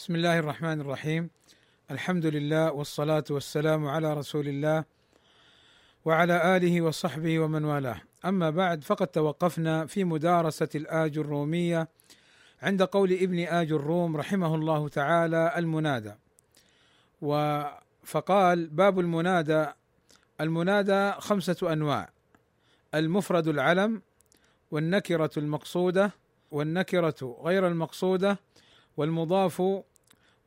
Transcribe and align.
بسم 0.00 0.14
الله 0.14 0.38
الرحمن 0.38 0.80
الرحيم. 0.80 1.30
الحمد 1.90 2.26
لله 2.26 2.72
والصلاة 2.72 3.24
والسلام 3.30 3.86
على 3.86 4.14
رسول 4.14 4.48
الله 4.48 4.84
وعلى 6.04 6.56
آله 6.56 6.80
وصحبه 6.80 7.38
ومن 7.38 7.64
والاه. 7.64 8.00
أما 8.24 8.50
بعد 8.50 8.84
فقد 8.84 9.06
توقفنا 9.06 9.86
في 9.86 10.04
مدارسة 10.04 10.68
الآج 10.74 11.18
الرومية 11.18 11.88
عند 12.62 12.82
قول 12.82 13.12
ابن 13.12 13.38
آج 13.38 13.72
الروم 13.72 14.16
رحمه 14.16 14.54
الله 14.54 14.88
تعالى 14.88 15.52
المنادى. 15.56 16.14
فقال 18.04 18.66
باب 18.66 19.00
المنادى 19.00 19.66
المنادى 20.40 21.12
خمسة 21.12 21.72
أنواع 21.72 22.10
المفرد 22.94 23.48
العلم 23.48 24.02
والنكرة 24.70 25.30
المقصودة 25.36 26.10
والنكرة 26.50 27.38
غير 27.42 27.66
المقصودة 27.66 28.38
والمضاف 28.96 29.62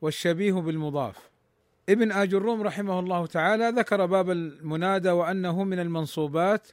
والشبيه 0.04 0.52
بالمضاف. 0.52 1.30
ابن 1.88 2.12
آج 2.12 2.34
الروم 2.34 2.62
رحمه 2.62 2.98
الله 2.98 3.26
تعالى 3.26 3.68
ذكر 3.68 4.06
باب 4.06 4.30
المنادى 4.30 5.10
وأنه 5.10 5.64
من 5.64 5.78
المنصوبات 5.80 6.68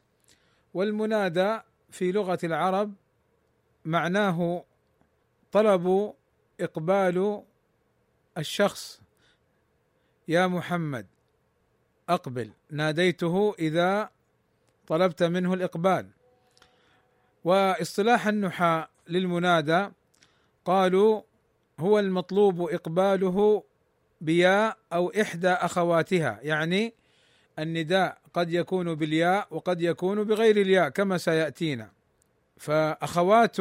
والمنادى 0.74 1.60
في 1.90 2.12
لغة 2.12 2.40
العرب 2.44 2.94
معناه 3.86 4.66
طلب 5.52 6.14
إقبال 6.62 7.44
الشخص. 8.38 9.02
يا 10.28 10.48
محمد 10.48 11.08
أقبل 12.10 12.52
ناديته 12.70 13.56
إذا 13.60 14.10
طلبت 14.88 15.24
منه 15.24 15.54
الإقبال. 15.54 16.10
وإصطلاح 17.44 18.28
النحاة 18.28 18.90
للمنادى 19.08 19.90
قالوا 20.66 21.22
هو 21.82 22.00
المطلوب 22.00 22.62
إقباله 22.62 23.64
بياء 24.22 24.78
أو 24.94 25.10
إحدى 25.10 25.50
أخواتها 25.50 26.40
يعني 26.44 26.94
النداء 27.60 28.18
قد 28.34 28.54
يكون 28.54 28.96
بالياء 28.96 29.48
وقد 29.52 29.82
يكون 29.82 30.24
بغير 30.24 30.58
الياء 30.58 30.90
كما 30.90 31.18
سيأتينا. 31.18 31.92
فأخوات 32.58 33.58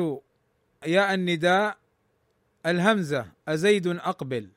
ياء 0.87 1.15
النداء 1.15 1.77
الهمزة 2.67 3.27
أزيد 3.49 3.87
أقبل. 3.87 4.49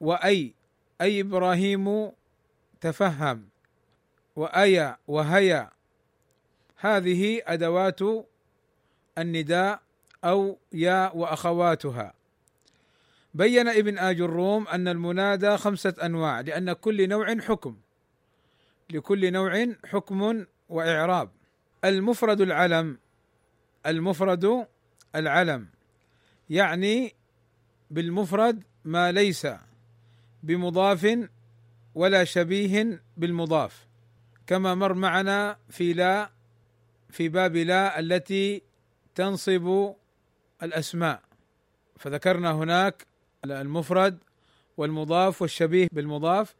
وأي 0.00 0.54
أي 1.00 1.20
إبراهيم 1.20 2.12
تفهم. 2.80 3.48
وايا 4.36 4.96
وهيا. 5.08 5.70
هذه 6.76 7.42
أدوات 7.46 8.00
النداء 9.18 9.80
أو 10.24 10.58
يا 10.72 11.10
وأخواتها. 11.14 12.19
بين 13.34 13.68
ابن 13.68 13.98
آج 13.98 14.20
الروم 14.20 14.68
أن 14.68 14.88
المنادى 14.88 15.56
خمسة 15.56 15.94
أنواع 16.02 16.40
لأن 16.40 16.72
كل 16.72 17.08
نوع 17.08 17.40
حكم. 17.40 17.76
لكل 18.90 19.32
نوع 19.32 19.66
حكم 19.86 20.44
وإعراب. 20.68 21.30
المفرد 21.84 22.40
العلم 22.40 22.98
المفرد 23.86 24.66
العلم. 25.16 25.68
يعني 26.50 27.14
بالمفرد 27.90 28.62
ما 28.84 29.12
ليس 29.12 29.46
بمضاف 30.42 31.28
ولا 31.94 32.24
شبيه 32.24 33.02
بالمضاف. 33.16 33.86
كما 34.46 34.74
مر 34.74 34.94
معنا 34.94 35.56
في 35.68 35.92
لا 35.92 36.30
في 37.10 37.28
باب 37.28 37.56
لا 37.56 37.98
التي 37.98 38.62
تنصب 39.14 39.94
الأسماء. 40.62 41.22
فذكرنا 41.98 42.52
هناك 42.52 43.06
المفرد 43.44 44.18
والمضاف 44.76 45.42
والشبيه 45.42 45.88
بالمضاف. 45.92 46.54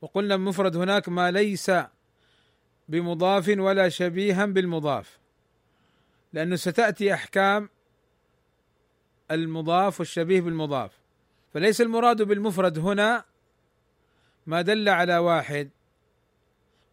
وقلنا 0.00 0.34
المفرد 0.34 0.76
هناك 0.76 1.08
ما 1.08 1.30
ليس 1.30 1.70
بمضاف 2.88 3.48
ولا 3.48 3.88
شبيها 3.88 4.46
بالمضاف 4.46 5.18
لأنه 6.32 6.56
ستأتي 6.56 7.14
أحكام 7.14 7.68
المضاف 9.30 10.00
والشبيه 10.00 10.40
بالمضاف. 10.40 10.98
فليس 11.54 11.80
المراد 11.80 12.22
بالمفرد 12.22 12.78
هنا 12.78 13.24
ما 14.46 14.62
دل 14.62 14.88
على 14.88 15.18
واحد 15.18 15.70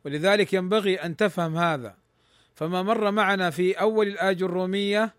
ولذلك 0.06 0.54
ينبغي 0.54 0.96
أن 0.96 1.16
تفهم 1.16 1.58
هذا. 1.58 1.96
فما 2.56 2.82
مر 2.82 3.12
معنا 3.12 3.50
في 3.50 3.74
أول 3.74 4.08
الآج 4.08 4.44
الرومية 4.44 5.16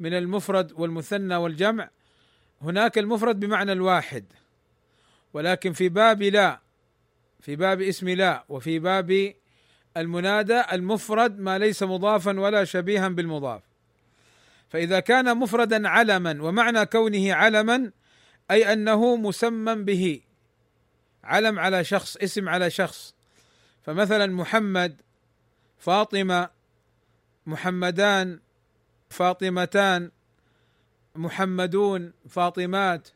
من 0.00 0.14
المفرد 0.14 0.72
والمثنى 0.72 1.36
والجمع 1.36 1.90
هناك 2.62 2.98
المفرد 2.98 3.40
بمعنى 3.40 3.72
الواحد 3.72 4.24
ولكن 5.32 5.72
في 5.72 5.88
باب 5.88 6.22
لا 6.22 6.60
في 7.40 7.56
باب 7.56 7.80
اسم 7.82 8.08
لا 8.08 8.44
وفي 8.48 8.78
باب 8.78 9.34
المنادى 9.96 10.62
المفرد 10.72 11.38
ما 11.38 11.58
ليس 11.58 11.82
مضافا 11.82 12.40
ولا 12.40 12.64
شبيها 12.64 13.08
بالمضاف. 13.08 13.62
فإذا 14.68 15.00
كان 15.00 15.36
مفردا 15.36 15.88
علما 15.88 16.42
ومعنى 16.42 16.86
كونه 16.86 17.34
علما 17.34 17.90
أي 18.50 18.72
أنه 18.72 19.16
مسمى 19.16 19.74
به 19.74 20.20
علم 21.24 21.58
على 21.58 21.84
شخص 21.84 22.16
اسم 22.16 22.48
على 22.48 22.70
شخص. 22.70 23.14
فمثلا 23.82 24.26
محمد 24.26 25.00
فاطمة 25.78 26.48
محمدان 27.46 28.40
فاطمتان 29.08 30.10
محمدون 31.18 32.12
فاطمات. 32.28 33.08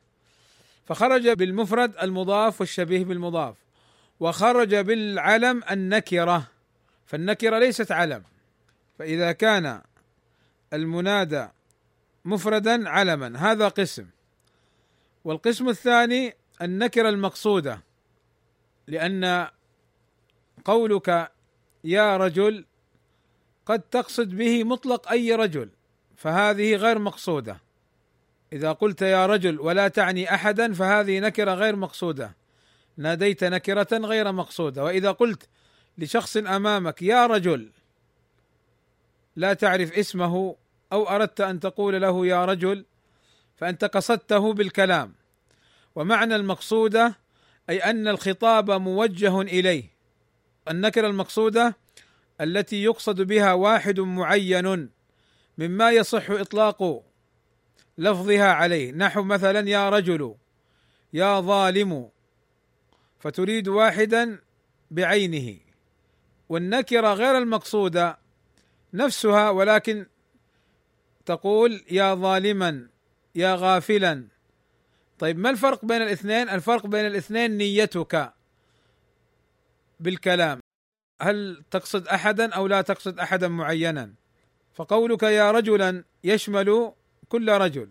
فخرج 0.87 1.29
بالمفرد 1.29 1.97
المضاف 2.03 2.61
والشبيه 2.61 3.05
بالمضاف. 3.05 3.55
وخرج 4.21 4.75
بالعلم 4.75 5.63
النكرة. 5.71 6.49
فالنكرة 7.07 7.59
ليست 7.59 7.93
علم. 7.93 8.23
فإذا 8.99 9.33
كان 9.33 9.83
المنادى 10.73 11.49
مفردا 12.25 12.89
علما 12.89 13.39
هذا 13.39 13.69
قسم. 13.69 14.07
والقسم 15.25 15.69
الثاني 15.69 16.35
النكرة 16.63 17.09
المقصودة. 17.09 17.81
لأن 18.87 19.49
قولك 20.65 21.33
يا 21.85 22.17
رجل 22.17 22.65
قد 23.67 23.81
تقصد 23.81 24.29
به 24.29 24.65
مطلق 24.65 25.11
أي 25.11 25.35
رجل. 25.35 25.71
فهذه 26.17 26.77
غير 26.77 26.99
مقصودة. 26.99 27.72
إذا 28.53 28.73
قلت 28.73 29.03
يا 29.03 29.27
رجل 29.27 29.61
ولا 29.61 29.89
تعني 29.89 30.35
أحدا 30.35 30.73
فهذه 30.73 31.19
نكرة 31.19 31.55
غير 31.55 31.77
مقصودة. 31.77 32.37
ناديت 32.97 33.45
نكرة 33.45 33.89
غير 33.93 34.33
مقصودة. 34.33 34.85
وإذا 34.85 35.11
قلت 35.11 35.49
لشخص 35.99 36.37
أمامك 36.37 37.03
يا 37.03 37.27
رجل 37.27 37.71
لا 39.37 39.55
تعرف 39.55 39.93
اسمه 39.93 40.57
أو 40.93 41.09
أردت 41.09 41.41
أن 41.41 41.61
تقول 41.61 42.03
له 42.03 42.27
يا 42.27 42.45
رجل 42.45 42.85
فأنت 43.57 43.85
قصدته 43.85 44.53
بالكلام. 44.53 45.15
ومعنى 45.95 46.37
المقصودة 46.37 47.15
أي 47.71 47.79
أن 47.79 48.09
الخطاب 48.09 48.71
موجه 48.71 49.41
إليه. 49.41 49.85
النكرة 50.71 51.07
المقصودة 51.07 51.77
التي 52.41 52.83
يقصد 52.83 53.23
بها 53.23 53.53
واحد 53.53 54.01
معين 54.01 54.91
مما 55.59 55.91
يصح 55.91 56.31
اطلاق 56.31 57.03
لفظها 57.99 58.53
عليه. 58.53 58.93
نحو 58.93 59.23
مثلا 59.23 59.69
يا 59.69 59.91
رجل 59.91 60.35
يا 61.13 61.41
ظالم 61.41 62.11
فتريد 63.21 63.69
واحدا 63.69 64.39
بعينه. 64.91 65.59
والنكرة 66.49 67.15
غير 67.15 67.39
المقصودة 67.39 68.19
نفسها 68.95 69.51
ولكن 69.51 70.07
تقول 71.27 71.85
يا 71.91 72.15
ظالما 72.15 72.89
يا 73.35 73.55
غافلا. 73.55 74.29
طيب 75.19 75.39
ما 75.39 75.51
الفرق 75.51 75.85
بين 75.85 76.03
الاثنين؟ 76.03 76.49
الفرق 76.49 76.87
بين 76.87 77.07
الاثنين 77.07 77.57
نيتك 77.57 78.33
بالكلام. 80.01 80.61
هل 81.23 81.65
تقصد 81.71 82.09
احدا 82.09 82.55
أو 82.55 82.67
لا 82.67 82.83
تقصد 82.83 83.19
احدا 83.19 83.49
معينا؟ 83.49 84.15
فقولك 84.75 85.23
يا 85.23 85.51
رجلا 85.51 86.05
يشمل 86.25 86.93
كل 87.33 87.51
رجل. 87.51 87.89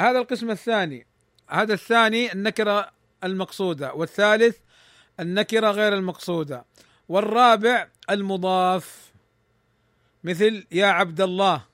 هذا 0.00 0.18
القسم 0.18 0.50
الثاني. 0.50 1.06
هذا 1.48 1.74
الثاني 1.74 2.32
النكرة 2.32 2.90
المقصودة 3.24 3.94
والثالث 3.94 4.58
النكرة 5.20 5.70
غير 5.70 5.94
المقصودة. 5.94 6.64
والرابع 7.08 7.88
المضاف. 8.10 9.12
مثل 10.24 10.66
يا 10.72 10.86
عبد 10.86 11.20
الله 11.20 11.64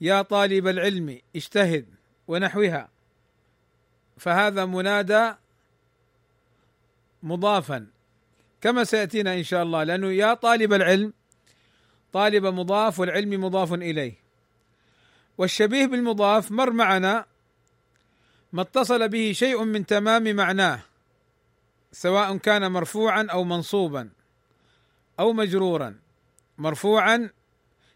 يا 0.00 0.22
طالب 0.22 0.68
العلم 0.68 1.20
اجتهد 1.36 1.86
ونحوها. 2.28 2.88
فهذا 4.18 4.64
منادى 4.64 5.34
مضافا. 7.22 7.86
كما 8.60 8.84
سيأتينا 8.84 9.34
إن 9.34 9.42
شاء 9.42 9.62
الله 9.62 9.84
لأنه 9.84 10.12
يا 10.12 10.34
طالب 10.34 10.72
العلم 10.72 11.12
طالب 12.12 12.46
مضاف 12.46 13.00
والعلم 13.00 13.44
مضاف 13.44 13.72
إليه. 13.72 14.25
والشبيه 15.38 15.86
بالمضاف 15.86 16.52
مر 16.52 16.70
معنا 16.70 17.24
ما 18.52 18.62
اتصل 18.62 19.08
به 19.08 19.32
شيء 19.32 19.64
من 19.64 19.86
تمام 19.86 20.36
معناه 20.36 20.80
سواء 21.92 22.36
كان 22.36 22.72
مرفوعا 22.72 23.26
أو 23.30 23.44
منصوبا 23.44 24.10
أو 25.20 25.32
مجرورا. 25.32 25.98
مرفوعا 26.58 27.30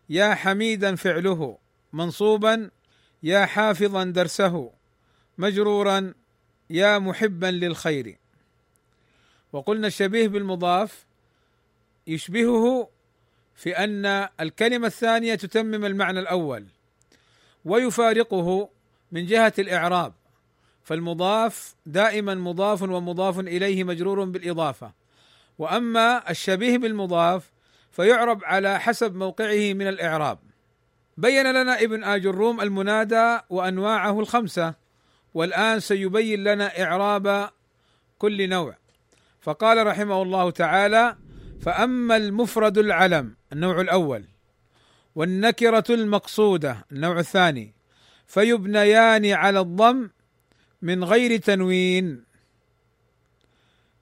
يا 0.09 0.35
حميدا 0.35 0.95
فعله 0.95 1.59
منصوبا 1.93 2.71
يا 3.23 3.47
حافظا 3.47 4.05
درسه 4.05 4.71
مجرورا 5.39 6.15
يا 6.71 6.99
محبا 6.99 7.47
للخير. 7.47 8.19
وقلنا 9.53 9.87
الشبيه 9.87 10.29
بالمضاف 10.29 11.07
يشبهه 12.07 12.89
في 13.55 13.79
أن 13.79 14.29
الكلمة 14.41 14.87
الثانية 14.87 15.35
تتمم 15.35 15.85
المعنى 15.85 16.21
الأول. 16.21 16.67
ويفارقه 17.65 18.69
من 19.13 19.27
جهة 19.27 19.53
الإعراب 19.59 20.13
فالمضاف 20.83 21.75
دائما 21.87 22.35
مضاف 22.35 22.83
ومضاف 22.83 23.39
إليه 23.39 23.85
مجرور 23.85 24.25
بالإضافة. 24.25 24.93
وأما 25.59 26.31
الشبيه 26.31 26.79
بالمضاف 26.79 27.53
فيعرب 27.91 28.45
على 28.45 28.81
حسب 28.81 29.15
موقعه 29.15 29.73
من 29.73 29.89
الإعراب. 29.89 30.39
بين 31.17 31.53
لنا 31.53 31.81
ابن 31.81 32.05
آج 32.05 32.27
الروم 32.27 32.61
المنادى 32.61 33.39
وأنواعه 33.51 34.21
الخمسة 34.21 34.75
والآن 35.35 35.81
سيبين 35.81 36.45
لنا 36.45 36.83
إعراب 36.83 37.51
كل 38.19 38.49
نوع. 38.49 38.77
فقال 39.41 39.87
رحمه 39.87 40.23
الله 40.23 40.51
تعالى 40.51 41.17
فأما 41.61 42.17
المفرد 42.17 42.79
العلم 42.79 43.37
النوع 43.53 43.81
الأول. 43.81 44.25
والنكرة 45.15 45.85
المقصودة 45.91 46.87
النوع 46.93 47.19
الثاني 47.19 47.75
فيبنيان 48.27 49.27
على 49.27 49.61
الضم 49.61 50.11
من 50.83 51.05
غير 51.05 51.37
تنوين. 51.37 52.25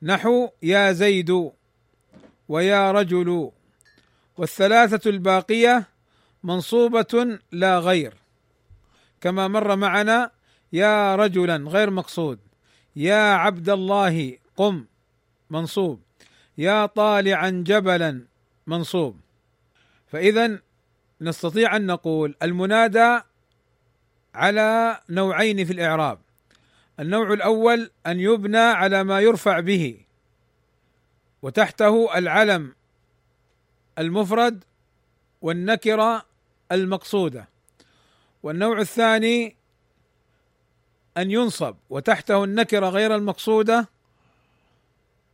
نحو 0.03 0.49
يا 0.63 0.93
زيد 0.93 1.51
ويا 2.49 2.93
رجل 2.93 3.51
والثلاثة 4.37 5.11
الباقية 5.11 5.87
منصوبة 6.43 7.39
لا 7.53 7.79
غير. 7.79 8.15
كما 9.21 9.49
مر 9.49 9.77
معنا 9.77 10.31
يا 10.73 11.17
رجلا 11.17 11.57
غير 11.57 11.91
مقصود. 11.91 12.39
يا 12.97 13.33
عبد 13.33 13.69
الله 13.69 14.39
قم 14.57 14.87
منصوب. 15.51 16.01
يا 16.59 16.87
طالعا 16.87 17.51
جبلا 17.67 18.27
منصوب. 18.67 19.21
فاذا 20.07 20.61
نستطيع 21.21 21.77
أن 21.77 21.87
نقول 21.87 22.35
المنادى 22.43 23.21
على 24.35 25.01
نوعين 25.11 25.65
في 25.65 25.73
الإعراب. 25.73 26.19
النوع 27.01 27.33
الأول 27.33 27.91
أن 28.07 28.21
يبنى 28.21 28.59
على 28.59 29.05
ما 29.05 29.21
يرفع 29.21 29.61
به 29.61 30.01
وتحته 31.43 32.19
العلم 32.19 32.75
المفرد 33.99 34.65
والنكرة 35.43 36.27
المقصودة. 36.73 37.49
والنوع 38.43 38.81
الثاني 38.81 39.57
أن 41.17 41.31
ينصب 41.31 41.77
وتحته 41.91 42.45
النكرة 42.45 42.89
غير 42.89 43.15
المقصودة 43.15 43.89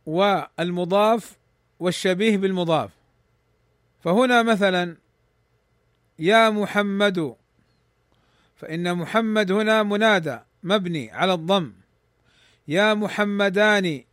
والمضاف 0.05 1.37
والشبيه 1.79 2.37
بالمضاف. 2.37 2.91
فهنا 4.03 4.43
مثلا 4.43 4.97
يا 6.19 6.49
محمد. 6.49 7.35
فإن 8.55 8.97
محمد 8.97 9.51
هنا 9.51 9.83
منادى 9.83 10.39
مبني 10.63 11.11
على 11.11 11.33
الضم. 11.33 11.73
يا 12.67 12.93
محمدان 12.93 14.03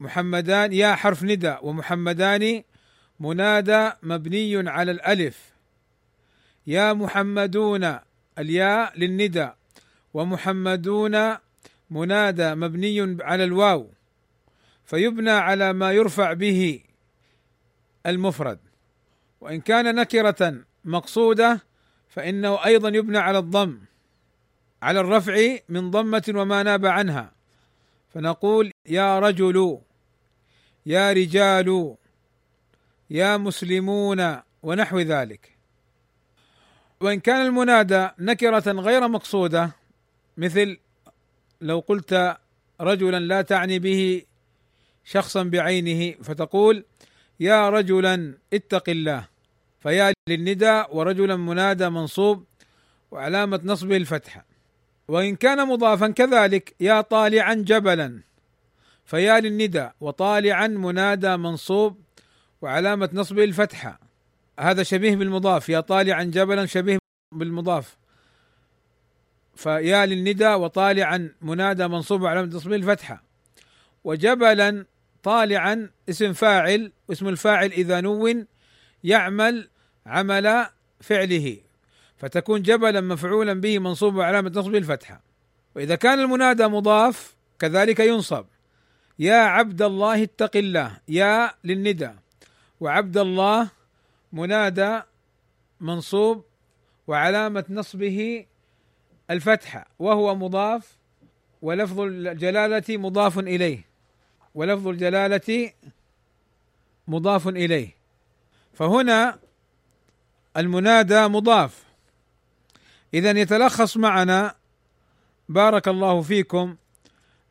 محمدان 0.00 0.72
يا 0.72 0.94
حرف 0.94 1.22
ندى 1.22 1.56
ومحمدان 1.62 2.62
منادى 3.20 3.90
مبني 4.02 4.70
على 4.70 4.90
الألف. 4.90 5.52
يا 6.66 6.92
محمدون 6.92 7.98
الياء 8.38 8.98
للندى. 8.98 9.48
ومحمدون 10.14 11.36
منادى 11.90 12.54
مبني 12.54 13.16
على 13.22 13.44
الواو. 13.44 13.90
فيبنى 14.84 15.30
على 15.30 15.72
ما 15.72 15.92
يرفع 15.92 16.32
به 16.32 16.80
المفرد. 18.06 18.58
وإن 19.40 19.60
كان 19.60 19.94
نكرة 19.94 20.64
مقصودة 20.84 21.60
فإنه 22.08 22.64
أيضا 22.64 22.88
يبنى 22.88 23.18
على 23.18 23.38
الضم 23.38 23.78
على 24.82 25.00
الرفع 25.00 25.56
من 25.68 25.90
ضمة 25.90 26.32
وما 26.34 26.62
ناب 26.62 26.86
عنها. 26.86 27.32
فنقول 28.14 28.70
يا 28.86 29.18
رجل 29.18 29.80
يا 30.86 31.12
رجال 31.12 31.96
يا 33.10 33.36
مسلمون 33.36 34.36
ونحو 34.62 34.98
ذلك. 35.00 35.58
وإن 37.00 37.20
كان 37.20 37.46
المنادى 37.46 38.08
نكرة 38.18 38.72
غير 38.72 39.08
مقصودة 39.08 39.72
مثل 40.36 40.78
لو 41.60 41.80
قلت 41.80 42.36
رجلا 42.80 43.20
لا 43.20 43.42
تعني 43.42 43.78
به 43.78 44.22
شخصا 45.04 45.42
بعينه 45.42 46.14
فتقول 46.22 46.84
يا 47.40 47.70
رجلا 47.70 48.34
اتق 48.52 48.88
الله. 48.88 49.33
فيا 49.84 50.12
للندى 50.28 50.84
ورجلا 50.90 51.36
منادى 51.36 51.88
منصوب 51.88 52.44
وعلامة 53.10 53.60
نصبه 53.64 53.96
الفتحة. 53.96 54.44
وإن 55.08 55.36
كان 55.36 55.68
مضافا 55.68 56.08
كذلك 56.08 56.74
يا 56.80 57.00
طالعا 57.00 57.54
جبلا. 57.54 58.20
فيا 59.04 59.40
للندى 59.40 59.88
وطالعا 60.00 60.66
منادى 60.66 61.36
منصوب 61.36 62.00
وعلامة 62.62 63.10
نصبه 63.12 63.44
الفتحة. 63.44 64.00
هذا 64.60 64.82
شبيه 64.82 65.16
بالمضاف 65.16 65.68
يا 65.68 65.80
طالعا 65.80 66.22
جبلا 66.22 66.66
شبيه 66.66 66.98
بالمضاف. 67.32 67.96
فيا 69.56 70.06
للندى 70.06 70.48
وطالعا 70.54 71.32
منادى 71.42 71.88
منصوب 71.88 72.22
وعلامة 72.22 72.56
نصبه 72.56 72.76
الفتحة. 72.76 73.22
وجبلا 74.04 74.86
طالعا 75.22 75.90
اسم 76.08 76.32
فاعل 76.32 76.92
واسم 77.08 77.28
الفاعل 77.28 77.72
إذا 77.72 78.00
نون 78.00 78.46
يعمل 79.04 79.68
عمل 80.06 80.66
فعله 81.00 81.56
فتكون 82.16 82.62
جبلا 82.62 83.00
مفعولا 83.00 83.52
به 83.60 83.78
منصوب 83.78 84.14
وعلامة 84.14 84.52
نصبه 84.54 84.78
الفتحة. 84.78 85.20
وإذا 85.74 85.94
كان 85.94 86.20
المنادى 86.20 86.66
مضاف 86.66 87.34
كذلك 87.58 88.00
ينصب. 88.00 88.44
يا 89.18 89.36
عبد 89.36 89.82
الله 89.82 90.22
اتق 90.22 90.56
الله 90.56 90.98
يا 91.08 91.54
للندى. 91.64 92.10
وعبد 92.80 93.16
الله 93.18 93.70
منادى 94.32 95.00
منصوب 95.80 96.44
وعلامة 97.06 97.64
نصبه 97.70 98.46
الفتحة 99.30 99.86
وهو 99.98 100.34
مضاف 100.34 100.96
ولفظ 101.62 102.00
الجلالة 102.00 102.98
مضاف 102.98 103.38
إليه. 103.38 103.84
ولفظ 104.54 104.88
الجلالة 104.88 105.72
مضاف 107.08 107.48
إليه. 107.48 107.96
فهنا 108.72 109.38
المنادى 110.56 111.28
مضاف. 111.28 111.84
إذا 113.14 113.30
يتلخص 113.30 113.96
معنا 113.96 114.54
بارك 115.48 115.88
الله 115.88 116.22
فيكم 116.22 116.76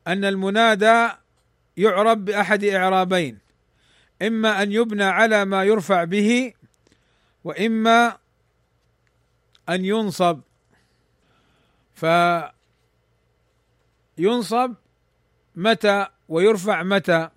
أن 0.07 0.25
المنادى 0.25 1.09
يعرب 1.77 2.25
بأحد 2.25 2.63
إعرابين 2.63 3.39
إما 4.21 4.63
أن 4.63 4.71
يبنى 4.71 5.03
على 5.03 5.45
ما 5.45 5.63
يرفع 5.63 6.03
به 6.03 6.53
وإما 7.43 8.17
أن 9.69 9.85
ينصب. 9.85 10.41
فينصب 14.17 14.73
متى 15.55 16.07
ويرفع 16.29 16.83
متى؟ 16.83 17.29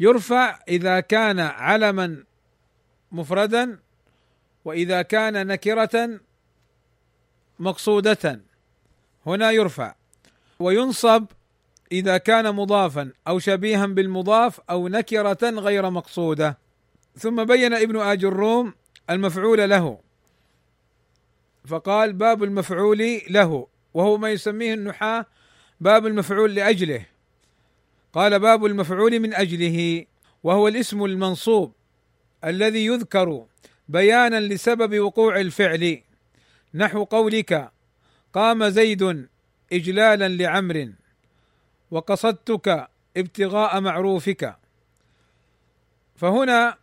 يرفع 0.00 0.58
إذا 0.68 1.00
كان 1.00 1.40
علما 1.40 2.24
مفردا 3.12 3.78
وإذا 4.64 5.02
كان 5.02 5.46
نكرة 5.46 6.20
مقصودة 7.58 8.40
هنا 9.26 9.50
يرفع. 9.50 9.94
وينصب 10.58 11.26
إذا 11.92 12.18
كان 12.18 12.54
مضافا 12.54 13.12
أو 13.28 13.38
شبيها 13.38 13.86
بالمضاف 13.86 14.60
أو 14.70 14.88
نكرة 14.88 15.50
غير 15.50 15.90
مقصودة. 15.90 16.58
ثم 17.16 17.44
بين 17.44 17.74
ابن 17.74 17.96
آج 17.96 18.24
الروم 18.24 18.74
المفعول 19.10 19.70
له. 19.70 19.98
فقال 21.66 22.12
باب 22.12 22.42
المفعول 22.42 23.20
له 23.30 23.66
وهو 23.94 24.16
ما 24.16 24.30
يسميه 24.30 24.74
النحاة 24.74 25.26
باب 25.80 26.06
المفعول 26.06 26.54
لأجله. 26.54 27.06
قال 28.12 28.38
باب 28.38 28.64
المفعول 28.64 29.20
من 29.20 29.34
أجله 29.34 30.06
وهو 30.42 30.68
الاسم 30.68 31.04
المنصوب 31.04 31.72
الذي 32.44 32.86
يذكر 32.86 33.46
بيانا 33.90 34.40
لسبب 34.40 34.98
وقوع 34.98 35.40
الفعل. 35.40 36.02
نحو 36.74 37.04
قولك 37.04 37.70
قام 38.32 38.68
زيد 38.68 39.26
إجلالا 39.72 40.28
لعمر 40.28 40.92
وقصدتك 41.90 42.88
ابتغاء 43.16 43.80
معروفك. 43.80 44.56
فهنا 46.16 46.76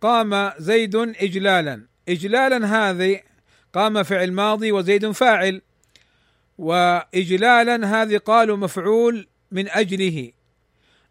قام 0.00 0.52
زيد 0.58 0.96
إجلالا. 0.96 1.86
إجلالا 2.08 2.58
هذه 2.66 3.20
قام 3.72 4.02
فعل 4.02 4.32
ماضي 4.32 4.72
وزيد 4.72 5.10
فاعل 5.10 5.62
وإجلالا 6.58 8.02
هذه 8.02 8.16
قالوا 8.16 8.56
مفعول 8.56 9.28
من 9.50 9.68
أجله 9.68 10.32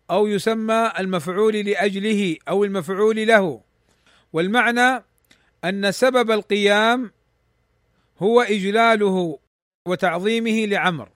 أو 0.09 0.27
يسمى 0.27 0.91
المفعول 0.99 1.55
لأجله 1.55 2.37
أو 2.49 2.63
المفعول 2.63 3.27
له. 3.27 3.70
والمعنى 4.33 5.03
أن 5.63 5.91
سبب 5.91 6.31
القيام 6.31 7.11
هو 8.19 8.41
إجلاله 8.41 9.39
وتعظيمه 9.85 10.65
لعمر. 10.65 11.09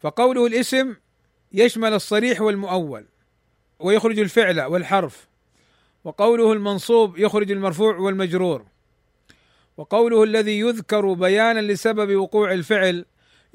فقوله 0.00 0.46
الاسم 0.46 0.96
يشمل 1.52 1.92
الصريح 1.92 2.40
والمؤول 2.40 3.04
ويخرج 3.78 4.18
الفعل 4.18 4.60
والحرف 4.60 5.28
وقوله 6.04 6.52
المنصوب 6.52 7.18
يخرج 7.18 7.50
المرفوع 7.50 7.96
والمجرور 7.96 8.66
وقوله 9.76 10.24
الذي 10.24 10.58
يذكر 10.60 11.12
بيانا 11.12 11.60
لسبب 11.60 12.16
وقوع 12.16 12.52
الفعل 12.52 13.04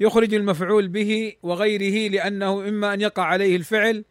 يخرج 0.00 0.34
المفعول 0.34 0.88
به 0.88 1.36
وغيره 1.42 2.10
لأنه 2.10 2.68
إما 2.68 2.94
أن 2.94 3.00
يقع 3.00 3.22
عليه 3.22 3.56
الفعل 3.56 4.04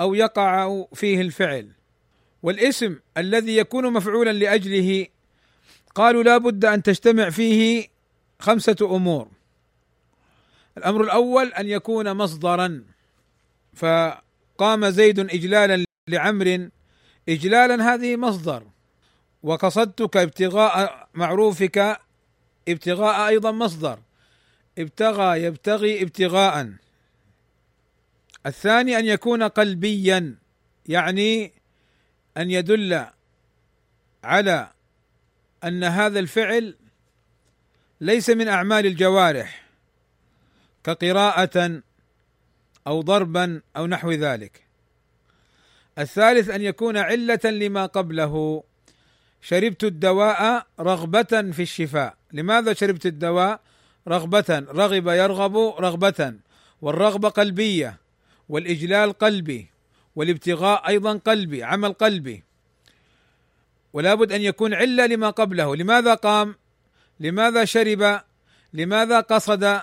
أو 0.00 0.14
يقع 0.14 0.84
فيه 0.94 1.20
الفعل. 1.20 1.68
والاسم 2.42 2.98
الذي 3.16 3.56
يكون 3.56 3.92
مفعولا 3.92 4.32
لأجله 4.32 5.06
قالوا 5.94 6.22
لا 6.22 6.38
بد 6.38 6.64
أن 6.64 6.82
تجتمع 6.82 7.30
فيه 7.30 7.88
خمسة 8.38 8.76
أمور. 8.82 9.28
الأمر 10.78 11.02
الأول 11.02 11.46
أن 11.52 11.68
يكون 11.68 12.14
مصدرا 12.14 12.84
فقام 13.74 14.88
زيد 14.88 15.18
اجلالا 15.18 15.84
لعمر 16.08 16.68
اجلالا 17.28 17.94
هذه 17.94 18.16
مصدر. 18.16 18.62
وقصدتك 19.42 20.16
ابتغاء 20.16 21.08
معروفك 21.14 22.00
ابتغاء 22.68 23.28
أيضا 23.28 23.50
مصدر. 23.50 23.98
ابتغى 24.78 25.42
يبتغي 25.42 26.02
ابتغاء. 26.02 26.72
الثاني 28.46 28.98
أن 28.98 29.06
يكون 29.06 29.42
قلبيا 29.42 30.34
يعني 30.88 31.57
أن 32.38 32.50
يدل 32.50 33.06
على 34.24 34.70
أن 35.64 35.84
هذا 35.84 36.18
الفعل 36.18 36.76
ليس 38.00 38.30
من 38.30 38.48
أعمال 38.48 38.86
الجوارح 38.86 39.64
كقراءة 40.84 41.82
أو 42.86 43.00
ضربا 43.00 43.60
أو 43.76 43.86
نحو 43.86 44.12
ذلك. 44.12 44.62
الثالث 45.98 46.50
أن 46.50 46.62
يكون 46.62 46.96
علة 46.96 47.40
لما 47.44 47.86
قبله 47.86 48.62
شربت 49.42 49.84
الدواء 49.84 50.66
رغبة 50.80 51.50
في 51.52 51.62
الشفاء، 51.62 52.16
لماذا 52.32 52.72
شربت 52.72 53.06
الدواء؟ 53.06 53.60
رغبة، 54.08 54.66
رغب 54.68 55.08
يرغب 55.08 55.56
رغبة، 55.56 56.34
والرغبة 56.82 57.28
قلبية، 57.28 57.96
والإجلال 58.48 59.12
قلبي، 59.12 59.70
والابتغاء 60.18 60.88
أيضا 60.88 61.16
قلبي، 61.18 61.64
عمل 61.64 61.92
قلبي. 61.92 62.44
ولا 63.92 64.14
بد 64.14 64.32
أن 64.32 64.40
يكون 64.40 64.74
عله 64.74 65.06
لما 65.06 65.30
قبله، 65.30 65.76
لماذا 65.76 66.14
قام؟ 66.14 66.54
لماذا 67.20 67.64
شرب؟ 67.64 68.20
لماذا 68.72 69.20
قصد؟ 69.20 69.82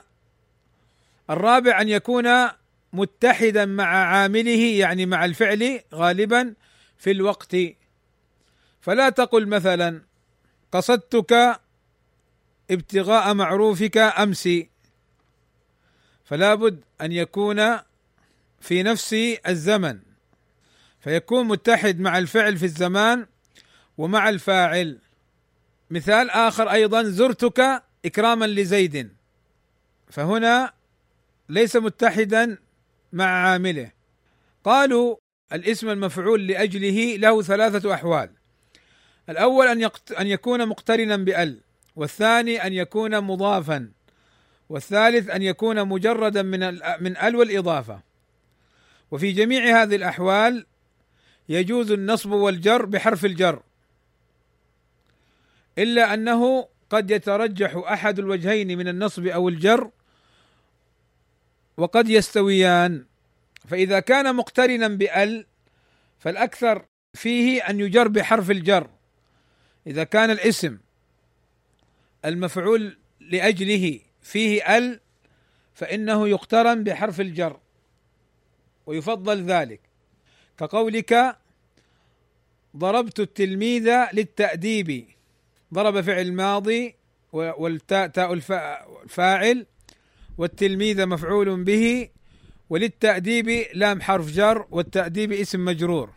الرابع 1.29 1.81
أن 1.81 1.89
يكون 1.89 2.47
متحدا 2.93 3.65
مع 3.65 3.85
عامله 3.85 4.77
يعني 4.79 5.05
مع 5.05 5.25
الفعل 5.25 5.79
غالبا 5.93 6.53
في 6.97 7.11
الوقت 7.11 7.55
فلا 8.81 9.09
تقل 9.09 9.47
مثلا 9.47 10.01
قصدتك 10.71 11.59
ابتغاء 12.71 13.33
معروفك 13.33 13.97
امس 13.97 14.49
فلا 16.25 16.55
بد 16.55 16.83
أن 17.01 17.11
يكون 17.11 17.77
في 18.61 18.83
نفس 18.83 19.13
الزمن 19.47 20.04
فيكون 21.05 21.47
متحد 21.47 21.99
مع 21.99 22.17
الفعل 22.17 22.57
في 22.57 22.65
الزمان 22.65 23.25
ومع 23.97 24.29
الفاعل. 24.29 24.99
مثال 25.89 26.29
آخر 26.29 26.71
أيضا 26.71 27.03
زرتك 27.03 27.83
إكراما 28.05 28.45
لزيد. 28.45 29.09
فهنا 30.09 30.73
ليس 31.49 31.75
متحدا 31.75 32.57
مع 33.13 33.25
عامله. 33.25 33.91
قالوا 34.63 35.15
الاسم 35.53 35.89
المفعول 35.89 36.47
لأجله 36.47 37.15
له 37.15 37.41
ثلاثة 37.41 37.93
أحوال. 37.93 38.29
الأول 39.29 39.67
أن 39.67 39.89
أن 40.19 40.27
يكون 40.27 40.67
مقترنا 40.67 41.17
بأل 41.17 41.61
والثاني 41.95 42.67
أن 42.67 42.73
يكون 42.73 43.21
مضافا 43.21 43.91
والثالث 44.69 45.29
أن 45.29 45.41
يكون 45.41 45.87
مجردا 45.87 46.41
من 46.41 46.59
من 46.99 47.17
أل 47.17 47.35
والإضافة. 47.35 48.01
وفي 49.11 49.31
جميع 49.31 49.81
هذه 49.81 49.95
الأحوال 49.95 50.65
يجوز 51.49 51.91
النصب 51.91 52.31
والجر 52.31 52.85
بحرف 52.85 53.25
الجر. 53.25 53.63
إلا 55.77 56.13
أنه 56.13 56.67
قد 56.89 57.11
يترجح 57.11 57.75
أحد 57.75 58.19
الوجهين 58.19 58.77
من 58.77 58.87
النصب 58.87 59.27
أو 59.27 59.49
الجر 59.49 59.91
وقد 61.77 62.09
يستويان. 62.09 63.05
فإذا 63.67 63.99
كان 63.99 64.35
مقترنا 64.35 64.87
بأل 64.87 65.45
فالأكثر 66.19 66.85
فيه 67.13 67.69
أن 67.69 67.79
يجر 67.79 68.07
بحرف 68.07 68.51
الجر. 68.51 68.89
إذا 69.87 70.03
كان 70.03 70.31
الاسم 70.31 70.77
المفعول 72.25 72.97
لأجله 73.19 73.99
فيه 74.21 74.77
أل 74.77 74.99
فإنه 75.73 76.27
يقترن 76.29 76.83
بحرف 76.83 77.21
الجر 77.21 77.59
ويفضل 78.85 79.43
ذلك. 79.43 79.94
كقولك 80.57 81.37
ضربت 82.77 83.19
التلميذ 83.19 83.89
للتأديب. 84.13 85.07
ضرب 85.73 86.01
فعل 86.01 86.33
ماضي 86.33 86.95
والتاء 87.33 88.07
تاء 88.07 88.33
الفاعل 88.33 89.65
والتلميذ 90.37 91.05
مفعول 91.05 91.63
به 91.63 92.09
وللتأديب 92.69 93.49
لام 93.73 94.01
حرف 94.01 94.31
جر 94.31 94.67
والتأديب 94.71 95.31
اسم 95.31 95.65
مجرور. 95.65 96.09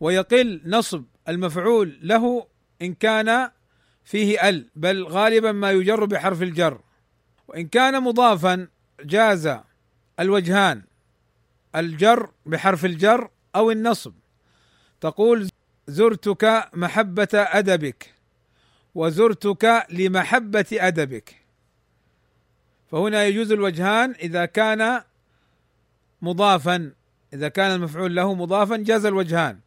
ويقل 0.00 0.60
نصب 0.66 1.04
المفعول 1.28 1.98
له 2.02 2.46
إن 2.82 2.94
كان 2.94 3.50
فيه 4.04 4.48
ال 4.48 4.70
بل 4.76 5.04
غالبا 5.04 5.52
ما 5.52 5.70
يجر 5.70 6.04
بحرف 6.04 6.42
الجر. 6.42 6.80
وإن 7.48 7.68
كان 7.68 8.02
مضافا 8.02 8.68
جاز 9.04 9.56
الوجهان. 10.20 10.82
الجر 11.76 12.30
بحرف 12.46 12.84
الجر 12.84 13.30
أو 13.56 13.70
النصب. 13.70 14.12
تقول 15.00 15.48
زرتك 15.88 16.68
محبة 16.74 17.28
أدبك 17.34 18.14
وزرتك 18.94 19.86
لمحبة 19.90 20.66
أدبك. 20.72 21.34
فهنا 22.90 23.24
يجوز 23.24 23.52
الوجهان 23.52 24.10
إذا 24.10 24.44
كان 24.44 25.02
مضافا 26.22 26.92
إذا 27.32 27.48
كان 27.48 27.74
المفعول 27.74 28.16
له 28.16 28.34
مضافا 28.34 28.76
جاز 28.76 29.06
الوجهان. 29.06 29.58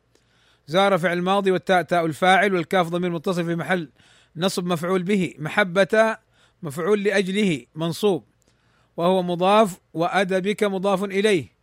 زار 0.68 0.98
فعل 0.98 1.18
الماضي 1.18 1.52
والتاء 1.52 1.82
تاء 1.82 2.06
الفاعل 2.06 2.54
والكاف 2.54 2.88
ضمير 2.88 3.10
متصل 3.10 3.46
في 3.46 3.56
محل 3.56 3.90
نصب 4.36 4.66
مفعول 4.66 5.04
به 5.04 5.34
محبة 5.40 6.18
مفعول 6.64 7.04
لأجله 7.04 7.66
منصوب. 7.76 8.24
وهو 8.98 9.24
مضاف 9.24 9.80
وأدبك 9.94 10.64
مضاف 10.64 11.04
إليه. 11.04 11.57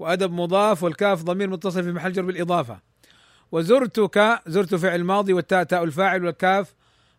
وأدب 0.00 0.32
مضاف 0.32 0.82
والكاف 0.82 1.22
ضمير 1.22 1.50
متصل 1.50 1.82
في 1.82 1.92
محل 1.92 2.12
جر 2.12 2.22
بالإضافة. 2.22 2.80
وزرتك 3.52 4.40
زرت 4.46 4.74
فعل 4.74 5.04
ماضي 5.04 5.32
والتاء 5.32 5.62
تاء 5.62 5.84
الفاعل 5.84 6.24
والكاف 6.24 6.74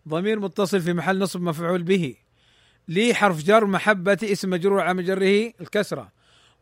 ضمير 0.08 0.40
متصل 0.40 0.82
في 0.82 0.94
محل 0.94 1.20
نصب 1.20 1.42
مفعول 1.42 1.84
به. 1.84 2.16
لي 2.88 3.14
حرف 3.14 3.44
جر 3.44 3.66
محبة 3.66 4.18
اسم 4.24 4.50
مجرور 4.50 4.82
على 4.82 4.94
مجره 4.94 5.54
الكسرة. 5.62 6.12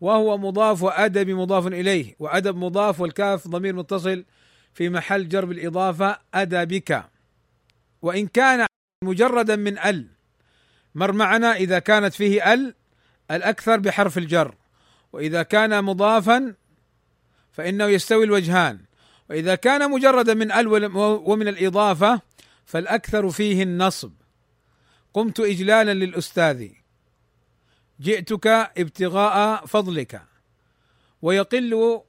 وهو 0.02 0.38
مضاف 0.38 0.84
وأدب 0.84 1.30
مضاف 1.30 1.68
إليه. 1.68 2.16
وأدب 2.20 2.56
مضاف 2.56 3.00
والكاف 3.00 3.48
ضمير 3.48 3.76
متصل 3.76 4.26
في 4.74 4.90
محل 4.90 5.28
جر 5.28 5.46
بالإضافة 5.46 6.20
أدبك. 6.34 7.04
وإن 8.02 8.28
كان 8.28 8.66
مجردا 9.04 9.56
من 9.56 9.80
أل 9.80 10.08
مر 10.96 11.12
معنا 11.12 11.56
إذا 11.56 11.80
كانت 11.80 12.14
فيه 12.14 12.54
أل 12.54 12.76
الأكثر 13.32 13.78
بحرف 13.78 14.18
الجر. 14.18 14.56
وإذا 15.13 15.44
كان 15.44 15.84
مضافا 15.84 16.56
فإنه 17.51 17.86
يستوي 17.86 18.24
الوجهان. 18.24 18.80
وإذا 19.30 19.56
كان 19.56 19.92
مجردا 19.92 20.34
من 20.34 20.51
ال 20.51 20.68
ومن 20.98 21.48
الإضافة 21.48 22.22
فالأكثر 22.66 23.30
فيه 23.30 23.63
النصب. 23.63 24.12
قمت 25.13 25.39
اجلالا 25.39 25.94
للأستاذ. 25.94 26.68
جئتك 28.01 28.48
ابتغاء 28.78 29.66
فضلك. 29.66 30.22
ويقل 31.22 32.01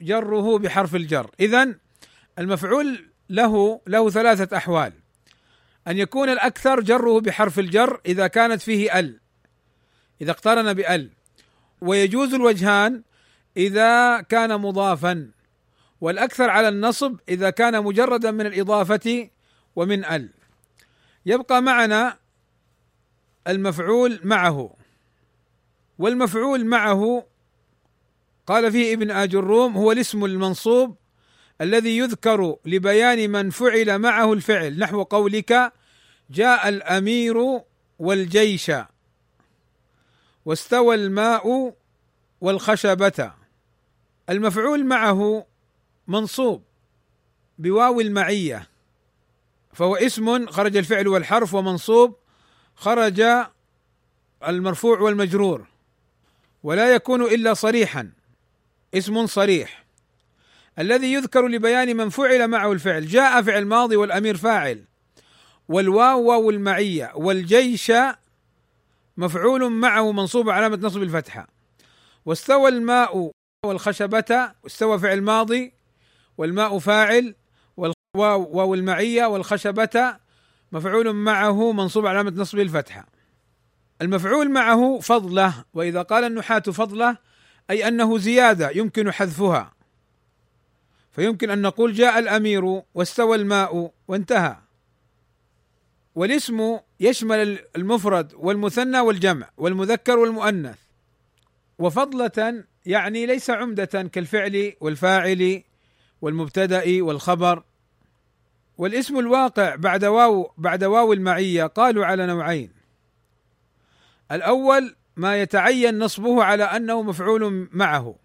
جره 0.00 0.58
بحرف 0.58 0.94
الجر. 0.94 1.30
اذا 1.40 1.74
المفعول 2.38 3.10
له 3.30 3.80
له 3.86 4.10
ثلاثة 4.10 4.56
أحوال. 4.56 4.92
أن 5.88 5.98
يكون 5.98 6.28
الأكثر 6.28 6.80
جره 6.80 7.20
بحرف 7.20 7.58
الجر 7.58 8.00
إذا 8.06 8.26
كانت 8.26 8.62
فيه 8.62 8.98
أل. 8.98 9.20
إذا 10.20 10.30
اقترن 10.30 10.72
بأل. 10.72 11.10
ويجوز 11.80 12.34
الوجهان 12.34 13.02
إذا 13.56 14.20
كان 14.20 14.60
مضافا 14.60 15.30
والأكثر 16.00 16.50
على 16.50 16.68
النصب 16.68 17.16
إذا 17.28 17.50
كان 17.50 17.84
مجردا 17.84 18.30
من 18.30 18.46
الإضافة 18.46 19.30
ومن 19.76 20.04
ال. 20.04 20.30
يبقى 21.26 21.62
معنا 21.62 22.18
المفعول 23.48 24.20
معه. 24.24 24.74
والمفعول 25.98 26.66
معه 26.66 27.26
قال 28.46 28.72
فيه 28.72 28.94
ابن 28.94 29.10
آج 29.10 29.34
الروم 29.34 29.76
هو 29.76 29.92
الاسم 29.92 30.24
المنصوب 30.24 30.96
الذي 31.60 31.98
يذكر 31.98 32.56
لبيان 32.64 33.30
من 33.30 33.50
فعل 33.50 33.98
معه 33.98 34.32
الفعل 34.32 34.78
نحو 34.78 35.02
قولك 35.02 35.72
جاء 36.30 36.68
الأمير 36.68 37.60
والجيش. 37.98 38.72
واستوى 40.46 40.94
الماء 40.94 41.74
والخشبة. 42.40 43.32
المفعول 44.30 44.86
معه 44.86 45.46
منصوب 46.08 46.62
بواو 47.58 48.00
المعية 48.00 48.68
فهو 49.72 49.96
اسم 49.96 50.46
خرج 50.46 50.76
الفعل 50.76 51.08
والحرف 51.08 51.54
ومنصوب 51.54 52.16
خرج 52.74 53.22
المرفوع 54.48 55.00
والمجرور 55.00 55.66
ولا 56.62 56.94
يكون 56.94 57.22
إلا 57.22 57.54
صريحا 57.54 58.12
اسم 58.94 59.26
صريح. 59.26 59.84
الذي 60.78 61.12
يذكر 61.12 61.46
لبيان 61.46 61.96
من 61.96 62.08
فعل 62.08 62.48
معه 62.48 62.72
الفعل 62.72 63.06
جاء 63.06 63.42
فعل 63.42 63.64
ماضي 63.64 63.96
والأمير 63.96 64.36
فاعل 64.36 64.84
والواو 65.68 66.22
واو 66.22 66.50
المعية 66.50 67.12
والجيش 67.14 67.92
مفعول 69.16 69.72
معه 69.72 70.12
منصوب 70.12 70.50
علامة 70.50 70.78
نصب 70.82 71.02
الفتحة. 71.02 71.48
واستوى 72.26 72.68
الماء 72.68 73.30
والخشبة 73.66 74.52
استوى 74.66 74.98
فعل 74.98 75.20
ماضي 75.20 75.72
والماء 76.38 76.78
فاعل 76.78 77.34
واو 78.16 78.74
المعية 78.74 79.26
والخشبة 79.26 80.16
مفعول 80.72 81.12
معه 81.12 81.72
منصوب 81.72 82.06
علامة 82.06 82.32
نصبه 82.36 82.62
الفتحة. 82.62 83.06
المفعول 84.02 84.50
معه 84.50 84.98
فضلة 84.98 85.64
وإذا 85.74 86.02
قال 86.02 86.24
النحاة 86.24 86.58
فضلة 86.58 87.16
أي 87.70 87.88
أنه 87.88 88.18
زيادة 88.18 88.70
يمكن 88.70 89.12
حذفها. 89.12 89.72
فيمكن 91.10 91.50
أن 91.50 91.62
نقول 91.62 91.92
جاء 91.92 92.18
الأمير 92.18 92.82
واستوى 92.94 93.36
الماء 93.36 93.92
وانتهى. 94.08 94.56
والاسم 96.16 96.78
يشمل 97.00 97.58
المفرد 97.76 98.32
والمثنى 98.34 99.00
والجمع 99.00 99.50
والمذكر 99.56 100.18
والمؤنث. 100.18 100.78
وفضلة 101.78 102.64
يعني 102.86 103.26
ليس 103.26 103.50
عمدة 103.50 104.02
كالفعل 104.12 104.72
والفاعل 104.80 105.62
والمبتدأ 106.20 107.02
والخبر. 107.02 107.62
والاسم 108.78 109.18
الواقع 109.18 109.74
بعد 109.74 110.04
واو 110.04 110.52
بعد 110.58 110.84
واو 110.84 111.12
المعية 111.12 111.64
قالوا 111.64 112.06
على 112.06 112.26
نوعين. 112.26 112.70
الأول 114.32 114.96
ما 115.16 115.40
يتعين 115.40 115.98
نصبه 115.98 116.44
على 116.44 116.64
أنه 116.64 117.02
مفعول 117.02 117.68
معه. 117.72 118.16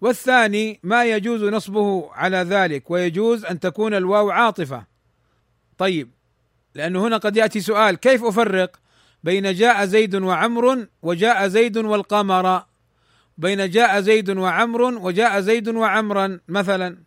والثاني 0.00 0.80
ما 0.82 1.04
يجوز 1.04 1.44
نصبه 1.44 2.12
على 2.12 2.36
ذلك 2.36 2.90
ويجوز 2.90 3.44
أن 3.44 3.60
تكون 3.60 3.94
الواو 3.94 4.30
عاطفة. 4.30 4.84
طيب 5.78 6.10
لأنه 6.74 7.06
هنا 7.06 7.16
قد 7.16 7.36
يأتي 7.36 7.60
سؤال 7.60 7.96
كيف 7.96 8.24
أفرق 8.24 8.76
بين 9.24 9.54
جاء 9.54 9.84
زيد 9.84 10.14
وعمر 10.14 10.86
وجاء 11.02 11.48
زيد 11.48 11.78
والقمر؟ 11.78 12.64
بين 13.38 13.70
جاء 13.70 14.00
زيد 14.00 14.30
وعمر 14.30 14.82
وجاء 14.82 15.40
زيد 15.40 15.68
وعمرا 15.68 16.40
مثلا. 16.48 16.98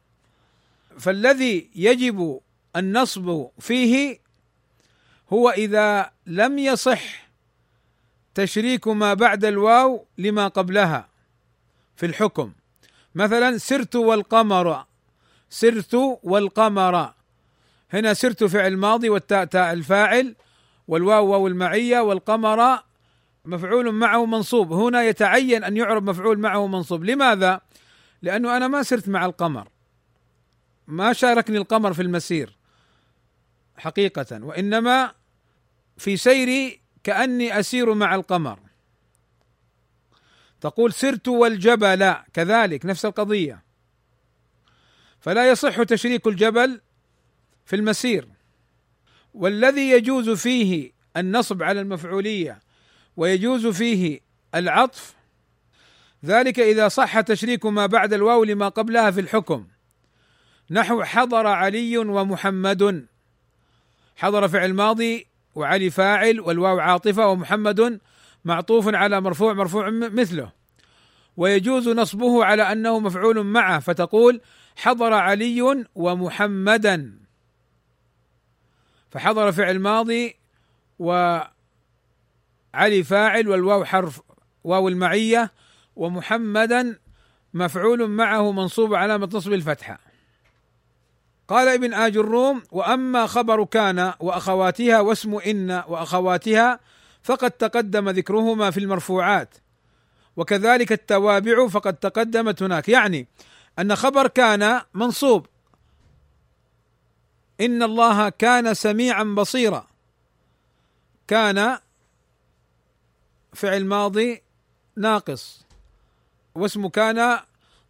فالذي 0.99 1.69
يجب 1.76 2.39
النصب 2.76 3.47
فيه 3.60 4.19
هو 5.34 5.49
إذا 5.49 6.12
لم 6.28 6.60
يصح 6.60 7.30
تشريك 8.36 8.88
ما 8.88 9.13
بعد 9.13 9.45
الواو 9.45 10.06
لما 10.17 10.47
قبلها 10.47 11.10
في 11.95 12.06
الحكم. 12.06 12.54
مثلا 13.15 13.58
سرت 13.58 13.95
والقمر 13.95 14.86
سرت 15.49 15.93
والقمر. 16.23 17.13
هنا 17.93 18.13
سرت 18.13 18.43
فعل 18.43 18.77
ماضي 18.77 19.10
والتاء 19.10 19.45
تاء 19.45 19.73
الفاعل 19.73 20.36
والواو 20.88 21.27
واو 21.27 21.47
المعية 21.47 21.99
والقمر 21.99 22.79
مفعول 23.45 23.91
معه 23.91 24.25
منصوب. 24.25 24.73
هنا 24.73 25.03
يتعين 25.03 25.63
أن 25.63 25.77
يعرب 25.77 26.10
مفعول 26.10 26.39
معه 26.39 26.67
منصوب. 26.67 27.03
لماذا؟ 27.03 27.62
لأنه 28.21 28.58
أنا 28.58 28.67
ما 28.67 28.84
سرت 28.84 29.10
مع 29.10 29.25
القمر. 29.25 29.67
ما 30.88 31.13
شاركني 31.13 31.58
القمر 31.58 31.93
في 31.93 32.01
المسير 32.01 32.58
حقيقة 33.77 34.43
وإنما 34.43 35.12
في 35.97 36.17
سيري 36.17 36.82
كأني 37.03 37.60
أسير 37.60 37.93
مع 37.93 38.15
القمر. 38.15 38.60
تقول 40.62 40.93
سرت 40.93 41.27
والجبل 41.27 42.13
كذلك 42.34 42.86
نفس 42.86 43.06
القضية. 43.06 43.63
فلا 45.19 45.49
يصح 45.49 45.84
تشريك 45.84 46.27
الجبل 46.27 46.82
في 47.65 47.76
المسير. 47.76 48.28
والذي 49.34 49.89
يجوز 49.89 50.30
فيه 50.30 50.91
النصب 51.17 51.63
على 51.63 51.82
المفعولية 51.82 52.60
ويجوز 53.17 53.67
فيه 53.67 54.19
العطف 54.56 55.15
ذلك 56.26 56.60
إذا 56.60 56.88
صح 56.88 57.21
تشريك 57.21 57.65
ما 57.65 57.86
بعد 57.86 58.13
الواو 58.13 58.43
لما 58.43 58.67
قبلها 58.67 59.12
في 59.12 59.19
الحكم. 59.19 59.67
نحو 60.71 61.04
حضر 61.04 61.47
علي 61.47 61.97
ومحمد. 61.97 63.06
حضر 64.15 64.47
فعل 64.47 64.73
ماضي 64.73 65.28
وعلي 65.56 65.89
فاعل 65.89 66.39
والواو 66.39 66.80
عاطفة 66.80 67.28
ومحمد 67.28 67.99
معطوف 68.45 68.88
على 68.88 69.21
مرفوع 69.21 69.54
مرفوع 69.54 69.89
مثله. 69.89 70.52
ويجوز 71.38 71.89
نصبه 71.89 72.45
على 72.45 72.71
أنه 72.71 72.99
مفعول 72.99 73.43
معه 73.43 73.80
فتقول 73.80 74.41
حضر 74.76 75.13
علي 75.13 75.86
ومحمدا. 75.95 77.22
فحضر 79.13 79.52
فعل 79.52 79.80
ماضي 79.80 80.36
وعلي 80.99 81.54
فاعل 83.04 83.49
والواو 83.49 83.86
حرف 83.86 84.21
واو 84.63 84.88
المعية 84.88 85.52
ومحمدا 85.95 86.99
مفعول 87.54 88.08
معه 88.08 88.52
منصوب 88.52 88.93
علامة 88.93 89.30
نصب 89.34 89.54
الفتحة. 89.54 89.99
قال 91.47 91.67
ابن 91.67 91.93
آج 91.93 92.17
الروم 92.17 92.63
وأما 92.71 93.26
خبر 93.26 93.63
كان 93.63 94.13
وأخواتها 94.19 94.99
واسم 94.99 95.36
إن 95.36 95.84
وأخواتها 95.88 96.80
فقد 97.23 97.52
تقدم 97.52 98.10
ذكرهما 98.10 98.71
في 98.71 98.80
المرفوعات 98.80 99.56
وكذلك 100.38 100.91
التوابع 100.91 101.67
فقد 101.67 101.93
تقدمت 101.93 102.63
هناك. 102.63 102.89
يعني 102.89 103.28
أن 103.80 103.95
خبر 103.95 104.28
كان 104.28 104.82
منصوب 104.93 105.45
إن 107.62 107.84
الله 107.84 108.30
كان 108.30 108.74
سميعا 108.74 109.24
بصيرا. 109.24 109.88
كان 111.28 111.78
فعل 113.54 113.86
ماضي 113.86 114.42
ناقص 114.98 115.66
واسم 116.56 116.88
كان 116.88 117.39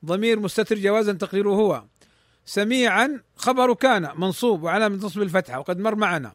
ضمير 0.05 0.39
مستتر 0.39 0.75
جوازا 0.75 1.13
تقديره 1.13 1.49
هو. 1.49 1.83
سميعا 2.45 3.21
خبر 3.35 3.73
كان 3.73 4.11
منصوب 4.15 4.63
وعلامة 4.63 4.95
نصب 4.95 5.21
الفتحة 5.21 5.59
وقد 5.59 5.79
مر 5.79 5.95
معنا. 5.95 6.33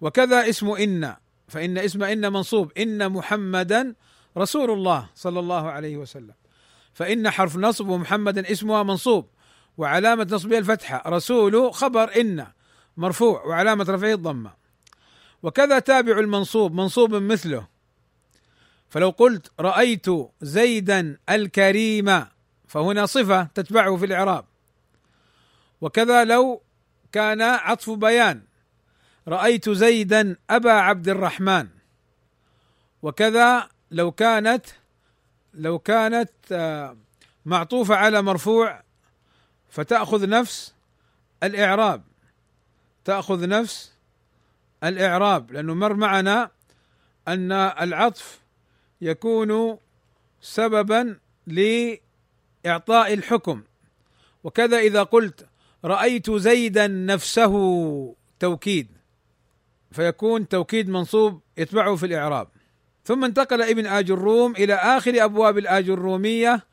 وكذا 0.00 0.48
اسم 0.48 0.70
إن 0.70 1.16
فإن 1.48 1.78
اسم 1.78 2.02
إن 2.02 2.32
منصوب. 2.32 2.72
إن 2.78 3.12
محمدا 3.12 3.94
رسول 4.36 4.70
الله 4.70 5.08
صلى 5.14 5.40
الله 5.40 5.70
عليه 5.70 5.96
وسلم. 5.96 6.34
فإن 6.94 7.30
حرف 7.30 7.56
نصب 7.56 7.88
ومحمدا 7.88 8.52
اسمها 8.52 8.82
منصوب 8.82 9.28
وعلامة 9.78 10.26
نصبها 10.30 10.58
الفتحة 10.58 11.02
رسول 11.06 11.74
خبر 11.74 12.20
إن. 12.20 12.46
مرفوع 12.96 13.44
وعلامة 13.44 13.86
رفعه 13.88 14.12
الضمة. 14.12 14.52
وكذا 15.42 15.78
تابع 15.78 16.18
المنصوب 16.18 16.74
منصوب 16.74 17.14
مثله. 17.14 17.66
فلو 18.88 19.10
قلت 19.10 19.52
رأيت 19.60 20.06
زيدا 20.40 21.18
الكريم 21.30 22.24
فهنا 22.68 23.06
صفة 23.06 23.42
تتبعه 23.42 23.96
في 23.96 24.04
الإعراب. 24.06 24.44
وكذا 25.80 26.24
لو 26.24 26.62
كان 27.12 27.42
عطف 27.42 27.90
بيان 27.90 28.42
رأيت 29.28 29.70
زيدا 29.70 30.36
أبا 30.50 30.72
عبد 30.72 31.08
الرحمن. 31.08 31.68
وكذا 33.02 33.68
لو 33.90 34.12
كانت 34.12 34.66
لو 35.54 35.78
كانت 35.78 36.30
آه، 36.52 36.96
معطوفة 37.46 37.94
على 37.94 38.22
مرفوع 38.22 38.82
فتأخذ 39.70 40.28
نفس 40.28 40.74
الإعراب. 41.42 42.02
تأخذ 43.10 43.48
نفس 43.48 43.92
الإعراب 44.84 45.52
لأنه 45.52 45.74
مر 45.74 45.94
معنا 45.94 46.50
أن 47.28 47.52
العطف 47.52 48.40
يكون 49.00 49.78
سببا 50.40 51.18
لإعطاء 51.46 53.14
الحكم. 53.14 53.62
وكذا 54.44 54.78
إذا 54.78 55.02
قلت 55.02 55.46
رأيت 55.84 56.30
زيدا 56.30 56.86
نفسه 56.86 57.54
توكيد 58.40 58.88
فيكون 59.92 60.48
توكيد 60.48 60.88
منصوب 60.88 61.40
يتبعه 61.56 61.96
في 61.96 62.06
الإعراب. 62.06 62.48
ثم 63.04 63.24
انتقل 63.24 63.62
ابن 63.62 63.86
آج 63.86 64.10
الروم 64.10 64.52
إلى 64.52 64.74
آخر 64.74 65.24
أبواب 65.24 65.58
الآج 65.58 65.90
الرومية 65.90 66.66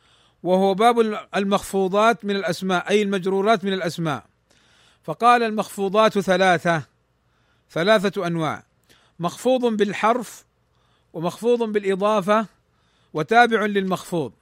وهو 0.43 0.73
باب 0.73 0.99
المخفوضات 1.35 2.25
من 2.25 2.35
الأسماء 2.35 2.89
أي 2.89 3.01
المجرورات 3.01 3.65
من 3.65 3.73
الأسماء. 3.73 4.36
فقال 5.07 5.43
المخفوضات 5.43 6.19
ثلاثة 6.19 6.83
ثلاثة 7.71 8.27
أنواع. 8.27 8.63
مخفوض 9.19 9.65
بالحرف 9.65 10.45
ومخفوض 11.13 11.63
بالإضافة 11.63 12.45
وتابع 13.13 13.65
للمخفوض. 13.65 14.33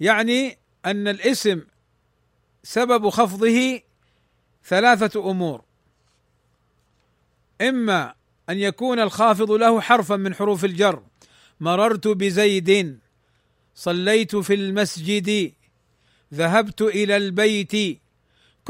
يعني 0.00 0.58
أن 0.86 1.08
الاسم 1.08 1.62
سبب 2.62 3.08
خفضه 3.08 3.80
ثلاثة 4.64 5.30
أمور. 5.30 5.62
إما 7.60 8.14
أن 8.50 8.58
يكون 8.58 9.00
الخافض 9.00 9.50
له 9.50 9.80
حرفا 9.80 10.16
من 10.16 10.34
حروف 10.34 10.64
الجر. 10.64 11.02
مررت 11.60 12.08
بزيد. 12.08 12.98
صليت 13.74 14.36
في 14.36 14.54
المسجد. 14.54 15.52
ذهبت 16.34 16.82
إلى 16.82 17.16
البيت. 17.16 17.99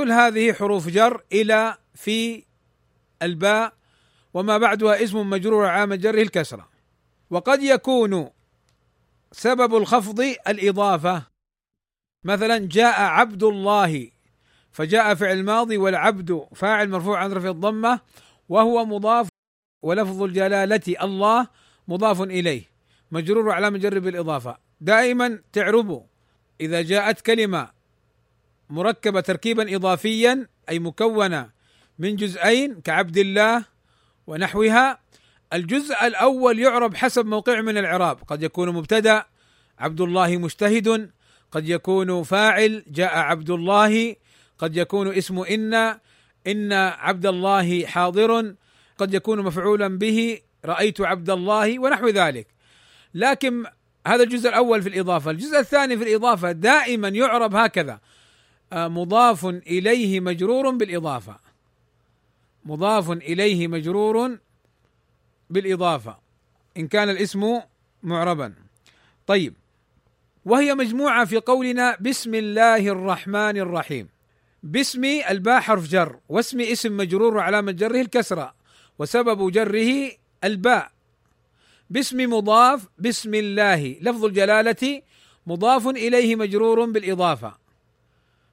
كل 0.00 0.12
هذه 0.12 0.52
حروف 0.52 0.88
جر 0.88 1.22
إلى 1.32 1.76
في 1.94 2.44
الباء 3.22 3.72
وما 4.34 4.58
بعدها 4.58 5.04
اسم 5.04 5.30
مجرور 5.30 5.66
عام 5.66 5.94
جره 5.94 6.22
الكسرة. 6.22 6.68
وقد 7.30 7.62
يكون 7.62 8.30
سبب 9.32 9.74
الخفض 9.76 10.20
الإضافة 10.48 11.26
مثلا 12.24 12.58
جاء 12.58 13.00
عبد 13.00 13.42
الله 13.42 14.10
فجاء 14.72 15.14
فعل 15.14 15.44
ماضي 15.44 15.76
والعبد 15.76 16.46
فاعل 16.54 16.88
مرفوع 16.88 17.18
عن 17.18 17.32
رفع 17.32 17.48
الضمة 17.48 18.00
وهو 18.48 18.84
مضاف 18.84 19.28
ولفظ 19.82 20.22
الجلالة 20.22 20.94
الله 21.02 21.48
مضاف 21.88 22.22
إليه 22.22 22.62
مجرور 23.10 23.50
على 23.50 23.70
مجرب 23.70 24.06
الإضافة. 24.06 24.56
دائما 24.80 25.42
تعربوا 25.52 26.02
إذا 26.60 26.82
جاءت 26.82 27.20
كلمة 27.20 27.79
مركبة 28.70 29.20
تركيبا 29.20 29.76
اضافيا 29.76 30.46
أي 30.68 30.78
مكونة 30.78 31.50
من 31.98 32.16
جزئين 32.16 32.80
كعبد 32.80 33.16
الله 33.16 33.64
ونحوها. 34.26 34.98
الجزء 35.52 36.06
الأول 36.06 36.58
يعرب 36.58 36.94
حسب 36.94 37.26
موقعه 37.26 37.60
من 37.60 37.78
الإعراب. 37.78 38.22
قد 38.22 38.42
يكون 38.42 38.68
مبتدأ 38.70 39.24
عبد 39.78 40.00
الله 40.00 40.36
مجتهد 40.36 41.10
قد 41.52 41.68
يكون 41.68 42.22
فاعل 42.22 42.84
جاء 42.88 43.18
عبد 43.18 43.50
الله 43.50 44.16
قد 44.58 44.76
يكون 44.76 45.14
اسم 45.14 45.38
إن 45.38 45.74
إن 46.46 46.72
عبد 46.72 47.26
الله 47.26 47.86
حاضر 47.86 48.54
قد 48.98 49.14
يكون 49.14 49.42
مفعولا 49.42 49.98
به 49.98 50.40
رأيت 50.64 51.00
عبد 51.00 51.30
الله 51.30 51.78
ونحو 51.78 52.08
ذلك. 52.08 52.46
لكن 53.14 53.64
هذا 54.06 54.22
الجزء 54.22 54.48
الأول 54.48 54.82
في 54.82 54.88
الإضافة، 54.88 55.30
الجزء 55.30 55.58
الثاني 55.58 55.96
في 55.96 56.04
الإضافة 56.04 56.52
دائما 56.52 57.08
يعرب 57.08 57.54
هكذا. 57.54 58.00
مضاف 58.72 59.46
إليه 59.46 60.20
مجرور 60.20 60.70
بالإضافة. 60.70 61.38
مضاف 62.64 63.10
إليه 63.10 63.68
مجرور 63.68 64.38
بالإضافة. 65.50 66.18
إن 66.76 66.88
كان 66.88 67.10
الاسم 67.10 67.60
معربا. 68.02 68.54
طيب. 69.26 69.54
وهي 70.44 70.74
مجموعة 70.74 71.24
في 71.24 71.36
قولنا 71.36 71.96
بسم 72.00 72.34
الله 72.34 72.88
الرحمن 72.88 73.56
الرحيم. 73.56 74.08
باسم 74.62 75.04
الباء 75.04 75.60
حرف 75.60 75.88
جر 75.88 76.18
واسم 76.28 76.60
اسم 76.60 76.96
مجرور 76.96 77.36
وعلامه 77.36 77.72
جره 77.72 78.00
الكسرة 78.00 78.54
وسبب 78.98 79.50
جره 79.52 80.10
الباء. 80.44 80.90
باسم 81.90 82.32
مضاف 82.32 82.88
بسم 82.98 83.34
الله 83.34 83.96
لفظ 84.00 84.24
الجلالة 84.24 85.02
مضاف 85.46 85.88
إليه 85.88 86.36
مجرور 86.36 86.84
بالإضافة. 86.84 87.59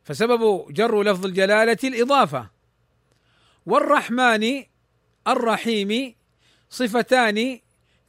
فسبب 0.08 0.74
جر 0.74 1.04
لفظ 1.04 1.26
الجلالة 1.26 1.78
الإضافة. 1.84 2.50
والرحمن 3.66 4.64
الرحيم 5.28 6.16
صفتان 6.70 7.60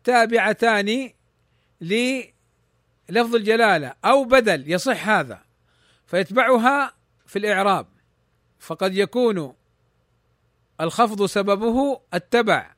تابعتان 0.05 1.11
للفظ 1.81 3.35
الجلالة 3.35 3.95
أو 4.05 4.25
بدل 4.25 4.73
يصح 4.73 5.09
هذا. 5.09 5.43
فيتبعها 6.07 6.93
في 7.27 7.39
الإعراب. 7.39 7.87
فقد 8.59 8.97
يكون 8.97 9.55
الخفض 10.81 11.27
سببه 11.27 12.01
التبع. 12.15 12.75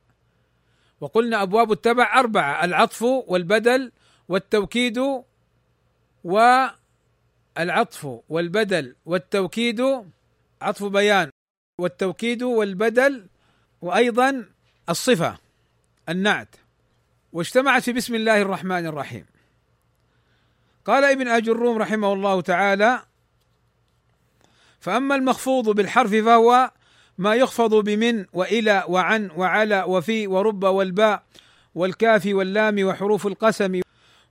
وقلنا 1.00 1.42
أبواب 1.42 1.72
التبع 1.72 2.20
أربعة 2.20 2.64
العطف 2.64 3.02
والبدل 3.02 3.92
والتوكيد 4.28 5.22
والعطف 7.58 8.20
والبدل 8.28 8.94
والتوكيد 9.06 10.04
عطف 10.62 10.84
بيان 10.84 11.30
والتوكيد 11.80 12.42
والبدل 12.42 13.26
وأيضا 13.82 14.44
الصفة 14.88 15.38
النعت. 16.08 16.56
واجتمعت 17.32 17.82
في 17.82 17.92
بسم 17.92 18.14
الله 18.14 18.42
الرحمن 18.42 18.86
الرحيم. 18.86 19.26
قال 20.84 21.04
ابن 21.04 21.28
اجروم 21.28 21.78
رحمه 21.78 22.12
الله 22.12 22.40
تعالى 22.40 23.02
فأما 24.80 25.14
المخفوض 25.14 25.68
بالحرف 25.70 26.10
فهو 26.10 26.70
ما 27.18 27.34
يخفض 27.34 27.74
بمن 27.74 28.26
وإلى 28.32 28.84
وعن 28.88 29.30
وعلى 29.36 29.82
وفي 29.82 30.26
ورب 30.26 30.64
والباء 30.64 31.22
والكاف 31.74 32.26
واللام 32.26 32.84
وحروف 32.84 33.26
القسم 33.26 33.80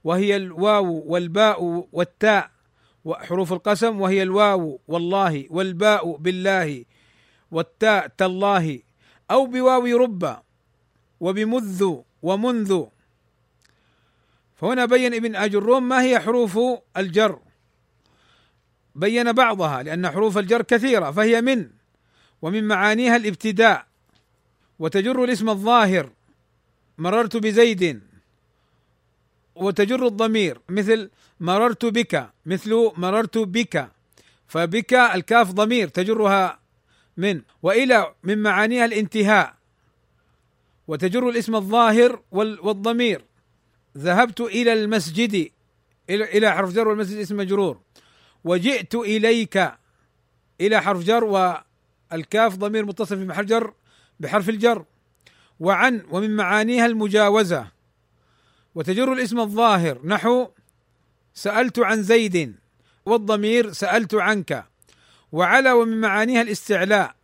وهي 0.04 0.36
الواو 0.36 1.04
والباء 1.06 1.88
والتاء. 1.92 2.52
وحروف 3.06 3.54
القسم 3.54 4.02
وهي 4.02 4.24
الواو 4.24 4.80
والله 4.88 5.46
والباء 5.50 6.16
بالله 6.16 6.86
والتاء 7.52 8.08
تالله 8.08 8.80
أو 9.32 9.46
بواو 9.46 9.98
رب 9.98 10.38
وبمذ 11.20 11.96
ومنذ. 12.22 12.84
فهنا 14.56 14.86
بين 14.86 15.14
ابن 15.14 15.36
اجروم 15.36 15.90
ما 15.90 16.02
هي 16.02 16.20
حروف 16.20 16.60
الجر. 16.98 17.40
بين 18.96 19.32
بعضها 19.32 19.84
لأن 19.84 20.10
حروف 20.10 20.38
الجر 20.38 20.62
كثيرة 20.62 21.12
فهي 21.12 21.42
من 21.42 21.70
ومن 22.42 22.64
معانيها 22.64 23.16
الابتداء. 23.16 23.88
وتجر 24.80 25.24
الاسم 25.24 25.50
الظاهر. 25.50 26.12
مررت 26.98 27.38
بزيد. 27.38 28.09
وتجر 29.60 30.08
الضمير 30.08 30.60
مثل 30.70 31.10
مررت 31.40 31.86
بك 31.86 32.30
مثل 32.46 32.92
مررت 32.98 33.38
بك. 33.38 33.90
فبك 34.48 34.94
الكاف 34.94 35.52
ضمير 35.52 35.88
تجرها 35.88 36.60
من 37.18 37.42
وإلى 37.64 38.14
من 38.24 38.38
معانيها 38.38 38.86
الانتهاء. 38.86 39.54
وتجر 40.88 41.30
الاسم 41.30 41.56
الظاهر 41.56 42.22
والضمير. 42.32 43.22
ذهبت 43.98 44.42
إلى 44.42 44.74
المسجد 44.74 45.52
إلى 46.10 46.52
حرف 46.52 46.74
جر 46.74 46.88
والمسجد 46.88 47.18
اسم 47.18 47.38
مجرور. 47.38 47.80
وجئت 48.44 48.96
إليك 48.96 49.72
إلى 50.62 50.82
حرف 50.82 51.04
جر 51.04 51.62
الكاف 52.14 52.56
ضمير 52.56 52.86
متصل 52.86 53.18
في 53.18 53.26
محل 53.26 53.46
جر 53.46 53.74
بحرف 54.20 54.50
الجر. 54.50 54.86
وعن 55.60 56.06
ومن 56.12 56.36
معانيها 56.36 56.86
المجاوزة. 56.86 57.79
وتجر 58.80 59.14
الاسم 59.14 59.40
الظاهر. 59.40 60.00
نحو 60.04 60.48
سألت 61.34 61.80
عن 61.80 62.04
زيد 62.04 62.56
والضمير 63.06 63.72
سألت 63.72 64.16
عنك. 64.16 64.66
وعلى 65.32 65.72
ومن 65.72 66.02
معانيها 66.02 66.42
الاستعلاء. 66.42 67.16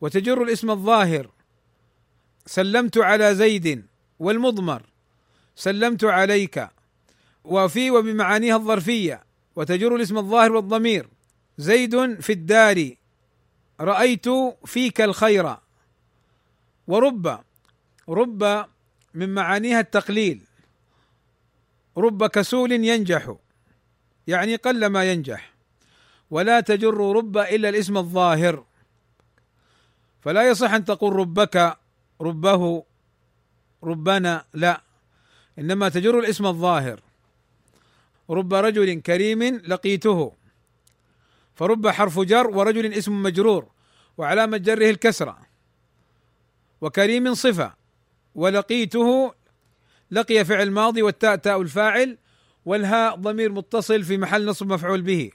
وتجر 0.00 0.42
الاسم 0.42 0.70
الظاهر. 0.70 1.30
سلمت 2.46 2.98
على 2.98 3.34
زيد 3.34 3.86
والمضمر. 4.18 4.82
سلمت 5.56 6.04
عليك. 6.04 6.68
وفي 7.44 7.90
ومن 7.90 8.16
معانيها 8.16 8.56
الظرفية. 8.56 9.24
وتجر 9.56 9.96
الاسم 9.96 10.18
الظاهر 10.18 10.52
والضمير. 10.52 11.08
زيد 11.58 12.20
في 12.20 12.32
الدار. 12.32 12.94
رأيت 13.80 14.26
فيك 14.64 15.00
الخير. 15.00 15.56
ورب 16.86 17.38
رب 18.08 18.66
من 19.14 19.34
معانيها 19.34 19.80
التقليل. 19.80 20.49
رب 22.00 22.26
كسول 22.26 22.72
ينجح. 22.72 23.34
يعني 24.26 24.56
قل 24.56 24.86
ما 24.86 25.12
ينجح. 25.12 25.52
ولا 26.30 26.60
تجر 26.60 27.16
رب 27.16 27.38
إلا 27.38 27.68
الإسم 27.68 27.96
الظاهر. 27.96 28.64
فلا 30.20 30.48
يصح 30.48 30.72
أن 30.72 30.84
تقول 30.84 31.12
ربك 31.16 31.76
ربه 32.20 32.84
ربنا 33.84 34.44
لا. 34.54 34.82
إنما 35.58 35.88
تجر 35.88 36.18
الإسم 36.18 36.46
الظاهر. 36.46 37.00
رب 38.30 38.54
رجل 38.54 39.00
كريم 39.00 39.42
لقيته. 39.42 40.32
فرب 41.54 41.88
حرف 41.88 42.20
جر 42.20 42.46
ورجل 42.46 42.92
اسم 42.92 43.22
مجرور. 43.22 43.66
وعلامة 44.18 44.56
جره 44.56 44.90
الكسرة. 44.90 45.38
وكريم 46.80 47.34
صفة. 47.34 47.74
ولقيته 48.34 49.34
لقي 50.10 50.44
فعل 50.44 50.70
ماضي 50.70 51.02
والتاء 51.02 51.36
تاء 51.36 51.60
الفاعل 51.60 52.18
والهاء 52.64 53.16
ضمير 53.16 53.52
متصل 53.52 54.02
في 54.02 54.18
محل 54.18 54.46
نصب 54.46 54.72
مفعول 54.72 55.02
به. 55.02 55.30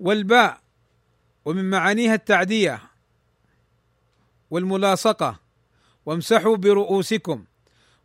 والباء 0.00 0.60
ومن 1.44 1.70
معانيها 1.70 2.14
التعدية 2.14 2.82
والملاصقة. 4.50 5.40
وامسحوا 6.06 6.56
برؤوسكم. 6.56 7.44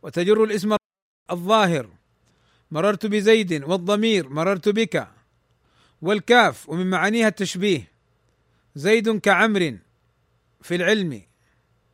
وتجر 0.04 0.44
الاسم 0.44 0.76
الظاهر. 1.32 1.90
مررت 2.72 3.06
بزيد 3.06 3.64
والضمير 3.64 4.30
مررت 4.30 4.70
بك. 4.70 5.08
والكاف 6.02 6.70
ومن 6.70 6.90
معانيها 6.90 7.28
التشبيه. 7.28 7.92
زيد 8.76 9.20
كعمر 9.20 9.78
في 10.62 10.76
العلم. 10.76 11.22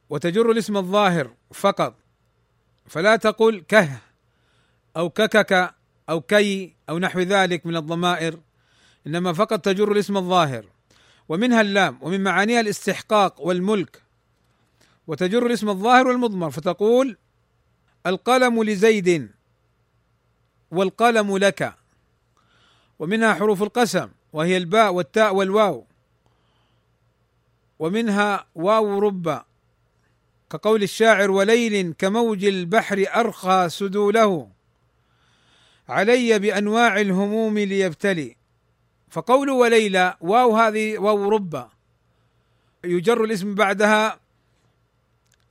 وتجر 0.10 0.52
الاسم 0.52 0.78
الظاهر 0.78 1.34
فقط. 1.54 2.07
فلا 2.88 3.16
تقل 3.16 3.64
كه 3.68 3.90
أو 4.98 5.10
ككك 5.10 5.74
أو 6.10 6.22
كي 6.22 6.76
أو 6.90 7.00
نحو 7.00 7.20
ذلك 7.20 7.66
من 7.66 7.76
الضمائر 7.76 8.40
إنما 9.08 9.34
فقط 9.34 9.66
تجر 9.66 9.92
الاسم 9.92 10.18
الظاهر 10.18 10.66
ومنها 11.30 11.62
اللام 11.62 11.98
ومن 12.02 12.24
معانيها 12.24 12.60
الاستحقاق 12.60 13.42
والملك. 13.42 14.02
وتجر 15.08 15.46
الاسم 15.46 15.70
الظاهر 15.70 16.08
والمضمر 16.08 16.52
فتقول 16.52 17.18
القلم 18.06 18.64
لزيد 18.64 19.32
والقلم 20.72 21.38
لك 21.38 21.74
ومنها 23.00 23.34
حروف 23.34 23.64
القسم 23.64 24.10
وهي 24.34 24.58
الباء 24.58 24.94
والتاء 24.94 25.36
والواو 25.36 25.86
ومنها 27.80 28.46
واو 28.56 29.00
رب 29.00 29.42
كقول 30.50 30.84
الشاعر 30.84 31.32
وليل 31.32 31.94
كموج 31.94 32.46
البحر 32.46 33.06
أرخى 33.16 33.68
سدوله. 33.70 34.52
علي 35.90 36.40
بأنواع 36.40 37.02
الهموم 37.02 37.60
ليبتلي. 37.60 38.36
فقول 39.10 39.50
وليلى 39.50 40.18
واو 40.22 40.58
هذه 40.58 40.98
واو 40.98 41.30
رب 41.30 41.70
يجر 42.84 43.24
الاسم 43.24 43.56
بعدها 43.56 44.20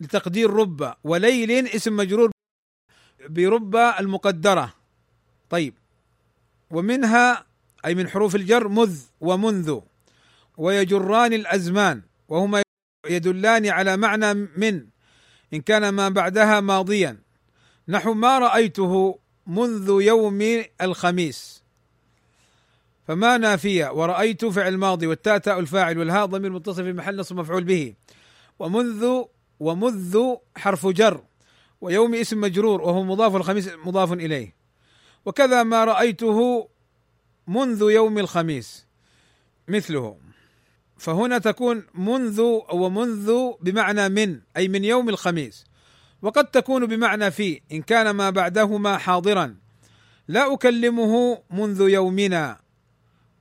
لتقدير 0.00 0.50
رب 0.50 0.94
وليل 1.04 1.66
اسم 1.66 1.96
مجرور 1.96 2.30
برب 3.28 3.76
المقدرة. 3.76 4.74
طيب. 5.50 5.74
ومنها 6.70 7.46
أي 7.84 7.94
من 7.94 8.08
حروف 8.08 8.34
الجر 8.34 8.68
مذ 8.68 9.00
ومنذ. 9.20 9.80
ويجران 10.56 11.32
الأزمان. 11.32 12.02
وهما 12.28 12.65
يدلان 13.10 13.66
على 13.66 13.96
معنى 13.96 14.34
من 14.34 14.86
إن 15.54 15.60
كان 15.60 15.88
ما 15.88 16.08
بعدها 16.08 16.60
ماضيا. 16.60 17.18
نحو 17.88 18.14
ما 18.14 18.38
رأيته 18.38 19.18
منذ 19.46 19.98
يوم 20.00 20.64
الخميس. 20.80 21.62
فما 23.08 23.36
نافية 23.36 23.92
ورأيت 23.92 24.44
فعل 24.44 24.76
ماضي 24.76 25.06
والتاء 25.06 25.38
تاء 25.38 25.58
الفاعل 25.58 25.98
والهاء 25.98 26.26
ضمير 26.26 26.50
متصل 26.50 26.84
في 26.84 26.92
محل 26.92 27.16
نصب 27.16 27.36
مفعول 27.36 27.64
به. 27.64 27.94
ومنذ 28.58 29.22
ومذ 29.60 30.18
حرف 30.56 30.86
جر 30.86 31.24
ويوم 31.80 32.14
اسم 32.14 32.40
مجرور 32.40 32.80
وهو 32.80 33.02
مضاف 33.02 33.36
الخميس 33.36 33.70
مضاف 33.84 34.12
إليه. 34.12 34.54
وكذا 35.24 35.62
ما 35.62 35.84
رأيته 35.84 36.68
منذ 37.46 37.82
يوم 37.90 38.18
الخميس. 38.18 38.86
مثله. 39.68 40.25
فهنا 40.98 41.38
تكون 41.38 41.86
منذ 41.94 42.40
ومنذ 42.72 43.32
بمعنى 43.60 44.08
من 44.08 44.40
أي 44.56 44.68
من 44.68 44.84
يوم 44.84 45.08
الخميس. 45.08 45.64
وقد 46.22 46.44
تكون 46.44 46.86
بمعنى 46.86 47.30
في 47.30 47.60
إن 47.72 47.82
كان 47.82 48.10
ما 48.10 48.30
بعدهما 48.30 48.98
حاضرا. 48.98 49.56
لا 50.28 50.54
أكلمه 50.54 51.42
منذ 51.50 51.80
يومنا 51.80 52.60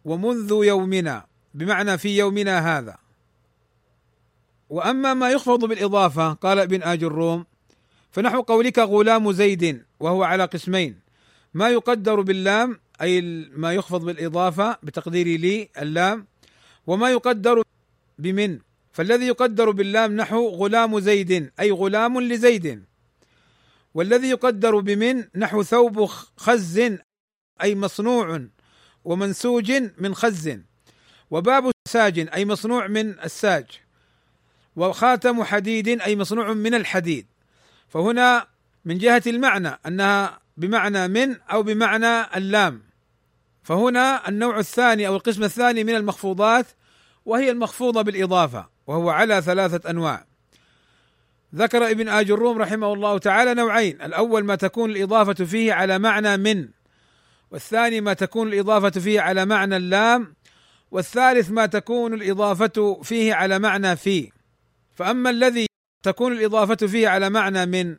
ومنذ 0.06 0.52
يومنا 0.52 1.26
بمعنى 1.54 1.98
في 1.98 2.18
يومنا 2.18 2.78
هذا. 2.78 2.98
وأما 4.70 5.14
ما 5.14 5.30
يخفض 5.30 5.66
بالإضافة 5.66 6.34
قال 6.34 6.60
ابن 6.60 6.84
آج 6.84 7.04
الروم 7.04 7.46
فنحو 8.12 8.42
قولك 8.42 8.80
غلام 8.80 9.32
زيد 9.32 9.84
وهو 10.00 10.24
على 10.24 10.46
قسمين. 10.46 11.00
ما 11.54 11.70
يقدر 11.70 12.22
باللام 12.22 12.80
أي 13.02 13.22
ما 13.56 13.74
يخفض 13.74 14.06
بالإضافة 14.06 14.78
بتقدير 14.84 15.40
لي 15.40 15.70
اللام 15.82 16.28
وما 16.88 17.10
يقدر 17.10 17.64
بمن. 18.20 18.60
فالذي 18.92 19.28
يقدر 19.28 19.72
باللام 19.72 20.16
نحو 20.16 20.48
غلام 20.48 21.00
زيد 21.00 21.52
أي 21.60 21.72
غلام 21.72 22.22
لزيد. 22.22 22.84
والذي 23.94 24.30
يقدر 24.30 24.80
بمن 24.80 25.24
نحو 25.36 25.64
ثوب 25.64 26.06
خز 26.38 26.80
أي 27.62 27.76
مصنوع 27.76 28.48
ومنسوج 29.06 29.72
من 29.98 30.16
خز. 30.16 30.58
وباب 31.32 31.72
ساج 31.88 32.20
أي 32.34 32.46
مصنوع 32.46 32.88
من 32.88 33.20
الساج. 33.20 33.66
وخاتم 34.76 35.44
حديد 35.44 35.88
أي 35.88 36.16
مصنوع 36.16 36.54
من 36.54 36.74
الحديد. 36.74 37.26
فهنا 37.88 38.48
من 38.86 38.98
جهة 38.98 39.24
المعنى 39.28 39.80
أنها 39.86 40.40
بمعنى 40.58 41.08
من 41.08 41.36
أو 41.42 41.64
بمعنى 41.64 42.38
اللام. 42.38 42.82
فهنا 43.66 44.30
النوع 44.30 44.60
الثاني 44.60 45.08
أو 45.08 45.16
القسم 45.16 45.44
الثاني 45.44 45.84
من 45.84 45.96
المخفوضات 45.96 46.66
وهي 47.26 47.52
المخفوضة 47.52 48.02
بالإضافة 48.02 48.68
وهو 48.88 49.10
على 49.10 49.42
ثلاثة 49.42 49.90
أنواع. 49.90 50.26
ذكر 51.56 51.92
ابن 51.92 52.10
آج 52.10 52.32
الروم 52.32 52.58
رحمه 52.58 52.94
الله 52.94 53.18
تعالى 53.18 53.54
نوعين 53.54 54.02
الأول 54.02 54.44
ما 54.44 54.56
تكون 54.56 54.90
الإضافة 54.90 55.34
فيه 55.34 55.74
على 55.74 56.00
معنى 56.00 56.38
من 56.38 56.68
والثاني 57.52 58.02
ما 58.02 58.14
تكون 58.14 58.48
الإضافة 58.48 58.90
فيه 58.90 59.22
على 59.22 59.46
معنى 59.46 59.78
اللام 59.78 60.36
والثالث 60.92 61.52
ما 61.52 61.66
تكون 61.66 62.14
الإضافة 62.14 63.00
فيه 63.04 63.34
على 63.34 63.60
معنى 63.60 63.96
في. 63.96 64.32
فأما 64.96 65.30
الذي 65.30 65.68
تكون 66.04 66.32
الإضافة 66.32 66.76
فيه 66.76 67.08
على 67.08 67.30
معنى 67.30 67.66
من 67.66 67.98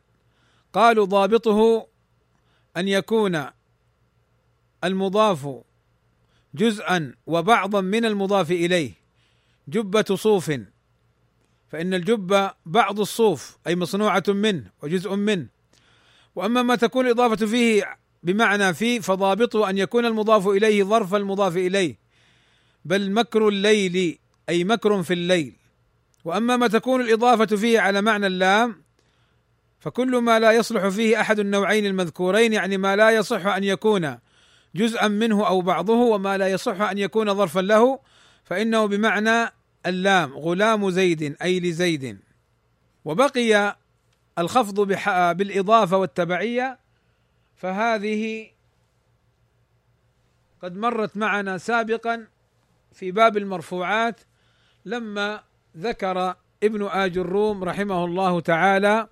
قالوا 0.73 1.05
ضابطه 1.05 1.87
أن 2.77 2.87
يكون 2.87 3.56
المضاف 4.83 5.49
جزءا 6.55 7.13
وبعضا 7.27 7.81
من 7.81 8.05
المضاف 8.05 8.51
إليه. 8.51 8.91
جبة 9.67 10.05
صوف. 10.15 10.51
فإن 11.69 11.93
الجبة 11.93 12.51
بعض 12.65 12.99
الصوف 12.99 13.57
أي 13.67 13.75
مصنوعة 13.75 14.23
منه 14.27 14.71
وجزء 14.83 15.15
منه 15.15 15.47
وأما 16.35 16.61
ما 16.61 16.75
تكون 16.75 17.05
الإضافة 17.05 17.45
فيه 17.45 17.97
بمعنى 18.23 18.73
في 18.73 19.01
فضابطه 19.01 19.69
أن 19.69 19.77
يكون 19.77 20.05
المضاف 20.05 20.47
إليه 20.47 20.83
ظرف 20.83 21.15
المضاف 21.15 21.57
إليه. 21.57 21.97
بل 22.85 23.11
مكر 23.11 23.47
الليل 23.47 24.19
أي 24.49 24.63
مكر 24.63 25.03
في 25.03 25.13
الليل. 25.13 25.53
وأما 26.25 26.57
ما 26.57 26.67
تكون 26.67 27.01
الإضافة 27.01 27.45
فيه 27.45 27.79
على 27.79 28.01
معنى 28.01 28.27
اللام 28.27 28.83
فكل 29.79 30.17
ما 30.17 30.39
لا 30.39 30.51
يصلح 30.51 30.87
فيه 30.87 31.21
أحد 31.21 31.39
النوعين 31.39 31.85
المذكورين 31.85 32.53
يعني 32.53 32.77
ما 32.77 32.95
لا 32.95 33.09
يصح 33.09 33.45
أن 33.45 33.63
يكون 33.63 34.17
جزءا 34.77 35.07
منه 35.07 35.47
أو 35.47 35.61
بعضه 35.61 35.93
وما 35.93 36.37
لا 36.37 36.47
يصح 36.47 36.81
أن 36.81 36.97
يكون 36.97 37.33
ظرفا 37.33 37.59
له 37.59 37.99
فإنه 38.43 38.85
بمعنى 38.85 39.51
اللام 39.85 40.33
غلام 40.33 40.89
زيد 40.89 41.35
أي 41.41 41.59
لزيد. 41.59 42.19
وبقي 43.05 43.77
الخفض 44.39 44.79
بالإضافة 45.37 45.97
والتبعية 45.97 46.79
فهذه 47.55 48.47
قد 50.61 50.77
مرت 50.77 51.17
معنا 51.17 51.57
سابقا 51.57 52.27
في 52.93 53.11
باب 53.11 53.37
المرفوعات 53.37 54.19
لما 54.85 55.43
ذكر 55.77 56.35
ابن 56.63 56.87
آج 56.87 57.17
الروم 57.17 57.63
رحمه 57.63 58.05
الله 58.05 58.39
تعالى 58.39 59.07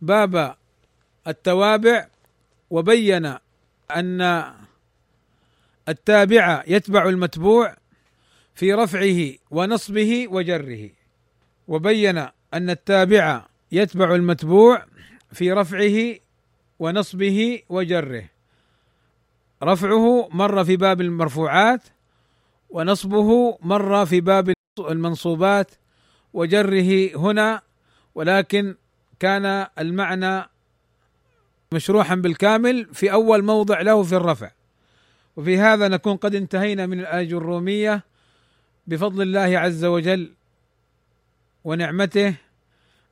باب 0.00 0.56
التوابع 1.26 2.08
وبين 2.70 3.34
أن 3.96 4.44
التابع 5.88 6.64
يتبع 6.66 7.08
المتبوع 7.08 7.76
في 8.54 8.74
رفعه 8.74 9.32
ونصبه 9.50 10.26
وجره. 10.30 10.90
وبين 11.68 12.18
أن 12.54 12.70
التابع 12.70 13.46
يتبع 13.72 14.14
المتبوع 14.14 14.84
في 15.32 15.52
رفعه 15.52 16.14
ونصبه 16.78 17.62
وجره. 17.68 18.24
رفعه 19.62 20.28
مر 20.32 20.64
في 20.64 20.76
باب 20.76 21.00
المرفوعات 21.00 21.82
ونصبه 22.70 23.58
مر 23.62 24.06
في 24.06 24.20
باب 24.20 24.52
المنصوبات 24.78 25.70
وجره 26.32 27.16
هنا. 27.16 27.62
ولكن 28.14 28.74
كان 29.20 29.66
المعنى 29.78 30.48
مشروحا 31.72 32.14
بالكامل 32.14 32.94
في 32.94 33.12
أول 33.12 33.44
موضع 33.44 33.80
له 33.80 34.02
في 34.02 34.16
الرفع. 34.16 34.50
وفي 35.38 35.58
هذا 35.58 35.88
نكون 35.88 36.16
قد 36.16 36.34
انتهينا 36.34 36.86
من 36.86 37.00
الآية 37.00 37.36
الرومية. 37.36 38.04
بفضل 38.86 39.22
الله 39.22 39.58
عز 39.58 39.84
وجل 39.84 40.32
ونعمته 41.64 42.34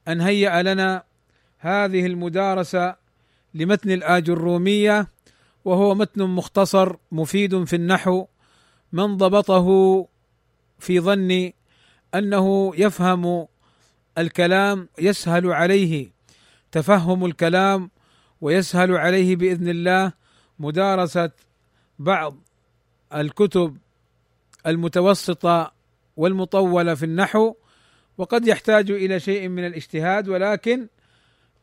أن 0.08 0.20
هيأ 0.20 0.62
لنا 0.62 1.02
هذه 1.58 2.06
المدارسة 2.06 2.96
لمتن 3.54 3.90
الآج 3.90 4.30
الرومية 4.30 5.08
وهو 5.64 5.94
متن 5.94 6.22
مختصر 6.22 6.96
مفيد 7.12 7.64
في 7.64 7.76
النحو. 7.76 8.26
من 8.92 9.16
ضبطه 9.16 9.68
في 10.78 11.00
ظني 11.00 11.54
أنه 12.14 12.72
يفهم 12.76 13.46
الكلام 14.18 14.88
يسهل 14.98 15.46
عليه 15.52 16.10
تفهم 16.72 17.24
الكلام 17.26 17.90
ويسهل 18.40 18.92
عليه 18.92 19.36
بإذن 19.36 19.68
الله 19.68 20.12
مدارسة 20.58 21.30
بعض 21.98 22.36
الكتب 23.14 23.76
المتوسطة 24.66 25.72
والمطولة 26.16 26.94
في 26.94 27.04
النحو 27.04 27.54
وقد 28.18 28.46
يحتاج 28.46 28.90
إلى 28.90 29.20
شيء 29.20 29.48
من 29.48 29.66
الاجتهاد 29.66 30.28
ولكن 30.28 30.86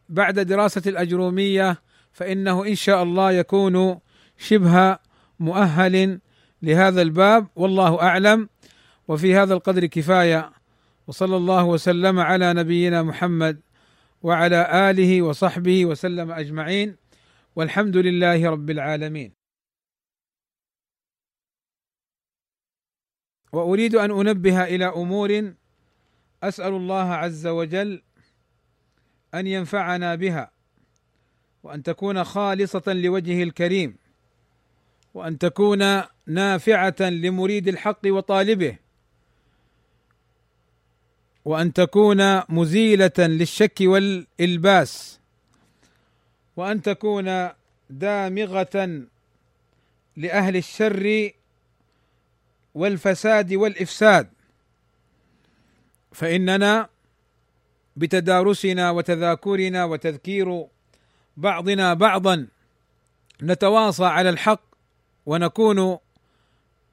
بعد 0.09 0.39
دراسة 0.39 0.81
الأجرومية 0.87 1.81
فإنه 2.11 2.65
إن 2.65 2.75
شاء 2.75 3.03
الله 3.03 3.31
يكون 3.31 3.99
شبه 4.37 4.97
مؤهل 5.39 6.19
لهذا 6.61 7.01
الباب. 7.01 7.47
والله 7.55 8.01
أعلم. 8.01 8.49
وفي 9.07 9.35
هذا 9.35 9.53
القدر 9.53 9.85
كفاية. 9.85 10.51
وصلى 11.07 11.37
الله 11.37 11.63
وسلم 11.63 12.19
على 12.19 12.53
نبينا 12.53 13.03
محمد 13.03 13.59
وعلى 14.21 14.89
آله 14.89 15.21
وصحبه 15.21 15.85
وسلم 15.85 16.31
أجمعين. 16.31 16.95
والحمد 17.55 17.97
لله 17.97 18.49
رب 18.49 18.69
العالمين. 18.69 19.42
وأريد 23.53 23.95
أن 23.95 24.11
أنبه 24.11 24.63
إلى 24.63 24.85
أمور 24.85 25.53
أسأل 26.43 26.73
الله 26.73 27.13
عز 27.13 27.47
وجل 27.47 28.01
أن 29.33 29.47
ينفعنا 29.47 30.15
بها 30.15 30.51
وأن 31.63 31.83
تكون 31.83 32.23
خالصة 32.23 32.83
لوجهه 32.87 33.43
الكريم 33.43 33.95
وأن 35.13 35.37
تكون 35.37 36.01
نافعة 36.27 36.95
لمريد 37.01 37.67
الحق 37.67 37.99
وطالبه 38.05 38.77
وأن 41.45 41.73
تكون 41.73 42.41
مزيلة 42.49 43.11
للشك 43.19 43.77
والإلباس 43.81 45.19
وأن 46.55 46.81
تكون 46.81 47.49
دامغة 47.89 49.03
لأهل 50.17 50.57
الشر 50.57 51.31
والفساد 52.75 53.53
والإفساد. 53.53 54.29
فإننا 56.11 56.89
بتدارسنا 57.95 58.91
وتذاكرنا 58.91 59.85
وتذكير 59.85 60.65
بعضنا 61.37 61.93
بعضا 61.93 62.47
نتواصى 63.41 64.05
على 64.05 64.29
الحق 64.29 64.61
ونكون 65.25 65.97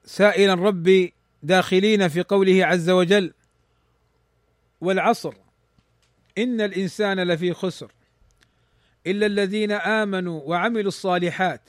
سائلا 0.05 0.53
ربي 0.53 1.13
داخلين 1.43 2.07
في 2.07 2.21
قوله 2.21 2.65
عز 2.65 2.89
وجل 2.89 3.33
والعصر. 4.81 5.33
إن 6.37 6.61
الإنسان 6.61 7.19
لفي 7.19 7.53
خسر 7.53 7.91
إلا 9.07 9.25
الذين 9.25 9.71
آمنوا 9.71 10.41
وعملوا 10.45 10.87
الصالحات 10.87 11.61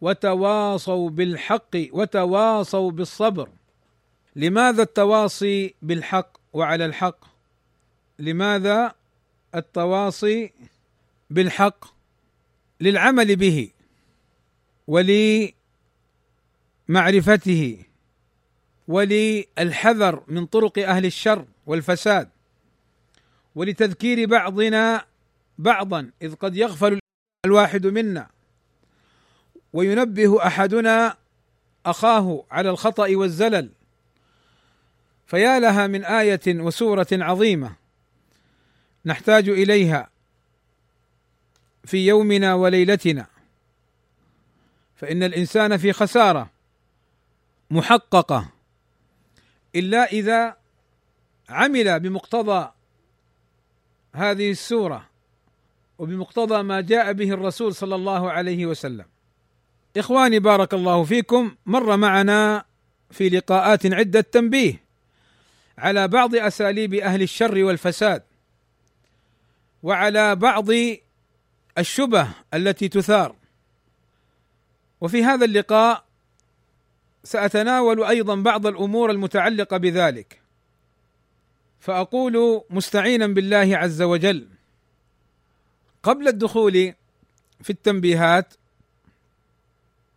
وتواصوا 0.00 1.10
بالحق 1.10 1.76
وتواصوا 1.92 2.90
بالصبر. 2.90 3.48
لماذا 4.36 4.82
التواصي 4.82 5.74
بالحق 5.82 6.36
وعلى 6.52 6.84
الحق؟ 6.84 7.24
لماذا 8.18 8.94
التواصي 9.54 10.52
بالحق؟ 11.30 11.84
للعمل 12.80 13.36
به 13.36 13.70
ولمعرفته 16.88 17.82
وللحذر 18.88 20.22
من 20.28 20.46
طرق 20.46 20.78
أهل 20.78 21.06
الشر 21.06 21.44
والفساد 21.66 22.28
ولتذكير 23.54 24.28
بعضنا 24.28 25.04
بعضا 25.58 26.10
إذ 26.22 26.34
قد 26.34 26.56
يغفل 26.56 27.00
الواحد 27.46 27.86
منا. 27.86 28.35
وينبه 29.76 30.46
أحدنا 30.46 31.16
أخاه 31.86 32.44
على 32.50 32.70
الخطأ 32.70 33.16
والزلل. 33.16 33.70
فيا 35.26 35.60
لها 35.60 35.86
من 35.86 36.04
آية 36.04 36.40
وسورة 36.46 37.06
عظيمة 37.12 37.76
نحتاج 39.04 39.48
إليها 39.48 40.10
في 41.84 42.06
يومنا 42.06 42.54
وليلتنا. 42.54 43.26
فإن 44.96 45.22
الإنسان 45.22 45.76
في 45.76 45.92
خسارة 45.92 46.50
محققة 47.70 48.48
إلا 49.74 50.04
إذا 50.04 50.56
عمل 51.48 52.00
بمقتضى 52.00 52.72
هذه 54.12 54.50
السورة 54.50 55.06
وبمقتضى 55.98 56.62
ما 56.62 56.80
جاء 56.80 57.12
به 57.12 57.30
الرسول 57.30 57.74
صلى 57.74 57.94
الله 57.94 58.30
عليه 58.30 58.66
وسلم. 58.66 59.04
إخواني 59.96 60.38
بارك 60.38 60.74
الله 60.74 61.04
فيكم. 61.04 61.54
مر 61.66 61.96
معنا 61.96 62.64
في 63.10 63.28
لقاءات 63.28 63.86
عدة 63.86 64.20
تنبيه 64.20 64.80
على 65.78 66.08
بعض 66.08 66.34
أساليب 66.34 66.94
أهل 66.94 67.22
الشر 67.22 67.64
والفساد 67.64 68.22
وعلى 69.82 70.36
بعض 70.36 70.68
الشبه 71.78 72.28
التي 72.54 72.88
تثار. 72.88 73.34
وفي 75.00 75.24
هذا 75.24 75.44
اللقاء 75.44 76.04
سأتناول 77.24 78.04
أيضا 78.04 78.34
بعض 78.34 78.66
الأمور 78.66 79.10
المتعلقة 79.10 79.76
بذلك. 79.76 80.40
فأقول 81.80 82.62
مستعينا 82.70 83.26
بالله 83.26 83.76
عز 83.76 84.02
وجل 84.02 84.48
قبل 86.02 86.28
الدخول 86.28 86.94
في 87.62 87.70
التنبيهات 87.70 88.54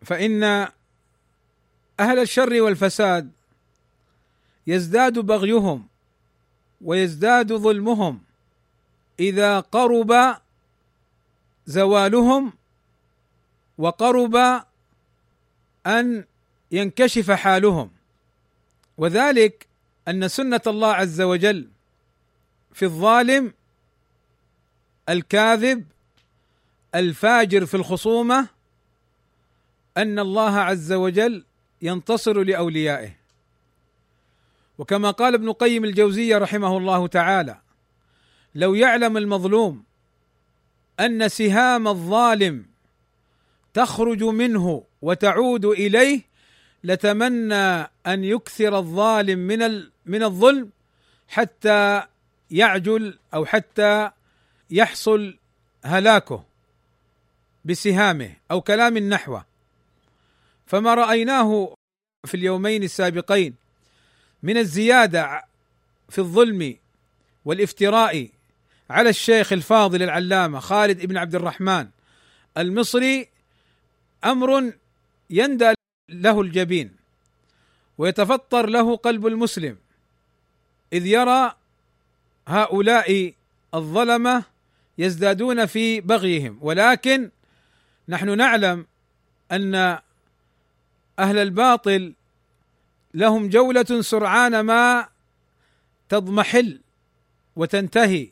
فإن 0.02 0.44
أهل 2.00 2.20
الشر 2.20 2.62
والفساد 2.62 3.32
يزداد 4.68 5.20
بغيهم 5.20 5.88
ويزداد 6.82 7.54
ظلمهم 7.54 8.22
إذا 9.20 9.60
قرب 9.60 10.38
زوالهم 11.66 12.54
وقرب 13.78 14.64
أن 15.88 16.26
ينكشف 16.72 17.32
حالهم. 17.32 17.92
وذلك 18.98 19.68
أن 20.08 20.28
سنة 20.28 20.62
الله 20.68 20.94
عز 20.94 21.22
وجل 21.22 21.68
في 22.74 22.86
الظالم 22.86 23.54
الكاذب 25.10 25.86
الفاجر 26.96 27.66
في 27.66 27.74
الخصومة 27.78 28.48
أن 30.00 30.20
الله 30.20 30.60
عز 30.60 30.94
وجل 30.94 31.46
ينتصر 31.82 32.44
لأوليائه. 32.44 33.20
وكما 34.78 35.12
قال 35.12 35.34
ابن 35.34 35.52
قيم 35.52 35.86
الجوزية 35.86 36.38
رحمه 36.38 36.78
الله 36.78 37.08
تعالى 37.08 37.58
لو 38.56 38.76
يعلم 38.76 39.18
المظلوم 39.18 39.84
أن 41.00 41.28
سهام 41.28 41.88
الظالم 41.88 42.66
تخرج 43.74 44.24
منه 44.24 44.84
وتعود 45.02 45.66
إليه 45.66 46.22
لتمنى 46.84 47.80
أن 48.08 48.24
يكثر 48.24 48.78
الظالم 48.78 49.40
من 49.40 49.84
من 50.06 50.24
الظلم 50.24 50.70
حتى 51.28 52.04
يعجل 52.52 53.20
أو 53.34 53.46
حتى 53.46 54.12
يحصل 54.70 55.38
هلاكه 55.86 56.44
بسهامه 57.66 58.32
أو 58.52 58.62
كلام 58.62 58.98
نحوه 58.98 59.46
فما 60.70 60.94
رأيناه 60.94 61.74
في 62.26 62.36
اليومين 62.36 62.84
السابقين 62.84 63.56
من 64.44 64.58
الزيادة 64.58 65.46
في 66.10 66.20
الظلم 66.20 66.78
والافتراء 67.46 68.30
على 68.90 69.10
الشيخ 69.10 69.54
الفاضل 69.54 70.04
العلامة 70.04 70.60
خالد 70.60 71.06
بن 71.06 71.18
عبد 71.18 71.36
الرحمن 71.36 71.88
المصري 72.58 73.28
أمر 74.26 74.74
يندى 75.30 75.74
له 76.10 76.42
الجبين 76.42 76.96
ويتفطر 77.98 78.70
له 78.70 78.96
قلب 78.96 79.28
المسلم 79.28 79.78
إذ 80.94 81.06
يرى 81.06 81.56
هؤلاء 82.48 83.34
الظلمة 83.74 84.44
يزدادون 84.98 85.66
في 85.66 86.02
بغيهم 86.02 86.58
ولكن 86.62 87.30
نحن 88.10 88.38
نعلم 88.38 88.86
أن 89.52 90.00
أهل 91.20 91.38
الباطل 91.38 92.14
لهم 93.14 93.50
جولة 93.50 94.02
سرعان 94.02 94.60
ما 94.60 95.08
تضمحل 96.10 96.82
وتنتهي 97.56 98.30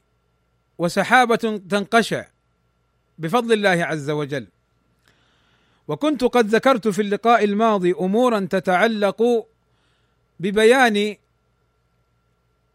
وسحابة 0.78 1.62
تنقشع 1.70 2.26
بفضل 3.18 3.54
الله 3.54 3.86
عز 3.86 4.10
وجل. 4.10 4.48
وكنت 5.88 6.24
قد 6.24 6.48
ذكرت 6.48 6.88
في 6.88 7.02
اللقاء 7.02 7.44
الماضي 7.44 7.94
أمورا 7.94 8.40
تتعلق 8.40 9.48
ببيان 10.40 11.16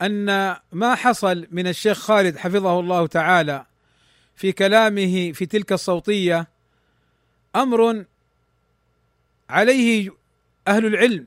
أن 0.02 0.56
ما 0.72 0.94
حصل 0.94 1.46
من 1.50 1.66
الشيخ 1.66 1.98
خالد 1.98 2.36
حفظه 2.36 2.80
الله 2.80 3.06
تعالى 3.06 3.66
في 4.36 4.52
كلامه 4.52 5.32
في 5.32 5.46
تلك 5.46 5.72
الصوتية 5.72 6.46
أمر 7.56 8.04
عليه 9.52 10.10
أهل 10.68 10.86
العلم 10.86 11.26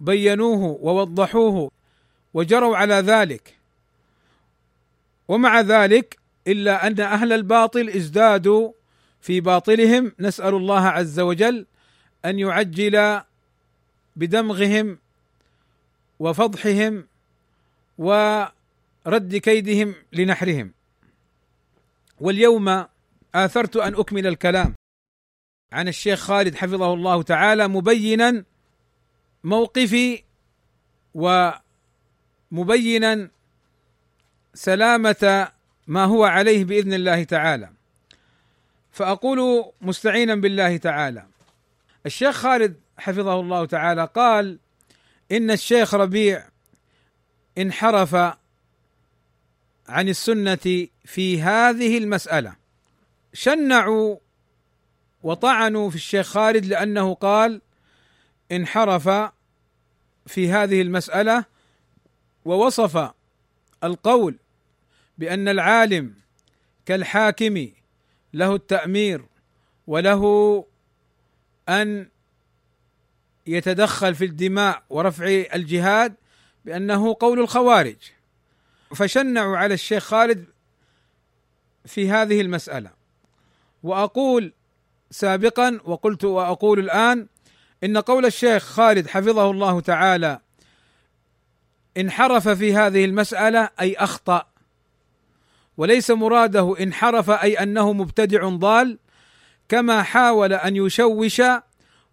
بينوه 0.00 0.78
ووضحوه 0.80 1.70
وجروا 2.34 2.76
على 2.76 2.94
ذلك. 2.94 3.54
ومع 5.28 5.60
ذلك 5.60 6.18
إلا 6.46 6.86
أن 6.86 7.00
أهل 7.00 7.32
الباطل 7.32 7.88
ازدادوا 7.88 8.72
في 9.20 9.40
باطلهم 9.40 10.12
نسأل 10.20 10.54
الله 10.54 10.86
عز 10.86 11.20
وجل 11.20 11.66
أن 12.24 12.38
يعجل 12.38 13.20
بدمغهم 14.16 14.98
وفضحهم 16.18 17.06
ورد 17.98 19.36
كيدهم 19.36 19.94
لنحرهم. 20.12 20.72
واليوم 22.20 22.84
آثرت 23.34 23.76
أن 23.76 23.94
أكمل 23.94 24.26
الكلام. 24.26 24.74
عن 25.72 25.88
الشيخ 25.88 26.18
خالد 26.18 26.54
حفظه 26.54 26.94
الله 26.94 27.22
تعالى 27.22 27.68
مبينا 27.68 28.44
موقفي 29.44 30.22
ومبينا 32.52 33.30
سلامة 34.54 35.48
ما 35.86 36.04
هو 36.04 36.24
عليه 36.24 36.64
بإذن 36.64 36.92
الله 36.92 37.24
تعالى. 37.24 37.70
فأقول 38.92 39.64
مستعينا 39.80 40.34
بالله 40.34 40.76
تعالى. 40.76 41.26
الشيخ 42.06 42.36
خالد 42.36 42.76
حفظه 42.98 43.40
الله 43.40 43.66
تعالى 43.66 44.08
قال 44.14 44.58
إن 45.32 45.50
الشيخ 45.50 45.94
ربيع 45.94 46.48
انحرف 47.58 48.14
عن 49.88 50.08
السنة 50.08 50.86
في 51.04 51.42
هذه 51.42 51.98
المسألة. 51.98 52.56
شنعوا 53.32 54.16
وطعنوا 55.22 55.90
في 55.90 55.96
الشيخ 55.96 56.26
خالد 56.26 56.66
لأنه 56.66 57.14
قال 57.14 57.60
انحرف 58.52 59.08
في 60.26 60.50
هذه 60.50 60.82
المسألة 60.82 61.44
ووصف 62.44 63.10
القول 63.84 64.38
بأن 65.18 65.48
العالم 65.48 66.14
كالحاكم 66.86 67.68
له 68.32 68.54
التأمير 68.54 69.24
وله 69.86 70.64
أن 71.68 72.08
يتدخل 73.46 74.14
في 74.14 74.24
الدماء 74.24 74.82
ورفع 74.90 75.26
الجهاد 75.54 76.14
بأنه 76.64 77.16
قول 77.20 77.40
الخوارج. 77.40 77.96
فشنعوا 78.94 79.56
على 79.56 79.74
الشيخ 79.74 80.04
خالد 80.04 80.44
في 81.84 82.10
هذه 82.10 82.40
المسألة. 82.40 82.90
وأقول 83.82 84.52
سابقا 85.10 85.80
وقلت 85.84 86.24
وأقول 86.24 86.78
الآن 86.78 87.26
إن 87.84 87.96
قول 87.98 88.26
الشيخ 88.26 88.62
خالد 88.62 89.06
حفظه 89.06 89.50
الله 89.50 89.80
تعالى 89.80 90.40
انحرف 91.96 92.48
في 92.48 92.74
هذه 92.74 93.04
المسألة 93.04 93.70
أي 93.80 93.96
أخطأ 93.96 94.46
وليس 95.76 96.10
مراده 96.10 96.74
انحرف 96.80 97.30
أي 97.30 97.54
أنه 97.54 97.92
مبتدع 97.92 98.48
ضال 98.48 98.98
كما 99.68 100.02
حاول 100.02 100.52
أن 100.52 100.76
يشوش 100.76 101.42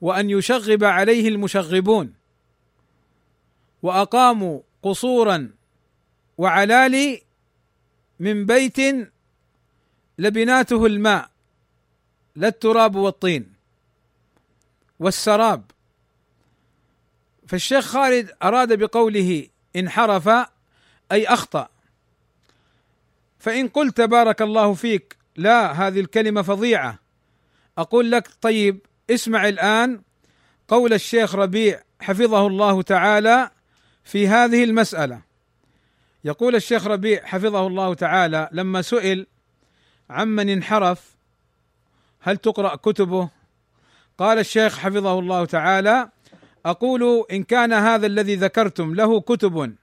وأن 0.01 0.29
يشغب 0.29 0.83
عليه 0.83 1.27
المشغبون. 1.27 2.13
واقاموا 3.81 4.61
قصورا 4.83 5.51
وعلالي 6.37 7.21
من 8.19 8.45
بيت 8.45 8.77
لبناته 10.17 10.85
الماء. 10.85 11.29
لا 12.36 12.47
التراب 12.47 12.95
والطين 12.95 13.53
والسراب. 14.99 15.71
فالشيخ 17.47 17.86
خالد 17.86 18.31
أراد 18.43 18.79
بقوله 18.79 19.47
انحرف 19.75 20.29
أي 21.11 21.27
أخطأ. 21.27 21.69
فإن 23.39 23.67
قلت 23.67 24.01
بارك 24.01 24.41
الله 24.41 24.73
فيك 24.73 25.17
لا 25.36 25.71
هذه 25.71 25.99
الكلمة 25.99 26.41
فظيعة. 26.41 26.99
أقول 27.77 28.11
لك 28.11 28.29
طيب 28.41 28.79
اسمع 29.09 29.47
الآن 29.47 30.01
قول 30.67 30.93
الشيخ 30.93 31.36
ربيع 31.36 31.83
حفظه 31.99 32.47
الله 32.47 32.81
تعالى 32.81 33.49
في 34.03 34.27
هذه 34.27 34.63
المسألة. 34.63 35.21
يقول 36.23 36.55
الشيخ 36.55 36.88
ربيع 36.88 37.25
حفظه 37.25 37.67
الله 37.67 37.93
تعالى 37.93 38.49
لما 38.51 38.81
سئل 38.81 39.27
عمن 40.09 40.49
انحرف 40.49 41.14
هل 42.26 42.38
تقرأ 42.38 42.76
كتبه؟ 42.76 43.30
قال 44.17 44.39
الشيخ 44.39 44.78
حفظه 44.78 45.19
الله 45.19 45.45
تعالى 45.45 46.09
أقول 46.65 47.26
إن 47.32 47.43
كان 47.43 47.73
هذا 47.73 48.07
الذي 48.07 48.36
ذكرتم 48.36 48.95
له 48.95 49.21
كتب 49.21 49.76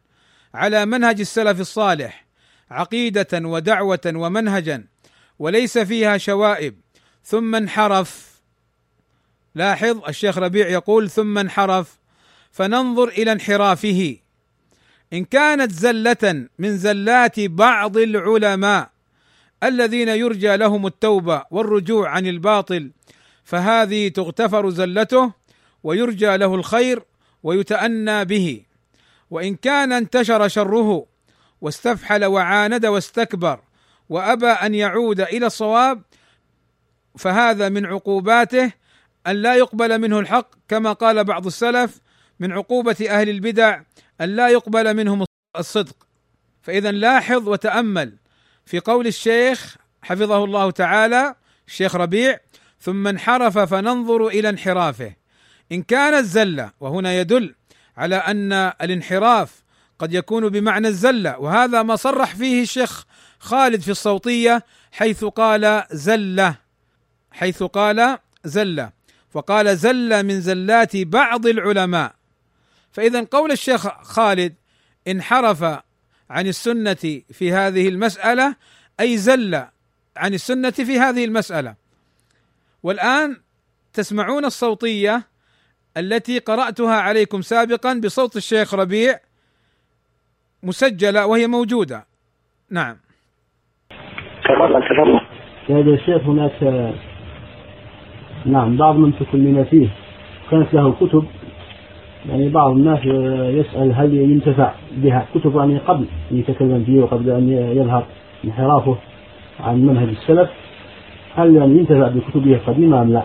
على 0.54 0.86
منهج 0.86 1.20
السلف 1.20 1.60
الصالح 1.60 2.26
عقيدة 2.70 3.28
ودعوة 3.48 4.12
ومنهجا 4.14 4.86
وليس 5.38 5.78
فيها 5.78 6.18
شوائب. 6.18 6.74
ثم 7.24 7.54
انحرف. 7.54 8.40
لاحظ 9.54 10.04
الشيخ 10.08 10.38
ربيع 10.38 10.68
يقول 10.68 11.10
ثم 11.10 11.38
انحرف 11.38 11.98
فننظر 12.50 13.08
إلى 13.08 13.32
انحرافه. 13.32 14.16
إن 15.12 15.24
كانت 15.24 15.72
زلة 15.72 16.48
من 16.58 16.76
زلات 16.78 17.40
بعض 17.40 17.96
العلماء 17.96 18.91
الذين 19.62 20.08
يرجى 20.08 20.56
لهم 20.56 20.86
التوبة 20.86 21.44
والرجوع 21.50 22.08
عن 22.08 22.26
الباطل 22.26 22.90
فهذه 23.44 24.08
تغتفر 24.08 24.70
زلته 24.70 25.32
ويرجى 25.82 26.36
له 26.36 26.54
الخير 26.54 27.02
ويتأنى 27.42 28.24
به. 28.24 28.62
وإن 29.30 29.56
كان 29.56 29.92
انتشر 29.92 30.48
شره 30.48 31.06
واستفحل 31.60 32.24
وعاند 32.24 32.86
واستكبر 32.86 33.60
وأبى 34.08 34.46
أن 34.46 34.74
يعود 34.74 35.20
إلى 35.20 35.46
الصواب 35.46 36.02
فهذا 37.18 37.68
من 37.68 37.86
عقوباته 37.86 38.72
أن 39.26 39.36
لا 39.36 39.54
يقبل 39.54 39.98
منه 39.98 40.18
الحق 40.18 40.48
كما 40.68 40.92
قال 40.92 41.24
بعض 41.24 41.46
السلف 41.46 42.00
من 42.40 42.52
عقوبة 42.52 42.96
أهل 43.10 43.28
البدع 43.28 43.80
أن 44.20 44.28
لا 44.28 44.48
يقبل 44.48 44.96
منهم 44.96 45.24
الصدق. 45.58 45.96
فإذا 46.62 46.90
لاحظ 46.90 47.48
وتأمل 47.48 48.21
في 48.66 48.78
قول 48.78 49.06
الشيخ 49.06 49.76
حفظه 50.02 50.44
الله 50.44 50.70
تعالى 50.70 51.34
الشيخ 51.68 51.96
ربيع 51.96 52.38
ثم 52.80 53.06
انحرف 53.06 53.58
فننظر 53.58 54.26
إلى 54.26 54.48
انحرافه. 54.48 55.14
إن 55.72 55.82
كانت 55.82 56.26
زله 56.26 56.70
وهنا 56.80 57.14
يدل 57.20 57.54
على 57.96 58.16
أن 58.16 58.52
الانحراف 58.52 59.62
قد 59.98 60.14
يكون 60.14 60.48
بمعنى 60.48 60.88
الزله 60.88 61.38
وهذا 61.38 61.82
ما 61.82 61.96
صرح 61.96 62.34
فيه 62.34 62.62
الشيخ 62.62 63.04
خالد 63.38 63.80
في 63.80 63.90
الصوتية 63.90 64.64
حيث 64.92 65.24
قال 65.24 65.84
زله 65.92 66.54
حيث 67.30 67.62
قال 67.62 68.18
زله 68.44 68.90
وقال 69.34 69.76
زله 69.76 70.22
من 70.22 70.40
زلات 70.40 70.96
بعض 70.96 71.46
العلماء. 71.46 72.14
فإذا 72.92 73.26
قول 73.30 73.52
الشيخ 73.52 74.02
خالد 74.02 74.54
انحرف 75.08 75.64
عن 76.30 76.46
السنة 76.46 77.22
في 77.32 77.52
هذه 77.52 77.88
المسألة 77.88 78.56
أي 79.00 79.16
زل 79.16 79.54
عن 80.16 80.34
السنة 80.34 80.70
في 80.70 80.98
هذه 80.98 81.24
المسألة. 81.24 81.74
والآن 82.82 83.36
تسمعون 83.92 84.44
الصوتية 84.44 85.22
التي 85.96 86.38
قرأتها 86.38 86.94
عليكم 86.94 87.40
سابقا 87.40 88.00
بصوت 88.04 88.36
الشيخ 88.36 88.74
ربيع 88.74 89.14
مسجلة 90.62 91.26
وهي 91.26 91.46
موجودة. 91.46 92.06
نعم. 92.70 92.96
تفضل 94.44 94.82
تفضل. 94.88 95.20
يا 95.68 95.94
الشيخ 95.94 96.22
هناك 96.22 96.62
نعم 98.46 98.76
بعض 98.76 98.94
من 98.96 99.12
تكلم 99.12 99.64
فيه. 99.64 99.88
كانت 100.50 100.74
له 100.74 100.92
كتب. 100.92 101.41
يعني 102.28 102.48
بعض 102.48 102.70
الناس 102.70 102.98
يسأل 103.54 103.92
هل 103.94 104.14
ينتفع 104.14 104.72
بها 104.92 105.26
كتب 105.34 105.56
يعني 105.56 105.78
قبل 105.78 106.06
أن 106.32 106.38
يتكلم 106.38 106.84
فيه 106.86 107.00
وقبل 107.00 107.30
أن 107.30 107.48
يظهر 107.76 108.04
انحرافه 108.44 108.96
عن 109.60 109.86
منهج 109.86 110.08
السلف 110.08 110.50
هل 111.36 111.56
يعني 111.56 111.78
ينتفع 111.78 112.08
بكتبه 112.08 112.52
القديمة 112.54 113.02
أم 113.02 113.12
لا؟ 113.12 113.22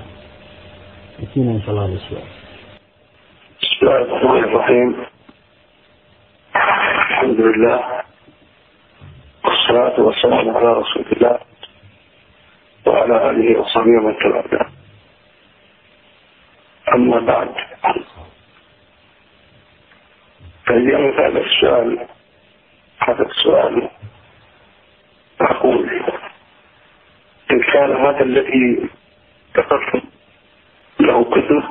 يأتينا 1.19 1.51
إن 1.51 1.61
شاء 1.61 1.69
الله 1.69 1.85
هذا 1.85 1.93
السؤال. 1.93 2.23
بسم 3.61 3.85
الله 3.85 3.97
الرحمن 4.01 4.43
الرحيم 4.43 4.95
الحمد 7.09 7.39
لله 7.41 7.79
والصلاة 9.45 9.99
والسلام 10.01 10.57
على 10.57 10.73
رسول 10.73 11.05
الله 11.11 11.39
وعلى 12.87 13.29
آله 13.29 13.59
وصحبه 13.59 13.89
ومن 14.03 14.15
تبعه 14.17 14.69
أما 16.95 17.19
بعد 17.19 17.47
فاليوم 20.67 21.11
هذا 21.19 21.39
السؤال. 21.39 22.07
هذا 22.99 23.23
السؤال 23.25 23.89
أقول 25.41 25.89
إن 27.51 27.61
كان 27.61 27.95
هذا 28.05 28.21
الذي 28.23 28.89
ذكرت 29.57 30.03
له 30.99 31.23
كتب 31.23 31.63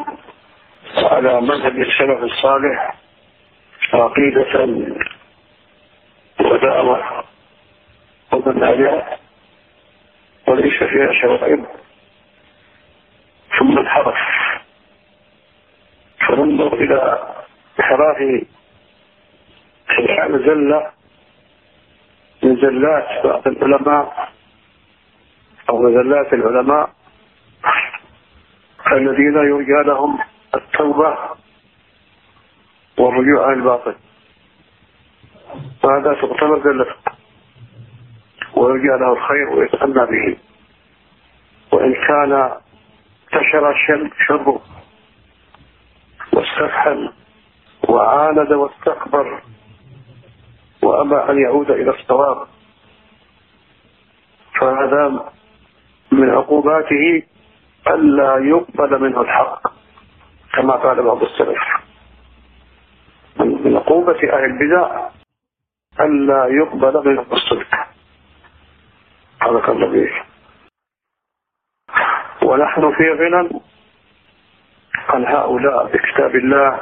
على 0.96 1.40
منهج 1.40 1.80
السلف 1.80 2.22
الصالح 2.22 2.94
عقيدة 3.92 4.66
ودعوة 6.40 7.24
ومنهجا 8.32 9.06
وليس 10.48 10.74
فيها 10.82 11.12
شوائب 11.22 11.66
ثم 13.58 13.78
انحرف. 13.78 14.16
فننظر 16.28 16.74
إلى 16.74 17.18
انحراف 17.78 18.46
من 22.42 22.56
زلات 22.56 23.26
بعض 23.26 23.48
العلماء 23.48 24.28
أو 25.68 25.82
مزلات 25.82 26.32
العلماء 26.32 26.90
الذين 28.92 29.34
يرجى 29.34 29.88
لهم 29.88 30.18
التوبة 30.54 31.18
والرجوع 32.98 33.46
عن 33.46 33.52
الباطل. 33.52 33.94
وهذا 35.84 36.14
تعتبر 36.14 36.62
زلة 36.64 36.94
ويرجى 38.54 38.86
له 39.00 39.12
الخير 39.12 39.48
ويتأنى 39.48 40.06
به. 40.06 40.36
وإن 41.72 41.94
كان 41.94 42.32
انتشر 43.34 43.74
شره 44.26 44.60
واستفحل 46.32 47.12
وعاند 47.88 48.52
واستكبر 48.52 49.42
وأبى 50.86 51.32
أن 51.32 51.38
يعود 51.42 51.70
إلى 51.70 51.90
الصواب 51.90 52.46
فهذا 54.60 55.32
من 56.12 56.30
عقوباته 56.30 57.22
ألا 57.88 58.38
يقبل 58.38 59.00
منه 59.02 59.20
الحق 59.20 59.72
كما 60.54 60.72
قال 60.72 61.02
بعض 61.02 61.22
السلف. 61.22 61.62
من 63.40 63.76
عقوبة 63.76 64.18
أهل 64.32 64.44
البدع 64.44 65.08
ألا 66.00 66.46
يقبل 66.46 67.08
منه 67.08 67.26
الصدق. 67.32 67.74
هذا 69.42 69.60
كان 69.60 69.92
به 69.92 70.10
ونحن 72.42 72.92
في 72.96 73.10
غنى 73.10 73.60
عن 75.08 75.26
هؤلاء 75.26 75.86
بكتاب 75.86 76.36
الله 76.36 76.80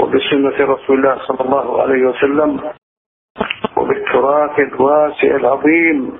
وبسنة 0.00 0.74
رسول 0.74 0.98
الله 0.98 1.26
صلى 1.26 1.40
الله 1.40 1.82
عليه 1.82 2.02
وسلم. 2.06 2.72
وبالتراث 3.90 4.58
الواسع 4.58 5.36
العظيم 5.36 6.18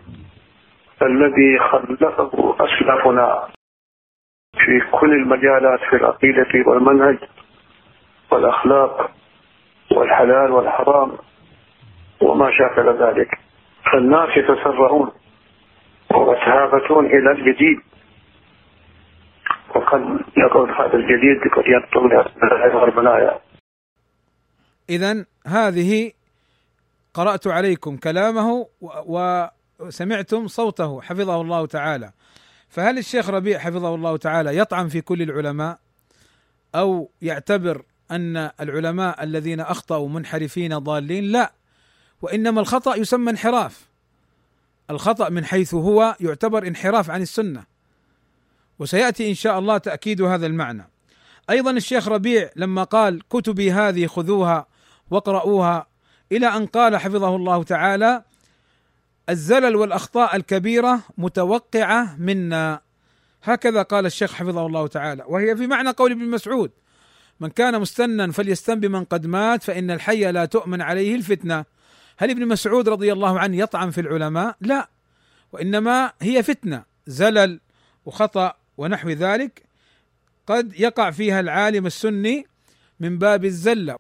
الذي 1.03 1.59
خلفه 1.59 2.57
أسلافنا 2.61 3.49
في 4.53 4.81
كل 5.01 5.13
المجالات 5.13 5.81
في 5.91 5.97
العقيدة 5.97 6.71
والمنهج 6.71 7.19
والأخلاق 8.31 9.11
والحلال 9.91 10.51
والحرام 10.51 11.13
وما 12.21 12.51
شاكل 12.59 13.05
ذلك. 13.05 13.39
فالناس 13.93 14.37
يتسرعون 14.37 15.11
ويتهافتون 16.15 17.07
إلى 17.07 17.33
الجديد. 17.33 17.81
وقد 19.75 20.21
يقول 20.37 20.71
هذا 20.71 20.95
الجديد 20.95 21.53
قد 21.57 21.65
ينطق 21.67 22.03
البلايا 22.85 23.39
إذا 24.91 25.25
هذه 25.47 26.20
قرأت 27.15 27.47
عليكم 27.47 27.97
كلامه 27.97 28.67
وسمعتم 29.81 30.49
صوته 30.49 31.01
حفظه 31.01 31.41
الله 31.41 31.67
تعالى. 31.67 32.13
فهل 32.69 32.99
الشيخ 32.99 33.31
ربيع 33.31 33.59
حفظه 33.59 33.95
الله 33.95 34.17
تعالى 34.17 34.57
يطعن 34.57 34.89
في 34.89 35.01
كل 35.01 35.23
العلماء؟ 35.23 35.79
أو 36.75 37.11
يعتبر 37.23 37.83
أن 38.11 38.51
العلماء 38.61 39.25
الذين 39.25 39.61
أخطأوا 39.61 40.09
منحرفين 40.09 40.79
ضالين؟ 40.79 41.25
لا. 41.25 41.53
وإنما 42.23 42.61
الخطأ 42.61 42.97
يسمى 42.97 43.31
انحراف. 43.31 43.89
الخطأ 44.91 45.29
من 45.29 45.45
حيث 45.45 45.75
هو 45.75 46.17
يعتبر 46.21 46.67
انحراف 46.67 47.11
عن 47.11 47.23
السنة. 47.23 47.65
وسيأتي 48.79 49.29
إن 49.29 49.35
شاء 49.35 49.59
الله 49.59 49.79
تأكيد 49.79 50.23
هذا 50.23 50.47
المعنى. 50.47 50.91
أيضا 51.51 51.71
الشيخ 51.71 52.09
ربيع 52.09 52.51
لما 52.57 52.85
قال 52.85 53.29
كتبي 53.29 53.73
هذه 53.73 54.07
خذوها 54.07 54.67
واقرؤوها 55.11 55.87
إلى 56.33 56.47
أن 56.47 56.67
قال 56.67 56.97
حفظه 56.97 57.37
الله 57.37 57.63
تعالى 57.63 58.23
الزلل 59.29 59.77
والأخطاء 59.77 60.37
الكبيرة 60.37 61.03
متوقعة 61.19 62.17
منا. 62.19 62.81
هكذا 63.43 63.83
قال 63.83 64.07
الشيخ 64.07 64.33
حفظه 64.33 64.67
الله 64.67 64.87
تعالى. 64.87 65.25
وهي 65.29 65.57
في 65.57 65.67
معنى 65.67 65.91
قول 65.91 66.13
ابن 66.13 66.25
مسعود 66.25 66.71
من 67.41 67.49
كان 67.49 67.81
مستنا 67.81 68.33
فليستن 68.33 68.81
بمن 68.81 69.05
قد 69.05 69.27
مات 69.27 69.63
فإن 69.63 69.91
الحي 69.91 70.33
لا 70.33 70.45
تؤمن 70.45 70.83
عليه 70.83 71.15
الفتنة. 71.15 71.65
هل 72.19 72.31
ابن 72.31 72.49
مسعود 72.49 72.89
رضي 72.89 73.13
الله 73.13 73.39
عنه 73.39 73.57
يطعن 73.57 73.91
في 73.91 74.01
العلماء؟ 74.01 74.57
لا 74.61 74.89
وإنما 75.53 76.13
هي 76.21 76.43
فتنة 76.43 76.85
زلل 77.07 77.61
وخطأ 78.05 78.55
ونحو 78.77 79.11
ذلك. 79.11 79.63
قد 80.47 80.81
يقع 80.81 81.11
فيها 81.11 81.41
العالم 81.41 81.87
السني 81.87 82.47
من 83.01 83.19
باب 83.19 83.45
الزلة. 83.45 83.97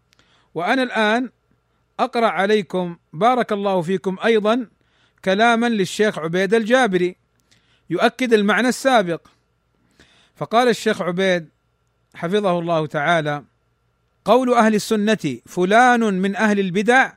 وأنا 0.55 0.83
الآن 0.83 1.31
أقرأ 2.05 2.26
عليكم 2.26 2.96
بارك 3.12 3.53
الله 3.53 3.82
فيكم 3.82 4.16
أيضا 4.24 4.66
كلاما 5.24 5.68
للشيخ 5.68 6.18
عبيد 6.18 6.55
الجابري 6.55 7.16
يؤكد 7.90 8.32
المعنى 8.32 8.68
السابق. 8.68 9.26
فقال 10.36 10.68
الشيخ 10.68 11.03
عبيد 11.03 11.48
حفظه 12.14 12.59
الله 12.59 12.86
تعالى 12.86 13.44
قول 14.24 14.55
أهل 14.55 14.74
السنة 14.74 15.38
فلان 15.46 16.01
من 16.01 16.36
أهل 16.36 16.61
البدع 16.61 17.12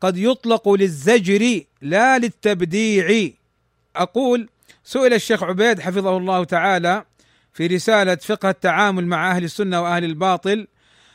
قد 0.00 0.16
يطلق 0.16 0.68
للزجر 0.68 1.60
لا 1.82 2.18
للتبديع. 2.18 3.30
أقول 3.96 4.48
سئل 4.84 5.14
الشيخ 5.14 5.42
عبيد 5.42 5.80
حفظه 5.80 6.16
الله 6.16 6.44
تعالى 6.44 7.04
في 7.52 7.66
رسالة 7.66 8.14
فقه 8.14 8.50
التعامل 8.50 9.06
مع 9.06 9.30
أهل 9.30 9.44
السنة 9.44 9.82
وأهل 9.82 10.04
الباطل 10.04 10.66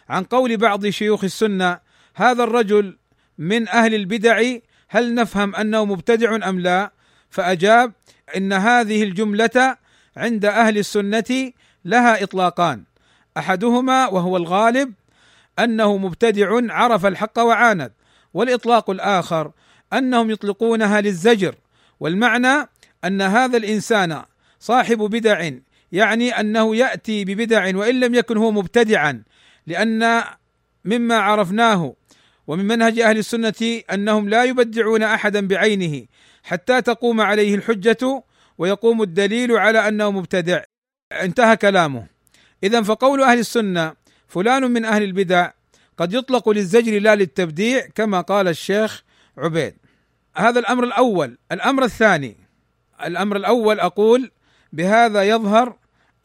عن 0.09 0.24
قول 0.24 0.57
بعض 0.57 0.88
شيوخ 0.88 1.24
السنة 1.24 1.80
هذا 2.15 2.43
الرجل 2.43 2.97
من 3.40 3.68
أهل 3.68 3.96
البدع 3.96 4.44
هل 4.88 5.16
نفهم 5.16 5.56
أنه 5.56 5.86
مبتدع 5.86 6.50
أم 6.50 6.60
لا؟ 6.60 6.92
فأجاب 7.30 7.94
إن 8.38 8.54
هذه 8.54 9.04
الجملة 9.04 9.78
عند 10.18 10.46
أهل 10.46 10.78
السنة 10.78 11.52
لها 11.86 12.24
إطلاقان 12.24 12.84
أحدهما 13.38 14.08
وهو 14.08 14.38
الغالب 14.38 14.94
أنه 15.60 15.98
مبتدع 15.98 16.74
عرف 16.74 17.06
الحق 17.06 17.40
وعاند 17.40 17.92
والإطلاق 18.34 18.90
الآخر 18.90 19.52
أنهم 19.94 20.32
يطلقونها 20.32 21.02
للزجر 21.02 21.56
والمعنى 22.00 22.70
أن 23.06 23.22
هذا 23.22 23.58
الإنسان 23.58 24.24
صاحب 24.60 24.98
بدع 24.98 25.52
يعني 25.92 26.40
أنه 26.40 26.76
يأتي 26.76 27.26
ببدع 27.26 27.78
وإن 27.78 28.00
لم 28.00 28.16
يكن 28.16 28.38
هو 28.38 28.52
مبتدعا 28.52 29.24
لأن 29.68 30.24
مما 30.86 31.18
عرفناه 31.18 31.94
ومن 32.50 32.68
منهج 32.68 33.00
أهل 33.00 33.18
السنة 33.18 33.82
أنهم 33.93 34.30
لا 34.30 34.43
يبدعون 34.43 35.04
أحدا 35.04 35.47
بعينه 35.47 36.06
حتى 36.43 36.82
تقوم 36.82 37.22
عليه 37.22 37.56
الحجة 37.56 38.24
ويقوم 38.58 39.02
الدليل 39.02 39.52
على 39.52 39.88
أنه 39.88 40.12
مبتدع. 40.12 40.64
انتهى 41.12 41.58
كلامه. 41.58 42.08
اذا 42.64 42.82
فقول 42.82 43.24
أهل 43.24 43.39
السنة 43.39 43.93
فلان 44.28 44.72
من 44.72 44.86
أهل 44.86 45.04
البدع 45.04 45.52
قد 45.97 46.14
يطلق 46.14 46.50
للزجر 46.50 47.00
لا 47.00 47.16
للتبديع 47.16 47.88
كما 47.95 48.22
قال 48.22 48.47
الشيخ 48.47 49.04
عبيد. 49.38 49.76
هذا 50.36 50.60
الأمر 50.60 50.84
الأول. 50.84 51.38
الأمر 51.52 51.84
الثاني. 51.84 52.38
الأمر 53.06 53.38
الأول 53.38 53.80
أقول 53.80 54.32
بهذا 54.74 55.24
يظهر 55.24 55.76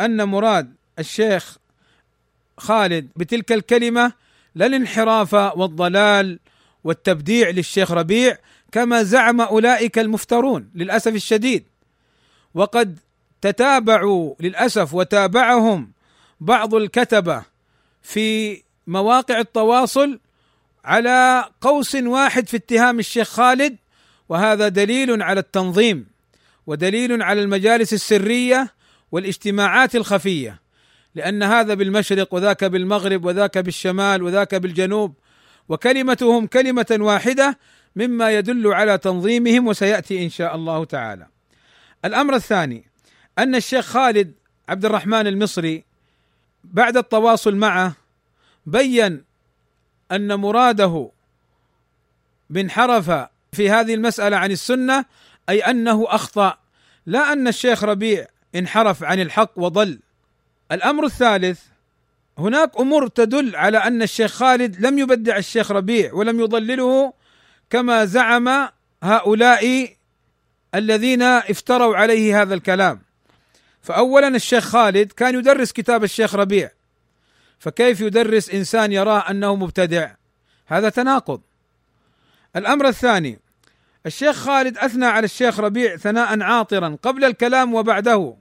أن 0.01 0.29
مراد 0.29 0.75
الشيخ 0.99 1.59
خالد 2.59 3.09
بتلك 3.17 3.53
الكلمة 3.53 4.24
لا 4.55 4.67
الانحراف 4.67 5.35
والضلال 5.35 6.39
والتبديع 6.85 7.51
للشيخ 7.51 7.93
ربيع 7.93 8.39
كما 8.73 9.03
زعم 9.03 9.41
أولئك 9.41 9.99
المفترون 9.99 10.71
للأسف 10.75 11.15
الشديد. 11.15 11.65
وقد 12.55 12.99
تتابعوا 13.41 14.35
للأسف 14.41 14.95
وتابعهم 14.95 15.93
بعض 16.41 16.75
الكتبة 16.75 17.43
في 18.03 18.63
مواقع 18.87 19.39
التواصل 19.39 20.21
على 20.85 21.45
قوس 21.61 21.95
واحد 21.95 22.49
في 22.49 22.57
اتهام 22.57 22.99
الشيخ 22.99 23.29
خالد 23.29 23.77
وهذا 24.29 24.69
دليل 24.69 25.23
على 25.23 25.41
التنظيم 25.41 26.07
ودليل 26.67 27.23
على 27.23 27.43
المجالس 27.43 27.93
السرية 27.93 28.75
والاجتماعات 29.13 29.97
الخفية. 29.97 30.61
لأن 31.15 31.43
هذا 31.43 31.75
بالمشرق 31.75 32.35
وذاك 32.35 32.65
بالمغرب 32.65 33.25
وذاك 33.25 33.59
بالشمال 33.59 34.23
وذاك 34.23 34.55
بالجنوب 34.55 35.15
وكلمتهم 35.69 36.47
كلمة 36.47 36.97
واحدة 37.01 37.59
مما 37.97 38.31
يدل 38.31 38.73
على 38.73 38.99
تنظيمهم 38.99 39.67
وسيأتي 39.67 40.25
إن 40.25 40.31
شاء 40.31 40.55
الله 40.55 40.85
تعالى. 40.85 41.27
الأمر 42.05 42.35
الثاني 42.35 42.85
أن 43.39 43.55
الشيخ 43.55 43.85
خالد 43.85 44.35
عبد 44.69 44.85
الرحمن 44.85 45.27
المصري 45.27 45.85
بعد 46.65 46.97
التواصل 46.97 47.57
معه 47.57 47.97
بين 48.67 49.25
أن 50.13 50.35
مراده 50.35 51.11
بانحرف 52.51 53.29
في 53.53 53.71
هذه 53.71 53.95
المسألة 53.95 54.37
عن 54.37 54.51
السنة 54.51 55.05
أي 55.49 55.61
أنه 55.61 56.05
أخطأ 56.09 56.59
لا 57.07 57.33
أن 57.33 57.49
الشيخ 57.49 57.85
ربيع 57.85 58.27
انحرف 58.55 59.05
عن 59.05 59.21
الحق 59.21 59.53
وضل 59.57 59.99
الأمر 60.73 61.05
الثالث 61.05 61.61
هناك 62.39 62.81
أمور 62.81 63.09
تدل 63.09 63.57
على 63.57 63.79
أن 63.79 64.03
الشيخ 64.03 64.33
خالد 64.33 64.87
لم 64.87 64.99
يبدع 64.99 65.37
الشيخ 65.37 65.71
ربيع 65.71 66.13
ولم 66.13 66.41
يضلله 66.41 67.13
كما 67.71 68.05
زعم 68.05 68.69
هؤلاء 69.03 69.95
الذين 70.75 71.23
افتروا 71.23 71.97
عليه 71.97 72.43
هذا 72.43 72.55
الكلام. 72.55 73.03
فاولا 73.83 74.29
الشيخ 74.29 74.65
خالد 74.65 75.13
كان 75.13 75.35
يدرس 75.35 75.73
كتاب 75.73 76.05
الشيخ 76.05 76.35
ربيع 76.35 76.71
فكيف 77.59 78.01
يدرس 78.01 78.51
إنسان 78.51 78.93
يراه 78.93 79.31
أنه 79.31 79.57
مبتدع؟ 79.57 80.15
هذا 80.67 80.89
تناقض. 80.89 81.41
الأمر 82.57 82.89
الثاني 82.89 83.39
الشيخ 84.07 84.37
خالد 84.37 84.79
أثنى 84.79 85.07
على 85.07 85.25
الشيخ 85.25 85.61
ربيع 85.61 85.97
ثناء 85.97 86.41
عاطرا 86.41 86.97
قبل 87.03 87.25
الكلام 87.25 87.75
وبعده 87.75 88.37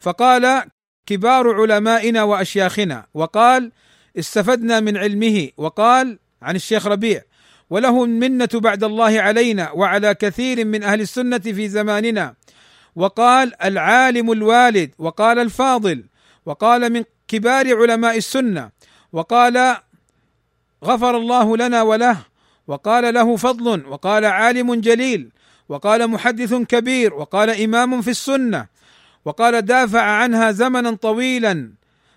فقال 0.00 0.64
كبار 1.08 1.60
علمائنا 1.60 2.22
وأشياخنا. 2.22 3.06
وقال 3.14 3.72
استفدنا 4.18 4.80
من 4.80 4.96
علمه. 4.96 5.48
وقال 5.56 6.18
عن 6.42 6.56
الشيخ 6.56 6.86
ربيع 6.86 7.22
وله 7.70 8.04
المنة 8.04 8.48
بعد 8.54 8.84
الله 8.84 9.20
علينا 9.20 9.70
وعلى 9.70 10.14
كثير 10.14 10.64
من 10.64 10.82
أهل 10.82 11.00
السنة 11.00 11.38
في 11.38 11.68
زماننا. 11.68 12.34
وقال 12.96 13.62
العالم 13.64 14.32
الوالد. 14.32 14.90
وقال 14.98 15.38
الفاضل. 15.38 16.04
وقال 16.46 16.92
من 16.92 17.04
كبار 17.28 17.76
علماء 17.76 18.16
السنة. 18.16 18.70
وقال 19.12 19.76
غفر 20.84 21.16
الله 21.16 21.56
لنا 21.56 21.82
وله. 21.82 22.16
وقال 22.66 23.14
له 23.14 23.36
فضل. 23.36 23.86
وقال 23.86 24.24
عالم 24.24 24.74
جليل. 24.74 25.30
وقال 25.68 26.08
محدث 26.08 26.54
كبير. 26.54 27.14
وقال 27.14 27.50
إمام 27.50 28.02
في 28.02 28.10
السنة. 28.10 28.77
وقال 29.28 29.62
دافع 29.62 30.02
عنها 30.02 30.50
زمنا 30.50 30.94
طويلا 30.94 31.72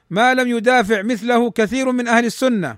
ما 0.10 0.34
لم 0.34 0.48
يدافع 0.48 1.02
مثله 1.02 1.52
كثير 1.52 1.92
من 1.92 2.08
أهل 2.08 2.26
السنة. 2.26 2.78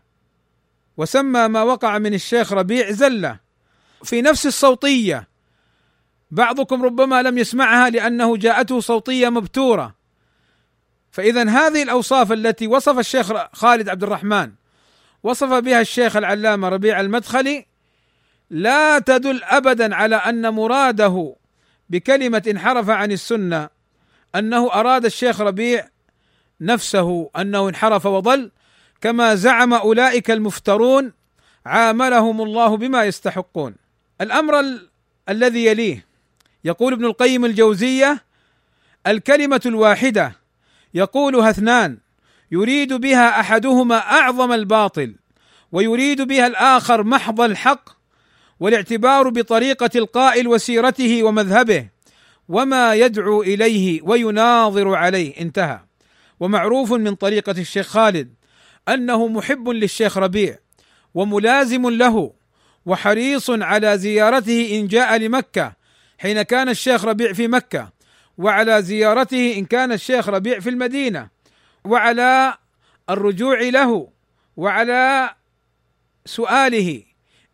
وسمى 0.98 1.48
ما 1.48 1.62
وقع 1.62 1.98
من 1.98 2.14
الشيخ 2.14 2.54
ربيع 2.54 2.92
زلة 2.92 3.40
في 4.04 4.22
نفس 4.22 4.46
الصوتية. 4.46 5.28
بعضكم 6.32 6.84
ربما 6.84 7.22
لم 7.22 7.38
يسمعها 7.38 7.90
لأنه 7.90 8.38
جاءته 8.38 8.80
صوتية 8.80 9.30
مبتورة. 9.30 9.96
فاذا 11.12 11.50
هذه 11.50 11.84
الأوصاف 11.84 12.32
التي 12.32 12.68
وصف 12.68 13.00
الشيخ 13.00 13.34
خالد 13.54 13.90
عبد 13.90 14.04
الرحمن 14.04 14.52
وصف 15.24 15.54
بها 15.54 15.82
الشيخ 15.82 16.16
العلامة 16.16 16.70
ربيع 16.70 17.00
المدخلي 17.00 17.66
لا 18.50 19.00
تدل 19.00 19.44
ابدا 19.44 19.96
على 19.96 20.16
أن 20.16 20.50
مراده 20.50 21.36
بكلمة 21.90 22.44
انحرف 22.48 22.90
عن 22.90 23.12
السنة 23.12 23.83
أنه 24.36 24.74
أراد 24.74 25.06
الشيخ 25.06 25.42
ربيع 25.42 25.88
نفسه 26.62 27.30
أنه 27.38 27.70
انحرف 27.70 28.06
وضل 28.06 28.52
كما 29.02 29.36
زعم 29.36 29.74
أولئك 29.74 30.32
المفترون 30.32 31.14
عاملهم 31.66 32.42
الله 32.42 32.78
بما 32.78 33.04
يستحقون. 33.04 33.76
الأمر 34.22 34.60
ال- 34.60 34.90
الذي 35.30 35.66
يليه 35.66 36.06
يقول 36.64 36.94
ابن 36.94 37.06
القيم 37.06 37.46
الجوزية 37.46 38.24
الكلمة 39.08 39.62
الواحدة 39.66 40.36
يقولها 40.94 41.50
اثنان 41.50 41.98
يريد 42.52 42.94
بها 42.94 43.40
أحدهما 43.40 43.98
أعظم 43.98 44.52
الباطل 44.52 45.16
ويريد 45.72 46.22
بها 46.22 46.48
الآخر 46.48 47.04
محض 47.04 47.42
الحق 47.42 47.90
والاعتبار 48.60 49.30
بطريقة 49.30 49.90
القائل 49.96 50.48
وسيرته 50.48 51.24
ومذهبه 51.24 51.88
وما 52.50 52.96
يدعو 52.96 53.42
اليه 53.42 54.02
ويناظر 54.02 54.96
عليه. 54.96 55.42
انتهى. 55.42 55.80
ومعروف 56.40 56.94
من 56.94 57.16
طريقة 57.16 57.52
الشيخ 57.52 57.88
خالد 57.88 58.34
أنه 58.90 59.28
محب 59.28 59.70
للشيخ 59.70 60.18
ربيع 60.18 60.58
وملازم 61.14 61.90
له 61.90 62.34
وحريص 62.86 63.50
على 63.50 63.98
زيارته 63.98 64.80
إن 64.80 64.88
جاء 64.88 65.18
لمكة 65.18 65.74
حين 66.18 66.42
كان 66.42 66.70
الشيخ 66.70 67.06
ربيع 67.06 67.34
في 67.34 67.48
مكة 67.48 67.92
وعلى 68.38 68.82
زيارته 68.82 69.56
إن 69.58 69.66
كان 69.66 69.92
الشيخ 69.92 70.30
ربيع 70.30 70.60
في 70.60 70.70
المدينة 70.70 71.30
وعلى 71.84 72.58
الرجوع 73.10 73.62
له 73.62 74.10
وعلى 74.58 75.36
سؤاله 76.26 77.04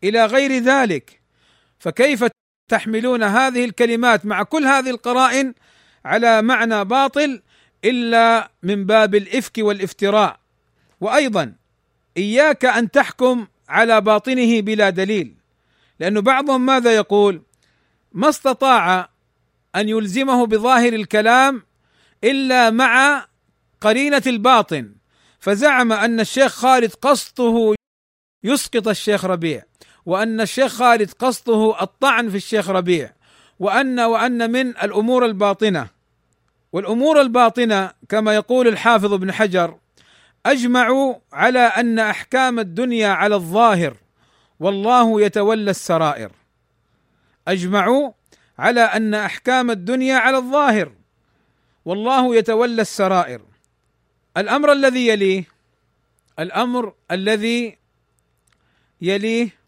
إلى 0.04 0.26
غير 0.26 0.64
ذلك. 0.64 1.22
فكيف 1.80 2.24
تحملون 2.70 3.24
هذه 3.24 3.66
الكلمات 3.66 4.26
مع 4.26 4.44
كل 4.44 4.66
هذه 4.66 4.90
القرائن 4.90 5.54
على 6.06 6.42
معنى 6.42 6.86
باطل 6.86 7.42
إلا 7.86 8.52
من 8.64 8.86
باب 8.86 9.16
الإفك 9.16 9.58
والافتراء 9.58 10.40
وأيضا 11.02 11.56
إياك 12.18 12.66
أن 12.66 12.92
تحكم 12.92 13.48
على 13.70 14.02
باطنه 14.02 14.62
بلا 14.62 14.90
دليل 14.90 15.36
لأنه 16.00 16.22
بعضهم 16.22 16.66
ماذا 16.66 16.96
يقول؟ 16.96 17.42
ما 18.12 18.30
استطاع 18.30 19.10
أن 19.76 19.90
يلزمه 19.90 20.46
بظاهر 20.46 20.94
الكلام 20.94 21.64
إلا 22.24 22.70
مع 22.70 23.26
قرينة 23.82 24.24
الباطن 24.28 24.96
فزعم 25.40 25.94
أن 25.94 26.20
الشيخ 26.20 26.52
خالد 26.52 26.94
قصده 26.94 27.76
يسقط 28.44 28.88
الشيخ 28.88 29.26
ربيع 29.26 29.64
وأن 30.10 30.42
الشيخ 30.42 30.72
خالد 30.72 31.12
قصده 31.12 31.82
الطعن 31.82 32.30
في 32.30 32.38
الشيخ 32.38 32.70
ربيع 32.70 33.14
وأن 33.60 34.00
وأن 34.00 34.52
من 34.52 34.70
الأمور 34.70 35.26
الباطنة. 35.26 35.88
والأمور 36.74 37.22
الباطنة 37.22 37.92
كما 38.10 38.36
يقول 38.36 38.68
الحافظ 38.68 39.14
ابن 39.14 39.32
حجر 39.32 39.78
أجمعوا 40.46 41.16
على 41.34 41.60
أن 41.60 42.00
أحكام 42.00 42.60
الدنيا 42.60 43.08
على 43.08 43.36
الظاهر 43.36 43.98
والله 44.60 45.22
يتولى 45.22 45.72
السرائر. 45.72 46.32
أجمعوا 47.48 48.12
على 48.60 48.82
أن 48.82 49.14
أحكام 49.14 49.72
الدنيا 49.72 50.18
على 50.18 50.38
الظاهر 50.38 50.92
والله 51.86 52.36
يتولى 52.36 52.82
السرائر. 52.82 53.42
الأمر 54.38 54.72
الذي 54.72 55.08
يليه 55.08 55.44
الأمر 56.40 56.94
الذي 57.12 57.78
يليه 59.02 59.59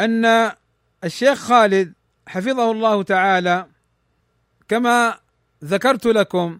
أن 0.00 0.52
الشيخ 1.04 1.38
خالد 1.38 1.92
حفظه 2.26 2.70
الله 2.70 3.02
تعالى 3.02 3.66
كما 4.68 5.18
ذكرت 5.64 6.06
لكم 6.06 6.58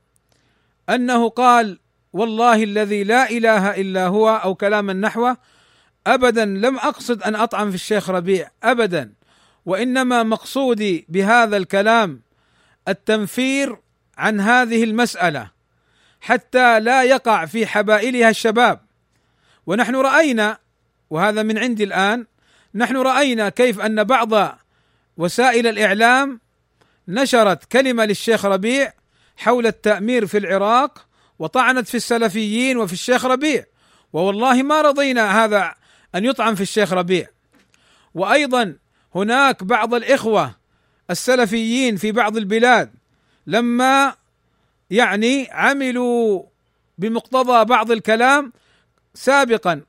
أنه 0.91 1.28
قال 1.28 1.78
والله 2.12 2.62
الذي 2.62 3.05
لا 3.05 3.30
إله 3.30 3.80
إلا 3.80 4.07
هو 4.07 4.28
أو 4.28 4.55
كلاما 4.55 4.93
نحوه 4.93 5.37
أبدا 6.07 6.45
لم 6.45 6.78
أقصد 6.78 7.22
أن 7.22 7.34
اطعن 7.34 7.68
في 7.68 7.74
الشيخ 7.74 8.11
ربيع 8.11 8.51
أبدا 8.62 9.12
وإنما 9.66 10.22
مقصودي 10.22 11.07
بهذا 11.09 11.57
الكلام 11.57 12.20
التنفير 12.89 13.76
عن 14.18 14.41
هذه 14.41 14.84
المسألة 14.84 15.51
حتى 16.20 16.80
لا 16.80 17.03
يقع 17.03 17.47
في 17.47 17.66
حبائلها 17.66 18.30
الشباب 18.30 18.80
ونحن 19.66 19.97
رأينا 19.97 20.59
وهذا 21.11 21.43
من 21.43 21.59
عندي 21.59 21.84
الآن 21.84 22.26
نحن 22.77 22.97
رأينا 22.97 23.49
كيف 23.49 23.81
أن 23.81 24.05
بعض 24.05 24.59
وسائل 25.16 25.66
الإعلام 25.66 26.41
نشرت 27.09 27.64
كلمة 27.64 28.05
للشيخ 28.05 28.45
ربيع 28.45 28.93
حول 29.37 29.66
التأمير 29.66 30.27
في 30.27 30.39
العراق 30.39 31.07
وطعنت 31.39 31.89
في 31.89 31.95
السلفيين 31.95 32.77
وفي 32.77 32.93
الشيخ 32.93 33.24
ربيع. 33.24 33.64
ووالله 34.12 34.62
ما 34.62 34.81
رضينا 34.81 35.45
هذا 35.45 35.74
أن 36.14 36.24
يطعن 36.24 36.55
في 36.55 36.61
الشيخ 36.61 36.93
ربيع. 36.93 37.27
وأيضا 38.14 38.77
هناك 39.14 39.64
بعض 39.64 39.95
الإخوة 39.95 40.55
السلفيين 41.11 41.97
في 41.97 42.12
بعض 42.12 42.37
البلاد 42.37 42.95
لما 43.47 44.14
يعني 44.91 45.49
عملوا 45.51 46.43
بمقتضى 46.99 47.64
بعض 47.64 47.91
الكلام 47.91 48.53
سابقا 49.14 49.83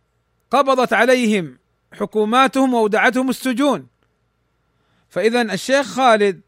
قبضت 0.52 0.94
عليهم 0.94 1.58
حكوماتهم 1.94 2.74
واودعتهم 2.74 3.30
السجون. 3.30 3.88
فاذا 5.10 5.42
الشيخ 5.42 5.86
خالد 5.86 6.42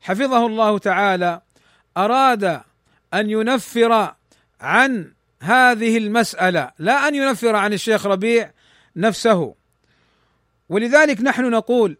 حفظه 0.00 0.46
الله 0.46 0.78
تعالى 0.78 1.40
أراد 1.96 2.44
أن 3.14 3.30
ينفر 3.30 4.14
عن 4.60 5.12
هذه 5.40 5.98
المسألة 5.98 6.70
لا 6.78 7.08
أن 7.08 7.14
ينفر 7.14 7.56
عن 7.56 7.72
الشيخ 7.72 8.06
ربيع 8.06 8.52
نفسه. 8.96 9.54
ولذلك 10.68 11.20
نحن 11.20 11.50
نقول 11.50 11.96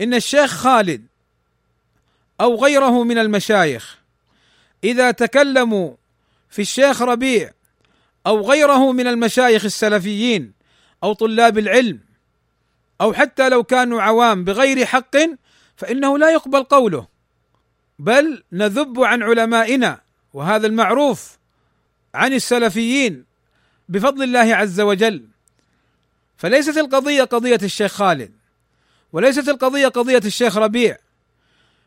إن 0.00 0.14
الشيخ 0.14 0.50
خالد 0.50 1.06
أو 2.40 2.64
غيره 2.64 3.04
من 3.04 3.18
المشايخ 3.18 3.98
إذا 4.84 5.10
تكلموا 5.10 5.94
في 6.50 6.62
الشيخ 6.62 7.02
ربيع 7.02 7.52
أو 8.26 8.50
غيره 8.50 8.92
من 8.92 9.06
المشايخ 9.06 9.64
السلفيين 9.64 10.52
أو 11.02 11.12
طلاب 11.12 11.58
العلم 11.58 12.00
أو 13.00 13.12
حتى 13.12 13.48
لو 13.48 13.64
كانوا 13.64 14.02
عوام 14.02 14.44
بغير 14.44 14.86
حق 14.86 15.16
فإنه 15.76 16.18
لا 16.18 16.30
يقبل 16.30 16.62
قوله. 16.62 17.06
بل 17.98 18.42
نذب 18.52 19.00
عن 19.00 19.22
علمائنا 19.22 20.00
وهذا 20.34 20.66
المعروف 20.66 21.38
عن 22.14 22.32
السلفيين 22.32 23.24
بفضل 23.88 24.22
الله 24.22 24.54
عز 24.54 24.80
وجل. 24.80 25.28
فليست 26.36 26.78
القضية 26.78 27.24
قضية 27.24 27.60
الشيخ 27.62 27.92
خالد 27.92 28.32
وليست 29.12 29.48
القضية 29.48 29.88
قضية 29.88 30.20
الشيخ 30.24 30.56
ربيع 30.56 30.96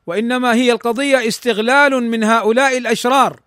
وإنما 0.08 0.54
هي 0.54 0.72
القضية 0.72 1.28
استغلال 1.28 2.04
من 2.04 2.24
هؤلاء 2.24 2.78
الأشرار. 2.78 3.40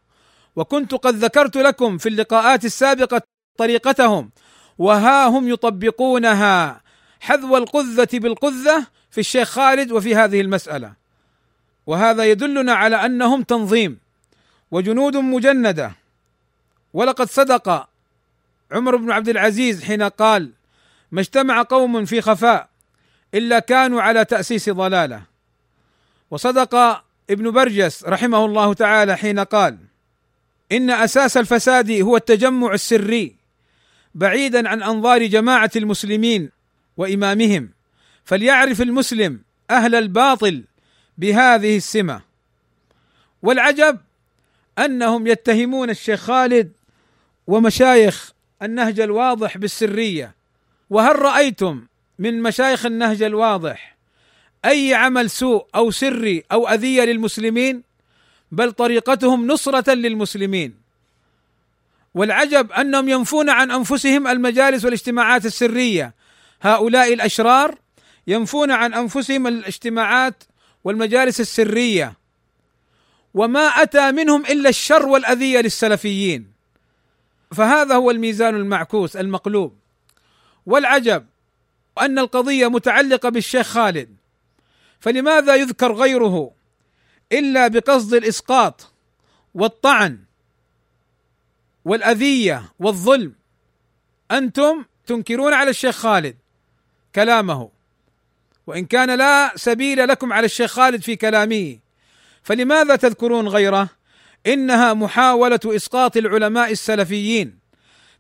وكنت 0.57 0.95
قد 0.95 1.15
ذكرت 1.15 1.57
لكم 1.57 1.99
في 1.99 2.09
اللقاءات 2.09 2.65
السابقة 2.65 3.23
طريقتهم 3.59 4.31
وها 4.79 5.27
هم 5.27 5.49
يطبقونها. 5.49 6.84
حذو 7.25 7.57
القذة 7.57 8.09
بالقذة 8.13 8.87
في 9.11 9.19
الشيخ 9.21 9.49
خالد 9.49 9.93
وفي 9.93 10.15
هذه 10.15 10.41
المسألة. 10.41 10.93
وهذا 11.87 12.25
يدلنا 12.25 12.73
على 12.73 12.97
أنهم 12.97 13.43
تنظيم 13.43 13.99
وجنود 14.71 15.17
مجندة. 15.17 15.93
ولقد 16.95 17.31
صدق 17.31 17.89
عمر 18.73 18.97
بن 18.97 19.11
عبد 19.11 19.29
العزيز 19.29 19.85
حين 19.85 20.03
قال 20.03 20.51
ما 21.13 21.21
اجتمع 21.21 21.63
قوم 21.63 22.05
في 22.05 22.21
خفاء 22.21 22.69
إلا 23.35 23.59
كانوا 23.59 24.03
على 24.03 24.25
تأسيس 24.25 24.71
ضلالة 24.71 25.23
وصدق 26.31 26.75
ابن 27.31 27.51
برجس 27.51 28.05
رحمه 28.05 28.45
الله 28.45 28.75
تعالى 28.75 29.17
حين 29.17 29.41
قال 29.41 29.79
إن 30.73 30.91
أساس 30.91 31.37
الفساد 31.37 31.91
هو 31.91 32.17
التجمع 32.17 32.73
السري 32.73 33.37
بعيدا 34.15 34.69
عن 34.69 34.83
أنظار 34.83 35.27
جماعة 35.27 35.71
المسلمين 35.77 36.51
وإمامهم 36.97 37.71
فليعرف 38.25 38.83
المسلم 38.83 39.41
أهل 39.71 39.95
الباطل 39.95 40.65
بهذه 41.19 41.77
السمة. 41.77 42.21
والعجب 43.43 44.01
أنهم 44.79 45.27
يتهمون 45.27 45.91
الشيخ 45.91 46.21
خالد 46.21 46.73
ومشايخ 47.47 48.33
النهج 48.63 49.01
الواضح 49.01 49.59
بالسرية. 49.59 50.35
وهل 50.91 51.19
رأيتم 51.19 51.87
من 52.19 52.43
مشايخ 52.43 52.87
النهج 52.87 53.23
الواضح 53.23 53.97
أي 54.65 54.95
عمل 54.95 55.31
سوء 55.31 55.67
أو 55.75 55.91
سري 55.91 56.45
أو 56.53 56.69
أذية 56.69 57.03
للمسلمين؟ 57.05 57.83
بل 58.53 58.73
طريقتهم 58.73 59.47
نصرة 59.47 59.95
للمسلمين. 59.95 60.75
والعجب 62.15 62.73
أنهم 62.73 63.09
ينفون 63.09 63.51
عن 63.51 63.71
أنفسهم 63.71 64.27
المجالس 64.27 64.85
والاجتماعات 64.85 65.47
السرية 65.47 66.15
هؤلاء 66.65 67.15
الأشرار 67.15 67.75
ينفون 68.27 68.71
عن 68.71 68.95
أنفسهم 68.95 69.47
الاجتماعات 69.47 70.45
والمجالس 70.85 71.41
السرية 71.41 72.15
وما 73.35 73.67
أتى 73.67 74.13
منهم 74.13 74.47
إلا 74.47 74.69
الشر 74.69 75.07
والأذية 75.07 75.61
للسلفيين. 75.61 76.53
فهذا 77.53 77.95
هو 77.95 78.11
الميزان 78.11 78.57
المعكوس 78.57 79.17
المقلوب. 79.17 79.77
والعجب 80.67 81.27
أن 82.01 82.19
القضية 82.19 82.69
متعلقة 82.69 83.29
بالشيخ 83.29 83.67
خالد. 83.67 84.17
فلماذا 85.01 85.55
يذكر 85.55 85.93
غيره 85.93 86.51
إلا 87.33 87.69
بقصد 87.69 88.15
الإسقاط 88.15 88.93
والطعن 89.55 90.19
والأذية 91.85 92.73
والظلم؟ 92.79 93.35
أنتم 94.31 94.85
تنكرون 95.07 95.53
على 95.53 95.71
الشيخ 95.71 95.97
خالد. 95.97 96.37
كلامه. 97.15 97.71
وإن 98.67 98.85
كان 98.85 99.19
لا 99.19 99.53
سبيل 99.57 100.09
لكم 100.09 100.33
على 100.33 100.45
الشيخ 100.45 100.71
خالد 100.71 101.03
في 101.03 101.17
كلامه 101.17 101.79
فلماذا 102.43 102.97
تذكرون 102.97 103.49
غيره؟ 103.49 103.89
إنها 104.47 104.95
محاولة 104.95 105.61
إسقاط 105.67 106.17
العلماء 106.17 106.71
السلفيين 106.73 107.59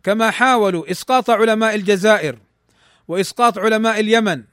كما 0.03 0.31
حاولوا 0.31 0.91
إسقاط 0.91 1.31
علماء 1.31 1.75
الجزائر 1.75 2.39
وإسقاط 3.09 3.59
علماء 3.59 4.01
اليمن 4.01 4.45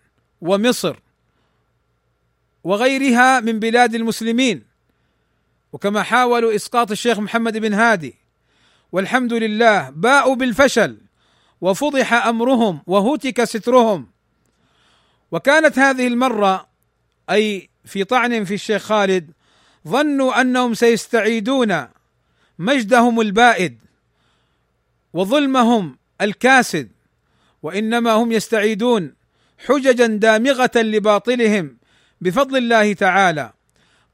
ومصر 0.42 1.00
وغيرها 2.64 3.40
من 3.40 3.60
بلاد 3.60 3.96
المسلمين 3.96 4.64
وكما 5.74 6.04
حاولوا 6.04 6.56
إسقاط 6.56 6.92
الشيخ 6.92 7.20
محمد 7.20 7.58
بن 7.58 7.74
هادي. 7.74 8.16
والحمد 8.92 9.34
لله 9.34 9.90
باءوا 9.90 10.36
بالفشل 10.36 10.98
وفضح 11.62 12.14
أمرهم 12.14 12.82
وهتك 12.88 13.44
سترهم 13.44 14.11
وكانت 15.32 15.80
هذه 15.80 16.08
المرة 16.08 16.68
أي 17.30 17.70
في 17.86 18.04
طعن 18.04 18.44
في 18.44 18.54
الشيخ 18.54 18.82
خالد 18.82 19.32
ظنوا 19.88 20.42
أنهم 20.42 20.74
سيستعيدون 20.74 21.88
مجدهم 22.60 23.22
البائد 23.22 23.80
وظلمهم 25.14 25.98
الكاسد 26.22 26.92
وإنما 27.64 28.12
هم 28.12 28.32
يستعيدون 28.32 29.14
حججا 29.68 30.06
دامغة 30.06 30.72
لباطلهم 30.76 31.78
بفضل 32.22 32.58
الله 32.58 32.94
تعالى. 32.94 33.54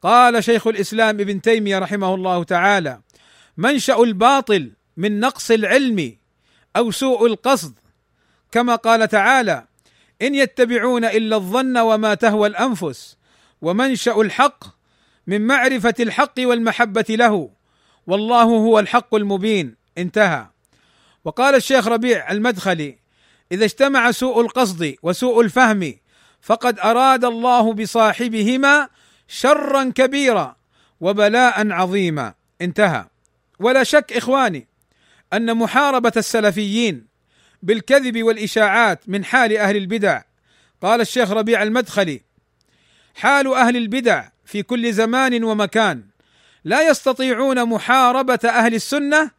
قال 0.01 0.43
شيخ 0.43 0.67
الإسلام 0.67 1.19
ابن 1.19 1.41
تيمية 1.41 1.79
رحمه 1.79 2.15
الله 2.15 2.43
تعالى 2.43 3.01
منشأ 3.57 3.97
الباطل 4.03 4.71
من 4.97 5.19
نقص 5.19 5.51
العلم 5.51 6.17
أو 6.75 6.91
سوء 6.91 7.27
القصد. 7.27 7.73
كما 8.51 8.75
قال 8.75 9.07
تعالى 9.07 9.65
إن 10.21 10.35
يتبعون 10.35 11.05
إلا 11.05 11.35
الظن 11.35 11.77
وما 11.77 12.13
تهوى 12.13 12.47
الأنفس 12.47 13.17
ومنشأ 13.61 14.15
الحق 14.21 14.63
من 15.27 15.47
معرفة 15.47 15.93
الحق 15.99 16.33
والمحبة 16.39 17.05
له 17.09 17.49
والله 18.07 18.43
هو 18.43 18.79
الحق 18.79 19.15
المبين. 19.15 19.75
انتهى. 19.97 20.47
وقال 21.25 21.55
الشيخ 21.55 21.87
ربيع 21.87 22.31
المدخلي 22.31 22.97
إذا 23.51 23.65
اجتمع 23.65 24.11
سوء 24.11 24.41
القصد 24.41 24.95
وسوء 25.03 25.41
الفهم 25.41 25.93
فقد 26.41 26.79
أراد 26.79 27.25
الله 27.25 27.73
بصاحبهما 27.73 28.89
شرا 29.27 29.91
كبيرا 29.95 30.55
وبلاء 31.01 31.71
عظيما. 31.71 32.33
انتهى. 32.61 33.05
ولا 33.59 33.83
شك 33.83 34.13
إخواني 34.13 34.67
أن 35.33 35.57
محاربة 35.57 36.13
السلفيين 36.17 37.06
بالكذب 37.63 38.23
والإشاعات 38.23 39.09
من 39.09 39.25
حال 39.25 39.57
أهل 39.57 39.75
البدع. 39.75 40.21
قال 40.81 41.01
الشيخ 41.01 41.31
ربيع 41.31 41.63
المدخلي 41.63 42.21
حال 43.15 43.53
أهل 43.53 43.77
البدع 43.77 44.29
في 44.45 44.63
كل 44.63 44.93
زمان 44.93 45.43
ومكان. 45.43 46.03
لا 46.63 46.89
يستطيعون 46.89 47.65
محاربة 47.65 48.39
أهل 48.45 48.75
السنة 48.75 49.31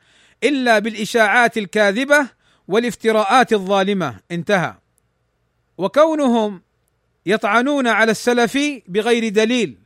إلا 0.45 0.79
بالإشاعات 0.79 1.59
الكاذبة 1.59 2.29
والافتراءات 2.69 3.53
الظالمة. 3.53 4.21
انتهى. 4.31 4.75
وكونهم 5.79 6.63
يطعنون 7.27 7.87
على 7.87 8.11
السلفي 8.11 8.83
بغير 8.89 9.29
دليل. 9.29 9.79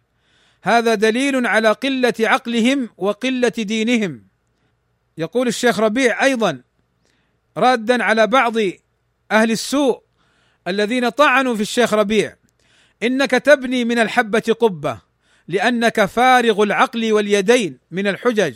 هذا 0.63 0.95
دليل 0.95 1.47
على 1.47 1.73
قلة 1.73 2.15
عقلهم 2.21 2.89
وقلة 2.99 3.49
دينهم. 3.49 4.23
يقول 5.19 5.49
الشيخ 5.49 5.81
ربيع 5.81 6.25
أيضا 6.25 6.63
رادا 7.57 8.05
على 8.05 8.27
بعض 8.27 8.55
أهل 9.31 9.51
السوء 9.51 10.03
الذين 10.69 11.09
طعنوا 11.09 11.55
في 11.55 11.61
الشيخ 11.61 11.95
ربيع. 11.95 12.37
إنك 13.03 13.31
تبني 13.31 13.85
من 13.85 13.99
الحبة 13.99 14.57
قبة 14.61 15.01
لأنك 15.49 16.05
فارغ 16.05 16.63
العقل 16.63 17.13
واليدين 17.13 17.79
من 17.91 18.07
الحجج 18.07 18.55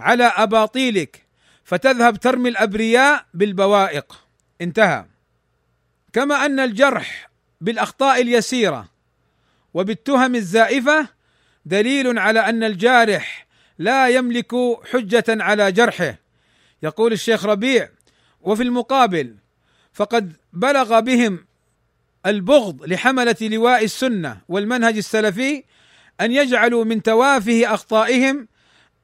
على 0.00 0.24
أباطيلك 0.24 1.26
فتذهب 1.64 2.16
ترمي 2.16 2.48
الأبرياء 2.48 3.26
بالبوائق. 3.34 4.24
انتهى. 4.60 5.04
كما 6.12 6.46
أن 6.46 6.60
الجرح 6.60 7.30
بالأخطاء 7.60 8.22
اليسيرة 8.22 8.88
وبالتهم 9.74 10.34
الزائفة 10.34 11.08
دليل 11.64 12.18
على 12.18 12.40
أن 12.40 12.64
الجارح 12.64 13.46
لا 13.78 14.08
يملك 14.08 14.54
حجة 14.92 15.24
على 15.28 15.72
جرحه. 15.72 16.18
يقول 16.82 17.12
الشيخ 17.12 17.44
ربيع 17.44 17.88
وفي 18.46 18.62
المقابل 18.62 19.34
فقد 19.92 20.32
بلغ 20.52 21.00
بهم 21.00 21.46
البغض 22.26 22.84
لحملة 22.84 23.36
لواء 23.40 23.84
السنة 23.84 24.40
والمنهج 24.48 24.96
السلفي 24.96 25.64
أن 26.20 26.32
يجعلوا 26.32 26.84
من 26.84 27.02
توافه 27.02 27.74
أخطائهم 27.74 28.48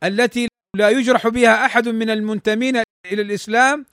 التي 0.05 0.49
لا 0.77 0.89
يجرح 0.89 1.29
بها 1.29 1.67
أحد 1.67 1.89
من 1.89 2.11
المنتمين 2.11 2.77
إلى 3.13 3.23
الإسلام 3.23 3.87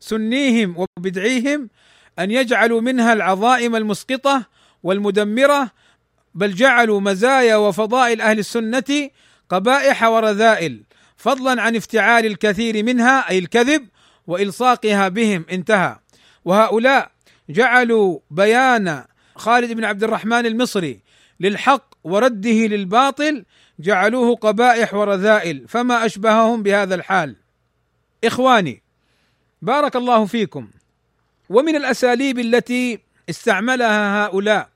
سنيهم 0.00 0.86
وبدعيهم 0.98 1.70
أن 2.18 2.30
يجعلوا 2.30 2.80
منها 2.80 3.12
العظائم 3.12 3.76
المسقطة 3.76 4.46
والمدمرة 4.82 5.70
بل 6.34 6.54
جعلوا 6.54 7.00
مزايا 7.00 7.56
وفضائل 7.56 8.20
أهل 8.20 8.38
السنة 8.38 9.10
قبائح 9.48 10.02
ورذائل 10.02 10.82
فضلا 11.16 11.62
عن 11.62 11.76
افتعال 11.76 12.26
الكثير 12.26 12.84
منها 12.84 13.30
أي 13.30 13.38
الكذب 13.38 13.88
وإلصاقها 14.26 15.08
بهم 15.08 15.46
انتهى. 15.50 15.98
وهؤلاء 16.44 17.10
جعلوا 17.48 18.18
بيان 18.30 19.04
خالد 19.36 19.72
بن 19.72 19.84
عبد 19.84 20.04
الرحمن 20.04 20.46
المصري 20.46 21.00
للحق 21.40 21.94
ورده 22.04 22.50
للباطل 22.50 23.44
جعلوه 23.78 24.36
قبائح 24.36 24.94
ورذائل 24.94 25.68
فما 25.68 26.06
أشبههم 26.06 26.62
بهذا 26.62 26.94
الحال. 26.94 27.36
إخواني 28.24 28.82
بارك 29.62 29.96
الله 29.96 30.26
فيكم. 30.26 30.68
ومن 31.48 31.76
الأساليب 31.76 32.38
التي 32.38 32.98
استعملها 33.30 34.24
هؤلاء 34.24 34.68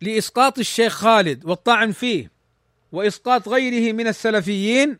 لإسقاط 0.00 0.58
الشيخ 0.58 0.92
خالد 0.92 1.44
والطعن 1.44 1.92
فيه 1.92 2.30
وإسقاط 2.92 3.48
غيره 3.48 3.92
من 3.92 4.06
السلفيين 4.06 4.98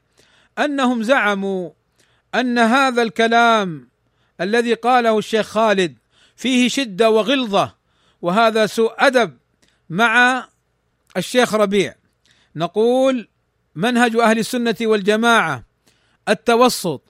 أنهم 0.58 1.02
زعموا 1.02 1.70
أن 2.34 2.58
هذا 2.58 3.02
الكلام 3.02 3.88
الذي 4.42 4.74
قاله 4.74 5.18
الشيخ 5.18 5.46
خالد 5.46 5.98
فيه 6.36 6.68
شدة 6.68 7.10
وغلظة 7.10 7.74
وهذا 8.22 8.66
سوء 8.66 8.92
أدب 8.98 9.38
مع 9.90 10.44
الشيخ 11.16 11.54
ربيع. 11.54 11.94
نقول 12.56 13.28
منهج 13.74 14.16
أهل 14.16 14.38
السنة 14.38 14.76
والجماعة 14.80 15.64
التوسط 16.28 17.02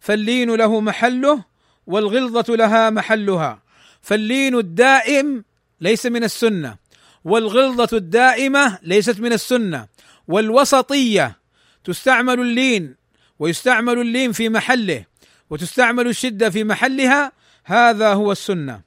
فاللين 0.00 0.54
له 0.54 0.80
محله 0.80 1.44
والغلظة 1.86 2.56
لها 2.56 2.90
محلها. 2.90 3.62
فاللين 4.00 4.58
الدائم 4.58 5.44
ليس 5.80 6.06
من 6.06 6.24
السنة 6.24 6.76
والغلظة 7.24 7.96
الدائمة 7.96 8.78
ليست 8.82 9.20
من 9.20 9.32
السنة 9.32 9.86
والوسطية 10.28 11.38
تستعمل 11.84 12.40
اللين 12.40 12.96
ويستعمل 13.38 14.00
اللين 14.00 14.32
في 14.32 14.48
محله. 14.48 15.09
وتستعمل 15.50 16.06
الشدة 16.06 16.50
في 16.50 16.64
محلها 16.64 17.32
هذا 17.64 18.12
هو 18.12 18.32
السنة. 18.32 18.80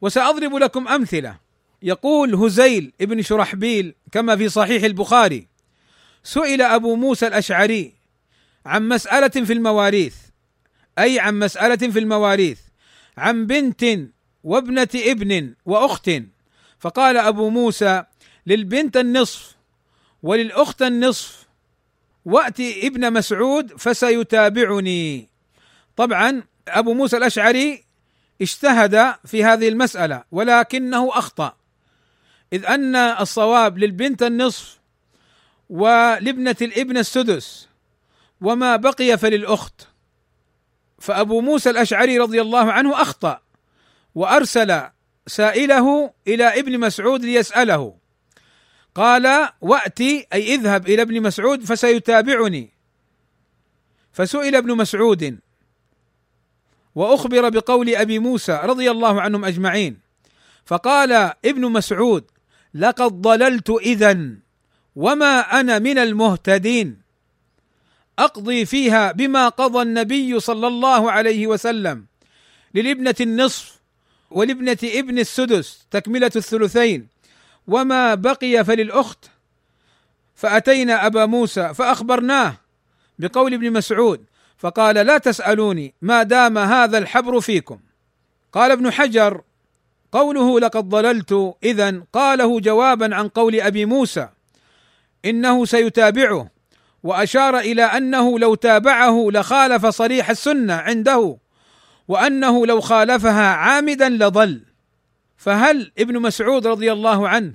وسأضرب 0.00 0.54
لكم 0.54 0.88
أمثلة. 0.88 1.38
يقول 1.82 2.34
هزيل 2.34 2.92
ابن 3.00 3.22
شرحبيل 3.22 3.94
كما 4.12 4.36
في 4.36 4.48
صحيح 4.48 4.84
البخاري. 4.84 5.46
سئل 6.22 6.62
أبو 6.62 6.96
موسى 6.96 7.26
الأشعري 7.26 7.92
عن 8.66 8.88
مسألة 8.88 9.28
في 9.28 9.52
المواريث. 9.52 10.14
أي 10.98 11.20
عن 11.20 11.38
مسألة 11.38 11.90
في 11.90 11.98
المواريث. 11.98 12.58
عن 13.18 13.46
بنت 13.46 13.84
وابنة 14.44 14.88
ابن 14.94 15.54
وأخت. 15.66 16.10
فقال 16.78 17.16
أبو 17.16 17.50
موسى 17.50 18.04
للبنت 18.46 18.96
النصف 18.96 19.54
وللأخت 20.22 20.82
النصف. 20.82 21.44
وأتي 22.24 22.86
ابن 22.86 23.12
مسعود 23.12 23.72
فسيتابعني. 23.76 25.33
طبعا 25.96 26.42
أبو 26.68 26.94
موسى 26.94 27.16
الأشعري 27.16 27.84
اجتهد 28.42 29.14
في 29.24 29.44
هذه 29.44 29.68
المسألة 29.68 30.24
ولكنه 30.32 31.18
أخطأ. 31.18 31.56
إذ 32.52 32.66
أن 32.66 32.96
الصواب 32.96 33.78
للبنت 33.78 34.22
النصف 34.22 34.78
ولابنة 35.70 36.56
الابن 36.62 36.96
السدس 36.96 37.68
وما 38.40 38.76
بقي 38.76 39.18
فللأخت. 39.18 39.88
فأبو 40.98 41.40
موسى 41.40 41.70
الأشعري 41.70 42.18
رضي 42.18 42.40
الله 42.40 42.72
عنه 42.72 43.02
أخطأ 43.02 43.40
وأرسل 44.14 44.82
سائله 45.26 46.12
إلى 46.26 46.60
ابن 46.60 46.80
مسعود 46.80 47.24
ليسأله. 47.24 47.96
قال 48.94 49.48
وأتي 49.60 50.26
أي 50.32 50.54
اذهب 50.54 50.88
إلى 50.88 51.02
ابن 51.02 51.22
مسعود 51.22 51.64
فسيتابعني. 51.64 52.70
فسئل 54.12 54.56
ابن 54.56 54.76
مسعود 54.76 55.38
وأخبر 56.94 57.48
بقول 57.48 57.94
أبي 57.94 58.18
موسى 58.18 58.60
رضي 58.64 58.90
الله 58.90 59.20
عنهم 59.20 59.44
أجمعين 59.44 59.98
فقال 60.64 61.12
ابن 61.44 61.72
مسعود 61.72 62.24
لقد 62.74 63.22
ضللت 63.22 63.70
اذا 63.70 64.18
وما 64.96 65.60
أنا 65.60 65.78
من 65.78 65.98
المهتدين 65.98 66.98
أقضي 68.18 68.66
فيها 68.66 69.12
بما 69.12 69.48
قضى 69.48 69.82
النبي 69.82 70.40
صلى 70.40 70.66
الله 70.66 71.10
عليه 71.10 71.46
وسلم 71.46 72.06
للابنة 72.74 73.14
النصف 73.20 73.80
ولابنة 74.30 74.78
ابن 74.84 75.18
السدس 75.18 75.86
تكملة 75.90 76.30
الثلثين 76.36 77.08
وما 77.66 78.14
بقي 78.14 78.64
فللأخت 78.64 79.30
فأتينا 80.34 81.06
أبا 81.06 81.26
موسى 81.26 81.74
فأخبرناه 81.74 82.56
بقول 83.18 83.54
ابن 83.54 83.72
مسعود 83.72 84.24
فقال 84.58 84.94
لا 84.94 85.18
تسألوني 85.18 85.94
ما 86.02 86.22
دام 86.22 86.58
هذا 86.58 86.98
الحبر 86.98 87.40
فيكم 87.40 87.78
قال 88.52 88.70
ابن 88.70 88.90
حجر 88.90 89.42
قوله 90.12 90.60
لقد 90.60 90.88
ضللت 90.88 91.54
اذا 91.62 92.02
قاله 92.12 92.60
جوابا 92.60 93.14
عن 93.14 93.28
قول 93.28 93.60
أبي 93.60 93.84
موسى 93.84 94.28
إنه 95.24 95.64
سيتابعه 95.64 96.50
وأشار 97.02 97.58
إلى 97.58 97.82
أنه 97.82 98.38
لو 98.38 98.54
تابعه 98.54 99.28
لخالف 99.30 99.86
صريح 99.86 100.30
السنة 100.30 100.74
عنده 100.74 101.36
وأنه 102.08 102.66
لو 102.66 102.80
خالفها 102.80 103.54
عامدا 103.54 104.08
لضل 104.08 104.62
فهل 105.36 105.92
ابن 105.98 106.20
مسعود 106.20 106.66
رضي 106.66 106.92
الله 106.92 107.28
عنه 107.28 107.54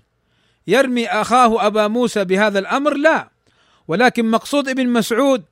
يرمي 0.67 1.07
أخاه 1.07 1.67
أبا 1.67 1.87
موسى 1.87 2.25
بهذا 2.25 2.59
الأمر؟ 2.59 2.93
لا 2.93 3.29
ولكن 3.87 4.25
مقصود 4.31 4.69
ابن 4.69 4.87
مسعود 4.87 5.43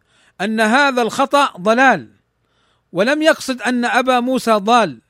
أن 0.42 0.62
هذا 0.62 1.02
الخطأ 1.02 1.58
ضلال 1.58 2.10
ولم 2.92 3.22
يقصد 3.22 3.62
أن 3.62 3.86
أبا 3.86 4.20
موسى 4.20 4.52
ضال 4.52 5.02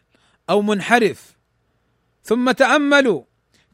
أو 0.49 0.61
منحرف. 0.61 1.37
ثم 2.23 2.51
تأملوا 2.51 3.23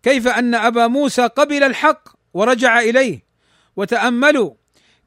كيف 0.03 0.27
أن 0.27 0.55
أبا 0.55 0.87
موسى 0.87 1.21
قبل 1.21 1.63
الحق 1.63 2.09
ورجع 2.33 2.79
إليه 2.79 3.23
وتأملوا 3.75 4.53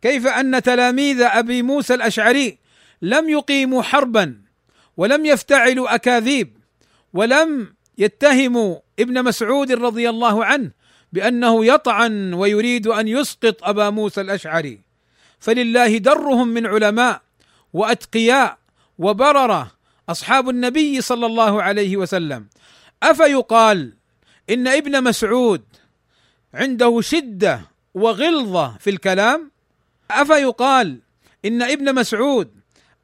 كيف 0.03 0.27
أن 0.27 0.63
تلاميذ 0.63 1.23
أبي 1.23 1.63
موسى 1.63 1.95
الأشعري 1.95 2.59
لم 3.03 3.29
يقيموا 3.29 3.83
حربا 3.83 4.41
ولم 4.97 5.27
يفتعلوا 5.27 5.95
أكاذيب 5.95 6.57
ولم 7.13 7.75
يتهموا 7.99 8.79
ابن 8.99 9.25
مسعود 9.25 9.73
رضي 9.73 10.09
الله 10.09 10.45
عنه 10.45 10.71
بأنه 11.13 11.67
يطعن 11.67 12.35
ويريد 12.35 12.87
أن 12.87 13.09
يسقط 13.09 13.65
أبا 13.65 13.91
موسى 13.91 14.21
الأشعري. 14.21 14.86
فلله 15.39 15.99
درهم 15.99 16.49
من 16.49 16.67
علماء 16.67 17.23
وأتقياء 17.73 18.59
وبررة 18.99 19.73
أصحاب 20.09 20.49
النبي 20.49 21.01
صلى 21.01 21.27
الله 21.27 21.63
عليه 21.63 21.97
وسلم. 21.97 22.47
أفيقال 23.03 23.93
إن 24.51 24.69
ابن 24.69 25.05
مسعود 25.05 25.63
عنده 26.55 27.01
شدة 27.01 27.61
وغلظة 27.95 28.77
في 28.81 28.91
الكلام؟ 28.91 29.51
أفيقال 30.11 30.99
إن 31.45 31.63
ابن 31.63 31.95
مسعود 31.95 32.51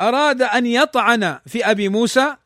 أراد 0.01 0.43
أن 0.43 0.67
يطعن 0.67 1.39
في 1.47 1.71
أبي 1.71 1.89
موسى؟ 1.89 2.37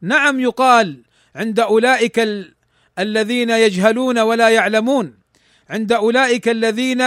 نعم 0.00 0.40
يقال 0.40 1.02
عند 1.34 1.60
أولئك 1.60 2.18
ال... 2.18 2.54
الذين 2.98 3.50
يجهلون 3.50 4.18
ولا 4.18 4.48
يعلمون. 4.48 5.14
عند 5.70 5.92
أولئك 5.92 6.48
الذين 6.48 7.02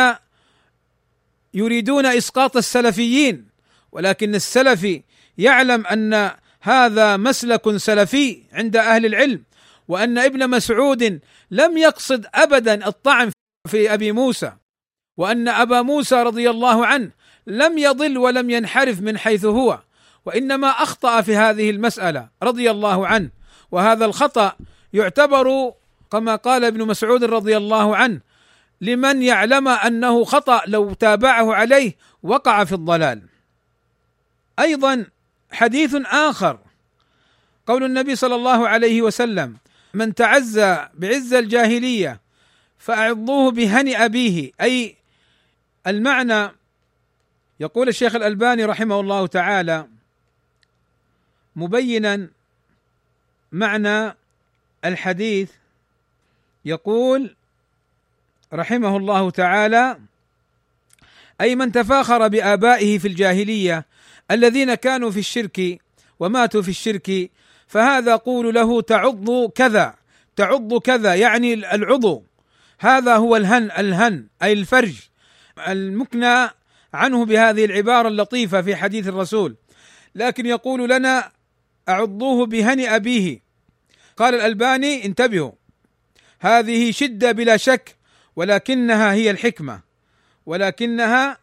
يريدون 1.57 2.05
إسقاط 2.05 2.57
السلفيين 2.57 3.47
ولكن 3.91 4.35
السلفي 4.35 5.03
يعلم 5.37 5.87
أن 5.87 6.31
هذا 6.61 7.17
مسلك 7.17 7.77
سلفي 7.77 8.43
عند 8.53 8.75
أهل 8.75 9.05
العلم 9.05 9.43
وأن 9.87 10.17
ابن 10.17 10.49
مسعود 10.49 11.19
لم 11.51 11.77
يقصد 11.77 12.25
ابدا 12.35 12.87
الطعن 12.87 13.31
في 13.67 13.93
أبي 13.93 14.11
موسى 14.11 14.51
وأن 15.17 15.47
أبا 15.47 15.81
موسى 15.81 16.15
رضي 16.15 16.49
الله 16.49 16.85
عنه 16.85 17.11
لم 17.47 17.77
يضل 17.77 18.17
ولم 18.17 18.49
ينحرف 18.49 19.01
من 19.01 19.17
حيث 19.17 19.45
هو 19.45 19.79
وإنما 20.25 20.67
أخطأ 20.67 21.21
في 21.21 21.35
هذه 21.35 21.69
المسألة 21.69 22.29
رضي 22.43 22.71
الله 22.71 23.07
عنه 23.07 23.29
وهذا 23.71 24.05
الخطأ 24.05 24.55
يعتبر 24.93 25.73
كما 26.11 26.35
قال 26.35 26.65
ابن 26.65 26.87
مسعود 26.87 27.23
رضي 27.23 27.57
الله 27.57 27.95
عنه 27.95 28.19
لمن 28.81 29.21
يعلم 29.21 29.67
أنه 29.67 30.23
خطأ 30.23 30.61
لو 30.67 30.93
تابعه 30.93 31.53
عليه 31.53 31.95
وقع 32.23 32.63
في 32.63 32.73
الضلال. 32.73 33.21
أيضا 34.59 35.05
حديث 35.51 35.95
آخر 36.05 36.59
قول 37.67 37.83
النبي 37.83 38.15
صلى 38.15 38.35
الله 38.35 38.67
عليه 38.67 39.01
وسلم 39.01 39.57
من 39.93 40.15
تعزى 40.15 40.87
بعز 40.93 41.33
الجاهلية 41.33 42.21
فاعظوه 42.77 43.51
بهن 43.51 43.95
أبيه. 43.95 44.51
أي 44.61 44.95
المعنى 45.87 46.51
يقول 47.59 47.87
الشيخ 47.87 48.15
الألباني 48.15 48.65
رحمه 48.65 48.99
الله 48.99 49.27
تعالى 49.27 49.87
مبينا 51.55 52.29
معنى 53.51 54.15
الحديث 54.85 55.51
يقول 56.65 57.35
رحمه 58.53 58.97
الله 58.97 59.29
تعالى 59.29 59.99
أي 61.41 61.55
من 61.55 61.71
تفاخر 61.71 62.27
بآبائه 62.27 62.97
في 62.97 63.07
الجاهلية 63.07 63.85
الذين 64.31 64.73
كانوا 64.73 65.11
في 65.11 65.19
الشرك 65.19 65.79
وماتوا 66.19 66.61
في 66.61 66.69
الشرك 66.69 67.31
فهذا 67.67 68.15
قول 68.15 68.55
له 68.55 68.81
تعض 68.81 69.49
كذا 69.49 69.95
تعض 70.35 70.77
كذا 70.77 71.15
يعني 71.15 71.53
العضو. 71.53 72.23
هذا 72.79 73.15
هو 73.15 73.35
الهن 73.35 73.71
الهن 73.71 74.27
أي 74.43 74.53
الفرج 74.53 74.93
المكنى 75.67 76.49
عنه 76.93 77.25
بهذه 77.25 77.65
العبارة 77.65 78.07
اللطيفة 78.07 78.61
في 78.61 78.75
حديث 78.75 79.07
الرسول. 79.07 79.55
لكن 80.15 80.45
يقول 80.45 80.89
لنا 80.89 81.31
أعضوه 81.89 82.45
بهن 82.45 82.79
أبيه. 82.79 83.39
قال 84.17 84.35
الألباني 84.35 85.05
انتبهوا 85.05 85.51
هذه 86.39 86.91
شدة 86.91 87.31
بلا 87.31 87.57
شك 87.57 87.96
ولكنها 88.37 89.13
هي 89.13 89.31
الحكمة. 89.31 89.81
ولكنها 90.45 91.37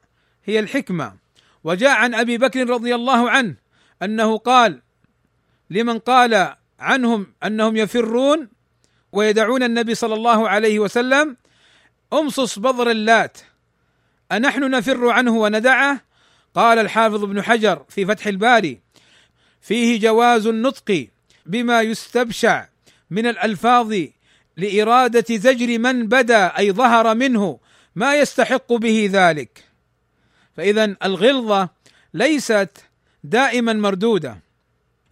هي 0.45 0.59
الحكمة. 0.59 1.17
وجاء 1.65 1.91
عن 1.91 2.15
أبي 2.15 2.39
بكر 2.39 2.71
رضي 2.71 2.95
الله 2.95 3.31
عنه 3.31 3.55
أنه 4.03 4.39
قال 4.39 4.81
لمن 5.71 5.99
قال 5.99 6.55
عنهم 6.81 7.27
أنهم 7.45 7.77
يفرون 7.77 8.49
ويدعون 9.13 9.63
النبي 9.63 9.95
صلى 9.95 10.15
الله 10.15 10.49
عليه 10.49 10.79
وسلم 10.79 11.37
امصص 12.13 12.59
بضر 12.59 12.91
اللات 12.91 13.39
أنحن 14.33 14.71
نفر 14.71 15.09
عنه 15.09 15.37
وندعه؟ 15.37 16.01
قال 16.55 16.79
الحافظ 16.79 17.25
ابن 17.25 17.43
حجر 17.43 17.85
في 17.89 18.07
فتح 18.07 18.27
الباري 18.27 18.81
فيه 19.61 20.01
جواز 20.01 20.47
النطق 20.47 21.09
بما 21.47 21.83
يستبشع 21.83 22.67
من 23.11 23.27
الألفاظ 23.27 23.95
لإرادة 24.57 25.37
زجر 25.37 25.79
من 25.79 26.09
بدا 26.09 26.59
أي 26.59 26.73
ظهر 26.73 27.15
منه 27.15 27.59
ما 27.97 28.15
يستحق 28.15 28.73
به 28.73 29.11
ذلك. 29.13 29.65
فاذا 30.57 30.97
الغلظة 31.05 31.69
ليست 32.15 32.71
دائما 33.25 33.73
مردودة. 33.73 34.39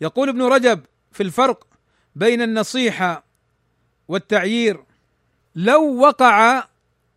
يقول 0.00 0.28
ابن 0.28 0.42
رجب 0.42 0.80
في 1.12 1.22
الفرق 1.22 1.66
بين 2.16 2.42
النصيحة 2.42 3.24
والتعيير 4.08 4.84
لو 5.56 5.96
وقع 5.96 6.64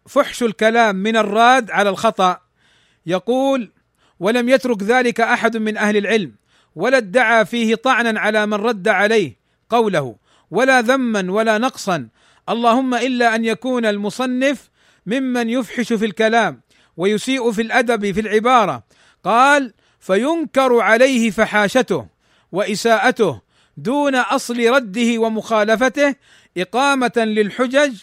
فحش 0.06 0.44
الكلام 0.44 0.96
من 0.96 1.18
الراد 1.18 1.72
على 1.72 1.90
الخطأ 1.90 2.42
يقول 3.06 3.72
ولم 4.20 4.50
يترك 4.50 4.84
ذلك 4.84 5.22
أحد 5.22 5.58
من 5.58 5.78
أهل 5.78 5.98
العلم 5.98 6.36
ولا 6.76 6.98
ادعى 6.98 7.46
فيه 7.46 7.76
طعنا 7.76 8.20
على 8.20 8.46
من 8.46 8.54
رد 8.54 8.88
عليه 8.88 9.38
قوله 9.70 10.16
ولا 10.52 10.82
ذما 10.82 11.32
ولا 11.32 11.58
نقصا. 11.58 12.08
اللهم 12.50 12.94
إلا 12.94 13.36
أن 13.36 13.46
يكون 13.46 13.86
المصنف 13.86 14.70
ممن 15.06 15.50
يفحش 15.50 15.94
في 15.94 16.06
الكلام 16.06 16.62
ويسيء 16.98 17.52
في 17.52 17.62
الأدب 17.62 18.12
في 18.12 18.20
العبارة. 18.20 18.84
قال 19.24 19.74
فينكر 20.00 20.80
عليه 20.80 21.32
فحاشته 21.32 22.08
وإساءته 22.52 23.42
دون 23.78 24.16
أصل 24.16 24.60
رده 24.60 25.20
ومخالفته 25.20 26.16
إقامة 26.58 27.12
للحجج 27.18 27.98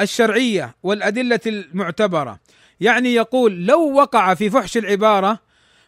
الشرعية 0.00 0.74
والأدلة 0.82 1.40
المعتبرة. 1.46 2.40
يعني 2.80 3.14
يقول 3.14 3.66
لو 3.66 3.92
وقع 3.92 4.34
في 4.34 4.50
فحش 4.50 4.76
العبارة 4.76 5.38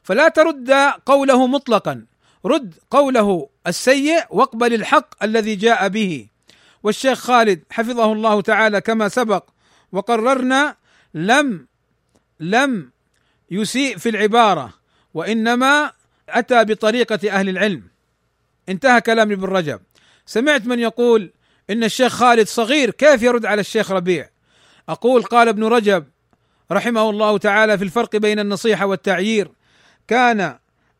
فلا 0.03 0.29
ترد 0.29 0.71
قوله 1.07 1.47
مطلقا. 1.47 2.05
رد 2.45 2.75
قوله 2.91 3.49
السيء 3.67 4.25
واقبل 4.31 4.75
الحق 4.75 5.25
الذي 5.25 5.57
جاء 5.57 5.89
به. 5.89 6.27
والشيخ 6.83 7.19
خالد 7.19 7.63
حفظه 7.71 8.13
الله 8.13 8.41
تعالى 8.41 8.81
كما 8.81 9.09
سبق 9.09 9.45
وقررنا 9.93 10.77
لم 11.15 11.67
لم 12.41 12.91
يسيء 13.51 13.97
في 13.97 14.09
العبارة 14.09 14.75
وإنما 15.15 15.93
أتى 16.29 16.65
بطريقة 16.65 17.31
أهل 17.31 17.49
العلم. 17.49 17.83
انتهى 18.69 19.01
كلام 19.01 19.33
ابن 19.33 19.45
رجب. 19.45 19.81
سمعت 20.27 20.67
من 20.67 20.79
يقول 20.79 21.33
إن 21.71 21.85
الشيخ 21.85 22.13
خالد 22.13 22.47
صغير 22.47 22.91
كيف 22.91 23.23
يرد 23.23 23.47
على 23.47 23.61
الشيخ 23.61 23.91
ربيع؟ 23.91 24.29
أقول 24.89 25.23
قال 25.23 25.49
ابن 25.49 25.65
رجب 25.65 26.07
رحمه 26.73 27.11
الله 27.11 27.39
تعالى 27.39 27.79
في 27.79 27.85
الفرق 27.85 28.17
بين 28.17 28.39
النصيحة 28.39 28.87
والتعيير 28.87 29.51
كان 30.09 30.59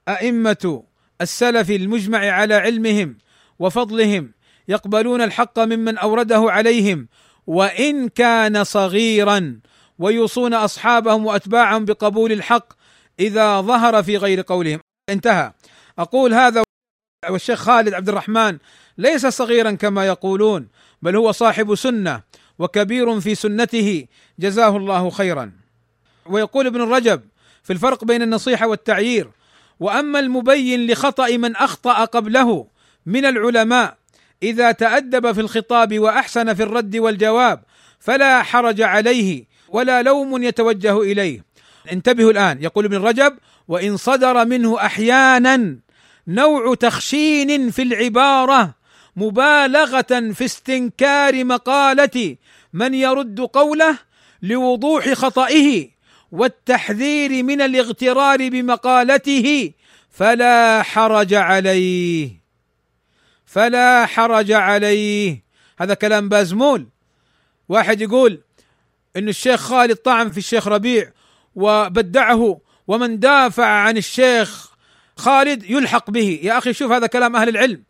أئمة 0.09 0.85
السلف 1.21 1.71
المجمع 1.71 2.19
على 2.19 2.55
علمهم 2.55 3.19
وفضلهم 3.59 4.33
يقبلون 4.69 5.23
الحق 5.23 5.59
ممن 5.59 5.99
أورده 5.99 6.45
عليهم 6.49 7.09
وإن 7.47 8.09
كان 8.09 8.65
صغيرا 8.65 9.61
ويوصون 9.99 10.55
أصحابهم 10.55 11.27
وأتباعهم 11.27 11.85
بقبول 11.85 12.33
الحق 12.33 12.73
إذا 13.21 13.61
ظهر 13.61 14.03
في 14.03 14.17
غير 14.17 14.41
قولهم. 14.41 14.81
انتهى. 15.09 15.53
أقول 15.99 16.35
هذا 16.35 16.63
والشيخ 17.31 17.59
خالد 17.59 17.95
عبد 17.95 18.09
الرحمن 18.09 18.59
ليس 18.99 19.27
صغيرا 19.27 19.71
كما 19.71 20.07
يقولون 20.07 20.69
بل 21.03 21.17
هو 21.17 21.33
صاحب 21.33 21.75
سنة 21.75 22.23
وكبير 22.59 23.21
في 23.21 23.35
سنته. 23.35 24.07
جزاه 24.39 24.77
الله 24.77 25.11
خيرا. 25.11 25.53
ويقول 26.27 26.67
ابن 26.67 26.81
الرجب 26.81 27.23
في 27.63 27.73
الفرق 27.73 28.05
بين 28.05 28.23
النصيحة 28.23 28.67
والتعيير 28.67 29.31
وأما 29.81 30.19
المبين 30.19 30.91
لخطأ 30.91 31.37
من 31.37 31.57
أخطأ 31.57 32.05
قبله 32.05 32.67
من 33.07 33.25
العلماء 33.25 33.97
إذا 34.43 34.73
تأدب 34.73 35.33
في 35.33 35.41
الخطاب 35.41 35.99
وأحسن 35.99 36.55
في 36.55 36.63
الرد 36.63 36.97
والجواب 36.97 37.63
فلا 38.01 38.43
حرج 38.43 38.83
عليه 38.83 39.45
ولا 39.69 40.03
لوم 40.03 40.43
يتوجه 40.43 41.03
إليه. 41.03 41.45
انتبهوا 41.93 42.31
الآن 42.31 42.63
يقول 42.63 42.85
ابن 42.85 42.97
رجب 42.97 43.39
وإن 43.69 43.97
صدر 43.97 44.45
منه 44.45 44.87
أحيانا 44.87 45.77
نوع 46.29 46.75
تخشين 46.75 47.71
في 47.71 47.83
العبارة 47.83 48.75
مبالغة 49.17 50.33
في 50.33 50.45
استنكار 50.45 51.45
مقالة 51.45 52.37
من 52.73 52.95
يرد 52.95 53.41
قوله 53.41 53.99
لوضوح 54.43 55.13
خطئه 55.13 55.89
والتحذير 56.33 57.43
من 57.43 57.61
الاغترار 57.61 58.49
بمقالته 58.49 59.73
فلا 60.11 60.83
حرج 60.83 61.35
عليه. 61.35 62.41
فلا 63.47 64.07
حرج 64.07 64.53
عليه. 64.53 65.45
هذا 65.81 65.95
كلام 65.95 66.29
بازمول. 66.29 66.87
واحد 67.69 68.01
يقول 68.01 68.41
إن 69.17 69.29
الشيخ 69.29 69.61
خالد 69.61 69.97
طعن 69.97 70.31
في 70.31 70.39
الشيخ 70.39 70.69
ربيع 70.69 71.13
وبدعه 71.55 72.61
ومن 72.87 73.19
دافع 73.19 73.67
عن 73.67 73.97
الشيخ 73.97 74.71
خالد 75.17 75.71
يلحق 75.71 76.11
به. 76.11 76.41
يا 76.43 76.59
أخي 76.59 76.73
شوف 76.73 76.93
هذا 76.93 77.07
كلام 77.07 77.37
أهل 77.37 77.49
العلم. 77.49 77.83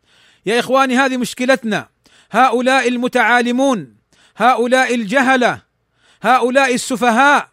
يا 0.46 0.58
إخواني 0.58 0.96
هذه 0.96 1.16
مشكلتنا. 1.16 1.88
هؤلاء 2.30 2.88
المتعالمون 2.88 3.94
هؤلاء 4.36 4.94
الجهلة 4.94 5.62
هؤلاء 6.22 6.74
السفهاء 6.74 7.48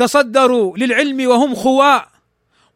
تصدروا 0.00 0.76
للعلم 0.76 1.28
وهم 1.28 1.54
خواء 1.54 2.08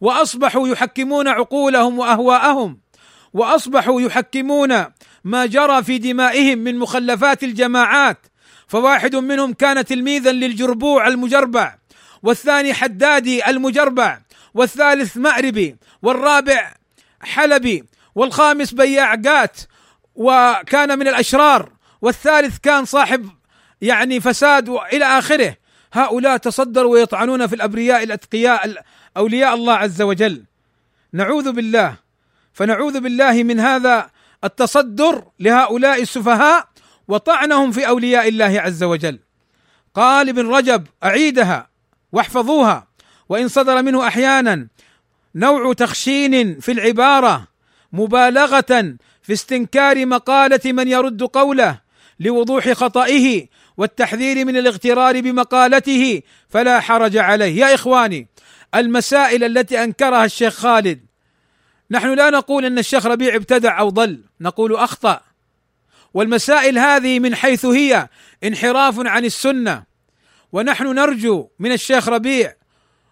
وأصبحوا 0.01 0.69
يحكمون 0.69 1.29
عقولهم 1.29 1.99
وأهواءهم 1.99 2.81
وأصبحوا 3.35 4.01
يحكمون 4.01 4.85
ما 5.25 5.47
جرى 5.47 5.83
في 5.83 5.99
دمائهم 5.99 6.59
من 6.59 6.79
مخلفات 6.79 7.45
الجماعات. 7.45 8.27
فواحد 8.69 9.17
منهم 9.17 9.53
كان 9.53 9.85
تلميذا 9.85 10.33
للجربوع 10.33 11.09
المجربع 11.09 11.79
والثاني 12.23 12.75
حدادي 12.75 13.51
المجربع 13.51 14.21
والثالث 14.55 15.17
مأربي 15.17 15.77
والرابع 16.03 16.75
حلبي 17.21 17.85
والخامس 18.15 18.75
بياع 18.75 19.15
قات 19.15 19.61
وكان 20.15 20.99
من 20.99 21.09
الأشرار 21.09 21.73
والثالث 22.03 22.59
كان 22.59 22.85
صاحب 22.85 23.29
يعني 23.81 24.21
فساد 24.21 24.69
والى 24.69 25.05
آخره. 25.05 25.64
هؤلاء 25.95 26.37
تصدروا 26.37 26.93
ويطعنون 26.93 27.47
في 27.47 27.55
الأبرياء 27.55 28.03
الأتقياء 28.03 28.85
أولياء 29.17 29.55
الله 29.55 29.75
عز 29.75 30.03
وجل. 30.03 30.45
نعوذ 31.13 31.53
بالله. 31.53 31.97
فنعوذ 32.53 33.01
بالله 33.01 33.43
من 33.43 33.61
هذا 33.61 34.11
التصدر 34.45 35.25
لهؤلاء 35.41 36.03
السفهاء 36.03 36.69
وطعنهم 37.09 37.73
في 37.73 37.89
أولياء 37.89 38.29
الله 38.29 38.61
عز 38.61 38.83
وجل. 38.83 39.19
قال 39.95 40.29
ابن 40.29 40.49
رجب 40.49 40.87
أعيدها 41.05 41.69
واحفظوها. 42.13 42.87
وإن 43.29 43.49
صدر 43.49 43.83
منه 43.83 44.07
أحيانا 44.07 44.69
نوع 45.35 45.73
تخشين 45.73 46.61
في 46.61 46.73
العبارة 46.73 47.49
مبالغة 47.93 48.97
في 49.23 49.33
استنكار 49.33 50.07
مقالة 50.07 50.73
من 50.73 50.89
يرد 50.89 51.23
قوله 51.23 51.81
لوضوح 52.21 52.73
خطئه 52.73 53.47
والتحذير 53.77 54.45
من 54.45 54.57
الاغترار 54.57 55.21
بمقالته 55.21 56.23
فلا 56.49 56.81
حرج 56.81 57.17
عليه. 57.17 57.57
يا 57.61 57.75
إخواني 57.75 58.29
المسائل 58.75 59.45
التي 59.45 59.85
أنكرها 59.85 60.25
الشيخ 60.25 60.55
خالد 60.55 61.07
نحن 61.91 62.15
لا 62.15 62.31
نقول 62.31 62.65
أن 62.65 62.79
الشيخ 62.79 63.07
ربيع 63.07 63.35
ابتدع 63.35 63.81
أو 63.81 63.89
ضل 63.89 64.25
نقول 64.41 64.77
أخطأ. 64.77 65.21
والمسائل 66.15 66.79
هذه 66.79 67.19
من 67.19 67.35
حيث 67.35 67.67
هي 67.67 68.09
انحراف 68.45 68.95
عن 68.99 69.25
السنة 69.25 69.85
ونحن 70.53 70.87
نرجو 70.87 71.49
من 71.59 71.73
الشيخ 71.73 72.09
ربيع 72.09 72.55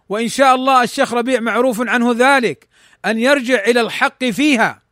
وإن 0.09 0.29
شاء 0.29 0.55
الله 0.55 0.83
الشيخ 0.83 1.15
ربيع 1.15 1.41
معروف 1.41 1.81
عنه 1.81 2.15
ذلك 2.19 2.69
أن 3.05 3.19
يرجع 3.19 3.65
إلى 3.65 3.81
الحق 3.81 4.25
فيها. 4.25 4.83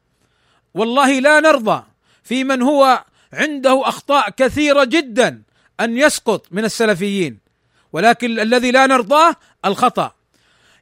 والله 0.75 1.21
لا 1.21 1.41
نرضى 1.41 1.85
في 2.25 2.45
من 2.45 2.63
هو 2.63 3.05
عنده 3.33 3.89
أخطاء 3.89 4.31
كثيرة 4.31 4.85
جدا 4.85 5.43
أن 5.81 5.99
يسقط 5.99 6.47
من 6.51 6.65
السلفيين 6.65 7.39
ولكن 7.93 8.41
الذي 8.41 8.71
لا 8.71 8.87
نرضاه 8.87 9.37
الخطأ. 9.65 10.13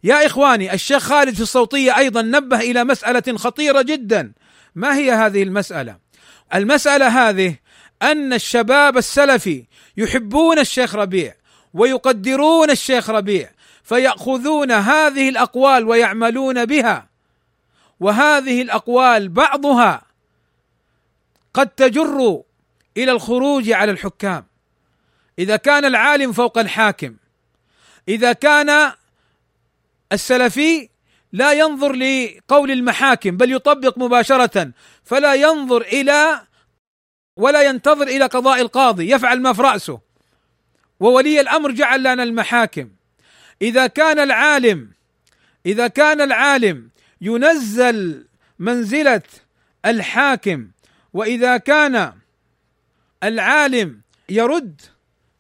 يا 0.05 0.27
إخواني 0.27 0.75
الشيخ 0.75 1.03
خالد 1.03 1.35
في 1.35 1.41
الصوتية 1.41 1.97
أيضا 1.97 2.23
نبه 2.23 2.61
إلى 2.61 2.85
مسألة 2.85 3.37
خطيرة 3.37 3.83
جدا. 3.83 4.33
ما 4.75 4.97
هي 4.97 5.13
هذه 5.13 5.43
المسألة؟ 5.43 5.97
المسألة 6.55 7.29
هذه 7.29 7.57
أن 8.03 8.33
الشباب 8.33 8.97
السلفي 8.97 9.65
يحبون 9.97 10.59
الشيخ 10.59 10.95
ربيع 10.95 11.35
ويقدرون 11.75 12.71
الشيخ 12.71 13.11
ربيع 13.11 13.51
فيأخذون 13.85 14.73
هذه 14.73 15.29
الأقوال 15.29 15.85
ويعملون 15.85 16.65
بها. 16.65 17.09
وهذه 18.01 18.63
الأقوال 18.63 19.29
بعضها 19.29 20.03
قد 21.55 21.69
تجر 21.69 22.43
إلى 22.97 23.13
الخروج 23.13 23.71
على 23.71 23.91
الحكام. 23.91 24.48
إذا 25.39 25.57
كان 25.57 25.85
العالم 25.85 26.33
فوق 26.33 26.59
الحاكم 26.59 27.17
إذا 28.09 28.33
كان 28.33 28.93
السلفي 30.13 30.89
لا 31.33 31.53
ينظر 31.53 31.93
لقول 31.93 32.71
المحاكم 32.71 33.37
بل 33.37 33.53
يطبق 33.53 33.99
مباشرة 33.99 34.73
فلا 35.05 35.35
ينظر 35.35 35.83
إلى 35.83 36.41
ولا 37.37 37.63
ينتظر 37.63 38.07
إلى 38.07 38.25
قضاء 38.25 38.61
القاضي 38.61 39.11
يفعل 39.11 39.41
ما 39.41 39.53
في 39.53 39.63
رأسه. 39.63 40.01
وولي 41.01 41.41
الأمر 41.41 41.71
جعل 41.71 42.01
لنا 42.01 42.23
المحاكم. 42.23 42.91
إذا 43.63 43.87
كان 43.87 44.19
العالم 44.19 44.91
إذا 45.67 45.89
كان 45.89 46.21
العالم 46.21 46.91
ينزل 47.21 48.27
منزلة 48.59 49.23
الحاكم 49.85 50.69
وإذا 51.13 51.57
كان 51.57 52.13
العالم 53.23 54.01
يرد 54.29 54.81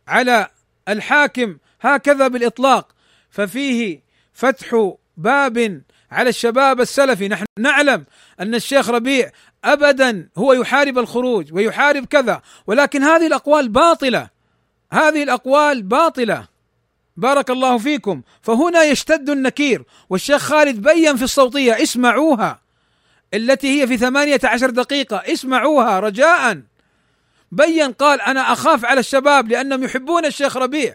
على 0.09 0.49
الحاكم 0.89 1.57
هكذا 1.81 2.29
بالإطلاق. 2.29 2.93
ففيه 3.31 4.03
فتح 4.33 4.95
باب 5.17 5.83
على 6.11 6.29
الشباب 6.29 6.81
السلفي. 6.81 7.29
نحن 7.29 7.45
نعلم 7.59 8.05
أن 8.41 8.55
الشيخ 8.55 8.91
ربيع 8.91 9.31
ابدا 9.65 10.29
هو 10.39 10.53
يحارب 10.53 10.99
الخروج 10.99 11.53
ويحارب 11.53 12.05
كذا 12.05 12.43
ولكن 12.67 13.03
هذه 13.03 13.27
الأقوال 13.27 13.69
باطلة. 13.69 14.29
هذه 14.93 15.23
الأقوال 15.23 15.83
باطلة. 15.83 16.49
بارك 17.17 17.51
الله 17.51 17.79
فيكم. 17.79 18.23
فهنا 18.43 18.83
يشتد 18.83 19.31
النكير 19.31 19.83
والشيخ 20.11 20.43
خالد 20.43 20.83
بين 20.83 21.17
في 21.17 21.23
الصوتية 21.23 21.83
اسمعوها. 21.83 22.61
التي 23.35 23.81
هي 23.81 23.87
في 23.87 23.97
ثمانية 23.97 24.41
عشر 24.45 24.71
دقيقة 24.71 25.17
اسمعوها 25.17 26.01
رجاء. 26.01 26.63
بين 27.53 27.93
قال 27.93 28.21
أنا 28.21 28.53
أخاف 28.53 28.85
على 28.85 29.01
الشباب 29.01 29.49
لأنهم 29.49 29.85
يحبون 29.85 30.25
الشيخ 30.25 30.57
ربيع. 30.57 30.95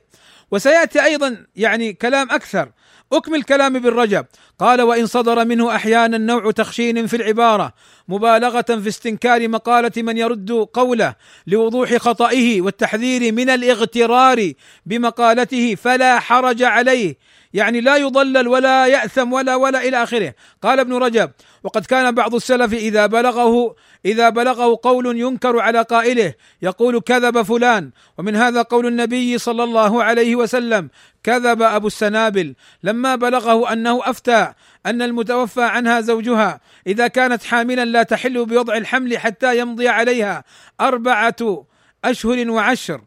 وسيأتي 0.51 1.03
أيضا 1.03 1.45
يعني 1.55 1.93
كلام 1.93 2.31
أكثر. 2.31 2.71
أكمل 3.13 3.43
كلام 3.43 3.75
ابن 3.75 3.89
رجب 3.89 4.25
قال 4.59 4.81
وإن 4.81 5.05
صدر 5.05 5.45
منه 5.45 5.75
أحيانا 5.75 6.17
نوع 6.17 6.51
تخشين 6.51 7.07
في 7.07 7.15
العبارة 7.15 7.73
مبالغة 8.07 8.61
في 8.61 8.87
استنكار 8.87 9.47
مقالة 9.47 9.91
من 9.97 10.17
يرد 10.17 10.51
قوله 10.51 11.15
لوضوح 11.47 11.95
خطئه 11.95 12.61
والتحذير 12.61 13.31
من 13.31 13.49
الاغترار 13.49 14.53
بمقالته 14.85 15.75
فلا 15.75 16.19
حرج 16.19 16.63
عليه. 16.63 17.17
يعني 17.53 17.81
لا 17.81 17.97
يضلل 17.97 18.47
ولا 18.47 18.87
يأثم 18.87 19.33
ولا 19.33 19.55
ولا 19.55 19.87
إلى 19.87 20.03
آخره. 20.03 20.33
قال 20.61 20.79
ابن 20.79 20.93
رجب 20.93 21.31
وقد 21.63 21.85
كان 21.85 22.15
بعض 22.15 22.35
السلف 22.35 22.73
إذا 22.73 23.05
بلغه 23.05 23.75
إذا 24.05 24.29
بلغه 24.29 24.79
قول 24.83 25.19
ينكر 25.19 25.59
على 25.59 25.81
قائله 25.81 26.33
يقول 26.61 26.99
كذب 26.99 27.41
فلان. 27.41 27.91
ومن 28.17 28.35
هذا 28.35 28.61
قول 28.61 28.87
النبي 28.87 29.37
صلى 29.37 29.63
الله 29.63 30.03
عليه 30.03 30.35
وسلم 30.35 30.89
كذب 31.23 31.61
أبو 31.61 31.87
السنابل. 31.87 32.55
لما 32.83 33.15
بلغه 33.15 33.73
أنه 33.73 34.09
أفتى 34.09 34.53
أن 34.85 35.01
المتوفى 35.01 35.63
عنها 35.63 36.01
زوجها 36.01 36.59
إذا 36.87 37.07
كانت 37.07 37.43
حاملا 37.43 37.85
لا 37.85 38.03
تحل 38.03 38.45
بوضع 38.45 38.77
الحمل 38.77 39.17
حتى 39.17 39.59
يمضي 39.59 39.87
عليها 39.87 40.43
أربعة 40.81 41.65
أشهر 42.05 42.49
وعشر. 42.49 43.01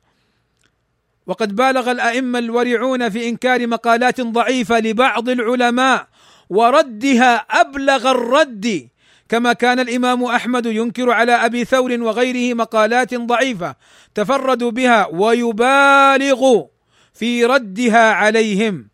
وقد 1.27 1.57
بالغ 1.57 1.91
الأئمة 1.91 2.39
الورعون 2.39 3.09
في 3.11 3.29
إنكار 3.29 3.67
مقالات 3.67 4.21
ضعيفة 4.21 4.79
لبعض 4.79 5.29
العلماء 5.29 6.07
وردها 6.51 7.35
أبلغ 7.37 8.11
الرد. 8.11 8.89
كما 9.29 9.53
كان 9.53 9.81
الإمام 9.81 10.25
أحمد 10.25 10.67
ينكر 10.67 11.11
على 11.11 11.33
أبي 11.33 11.65
ثور 11.65 11.93
وغيره 12.01 12.55
مقالات 12.55 13.15
ضعيفة 13.15 13.75
تفردوا 14.15 14.71
بها 14.71 15.07
ويبالغ 15.13 16.63
في 17.15 17.45
ردها 17.45 18.13
عليهم. 18.13 18.89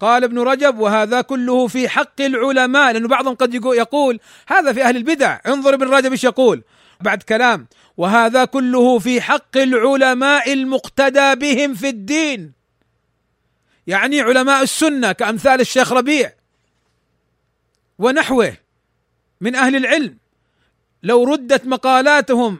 قال 0.00 0.24
ابن 0.24 0.38
رجب 0.38 0.78
وهذا 0.78 1.20
كله 1.20 1.66
في 1.66 1.88
حق 1.88 2.20
العلماء. 2.20 2.92
لأنه 2.92 3.08
بعضهم 3.08 3.34
قد 3.34 3.54
يقول 3.54 4.20
هذا 4.46 4.72
في 4.72 4.82
أهل 4.82 4.96
البدع. 4.96 5.38
انظر 5.46 5.74
ابن 5.74 5.88
رجب 5.88 6.10
إيش 6.10 6.24
يقول. 6.24 6.62
بعد 7.02 7.22
كلام. 7.22 7.66
وهذا 7.96 8.44
كله 8.44 8.98
في 8.98 9.20
حق 9.20 9.56
العلماء 9.56 10.52
المقتدى 10.52 11.34
بهم 11.34 11.74
في 11.74 11.88
الدين. 11.88 12.52
يعني 13.86 14.20
علماء 14.20 14.62
السنة 14.62 15.12
كأمثال 15.12 15.60
الشيخ 15.60 15.92
ربيع 15.92 16.32
ونحوه 17.98 18.56
من 19.40 19.54
أهل 19.56 19.76
العلم. 19.76 20.18
لو 21.02 21.24
ردت 21.24 21.66
مقالاتهم 21.66 22.58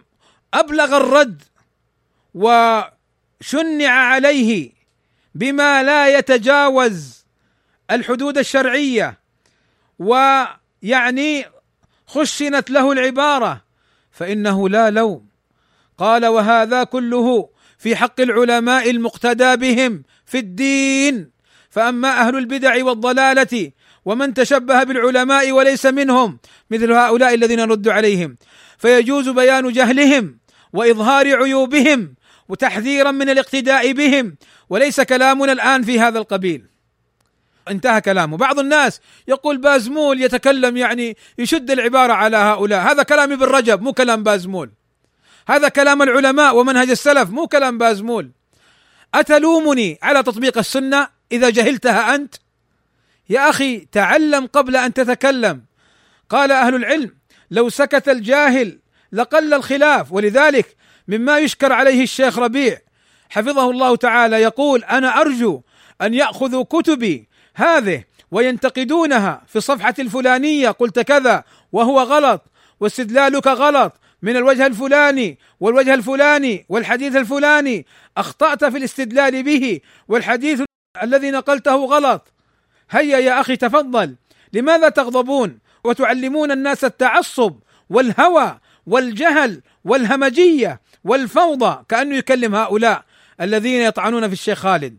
أبلغ 0.54 0.96
الرد 0.96 1.42
وشنع 2.34 3.90
عليه 3.90 4.72
بما 5.34 5.82
لا 5.82 6.18
يتجاوز 6.18 7.24
الحدود 7.90 8.38
الشرعية 8.38 9.18
ويعني 9.98 11.44
خشنت 12.06 12.70
له 12.70 12.92
العبارة 12.92 13.64
فإنه 14.12 14.68
لا 14.68 14.90
لوم. 14.90 15.26
قال 15.98 16.26
وهذا 16.26 16.84
كله 16.84 17.48
في 17.78 17.96
حق 17.96 18.20
العلماء 18.20 18.90
المقتدى 18.90 19.56
بهم 19.56 20.02
في 20.26 20.38
الدين. 20.38 21.30
فأما 21.70 22.20
أهل 22.20 22.36
البدع 22.36 22.84
والضلالة 22.84 23.70
ومن 24.04 24.34
تشبه 24.34 24.82
بالعلماء 24.82 25.52
وليس 25.52 25.86
منهم 25.86 26.38
مثل 26.70 26.92
هؤلاء 26.92 27.34
الذين 27.34 27.58
نرد 27.58 27.88
عليهم 27.88 28.36
فيجوز 28.78 29.28
بيان 29.28 29.72
جهلهم 29.72 30.38
وإظهار 30.72 31.42
عيوبهم 31.42 32.14
وتحذيرا 32.48 33.10
من 33.10 33.28
الاقتداء 33.28 33.92
بهم 33.92 34.36
وليس 34.70 35.00
كلامنا 35.00 35.52
الآن 35.52 35.82
في 35.82 36.00
هذا 36.00 36.18
القبيل. 36.18 36.71
انتهى 37.68 38.00
كلامه. 38.00 38.36
بعض 38.36 38.58
الناس 38.58 39.00
يقول 39.28 39.56
بازمول 39.56 40.22
يتكلم 40.22 40.76
يعني 40.76 41.16
يشد 41.38 41.70
العبارة 41.70 42.12
على 42.12 42.36
هؤلاء. 42.36 42.92
هذا 42.92 43.02
كلام 43.02 43.32
ابن 43.32 43.44
رجب 43.44 43.82
مو 43.82 43.92
كلام 43.92 44.22
بازمول. 44.22 44.70
هذا 45.48 45.68
كلام 45.68 46.02
العلماء 46.02 46.56
ومنهج 46.56 46.90
السلف 46.90 47.30
مو 47.30 47.46
كلام 47.46 47.78
بازمول. 47.78 48.30
أتلومني 49.14 49.98
على 50.02 50.22
تطبيق 50.22 50.58
السنة 50.58 51.08
إذا 51.32 51.50
جهلتها 51.50 52.14
أنت؟ 52.14 52.34
يا 53.28 53.50
أخي 53.50 53.78
تعلم 53.92 54.46
قبل 54.46 54.76
أن 54.76 54.94
تتكلم. 54.94 55.64
قال 56.30 56.52
أهل 56.52 56.74
العلم 56.74 57.14
لو 57.50 57.68
سكت 57.68 58.08
الجاهل 58.08 58.78
لقل 59.12 59.54
الخلاف. 59.54 60.12
ولذلك 60.12 60.76
مما 61.08 61.38
يشكر 61.38 61.72
عليه 61.72 62.02
الشيخ 62.02 62.38
ربيع 62.38 62.78
حفظه 63.30 63.70
الله 63.70 63.96
تعالى 63.96 64.42
يقول 64.42 64.84
أنا 64.84 65.20
أرجو 65.20 65.62
أن 66.02 66.14
يأخذوا 66.14 66.64
كتبي 66.64 67.28
هذه 67.54 68.04
وينتقدونها 68.30 69.42
في 69.48 69.56
الصفحة 69.56 69.94
الفلانية 69.98 70.70
قلت 70.70 70.98
كذا 71.00 71.44
وهو 71.72 72.00
غلط 72.00 72.42
واستدلالك 72.80 73.46
غلط 73.46 73.92
من 74.22 74.36
الوجه 74.36 74.66
الفلاني 74.66 75.38
والوجه 75.60 75.94
الفلاني 75.94 76.66
والحديث 76.68 77.16
الفلاني 77.16 77.86
أخطأت 78.16 78.64
في 78.64 78.78
الاستدلال 78.78 79.42
به 79.42 79.80
والحديث 80.08 80.62
الذي 81.02 81.30
نقلته 81.30 81.84
غلط. 81.84 82.32
هيا 82.90 83.18
يا 83.18 83.40
أخي 83.40 83.56
تفضل 83.56 84.16
لماذا 84.52 84.88
تغضبون 84.88 85.58
وتعلمون 85.84 86.50
الناس 86.50 86.84
التعصب 86.84 87.58
والهوى 87.90 88.58
والجهل 88.86 89.62
والهمجية 89.84 90.80
والفوضى 91.04 91.84
كأنه 91.88 92.16
يكلم 92.16 92.54
هؤلاء 92.54 93.04
الذين 93.40 93.80
يطعنون 93.80 94.26
في 94.26 94.32
الشيخ 94.32 94.58
خالد؟ 94.58 94.96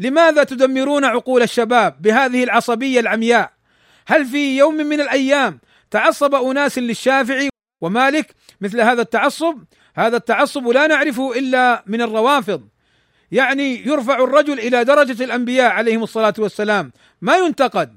لماذا 0.00 0.44
تدمرون 0.44 1.04
عقول 1.04 1.42
الشباب 1.42 2.02
بهذه 2.02 2.44
العصبية 2.44 3.00
العمياء؟ 3.00 3.52
هل 4.06 4.26
في 4.26 4.56
يوم 4.58 4.74
من 4.74 5.00
الأيام 5.00 5.58
تعصب 5.90 6.34
أناس 6.34 6.78
للشافعي 6.78 7.48
ومالك 7.80 8.34
مثل 8.60 8.80
هذا 8.80 9.02
التعصب؟ 9.02 9.58
هذا 9.94 10.16
التعصب 10.16 10.68
لا 10.68 10.86
نعرفه 10.86 11.38
إلا 11.38 11.84
من 11.86 12.02
الروافض. 12.02 12.68
يعني 13.32 13.86
يرفع 13.86 14.24
الرجل 14.24 14.60
إلى 14.60 14.84
درجة 14.84 15.24
الأنبياء 15.24 15.70
عليهم 15.70 16.02
الصلاة 16.02 16.34
والسلام. 16.38 16.92
ما 17.20 17.36
ينتقد. 17.36 17.96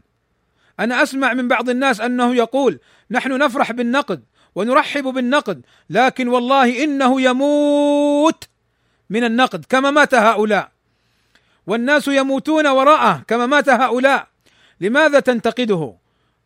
أنا 0.79 1.03
أسمع 1.03 1.33
من 1.33 1.47
بعض 1.47 1.69
الناس 1.69 2.01
أنه 2.01 2.35
يقول 2.35 2.79
نحن 3.11 3.37
نفرح 3.37 3.71
بالنقد 3.71 4.23
ونرحب 4.55 5.03
بالنقد 5.03 5.61
لكن 5.89 6.27
والله 6.27 6.83
إنه 6.83 7.21
يموت 7.21 8.43
من 9.09 9.23
النقد. 9.23 9.65
كما 9.69 9.91
مات 9.91 10.15
هؤلاء. 10.15 10.72
والناس 11.67 12.07
يموتون 12.07 12.67
وراءه 12.67 13.23
كما 13.27 13.45
مات 13.45 13.69
هؤلاء. 13.69 14.27
لماذا 14.81 15.19
تنتقده؟ 15.19 15.95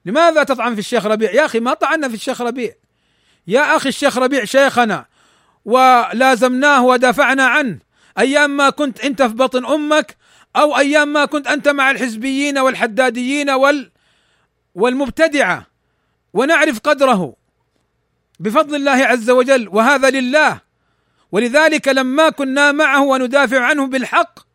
لماذا 0.05 0.43
تطعن 0.43 0.73
في 0.73 0.79
الشيخ 0.79 1.05
ربيع؟ 1.05 1.31
يا 1.31 1.45
أخي 1.45 1.59
ما 1.59 1.73
طعنا 1.73 2.09
في 2.09 2.13
الشيخ 2.13 2.41
ربيع. 2.41 2.73
يا 3.47 3.75
أخي 3.75 3.89
الشيخ 3.89 4.17
ربيع 4.17 4.45
شيخنا 4.45 5.05
ولازمناه 5.65 6.85
ودافعنا 6.85 7.45
عنه. 7.45 7.79
أيام 8.19 8.57
ما 8.57 8.69
كنت 8.69 8.99
أنت 8.99 9.23
في 9.23 9.33
بطن 9.33 9.65
أمك 9.65 10.17
أو 10.55 10.77
أيام 10.77 11.13
ما 11.13 11.25
كنت 11.25 11.47
أنت 11.47 11.67
مع 11.67 11.91
الحزبيين 11.91 12.57
والحداديين 12.57 13.49
وال 13.49 13.91
والمبتدعة. 14.75 15.67
ونعرف 16.33 16.79
قدره. 16.79 17.35
بفضل 18.39 18.75
الله 18.75 19.05
عز 19.05 19.29
وجل 19.29 19.69
وهذا 19.71 20.09
لله. 20.09 20.61
ولذلك 21.31 21.87
لما 21.87 22.29
كنا 22.29 22.71
معه 22.71 23.03
وندافع 23.03 23.61
عنه 23.61 23.87
بالحق 23.87 24.46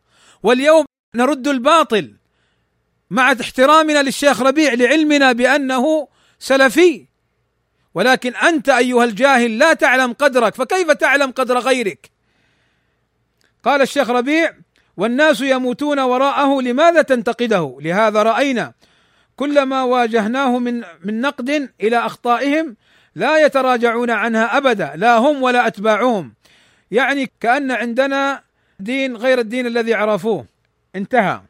واليوم 0.43 0.85
نرد 1.15 1.47
الباطل 1.47 2.13
مع 3.09 3.31
احترامنا 3.41 4.03
للشيخ 4.03 4.41
ربيع 4.41 4.73
لعلمنا 4.73 5.31
بأنه 5.31 6.07
سلفي. 6.39 7.05
ولكن 7.93 8.35
أنت 8.35 8.69
أيها 8.69 9.03
الجاهل 9.03 9.57
لا 9.57 9.73
تعلم 9.73 10.13
قدرك 10.13 10.55
فكيف 10.55 10.91
تعلم 10.91 11.31
قدر 11.31 11.59
غيرك؟ 11.59 12.11
قال 13.63 13.81
الشيخ 13.81 14.09
ربيع 14.09 14.53
والناس 14.97 15.41
يموتون 15.41 15.99
وراءه 15.99 16.61
لماذا 16.61 17.01
تنتقده؟ 17.01 17.77
لهذا 17.81 18.23
رأينا 18.23 18.73
كلما 19.35 19.83
واجهناه 19.83 20.59
من 20.59 20.83
من 21.03 21.21
نقد 21.21 21.69
إلى 21.81 21.97
أخطائهم 21.97 22.75
لا 23.15 23.37
يتراجعون 23.37 24.09
عنها 24.09 24.57
أبدا 24.57 24.93
لا 24.95 25.17
هم 25.17 25.43
ولا 25.43 25.67
أتباعهم. 25.67 26.33
يعني 26.91 27.31
كأن 27.39 27.71
عندنا 27.71 28.43
دين 28.79 29.17
غير 29.17 29.39
الدين 29.39 29.67
الذي 29.67 29.93
عرفوه. 29.93 30.45
انتهى. 30.95 31.41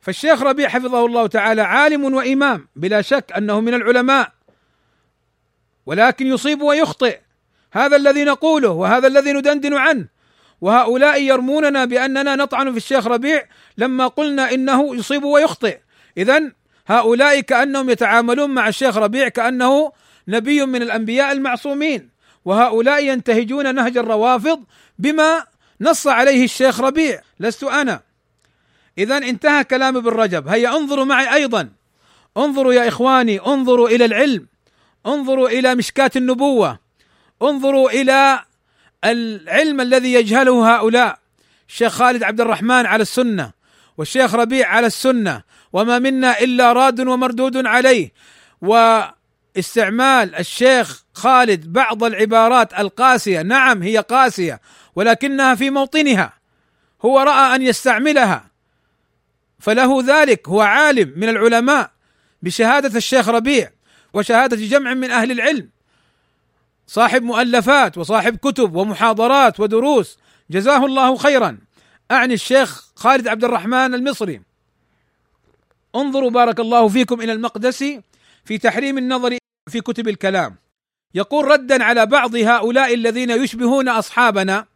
فالشيخ 0.00 0.42
ربيع 0.42 0.68
حفظه 0.68 1.06
الله 1.06 1.26
تعالى 1.26 1.62
عالم 1.62 2.14
وإمام 2.14 2.68
بلا 2.76 3.02
شك 3.02 3.32
أنه 3.36 3.60
من 3.60 3.74
العلماء. 3.74 4.32
ولكن 5.86 6.26
يصيب 6.26 6.62
ويخطئ. 6.62 7.18
هذا 7.72 7.96
الذي 7.96 8.24
نقوله 8.24 8.70
وهذا 8.70 9.06
الذي 9.06 9.32
ندندن 9.32 9.74
عنه. 9.74 10.06
وهؤلاء 10.60 11.22
يرموننا 11.22 11.84
بأننا 11.84 12.36
نطعن 12.36 12.70
في 12.70 12.76
الشيخ 12.76 13.06
ربيع 13.06 13.46
لما 13.78 14.06
قلنا 14.06 14.52
إنه 14.52 14.96
يصيب 14.96 15.24
ويخطئ. 15.24 15.78
اذا 16.16 16.52
هؤلاء 16.86 17.40
كأنهم 17.40 17.90
يتعاملون 17.90 18.50
مع 18.50 18.68
الشيخ 18.68 18.96
ربيع 18.96 19.28
كأنه 19.28 19.92
نبي 20.28 20.66
من 20.66 20.82
الأنبياء 20.82 21.32
المعصومين. 21.32 22.08
وهؤلاء 22.44 23.04
ينتهجون 23.04 23.74
نهج 23.74 23.96
الروافض 23.98 24.64
بما 24.98 25.44
نص 25.80 26.06
عليه 26.06 26.44
الشيخ 26.44 26.80
ربيع 26.80 27.22
لست 27.40 27.64
أنا. 27.64 28.00
اذا 28.98 29.16
انتهى 29.16 29.64
كلام 29.64 29.96
ابن 29.96 30.08
رجب. 30.08 30.48
هيا 30.48 30.76
انظروا 30.76 31.04
معي 31.04 31.34
أيضا. 31.34 31.68
انظروا 32.36 32.72
يا 32.72 32.88
إخواني 32.88 33.40
انظروا 33.40 33.88
إلى 33.88 34.04
العلم. 34.04 34.46
انظروا 35.06 35.48
إلى 35.48 35.74
مشكاه 35.74 36.10
النبوة. 36.16 36.78
انظروا 37.42 37.90
إلى 37.90 38.44
العلم 39.04 39.80
الذي 39.80 40.12
يجهله 40.12 40.76
هؤلاء. 40.76 41.18
الشيخ 41.68 41.92
خالد 41.92 42.22
عبد 42.22 42.40
الرحمن 42.40 42.86
على 42.86 43.02
السنة 43.02 43.52
والشيخ 43.98 44.34
ربيع 44.34 44.68
على 44.68 44.86
السنة 44.86 45.42
وما 45.72 45.98
منا 45.98 46.40
إلا 46.40 46.72
راد 46.72 47.00
ومردود 47.00 47.66
عليه. 47.66 48.12
واستعمال 48.60 50.34
الشيخ 50.34 51.04
خالد 51.18 51.72
بعض 51.72 52.04
العبارات 52.04 52.78
القاسية. 52.78 53.42
نعم 53.42 53.82
هي 53.82 53.98
قاسية 53.98 54.60
ولكنها 54.96 55.54
في 55.54 55.70
موطنها. 55.70 56.32
هو 57.04 57.20
رأى 57.20 57.54
أن 57.54 57.62
يستعملها. 57.62 58.50
فله 59.58 60.02
ذلك 60.06 60.48
هو 60.48 60.60
عالم 60.60 61.12
من 61.16 61.28
العلماء 61.28 61.90
بشهادة 62.42 62.96
الشيخ 62.96 63.28
ربيع 63.28 63.70
وشهادة 64.14 64.56
جمع 64.56 64.94
من 64.94 65.10
أهل 65.10 65.30
العلم. 65.30 65.70
صاحب 66.86 67.22
مؤلفات 67.22 67.98
وصاحب 67.98 68.36
كتب 68.36 68.74
ومحاضرات 68.74 69.60
ودروس. 69.60 70.18
جزاه 70.50 70.86
الله 70.86 71.16
خيرا. 71.16 71.58
أعني 72.10 72.34
الشيخ 72.34 72.92
خالد 72.96 73.28
عبد 73.28 73.44
الرحمن 73.44 73.94
المصري. 73.94 74.40
انظروا 75.96 76.30
بارك 76.30 76.60
الله 76.60 76.88
فيكم 76.88 77.20
إلى 77.20 77.32
المقدسي 77.32 78.02
في 78.44 78.58
تحريم 78.58 78.98
النظر 78.98 79.38
في 79.70 79.80
كتب 79.80 80.08
الكلام. 80.08 80.56
يقول 81.14 81.44
ردا 81.44 81.84
على 81.84 82.06
بعض 82.06 82.36
هؤلاء 82.36 82.94
الذين 82.94 83.30
يشبهون 83.30 83.88
أصحابنا 83.88 84.66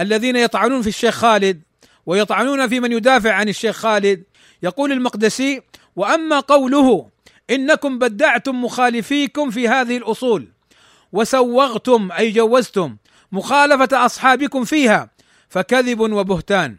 الذين 0.00 0.36
يطعنون 0.36 0.82
في 0.82 0.88
الشيخ 0.88 1.14
خالد 1.14 1.62
ويطعنون 2.06 2.68
في 2.68 2.80
من 2.80 2.92
يدافع 2.92 3.32
عن 3.32 3.48
الشيخ 3.48 3.76
خالد. 3.76 4.22
يقول 4.62 4.92
المقدسي 4.92 5.62
وأما 5.96 6.40
قوله 6.40 7.08
إنكم 7.50 7.98
بدعتم 7.98 8.64
مخالفيكم 8.64 9.50
في 9.50 9.68
هذه 9.68 9.96
الأصول 9.96 10.48
وسوغتم 11.12 12.12
أي 12.12 12.30
جوزتم 12.30 12.96
مخالفة 13.32 14.06
أصحابكم 14.06 14.64
فيها 14.64 15.10
فكذب 15.48 16.00
وبهتان. 16.00 16.76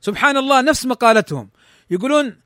سبحان 0.00 0.36
الله 0.36 0.60
نفس 0.60 0.86
مقالتهم. 0.86 1.50
يقولون 1.90 2.36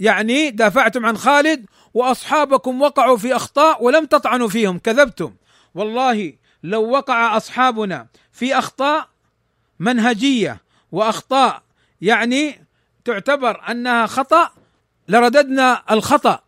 يعني 0.00 0.50
دافعتم 0.50 1.06
عن 1.06 1.16
خالد 1.16 1.66
وأصحابكم 1.94 2.82
وقعوا 2.82 3.16
في 3.16 3.36
أخطاء 3.36 3.84
ولم 3.84 4.04
تطعنوا 4.04 4.48
فيهم 4.48 4.78
كذبتم. 4.78 5.34
والله 5.74 6.32
لو 6.62 6.90
وقع 6.90 7.36
أصحابنا 7.36 8.06
في 8.32 8.58
أخطاء 8.58 9.08
منهجية 9.78 10.60
وأخطاء 10.92 11.62
يعني 12.00 12.66
تعتبر 13.04 13.70
أنها 13.70 14.06
خطأ 14.06 14.50
لرددنا 15.08 15.82
الخطأ 15.90 16.42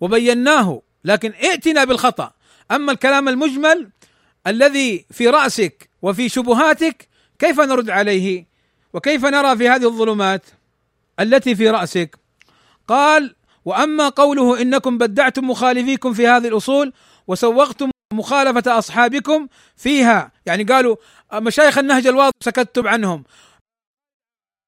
وبيناه 0.00 0.82
لكن 1.04 1.32
ائتنا 1.32 1.84
بالخطأ. 1.84 2.32
أما 2.70 2.92
الكلام 2.92 3.28
المجمل 3.28 3.90
الذي 4.46 5.04
في 5.10 5.28
رأسك 5.28 5.90
وفي 6.02 6.28
شبهاتك 6.28 7.08
كيف 7.38 7.60
نرد 7.60 7.90
عليه؟ 7.90 8.46
وكيف 8.92 9.24
نرى 9.24 9.56
في 9.56 9.68
هذه 9.68 9.86
الظلمات 9.86 10.42
التي 11.20 11.54
في 11.54 11.70
رأسك؟ 11.70 12.18
قال 12.88 13.34
وأما 13.64 14.08
قوله 14.08 14.62
إنكم 14.62 14.98
بدعتم 14.98 15.50
مخالفيكم 15.50 16.12
في 16.12 16.26
هذه 16.26 16.48
الأصول 16.48 16.92
وسوغتم 17.26 17.90
مخالفة 18.12 18.78
أصحابكم 18.78 19.48
فيها 19.76 20.32
يعني 20.46 20.64
قالوا 20.64 20.96
مشايخ 21.34 21.78
النهج 21.78 22.06
الواضح 22.06 22.32
سكتتم 22.44 22.88
عنهم 22.88 23.24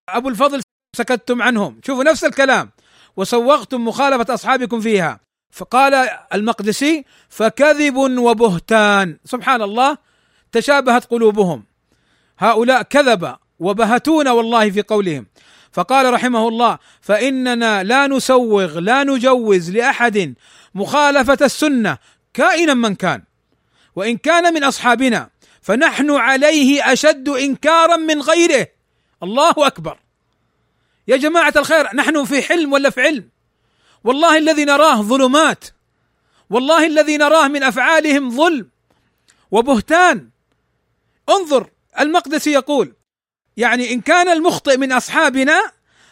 أبو 0.08 0.28
الفضل 0.28 0.60
سكتتم 0.96 1.42
عنهم 1.42 1.80
شوفوا 1.86 2.04
نفس 2.04 2.24
الكلام 2.24 2.70
وسوغتم 3.16 3.84
مخالفة 3.84 4.34
أصحابكم 4.34 4.80
فيها 4.80 5.20
فقال 5.52 5.94
المقدسي 6.34 7.04
فكذب 7.28 7.96
وبهتان 7.96 9.18
سبحان 9.24 9.62
الله 9.62 9.98
تشابهت 10.52 11.04
قلوبهم 11.04 11.64
هؤلاء 12.38 12.82
كذب 12.82 13.36
وبهتون 13.58 14.28
والله 14.28 14.70
في 14.70 14.82
قولهم. 14.82 15.26
فقال 15.74 16.12
رحمه 16.12 16.48
الله 16.48 16.78
فإننا 17.00 17.82
لا 17.82 18.06
نسوغ 18.06 18.78
لا 18.78 19.04
نجوز 19.04 19.70
لأحد 19.70 20.34
مخالفة 20.74 21.38
السنة 21.42 21.98
كائنا 22.34 22.74
من 22.74 22.94
كان 22.94 23.22
وإن 23.96 24.16
كان 24.16 24.54
من 24.54 24.64
أصحابنا 24.64 25.30
فنحن 25.62 26.10
عليه 26.10 26.92
أشد 26.92 27.28
إنكارا 27.28 27.96
من 27.96 28.22
غيره. 28.22 28.66
الله 29.22 29.54
أكبر. 29.58 29.98
يا 31.08 31.16
جماعة 31.16 31.52
الخير 31.56 31.96
نحن 31.96 32.24
في 32.24 32.42
حلم 32.42 32.72
ولا 32.72 32.90
في 32.90 33.00
علم؟ 33.00 33.28
والله 34.04 34.38
الذي 34.38 34.64
نراه 34.64 35.02
ظلمات 35.02 35.64
والله 36.50 36.86
الذي 36.86 37.16
نراه 37.16 37.48
من 37.48 37.62
أفعالهم 37.62 38.30
ظلم 38.30 38.68
وبهتان. 39.50 40.30
انظر 41.28 41.70
المقدسي 42.00 42.52
يقول 42.52 42.94
يعني 43.56 43.92
إن 43.92 44.00
كان 44.00 44.28
المخطئ 44.28 44.76
من 44.76 44.92
أصحابنا 44.92 45.62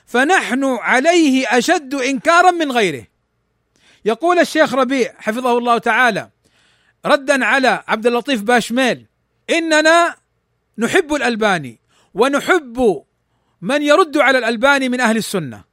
فنحن 0.07 0.65
عليه 0.65 1.59
أشد 1.59 1.95
إنكارا 1.95 2.51
من 2.51 2.73
غيره 2.73 3.07
يقول 4.05 4.39
الشيخ 4.39 4.75
ربيع 4.75 5.15
حفظه 5.19 5.59
الله 5.59 5.79
تعالى 5.79 6.31
ردا 7.07 7.45
على 7.45 7.85
عبد 7.89 8.07
اللطيف 8.07 8.43
باشميل 8.43 9.07
إننا 9.51 10.17
نحب 10.79 11.15
الألباني 11.15 11.81
ونحب 12.15 13.03
من 13.63 13.83
يرد 13.83 14.19
على 14.19 14.39
الألباني 14.39 14.89
من 14.89 15.01
أهل 15.01 15.17
السنة 15.17 15.65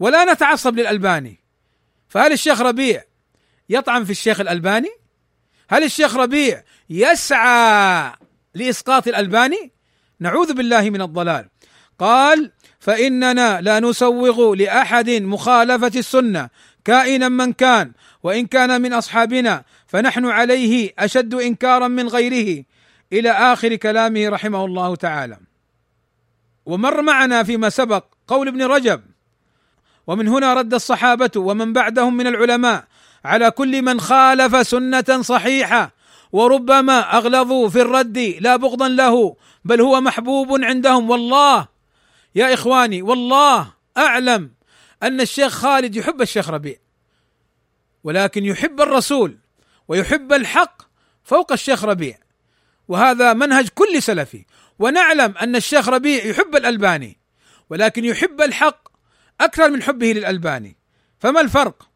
ولا 0.00 0.32
نتعصب 0.32 0.76
للألباني 0.76 1.40
فهل 2.08 2.32
الشيخ 2.32 2.60
ربيع 2.60 3.04
يطعن 3.68 4.04
في 4.04 4.10
الشيخ 4.10 4.40
الألباني؟ 4.40 4.90
هل 5.70 5.84
الشيخ 5.84 6.16
ربيع 6.16 6.62
يسعى 6.90 8.12
لإسقاط 8.54 9.08
الألباني؟ 9.08 9.72
نعوذ 10.20 10.52
بالله 10.54 10.90
من 10.90 11.02
الضلال. 11.02 11.48
قال 11.98 12.50
فإننا 12.80 13.60
لا 13.60 13.80
نسوغ 13.80 14.54
لأحد 14.54 15.10
مخالفة 15.10 15.92
السنة 15.96 16.48
كائنا 16.84 17.28
من 17.28 17.52
كان 17.52 17.92
وإن 18.22 18.46
كان 18.46 18.82
من 18.82 18.92
أصحابنا 18.92 19.64
فنحن 19.86 20.26
عليه 20.26 20.92
أشد 20.98 21.34
إنكارا 21.34 21.88
من 21.88 22.08
غيره. 22.08 22.64
إلى 23.12 23.30
آخر 23.30 23.74
كلامه 23.74 24.28
رحمه 24.28 24.64
الله 24.64 24.96
تعالى. 24.96 25.38
ومر 26.66 27.02
معنا 27.02 27.42
فيما 27.42 27.68
سبق 27.68 28.04
قول 28.28 28.48
ابن 28.48 28.62
رجب 28.62 29.00
ومن 30.06 30.28
هنا 30.28 30.54
رد 30.54 30.74
الصحابة 30.74 31.30
ومن 31.36 31.72
بعدهم 31.72 32.16
من 32.16 32.26
العلماء 32.26 32.84
على 33.24 33.50
كل 33.50 33.82
من 33.82 34.00
خالف 34.00 34.66
سنة 34.66 35.22
صحيحة 35.22 35.95
وربما 36.36 37.16
أغلظوا 37.16 37.68
في 37.68 37.80
الرد 37.80 38.18
لا 38.18 38.56
بغضا 38.56 38.88
له 38.88 39.36
بل 39.64 39.80
هو 39.80 40.00
محبوب 40.00 40.64
عندهم. 40.64 41.10
والله 41.10 41.68
يا 42.34 42.54
إخواني 42.54 43.02
والله 43.02 43.72
أعلم 43.96 44.50
أن 45.02 45.20
الشيخ 45.20 45.52
خالد 45.52 45.96
يحب 45.96 46.22
الشيخ 46.22 46.50
ربيع 46.50 46.76
ولكن 48.04 48.44
يحب 48.44 48.80
الرسول 48.80 49.38
ويحب 49.88 50.32
الحق 50.32 50.82
فوق 51.24 51.52
الشيخ 51.52 51.84
ربيع 51.84 52.18
وهذا 52.88 53.32
منهج 53.32 53.68
كل 53.68 54.02
سلفي. 54.02 54.44
ونعلم 54.78 55.34
أن 55.38 55.56
الشيخ 55.56 55.88
ربيع 55.88 56.24
يحب 56.24 56.56
الألباني 56.56 57.18
ولكن 57.70 58.04
يحب 58.04 58.40
الحق 58.40 58.88
أكثر 59.40 59.70
من 59.70 59.82
حبه 59.82 60.12
للألباني. 60.12 60.76
فما 61.18 61.40
الفرق؟ 61.40 61.88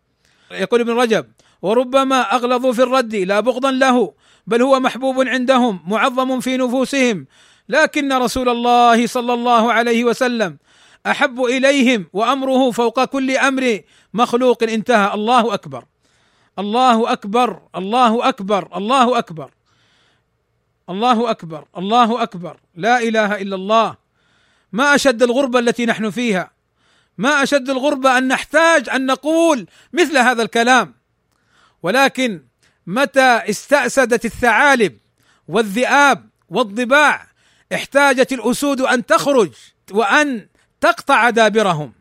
يقول 0.50 0.80
ابن 0.80 0.92
رجب 0.92 1.32
وربما 1.62 2.20
أغلظوا 2.34 2.72
في 2.72 2.82
الرد 2.82 3.14
لا 3.14 3.40
بغضا 3.40 3.70
له 3.70 4.14
بل 4.46 4.62
هو 4.62 4.80
محبوب 4.80 5.28
عندهم 5.28 5.80
معظم 5.86 6.40
في 6.40 6.56
نفوسهم. 6.56 7.26
لكن 7.68 8.12
رسول 8.12 8.48
الله 8.48 9.06
صلى 9.06 9.34
الله 9.34 9.72
عليه 9.72 10.04
وسلم 10.04 10.58
أحب 11.06 11.40
إليهم 11.44 12.06
وأمره 12.12 12.70
فوق 12.70 13.04
كل 13.04 13.36
أمر 13.36 13.80
مخلوق 14.14 14.62
انتهى. 14.62 15.14
الله 15.14 15.54
أكبر. 15.54 15.84
الله 16.58 17.12
أكبر. 17.12 17.60
الله 17.76 18.28
أكبر. 18.28 18.68
الله 18.76 19.18
أكبر. 19.18 19.50
الله 20.90 21.30
أكبر. 21.30 21.64
الله 21.78 22.22
أكبر. 22.22 22.56
لا 22.74 23.02
إله 23.02 23.40
إلا 23.40 23.56
الله. 23.56 23.96
ما 24.72 24.94
أشد 24.94 25.22
الغربة 25.22 25.58
التي 25.58 25.86
نحن 25.86 26.10
فيها. 26.10 26.50
ما 27.18 27.42
أشد 27.42 27.70
الغربة 27.70 28.18
أن 28.18 28.28
نحتاج 28.28 28.88
أن 28.88 29.06
نقول 29.06 29.66
مثل 29.92 30.18
هذا 30.18 30.42
الكلام. 30.42 30.94
ولكن 31.82 32.42
متى 32.90 33.42
استأسدت 33.50 34.24
الثعالب 34.24 34.98
والذئاب 35.48 36.28
والضباع 36.48 37.26
احتاجت 37.74 38.32
الأسود 38.32 38.80
أن 38.80 39.06
تخرج 39.06 39.52
وأن 39.90 40.46
تقطع 40.80 41.30
دابرهم. 41.30 41.92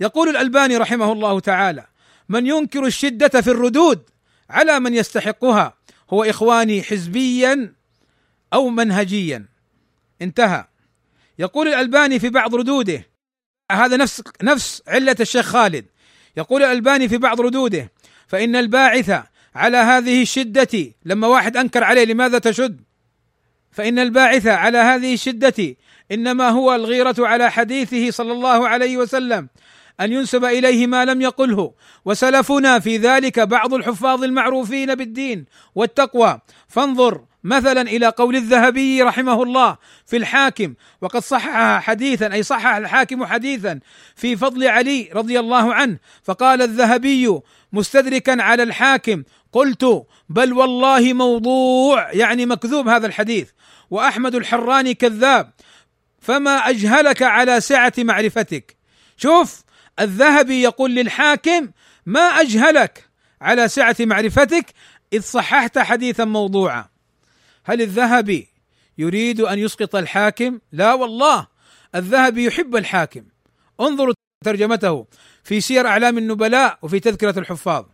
يقول 0.00 0.28
الألباني 0.28 0.76
رحمه 0.76 1.12
الله 1.12 1.40
تعالى 1.40 1.86
من 2.28 2.46
ينكر 2.46 2.86
الشدة 2.86 3.40
في 3.40 3.50
الردود 3.50 4.02
على 4.50 4.80
من 4.80 4.94
يستحقها 4.94 5.74
هو 6.10 6.24
إخواني 6.24 6.82
حزبيا 6.82 7.74
أو 8.52 8.68
منهجيا. 8.68 9.46
انتهى. 10.22 10.64
يقول 11.38 11.68
الألباني 11.68 12.18
في 12.18 12.28
بعض 12.28 12.54
ردوده 12.54 13.06
هذا 13.72 13.96
نفس 13.96 14.22
نفس 14.42 14.82
علة 14.88 15.16
الشيخ 15.20 15.46
خالد. 15.46 15.86
يقول 16.36 16.62
الألباني 16.62 17.08
في 17.08 17.18
بعض 17.18 17.40
ردوده 17.40 17.92
فإن 18.26 18.56
الباعث 18.56 19.24
على 19.54 19.76
هذه 19.76 20.22
الشدة 20.22 20.92
لما 21.04 21.26
واحد 21.26 21.56
أنكر 21.56 21.84
عليه 21.84 22.04
لماذا 22.04 22.38
تشد؟ 22.38 22.80
فإن 23.70 23.98
الباعث 23.98 24.46
على 24.46 24.78
هذه 24.78 25.14
الشدة 25.14 25.76
إنما 26.12 26.48
هو 26.48 26.74
الغيرة 26.74 27.14
على 27.18 27.50
حديثه 27.50 28.10
صلى 28.10 28.32
الله 28.32 28.68
عليه 28.68 28.96
وسلم 28.96 29.48
أن 30.00 30.12
ينسب 30.12 30.44
إليه 30.44 30.86
ما 30.86 31.04
لم 31.04 31.20
يقله. 31.22 31.72
وسلفنا 32.04 32.78
في 32.78 32.96
ذلك 32.96 33.40
بعض 33.40 33.74
الحفاظ 33.74 34.24
المعروفين 34.24 34.94
بالدين 34.94 35.44
والتقوى. 35.74 36.40
فانظر 36.68 37.24
مثلا 37.44 37.80
إلى 37.80 38.06
قول 38.06 38.36
الذهبي 38.36 39.02
رحمه 39.02 39.42
الله 39.42 39.76
في 40.06 40.16
الحاكم 40.16 40.74
وقد 41.00 41.20
صحح 41.20 41.82
حديثا 41.82 42.32
أي 42.32 42.42
صحح 42.42 42.74
الحاكم 42.74 43.24
حديثا 43.24 43.80
في 44.16 44.36
فضل 44.36 44.68
علي 44.68 45.10
رضي 45.14 45.40
الله 45.40 45.74
عنه 45.74 45.98
فقال 46.22 46.62
الذهبي 46.62 47.40
مستدركا 47.72 48.42
على 48.42 48.62
الحاكم 48.62 49.22
قلت 49.54 50.06
بل 50.28 50.52
والله 50.52 51.12
موضوع 51.12 52.12
يعني 52.12 52.46
مكذوب 52.46 52.88
هذا 52.88 53.06
الحديث. 53.06 53.50
وأحمد 53.90 54.34
الحراني 54.34 54.94
كذاب. 54.94 55.52
فما 56.20 56.50
أجهلك 56.50 57.22
على 57.22 57.60
سعة 57.60 57.92
معرفتك؟ 57.98 58.76
شوف 59.16 59.62
الذهبي 60.00 60.62
يقول 60.62 60.94
للحاكم 60.94 61.70
ما 62.06 62.20
أجهلك 62.20 63.08
على 63.40 63.68
سعة 63.68 63.96
معرفتك 64.00 64.66
إذ 65.12 65.20
صححت 65.20 65.78
حديثا 65.78 66.24
موضوعا. 66.24 66.88
هل 67.64 67.82
الذهبي 67.82 68.48
يريد 68.98 69.40
أن 69.40 69.58
يسقط 69.58 69.96
الحاكم؟ 69.96 70.58
لا 70.72 70.94
والله. 70.94 71.46
الذهبي 71.94 72.44
يحب 72.44 72.76
الحاكم. 72.76 73.24
انظروا 73.80 74.14
ترجمته 74.44 75.06
في 75.44 75.60
سير 75.60 75.86
أعلام 75.86 76.18
النبلاء 76.18 76.78
وفي 76.82 77.00
تذكرة 77.00 77.38
الحفاظ. 77.38 77.84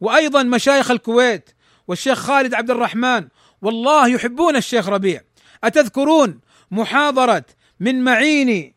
وأيضا 0.00 0.42
مشايخ 0.42 0.90
الكويت 0.90 1.50
والشيخ 1.88 2.18
خالد 2.18 2.54
عبد 2.54 2.70
الرحمن. 2.70 3.28
والله 3.62 4.08
يحبون 4.08 4.56
الشيخ 4.56 4.88
ربيع. 4.88 5.20
أتذكرون 5.64 6.40
محاضرة 6.70 7.44
من 7.80 8.04
معين 8.04 8.74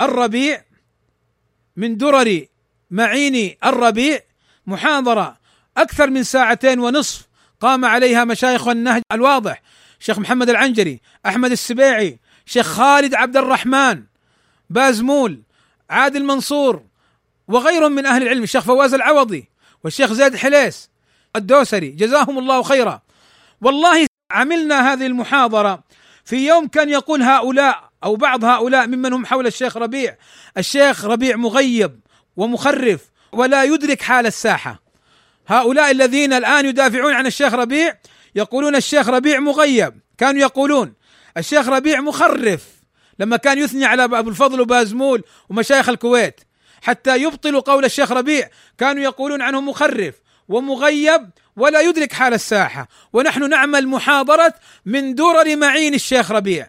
الربيع؟ 0.00 0.64
من 1.76 1.96
درر 1.96 2.46
معين 2.90 3.56
الربيع. 3.64 4.20
محاضرة 4.66 5.38
أكثر 5.76 6.10
من 6.10 6.22
ساعتين 6.22 6.78
ونصف 6.80 7.28
قام 7.60 7.84
عليها 7.84 8.24
مشايخ 8.24 8.68
النهج 8.68 9.02
الواضح. 9.12 9.62
شيخ 10.00 10.18
محمد 10.18 10.50
العنجري 10.50 11.00
أحمد 11.26 11.50
السبيعي 11.50 12.18
شيخ 12.46 12.66
خالد 12.66 13.14
عبد 13.14 13.36
الرحمن 13.36 14.02
بازمول 14.70 15.42
عادل 15.90 16.24
منصور 16.24 16.82
وغيرهم 17.48 17.92
من 17.92 18.06
أهل 18.06 18.22
العلم. 18.22 18.42
الشيخ 18.42 18.64
فواز 18.64 18.94
العوضي 18.94 19.49
والشيخ 19.84 20.12
زيد 20.12 20.36
حليس 20.36 20.90
الدوسري 21.36 21.90
جزاهم 21.90 22.38
الله 22.38 22.62
خيرا. 22.62 23.02
والله 23.60 24.06
عملنا 24.30 24.92
هذه 24.92 25.06
المحاضرة 25.06 25.84
في 26.24 26.46
يوم 26.48 26.68
كان 26.68 26.88
يقول 26.88 27.22
هؤلاء 27.22 27.90
أو 28.04 28.16
بعض 28.16 28.44
هؤلاء 28.44 28.86
ممن 28.86 29.12
هم 29.12 29.26
حول 29.26 29.46
الشيخ 29.46 29.76
ربيع. 29.76 30.16
الشيخ 30.58 31.04
ربيع 31.04 31.36
مغيب 31.36 32.00
ومخرف 32.36 33.00
ولا 33.32 33.64
يدرك 33.64 34.02
حال 34.02 34.26
الساحة. 34.26 34.82
هؤلاء 35.46 35.90
الذين 35.90 36.32
الآن 36.32 36.66
يدافعون 36.66 37.12
عن 37.12 37.26
الشيخ 37.26 37.54
ربيع 37.54 37.98
يقولون 38.34 38.76
الشيخ 38.76 39.08
ربيع 39.08 39.40
مغيب. 39.40 40.00
كانوا 40.18 40.40
يقولون 40.40 40.94
الشيخ 41.36 41.68
ربيع 41.68 42.00
مخرف. 42.00 42.66
لما 43.18 43.36
كان 43.36 43.58
يثني 43.58 43.84
على 43.84 44.04
أبو 44.04 44.30
الفضل 44.30 44.60
وبازمول 44.60 45.22
ومشايخ 45.48 45.88
الكويت. 45.88 46.40
حتى 46.82 47.22
يبطلوا 47.22 47.60
قول 47.60 47.84
الشيخ 47.84 48.12
ربيع. 48.12 48.50
كانوا 48.78 49.02
يقولون 49.02 49.42
عنه 49.42 49.60
مخرف 49.60 50.14
ومغيب 50.48 51.30
ولا 51.56 51.80
يدرك 51.80 52.12
حال 52.12 52.34
الساحة. 52.34 52.88
ونحن 53.12 53.50
نعمل 53.50 53.88
محاضرة 53.88 54.54
من 54.86 55.14
درر 55.14 55.56
معين 55.56 55.94
الشيخ 55.94 56.30
ربيع. 56.30 56.68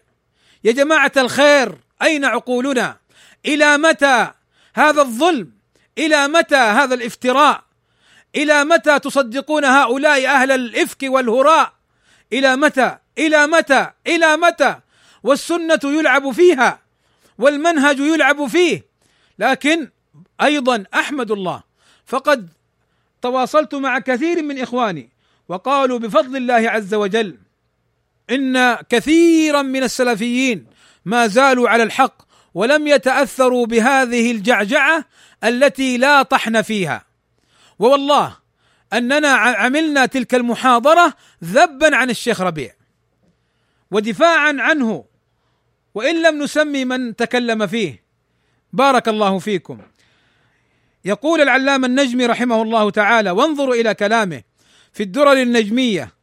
يا 0.64 0.72
جماعة 0.72 1.12
الخير 1.18 1.76
أين 2.02 2.26
عقولنا؟ 2.26 2.98
إلى 3.46 3.78
متى 3.78 4.32
هذا 4.74 5.02
الظلم؟ 5.02 5.52
إلى 5.98 6.28
متى 6.28 6.56
هذا 6.56 6.94
الافتراء؟ 6.94 7.64
إلى 8.36 8.64
متى 8.64 9.00
تصدقون 9.00 9.66
هؤلاء 9.66 10.28
أهل 10.28 10.52
الإفك 10.52 11.04
والهراء؟ 11.04 11.74
إلى 12.34 12.56
متى؟ 12.56 12.98
إلى 13.18 13.48
متى؟ 13.48 13.92
إلى 14.08 14.38
متى؟ 14.38 14.76
والسنة 15.24 15.80
يلعب 15.84 16.32
فيها 16.32 16.80
والمنهج 17.38 18.00
يلعب 18.00 18.48
فيه. 18.48 18.86
لكن 19.40 19.90
أيضا 20.42 20.84
أحمد 20.94 21.32
الله. 21.32 21.64
فقد 22.06 22.50
تواصلت 23.22 23.76
مع 23.76 24.00
كثير 24.00 24.44
من 24.44 24.60
إخواني 24.60 25.10
وقالوا 25.48 26.00
بفضل 26.00 26.38
الله 26.38 26.70
عز 26.70 26.94
وجل 26.94 27.38
إن 28.30 28.76
كثيرا 28.76 29.62
من 29.62 29.84
السلفيين 29.84 30.66
ما 31.06 31.28
زالوا 31.28 31.70
على 31.70 31.84
الحق 31.84 32.22
ولم 32.54 32.88
يتأثروا 32.88 33.66
بهذه 33.66 34.32
الجعجعة 34.32 35.06
التي 35.44 35.98
لا 35.98 36.22
طحن 36.24 36.62
فيها. 36.62 37.06
ووالله 37.80 38.38
أننا 38.94 39.28
عملنا 39.28 40.06
تلك 40.06 40.36
المحاضرة 40.36 41.14
ذبا 41.44 41.96
عن 41.96 42.10
الشيخ 42.10 42.42
ربيع. 42.42 42.74
ودفاعا 43.92 44.56
عنه. 44.60 45.06
وإن 45.96 46.22
لم 46.22 46.44
نسمي 46.44 46.86
من 46.86 47.16
تكلم 47.16 47.68
فيه. 47.68 48.04
بارك 48.74 49.10
الله 49.10 49.40
فيكم. 49.40 49.82
يقول 51.06 51.42
العلامة 51.42 51.88
النجمي 51.88 52.26
رحمه 52.26 52.62
الله 52.62 52.90
تعالى 52.90 53.32
وانظروا 53.32 53.76
إلى 53.76 53.94
كلامه 53.94 54.42
في 54.94 55.04
الدرر 55.04 55.42
النجمية. 55.42 56.14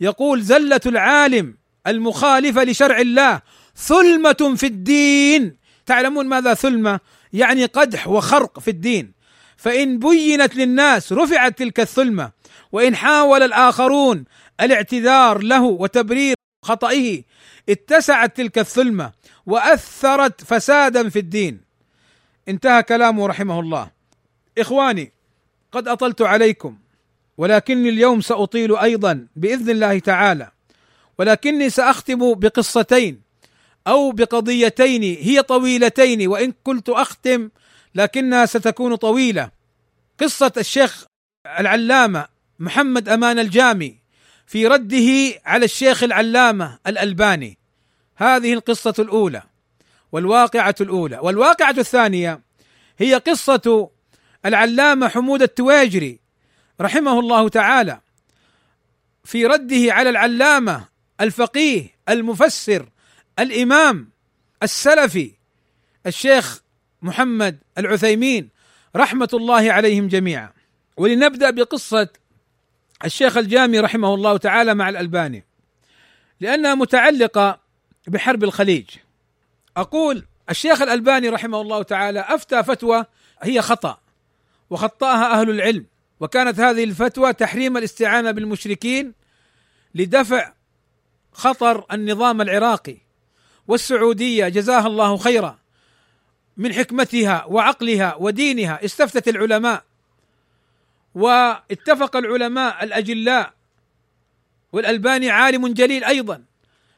يقول 0.00 0.42
زلة 0.42 0.80
العالم 0.86 1.56
المخالفة 1.86 2.64
لشرع 2.64 2.98
الله 2.98 3.40
ثلمة 3.76 4.54
في 4.56 4.66
الدين. 4.66 5.56
تعلمون 5.86 6.26
ماذا 6.26 6.54
ثلمة؟ 6.54 7.00
يعني 7.32 7.64
قدح 7.64 8.08
وخرق 8.08 8.58
في 8.58 8.68
الدين. 8.68 9.12
فإن 9.56 9.98
بينت 9.98 10.56
للناس 10.56 11.12
رفعت 11.12 11.58
تلك 11.58 11.80
الثلمة 11.80 12.30
وإن 12.72 12.96
حاول 12.96 13.42
الآخرون 13.42 14.24
الاعتذار 14.60 15.42
له 15.42 15.62
وتبرير 15.62 16.34
خطئه 16.64 17.22
اتسعت 17.68 18.36
تلك 18.36 18.58
الثلمة 18.58 19.12
وأثرت 19.46 20.44
فسادا 20.44 21.08
في 21.08 21.18
الدين. 21.18 21.60
انتهى 22.48 22.82
كلامه 22.82 23.26
رحمه 23.26 23.60
الله. 23.60 24.01
إخواني 24.58 25.12
قد 25.72 25.88
أطلت 25.88 26.22
عليكم 26.22 26.78
ولكني 27.38 27.88
اليوم 27.88 28.20
سأطيل 28.20 28.76
أيضا 28.76 29.26
بإذن 29.36 29.70
الله 29.70 29.98
تعالى 29.98 30.50
ولكني 31.18 31.70
سأختم 31.70 32.34
بقصتين 32.34 33.20
أو 33.86 34.10
بقضيتين 34.10 35.02
هي 35.02 35.42
طويلتين 35.42 36.28
وإن 36.28 36.52
كنت 36.64 36.88
أختم 36.88 37.50
لكنها 37.94 38.46
ستكون 38.46 38.94
طويلة. 38.94 39.50
قصة 40.20 40.52
الشيخ 40.56 41.04
العلامة 41.58 42.26
محمد 42.58 43.08
أمان 43.08 43.38
الجامي 43.38 43.98
في 44.46 44.66
رده 44.66 45.40
على 45.44 45.64
الشيخ 45.64 46.02
العلامة 46.02 46.78
الألباني. 46.86 47.58
هذه 48.16 48.52
القصة 48.52 48.94
الأولى 48.98 49.42
والواقعة 50.12 50.74
الأولى. 50.80 51.18
والواقعة 51.22 51.74
الثانية 51.78 52.40
هي 52.98 53.14
قصة 53.14 53.90
العلامة 54.46 55.08
حمود 55.08 55.42
التواجري 55.42 56.18
رحمه 56.80 57.20
الله 57.20 57.48
تعالى 57.48 58.00
في 59.24 59.46
رده 59.46 59.92
على 59.92 60.10
العلامة 60.10 60.88
الفقيه 61.20 61.90
المفسر 62.08 62.88
الإمام 63.38 64.08
السلفي 64.62 65.32
الشيخ 66.06 66.62
محمد 67.02 67.58
العثيمين 67.78 68.48
رحمة 68.96 69.28
الله 69.34 69.72
عليهم 69.72 70.08
جميعا. 70.08 70.52
ولنبدأ 70.96 71.50
بقصة 71.50 72.08
الشيخ 73.04 73.36
الجامي 73.36 73.80
رحمه 73.80 74.14
الله 74.14 74.36
تعالى 74.36 74.74
مع 74.74 74.88
الألباني. 74.88 75.44
لأنها 76.40 76.74
متعلقة 76.74 77.60
بحرب 78.08 78.44
الخليج. 78.44 78.90
أقول 79.76 80.24
الشيخ 80.50 80.82
الألباني 80.82 81.28
رحمه 81.28 81.60
الله 81.60 81.82
تعالى 81.82 82.20
أفتى 82.20 82.62
فتوى 82.62 83.04
هي 83.42 83.62
خطأ. 83.62 83.98
وخطاها 84.72 85.40
أهل 85.40 85.50
العلم. 85.50 85.86
وكانت 86.20 86.60
هذه 86.60 86.84
الفتوى 86.84 87.32
تحريم 87.32 87.76
الاستعانة 87.76 88.30
بالمشركين 88.30 89.12
لدفع 89.94 90.52
خطر 91.32 91.84
النظام 91.92 92.40
العراقي 92.40 92.96
والسعودية. 93.68 94.48
جزاها 94.48 94.86
الله 94.86 95.16
خيرا. 95.16 95.58
من 96.56 96.74
حكمتها 96.74 97.44
وعقلها 97.44 98.14
ودينها 98.14 98.84
استفتت 98.84 99.28
العلماء. 99.28 99.84
واتفق 101.14 102.16
العلماء 102.16 102.84
الأجلاء 102.84 103.52
والألباني 104.72 105.30
عالم 105.30 105.68
جليل 105.68 106.04
أيضا. 106.04 106.44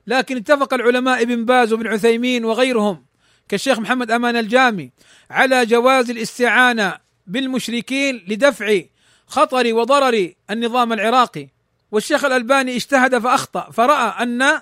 لكن 0.07 0.37
اتفق 0.37 0.75
العلماء 0.75 1.23
ابن 1.23 1.45
باز 1.45 1.73
وابن 1.73 1.87
عثيمين 1.87 2.45
وغيرهم 2.45 3.05
كالشيخ 3.49 3.79
محمد 3.79 4.11
أمان 4.11 4.37
الجامي 4.37 4.91
على 5.31 5.67
جواز 5.67 6.11
الاستعانة 6.11 7.04
بالمشركين 7.27 8.25
لدفع 8.29 8.81
خطر 9.27 9.75
وضرر 9.75 10.33
النظام 10.51 10.93
العراقي. 10.93 11.49
والشيخ 11.93 12.25
الألباني 12.25 12.77
اجتهد 12.77 13.19
فأخطأ 13.19 13.71
فرأى 13.71 14.23
ان 14.23 14.61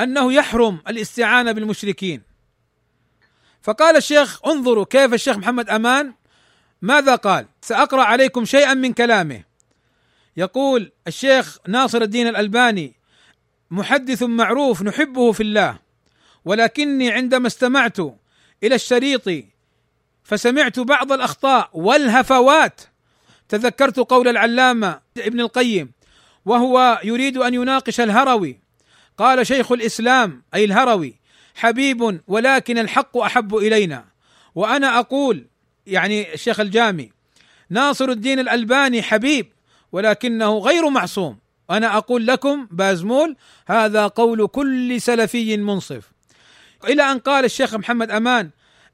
أنه 0.00 0.32
يحرم 0.32 0.80
الاستعانة 0.88 1.52
بالمشركين. 1.52 2.22
فقال 3.62 3.96
الشيخ 3.96 4.46
انظروا 4.46 4.84
كيف 4.84 5.14
الشيخ 5.14 5.36
محمد 5.36 5.70
أمان 5.70 6.14
ماذا 6.82 7.14
قال؟ 7.14 7.46
سأقرأ 7.62 8.02
عليكم 8.02 8.44
شيئا 8.44 8.74
من 8.74 8.92
كلامه. 8.92 9.42
يقول 10.36 10.92
الشيخ 11.06 11.58
ناصر 11.68 12.02
الدين 12.02 12.28
الألباني 12.28 12.94
محدث 13.70 14.22
معروف 14.22 14.82
نحبه 14.82 15.32
في 15.32 15.42
الله 15.42 15.78
ولكني 16.44 17.12
عندما 17.12 17.46
استمعت 17.46 17.98
إلى 18.62 18.74
الشريط 18.74 19.44
فسمعت 20.32 20.80
بعض 20.80 21.12
الأخطاء 21.12 21.70
والهفوات. 21.72 22.80
تذكرت 23.48 23.98
قول 23.98 24.28
العلامة 24.28 25.00
ابن 25.18 25.40
القيم 25.40 25.92
وهو 26.44 27.00
يريد 27.04 27.36
أن 27.36 27.54
يناقش 27.54 28.00
الهروي. 28.00 28.58
قال 29.18 29.46
شيخ 29.46 29.72
الإسلام 29.72 30.42
أي 30.54 30.64
الهروي 30.64 31.14
حبيب 31.54 32.20
ولكن 32.26 32.78
الحق 32.78 33.18
أحب 33.18 33.56
إلينا. 33.56 34.04
وأنا 34.54 34.98
أقول 34.98 35.46
يعني 35.86 36.34
الشيخ 36.34 36.60
الجامي 36.60 37.12
ناصر 37.70 38.08
الدين 38.08 38.38
الألباني 38.38 39.02
حبيب 39.02 39.52
ولكنه 39.92 40.58
غير 40.58 40.88
معصوم. 40.88 41.38
أنا 41.70 41.96
أقول 41.96 42.26
لكم 42.26 42.68
بازمول 42.70 43.36
هذا 43.66 44.06
قول 44.06 44.46
كل 44.46 45.00
سلفي 45.00 45.56
منصف. 45.56 46.12
إلى 46.84 47.02
أن 47.02 47.18
قال 47.18 47.44
الشيخ 47.44 47.74
محمد 47.74 48.10
أمان 48.10 48.50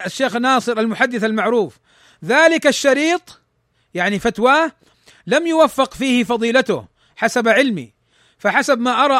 الشيخ 0.06 0.36
ناصر 0.36 0.78
المحدث 0.78 1.24
المعروف. 1.24 1.78
ذلك 2.24 2.66
الشريط 2.66 3.40
يعني 3.94 4.18
فتواه 4.18 4.72
لم 5.26 5.46
يوفق 5.46 5.94
فيه 5.94 6.24
فضيلته 6.24 6.86
حسب 7.16 7.48
علمي. 7.48 7.92
فحسب 8.38 8.78
ما 8.78 9.04
أرى 9.04 9.18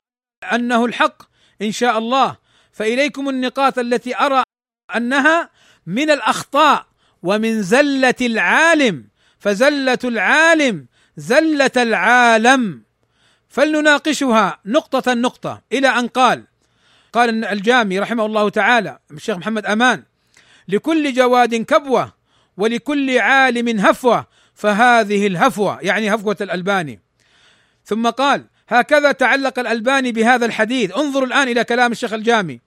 أنه 0.53 0.85
الحق 0.85 1.23
إن 1.63 1.73
شاء 1.73 1.99
الله 1.99 2.37
فإليكم 2.73 3.29
النقاط 3.29 3.79
التي 3.79 4.17
أرى 4.17 4.43
أنها 4.97 5.51
من 5.87 6.11
الأخطاء 6.11 6.87
ومن 7.23 7.63
زلة 7.63 8.15
العالم. 8.21 9.09
فزلة 9.39 9.99
العالم 10.05 10.87
زلة 11.17 11.71
العالم. 11.77 12.83
فلنناقشها 13.49 14.61
نقطة 14.65 15.15
نقطة 15.15 15.63
إلى 15.73 15.89
أن 15.89 16.09
قال. 16.09 16.45
قال 17.13 17.45
الجامي 17.45 17.99
رحمه 17.99 18.27
الله 18.27 18.49
تعالى 18.49 18.99
الشيخ 19.11 19.37
محمد 19.37 19.67
أمان 19.67 20.05
لكل 20.69 21.13
جواد 21.13 21.55
كبوة 21.55 22.13
ولكل 22.57 23.19
عالم 23.19 23.81
هفوة 23.81 24.27
فهذه 24.55 25.27
الهفوة 25.27 25.79
يعني 25.83 26.15
هفوة 26.15 26.37
الألباني. 26.41 27.01
ثم 27.85 28.11
قال 28.11 28.45
هكذا 28.69 29.13
تعلق 29.13 29.59
الألباني 29.59 30.13
بهذا 30.13 30.47
الحديث. 30.47 30.97
انظروا 30.97 31.27
الآن 31.27 31.49
إلى 31.49 31.65
كلام 31.65 31.93
الشيخ 31.93 32.13
الجامي 32.13 32.61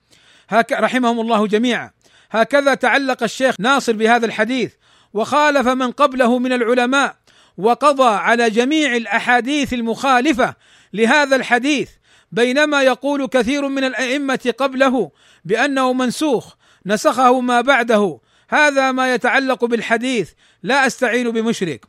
هك 0.50 0.72
رحمهم 0.72 1.20
الله 1.20 1.48
جميعا. 1.48 1.92
هكذا 2.32 2.74
تعلق 2.74 3.24
الشيخ 3.24 3.56
ناصر 3.60 3.94
بهذا 3.94 4.26
الحديث. 4.26 4.74
وخالف 5.14 5.68
من 5.68 5.92
قبله 5.92 6.40
من 6.40 6.54
العلماء. 6.54 7.16
وقضى 7.58 8.10
على 8.10 8.50
جميع 8.50 8.96
الأحاديث 8.96 9.74
المخالفة 9.74 10.56
لهذا 10.94 11.36
الحديث. 11.36 11.90
بينما 12.32 12.82
يقول 12.82 13.28
كثير 13.28 13.68
من 13.68 13.84
الأئمة 13.84 14.54
قبله 14.58 15.12
بأنه 15.46 15.94
منسوخ 15.94 16.56
نسخه 16.86 17.42
ما 17.42 17.62
بعده. 17.62 18.20
هذا 18.50 18.92
ما 18.92 19.14
يتعلق 19.14 19.66
بالحديث 19.66 20.32
لا 20.64 20.88
أستعين 20.88 21.32
بمشرك. 21.32 21.86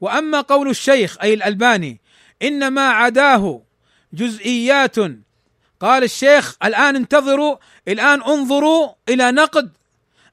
وأما 0.00 0.40
قول 0.40 0.70
الشيخ 0.70 1.16
أي 1.22 1.34
الألباني 1.34 2.00
إنما 2.42 2.88
عداه 2.88 3.62
جزئيات. 4.12 4.96
قال 5.80 6.04
الشيخ 6.04 6.56
الآن 6.64 6.96
انتظروا 6.96 7.56
الآن 7.88 8.22
انظروا 8.22 8.88
إلى 9.08 9.32
نقد 9.32 9.72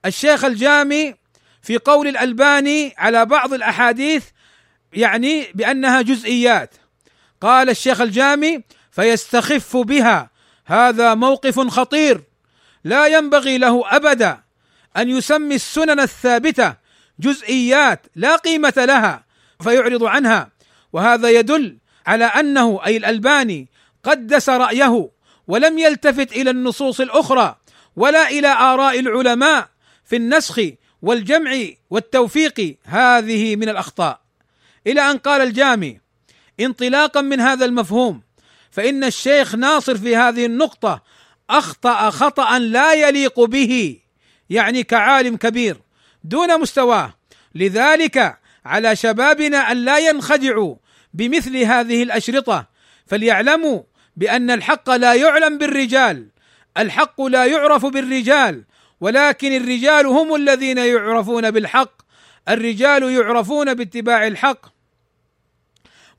الشيخ 0.06 0.46
الجامي 0.46 1.16
في 1.62 1.78
قول 1.78 2.08
الألباني 2.08 2.94
على 2.98 3.26
بعض 3.26 3.54
الأحاديث 3.54 4.26
يعني 4.94 5.48
بأنها 5.54 6.02
جزئيات. 6.02 6.76
قال 7.42 7.70
الشيخ 7.70 8.02
الجامي 8.02 8.64
فيستخف 8.92 9.78
بها. 9.78 10.30
هذا 10.66 11.14
موقف 11.14 11.60
خطير. 11.60 12.24
لا 12.84 13.08
ينبغي 13.08 13.58
له 13.58 13.96
أبدا 13.96 14.40
أن 14.98 15.10
يسمي 15.10 15.56
السنن 15.56 16.00
الثابتة 16.00 16.76
جزئيات 17.20 18.08
لا 18.16 18.36
قيمة 18.36 18.74
لها 18.78 19.24
فيعرض 19.64 20.04
عنها. 20.04 20.52
وهذا 20.94 21.30
يدل 21.30 21.78
على 22.08 22.26
أنه 22.26 22.80
أي 22.86 22.98
الألباني 22.98 23.68
قدس 24.04 24.50
رأيه 24.50 25.10
ولم 25.48 25.80
يلتفت 25.80 26.32
إلى 26.32 26.50
النصوص 26.50 27.02
الأخرى 27.02 27.56
ولا 27.96 28.30
إلى 28.30 28.48
آراء 28.48 29.00
العلماء 29.00 29.70
في 30.06 30.16
النسخ 30.16 30.62
والجمع 31.02 31.68
والتوفيق. 31.90 32.78
هذه 32.84 33.56
من 33.56 33.70
الأخطاء. 33.70 34.20
إلى 34.88 35.12
أن 35.12 35.18
قال 35.18 35.42
الجامي 35.42 36.00
انطلاقا 36.60 37.22
من 37.22 37.40
هذا 37.40 37.66
المفهوم 37.66 38.22
فإن 38.72 39.04
الشيخ 39.04 39.56
ناصر 39.56 39.98
في 39.98 40.16
هذه 40.16 40.46
النقطة 40.46 41.04
أخطأ 41.50 42.10
خطأ 42.10 42.60
لا 42.60 42.94
يليق 42.94 43.40
به 43.40 44.00
يعني 44.50 44.84
كعالم 44.84 45.38
كبير 45.38 45.78
دون 46.24 46.62
مستواه 46.62 47.14
لذلك 47.56 48.38
على 48.66 48.96
شبابنا 48.96 49.72
أن 49.72 49.78
لا 49.78 49.98
ينخدعوا 50.00 50.76
بمثل 51.14 51.58
هذه 51.58 52.04
الأشرطة 52.04 52.68
فليعلموا 53.06 53.82
بأن 54.16 54.52
الحق 54.52 54.90
لا 54.90 55.14
يعلم 55.14 55.58
بالرجال 55.58 56.28
الحق 56.78 57.22
لا 57.22 57.46
يعرف 57.46 57.86
بالرجال 57.86 58.64
ولكن 59.02 59.56
الرجال 59.56 60.06
هم 60.06 60.36
الذين 60.36 60.78
يعرفون 60.78 61.52
بالحق 61.52 62.02
الرجال 62.50 63.04
يعرفون 63.04 63.74
باتباع 63.74 64.28
الحق. 64.28 64.66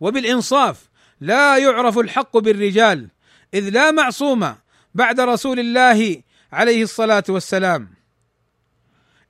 وبالإنصاف 0.00 0.88
لا 1.20 1.56
يعرف 1.56 1.98
الحق 1.98 2.36
بالرجال 2.38 3.08
إذ 3.54 3.68
لا 3.68 3.90
معصوم 3.90 4.54
بعد 4.94 5.20
رسول 5.20 5.60
الله 5.60 6.22
عليه 6.52 6.82
الصلاة 6.82 7.24
والسلام. 7.28 7.98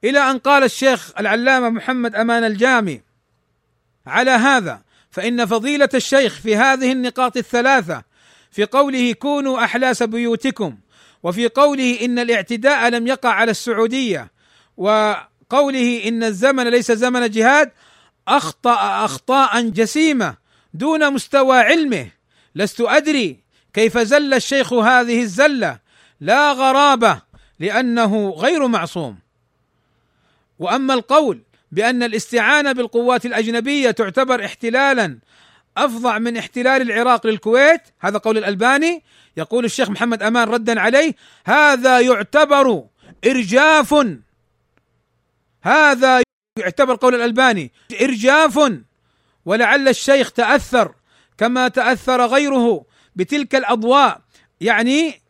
إلى 0.05 0.31
أن 0.31 0.39
قال 0.39 0.65
الشيخ 0.65 1.13
العلامة 1.19 1.69
محمد 1.69 2.15
أمان 2.15 2.45
الجامي 2.45 3.01
على 4.07 4.31
هذا 4.31 4.83
فإن 5.11 5.47
فضيلة 5.47 5.89
الشيخ 5.95 6.41
في 6.41 6.57
هذه 6.57 6.93
النقاط 6.93 7.37
الثلاثة 7.37 8.03
في 8.51 8.65
قوله 8.65 9.13
كونوا 9.13 9.65
أحلاس 9.65 10.03
بيوتكم 10.03 10.77
وفي 11.23 11.49
قوله 11.49 11.99
إن 12.05 12.19
الاعتداء 12.19 12.89
لم 12.89 13.07
يقع 13.07 13.29
على 13.29 13.51
السعودية 13.51 14.31
وقوله 14.77 16.09
إن 16.09 16.25
الزمن 16.25 16.69
ليس 16.69 16.93
زمن 16.93 17.31
جهاد 17.31 17.73
أخطأ 18.29 19.05
أخطاء 19.05 19.69
جسيمة 19.69 20.37
دون 20.75 21.13
مستوى 21.13 21.59
علمه 21.59 22.11
لست 22.55 22.81
أدري 22.81 23.41
كيف 23.73 23.99
زل 23.99 24.35
الشيخ 24.35 24.73
هذه 24.73 25.23
الزلة؟ 25.23 25.79
لا 26.21 26.53
غرابة 26.53 27.23
لأنه 27.61 28.31
غير 28.31 28.67
معصوم. 28.67 29.19
وأما 30.59 30.95
القول 30.95 31.43
بأن 31.73 32.03
الاستعانة 32.03 32.73
بالقوات 32.73 33.27
الأجنبية 33.27 33.91
تعتبر 33.91 34.45
احتلالا 34.45 35.19
أفظع 35.77 36.19
من 36.19 36.37
احتلال 36.37 36.83
العراق 36.83 37.27
للكويت 37.27 37.81
هذا 38.01 38.19
قول 38.19 38.39
الألباني 38.39 39.03
يقول 39.37 39.65
الشيخ 39.65 39.91
محمد 39.91 40.23
أمان 40.23 40.49
ردا 40.49 40.81
عليه 40.81 41.15
هذا 41.45 42.01
يعتبر 42.01 42.85
إرجاف. 43.27 43.95
هذا 45.63 46.23
يعتبر 46.59 46.95
قول 46.95 47.15
الألباني 47.15 47.73
إرجاف 48.03 48.73
ولعل 49.45 49.89
الشيخ 49.89 50.33
تأثر 50.33 50.95
كما 51.39 51.69
تأثر 51.69 52.27
غيره. 52.27 52.85
بتلك 53.19 53.55
الأضواء 53.55 54.21
يعني 54.61 55.21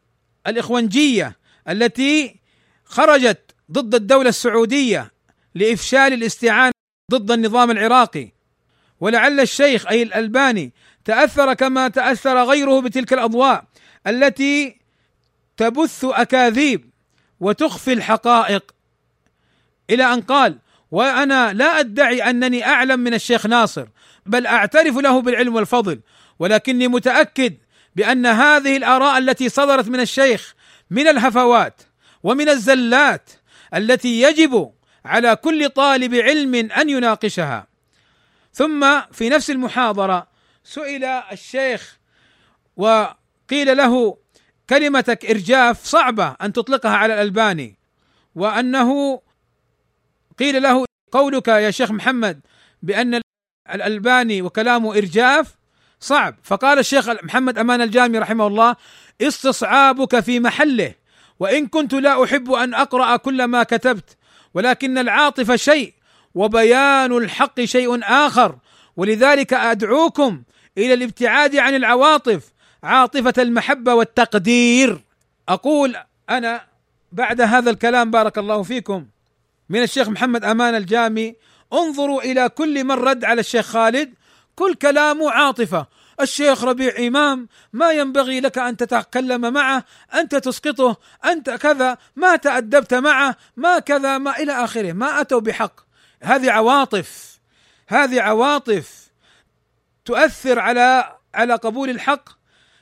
الإخوانجية 0.47 1.37
التي 1.69 2.37
خرجت 2.85 3.55
ضد 3.73 3.95
الدولة 3.95 4.29
السعودية 4.29 5.13
لإفشال 5.55 6.13
الاستعانة 6.13 6.73
ضد 7.11 7.31
النظام 7.31 7.71
العراقي. 7.71 8.29
ولعل 9.01 9.41
الشيخ 9.41 9.87
أي 9.87 10.03
الألباني 10.03 10.73
تأثر 11.05 11.55
كما 11.55 11.89
تأثر 11.89 12.45
غيره 12.45 12.81
بتلك 12.81 13.13
الأضواء 13.13 13.65
التي 14.07 14.79
تبث 15.57 16.05
أكاذيب 16.05 16.91
وتخفي 17.41 17.93
الحقائق. 17.93 18.75
إلى 19.91 20.05
أن 20.05 20.21
قال 20.21 20.59
وأنا 20.91 21.53
لا 21.53 21.81
أدعي 21.81 22.31
أنني 22.31 22.67
أعلم 22.67 23.01
من 23.01 23.15
الشيخ 23.15 23.47
ناصر 23.47 23.87
بل 24.27 24.47
أعترف 24.47 24.97
له 24.97 25.21
بالعلم 25.21 25.55
والفضل 25.55 26.01
ولكني 26.39 26.89
متأكد 26.89 27.55
بأن 27.99 28.27
هذه 28.27 28.77
الآراء 28.77 29.19
التي 29.19 29.49
صدرت 29.49 29.89
من 29.89 30.01
الشيخ 30.01 30.55
من 30.91 31.09
الهفوات 31.09 31.83
ومن 32.23 32.49
الزلات 32.49 33.31
التي 33.75 34.23
يجب 34.23 34.73
على 35.05 35.37
كل 35.37 35.69
طالب 35.69 36.15
علم 36.15 36.55
أن 36.55 36.91
يناقشها. 36.91 37.67
ثم 38.53 39.01
في 39.13 39.29
نفس 39.29 39.51
المحاضرة 39.51 40.29
سئل 40.65 41.05
الشيخ 41.05 41.99
وقيل 42.77 43.77
له 43.77 44.17
كلمتك 44.71 45.27
إرجاف 45.27 45.85
صعبة 45.85 46.37
أن 46.43 46.53
تطلقها 46.53 46.97
على 46.97 47.15
الألباني 47.15 47.79
وأنه 48.35 49.21
قيل 50.39 50.63
له 50.63 50.85
قولك 51.13 51.49
يا 51.49 51.71
شيخ 51.71 51.91
محمد 51.91 52.41
بأن 52.83 53.21
الألباني 53.75 54.43
وكلامه 54.43 54.97
إرجاف 54.97 55.58
صعب. 56.01 56.35
فقال 56.43 56.79
الشيخ 56.79 57.09
محمد 57.09 57.59
أمان 57.59 57.81
الجامي 57.81 58.19
رحمه 58.19 58.47
الله 58.47 58.77
استصعابك 59.21 60.21
في 60.21 60.41
محله 60.41 60.95
وإن 61.41 61.67
كنت 61.67 61.95
لا 61.95 62.25
أحب 62.25 62.53
أن 62.53 62.75
أقرأ 62.75 63.17
كل 63.17 63.45
ما 63.45 63.63
كتبت 63.63 64.17
ولكن 64.55 64.99
العاطفه 64.99 65.57
شيء 65.57 65.93
وبيان 66.35 67.17
الحق 67.17 67.61
شيء 67.61 68.01
آخر 68.05 68.57
ولذلك 68.97 69.53
أدعوكم 69.53 70.43
إلى 70.79 70.95
الابتعاد 70.95 71.57
عن 71.57 71.75
العواطف 71.75 72.43
عاطفة 72.83 73.35
المحبة 73.39 73.95
والتقدير. 73.95 75.01
أقول 75.49 75.97
أنا 76.31 76.61
بعد 77.13 77.41
هذا 77.41 77.71
الكلام 77.71 78.11
بارك 78.11 78.39
الله 78.39 78.63
فيكم 78.63 79.07
من 79.69 79.83
الشيخ 79.83 80.09
محمد 80.09 80.45
أمان 80.45 80.75
الجامي 80.75 81.35
انظروا 81.73 82.23
إلى 82.23 82.49
كل 82.49 82.85
من 82.85 82.93
رد 82.93 83.25
على 83.25 83.41
الشيخ 83.41 83.67
خالد 83.67 84.15
كل 84.59 84.75
كلامه 84.75 85.31
عاطفة. 85.31 85.87
الشيخ 86.21 86.65
ربيع 86.65 87.07
إمام 87.07 87.49
ما 87.73 87.93
ينبغي 87.93 88.41
لك 88.41 88.59
أن 88.59 88.77
تتكلم 88.77 89.53
معه 89.53 89.85
أنت 90.15 90.35
تسقطه 90.35 90.97
أنت 91.25 91.51
كذا 91.51 91.99
ما 92.17 92.37
تأدبت 92.37 92.95
معه 92.95 93.37
ما 93.57 93.79
كذا 93.79 94.19
ما 94.19 94.39
إلى 94.39 94.53
آخره 94.53 94.93
ما 94.93 95.21
أتوا 95.21 95.41
بحق. 95.41 95.81
هذه 96.23 96.51
عواطف. 96.51 97.39
هذه 97.89 98.21
عواطف 98.21 99.11
تؤثر 100.05 100.59
على 100.59 101.17
على 101.35 101.55
قبول 101.55 101.91
الحق. 101.91 102.29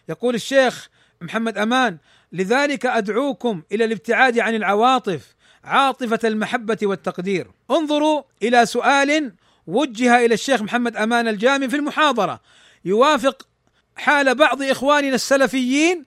يقول 0.09 0.35
الشيخ 0.35 0.89
محمد 1.21 1.59
أمان 1.59 1.99
لذلك 2.33 2.87
أدعوكم 2.87 3.63
إلى 3.73 3.85
الابتعاد 3.85 4.39
عن 4.39 4.55
العواطف 4.55 5.35
عاطفة 5.65 6.21
المحبة 6.25 6.79
والتقدير. 6.83 7.51
انظروا 7.71 8.23
إلى 8.43 8.67
سؤال 8.67 9.33
وجه 9.67 10.25
إلى 10.25 10.35
الشيخ 10.35 10.63
محمد 10.63 10.97
أمان 10.97 11.29
الجامي 11.29 11.69
في 11.69 11.77
المحاضرة. 11.77 12.41
يوافق 12.85 13.47
حال 13.97 14.35
بعض 14.35 14.63
إخواننا 14.63 15.15
السلفيين 15.15 16.05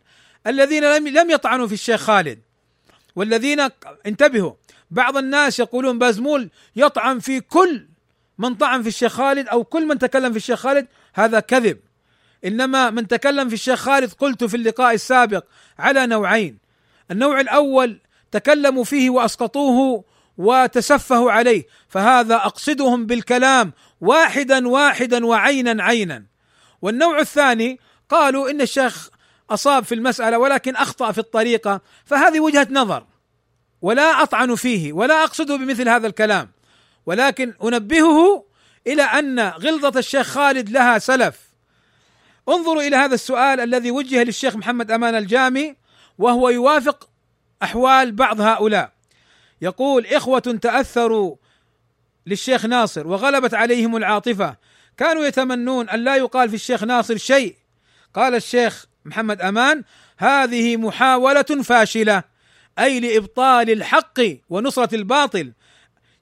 الذين 0.48 0.84
لم 0.84 1.07
لم 1.07 1.30
يطعنوا 1.30 1.68
في 1.68 1.73
الشيخ 1.73 2.02
خالد. 2.02 2.40
والذين 3.15 3.68
انتبهوا 4.06 4.53
بعض 4.91 5.18
الناس 5.18 5.60
يقولون 5.60 5.99
بازمول 5.99 6.49
يطعن 6.76 7.19
في 7.19 7.40
كل 7.40 7.88
من 8.38 8.56
طعن 8.56 8.81
في 8.81 8.88
الشيخ 8.88 9.14
خالد 9.14 9.48
أو 9.48 9.64
كل 9.64 9.86
من 9.86 9.99
تكلم 9.99 10.31
في 10.31 10.38
الشيخ 10.38 10.60
خالد 10.60 10.88
هذا 11.14 11.40
كذب. 11.40 11.80
إنما 12.45 12.90
من 12.90 13.07
تكلم 13.07 13.48
في 13.48 13.53
الشيخ 13.53 13.80
خالد 13.80 14.14
قلت 14.14 14.44
في 14.44 14.57
اللقاء 14.57 14.94
السابق 14.94 15.44
على 15.80 16.07
نوعين. 16.07 16.57
النوع 17.11 17.40
الأول 17.40 17.99
تكلموا 18.31 18.84
فيه 18.84 19.10
وأسقطوه 19.10 20.03
وتسفهوا 20.40 21.32
عليه 21.32 21.66
فهذا 21.90 22.36
أقصدهم 22.36 23.06
بالكلام 23.06 23.74
واحدا 24.02 24.68
واحدا 24.68 25.26
وعينا 25.26 25.84
عينا. 25.84 26.26
والنوع 26.82 27.20
الثاني 27.20 27.80
قالوا 28.10 28.49
إن 28.49 28.61
الشيخ 28.61 29.10
أصاب 29.49 29.84
في 29.84 29.95
المسألة 29.95 30.38
ولكن 30.38 30.76
أخطأ 30.76 31.11
في 31.11 31.18
الطريقة 31.18 31.82
فهذه 32.06 32.40
وجهة 32.40 32.68
نظر 32.72 33.06
ولا 33.82 34.24
أطعن 34.24 34.56
فيه 34.56 34.94
ولا 34.94 35.24
أقصده 35.24 35.56
بمثل 35.56 35.90
هذا 35.90 36.07
الكلام. 36.07 36.52
ولكن 37.06 37.53
أنبهه 37.64 38.45
إلى 38.88 39.03
أن 39.03 39.40
غلظة 39.40 39.99
الشيخ 39.99 40.28
خالد 40.28 40.70
لها 40.70 40.99
سلف. 40.99 41.40
انظروا 42.49 42.82
إلى 42.82 42.95
هذا 42.95 43.16
السؤال 43.16 43.60
الذي 43.60 43.91
وجه 43.91 44.24
للشيخ 44.24 44.56
محمد 44.56 44.91
أمان 44.91 45.16
الجامي 45.16 45.76
وهو 46.18 46.49
يوافق 46.49 47.10
أحوال 47.64 48.11
بعض 48.11 48.41
هؤلاء. 48.41 48.99
يقول 49.61 50.06
إخوة 50.06 50.40
تأثروا 50.40 51.36
للشيخ 52.26 52.65
ناصر 52.65 53.07
وغلبت 53.07 53.53
عليهم 53.53 53.95
العاطفة. 53.95 54.56
كانوا 54.98 55.26
يتمنون 55.26 55.90
أن 55.90 56.03
لا 56.03 56.15
يقال 56.15 56.49
في 56.49 56.56
الشيخ 56.56 56.84
ناصر 56.84 57.18
شيء. 57.18 57.56
قال 58.14 58.36
الشيخ 58.36 58.86
محمد 59.06 59.41
أمان 59.41 59.84
هذه 60.18 60.77
محاولة 60.77 61.64
فاشلة 61.64 62.23
أي 62.80 62.99
لإبطال 62.99 63.69
الحق 63.69 64.19
ونصرة 64.49 64.95
الباطل. 64.95 65.53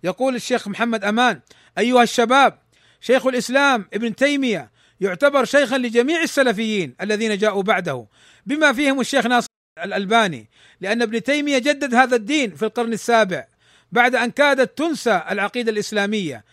يقول 0.03 0.35
الشيخ 0.35 0.67
محمد 0.67 1.03
أمان 1.03 1.39
أيها 1.77 2.03
الشباب 2.03 2.59
شيخ 3.01 3.27
الإسلام 3.27 3.87
ابن 3.93 4.15
تيمية 4.15 4.71
يعتبر 5.01 5.45
شيخا 5.45 5.77
لجميع 5.77 6.21
السلفيين 6.21 6.95
الذين 7.01 7.37
جاءوا 7.37 7.63
بعده 7.63 8.07
بما 8.45 8.73
فيهم 8.73 8.99
الشيخ 8.99 9.25
ناصر. 9.25 9.47
الألباني 9.83 10.49
لأن 10.81 11.01
ابن 11.01 11.23
تيمية 11.23 11.57
جدد 11.57 11.95
هذا 11.95 12.15
الدين 12.15 12.55
في 12.55 12.65
القرن 12.65 12.93
السابع 12.93 13.45
بعد 13.91 14.15
أن 14.15 14.31
كادت 14.31 14.77
تنسى 14.77 15.21
العقيدة 15.31 15.71
الإسلامية. 15.71 16.43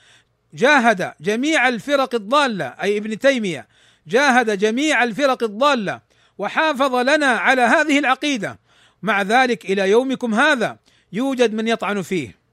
جاهد 0.54 1.12
جميع 1.20 1.68
الفرق 1.68 2.14
الضالة 2.14 2.64
أي 2.82 2.98
ابن 2.98 3.18
تيمية 3.18 3.68
جاهد 4.06 4.58
جميع 4.58 5.04
الفرق 5.04 5.42
الضالة 5.42 6.00
وحافظ 6.38 6.94
لنا 6.94 7.26
على 7.26 7.62
هذه 7.62 7.98
العقيدة. 7.98 8.58
مع 9.02 9.22
ذلك 9.22 9.64
إلى 9.64 9.90
يومكم 9.90 10.34
هذا 10.34 10.78
يوجد 11.12 11.54
من 11.54 11.68
يطعن 11.68 12.02
فيه. 12.02 12.43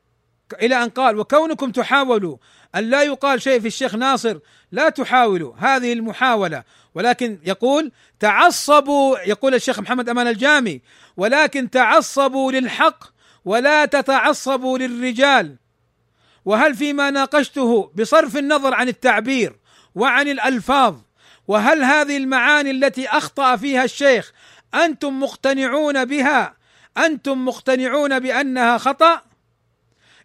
إلى 0.53 0.83
أن 0.83 0.89
قال 0.89 1.19
وكونكم 1.19 1.71
تحاولوا 1.71 2.37
أن 2.75 2.89
لا 2.89 3.03
يقال 3.03 3.41
شيء 3.41 3.59
في 3.59 3.67
الشيخ 3.67 3.95
ناصر 3.95 4.39
لا 4.71 4.89
تحاولوا 4.89 5.53
هذه 5.57 5.93
المحاولة. 5.93 6.63
ولكن 6.95 7.39
يقول 7.45 7.91
تعصبوا 8.19 9.19
يقول 9.19 9.55
الشيخ 9.55 9.79
محمد 9.79 10.09
أمان 10.09 10.27
الجامي 10.27 10.81
ولكن 11.17 11.69
تعصبوا 11.69 12.51
للحق 12.51 13.03
ولا 13.45 13.85
تتعصبوا 13.85 14.77
للرجال. 14.77 15.57
وهل 16.45 16.75
فيما 16.75 17.09
ناقشته 17.09 17.91
بصرف 17.95 18.37
النظر 18.37 18.73
عن 18.73 18.87
التعبير 18.87 19.55
وعن 19.95 20.27
الألفاظ 20.27 20.95
وهل 21.47 21.83
هذه 21.83 22.17
المعاني 22.17 22.71
التي 22.71 23.07
أخطأ 23.07 23.55
فيها 23.55 23.83
الشيخ 23.83 24.31
أنتم 24.73 25.19
مقتنعون 25.19 26.05
بها 26.05 26.55
أنتم 26.97 27.45
مقتنعون 27.45 28.19
بأنها 28.19 28.77
خطأ؟ 28.77 29.21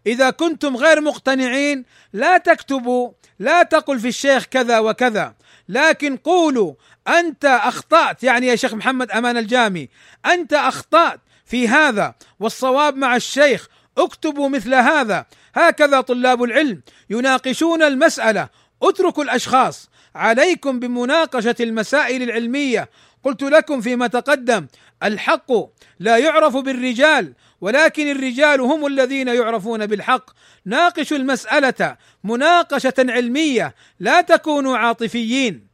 إذا 0.07 0.29
كنتم 0.29 0.77
غير 0.77 1.01
مقتنعين 1.01 1.85
لا 2.13 2.37
تكتبوا 2.37 3.11
لا 3.39 3.63
تقل 3.63 3.99
في 3.99 4.07
الشيخ 4.07 4.45
كذا 4.45 4.79
وكذا 4.79 5.33
لكن 5.69 6.17
قولوا 6.17 6.73
أنت 7.07 7.45
أخطأت 7.45 8.23
يعني 8.23 8.47
يا 8.47 8.55
شيخ 8.55 8.73
محمد 8.73 9.11
أمان 9.11 9.37
الجامي 9.37 9.89
أنت 10.25 10.53
أخطأت 10.53 11.19
في 11.45 11.67
هذا 11.67 12.15
والصواب 12.39 12.97
مع 12.97 13.15
الشيخ 13.15 13.67
اكتبوا 13.97 14.49
مثل 14.49 14.73
هذا. 14.73 15.25
هكذا 15.55 16.01
طلاب 16.01 16.43
العلم 16.43 16.81
يناقشون 17.09 17.83
المسألة 17.83 18.49
اتركوا 18.83 19.23
الأشخاص. 19.23 19.89
عليكم 20.15 20.79
بمناقشة 20.79 21.55
المسائل 21.59 22.23
العلمية. 22.23 22.89
قلت 23.23 23.43
لكم 23.43 23.81
فيما 23.81 24.07
تقدم 24.07 24.67
الحق 25.03 25.51
لا 25.99 26.17
يعرف 26.17 26.57
بالرجال 26.57 27.33
ولكن 27.61 28.11
الرجال 28.11 28.61
هم 28.61 28.85
الذين 28.85 29.27
يعرفون 29.27 29.85
بالحق. 29.85 30.29
ناقشوا 30.65 31.17
المسألة 31.17 31.97
مناقشة 32.23 32.93
علمية 32.99 33.75
لا 33.99 34.21
تكونوا 34.21 34.77
عاطفيين. 34.77 35.67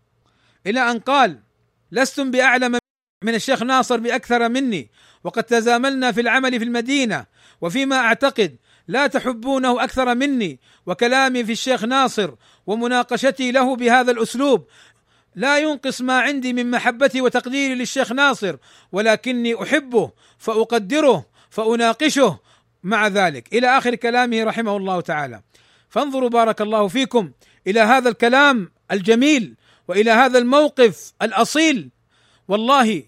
إلى 0.67 0.91
أن 0.91 0.99
قال 0.99 1.39
لستم 1.91 2.31
بأعلم 2.31 2.79
من 3.23 3.35
الشيخ 3.35 3.63
ناصر 3.63 3.97
بأكثر 3.97 4.49
مني 4.49 4.91
وقد 5.23 5.43
تزاملنا 5.43 6.11
في 6.11 6.21
العمل 6.21 6.59
في 6.59 6.65
المدينة 6.65 7.25
وفيما 7.61 7.95
أعتقد 7.95 8.57
لا 8.87 9.07
تحبونه 9.07 9.83
أكثر 9.83 10.15
مني 10.15 10.59
وكلامي 10.85 11.43
في 11.43 11.51
الشيخ 11.51 11.83
ناصر 11.83 12.31
ومناقشتي 12.67 13.51
له 13.51 13.75
بهذا 13.75 14.11
الأسلوب 14.11 14.67
لا 15.35 15.59
ينقص 15.59 16.01
ما 16.01 16.19
عندي 16.19 16.53
من 16.53 16.71
محبتي 16.71 17.21
وتقديري 17.21 17.75
للشيخ 17.75 18.11
ناصر 18.11 18.55
ولكني 18.91 19.63
أحبه 19.63 20.11
فأقدره 20.37 21.25
فأناقشه 21.53 22.39
مع 22.83 23.07
ذلك. 23.07 23.53
إلى 23.53 23.77
آخر 23.77 23.95
كلامه 23.95 24.43
رحمه 24.43 24.77
الله 24.77 25.01
تعالى. 25.01 25.41
فانظروا 25.89 26.29
بارك 26.29 26.61
الله 26.61 26.87
فيكم 26.87 27.31
إلى 27.67 27.79
هذا 27.79 28.09
الكلام 28.09 28.71
الجميل 28.91 29.55
وإلى 29.87 30.11
هذا 30.11 30.39
الموقف 30.39 31.13
الأصيل. 31.21 31.89
والله 32.47 33.03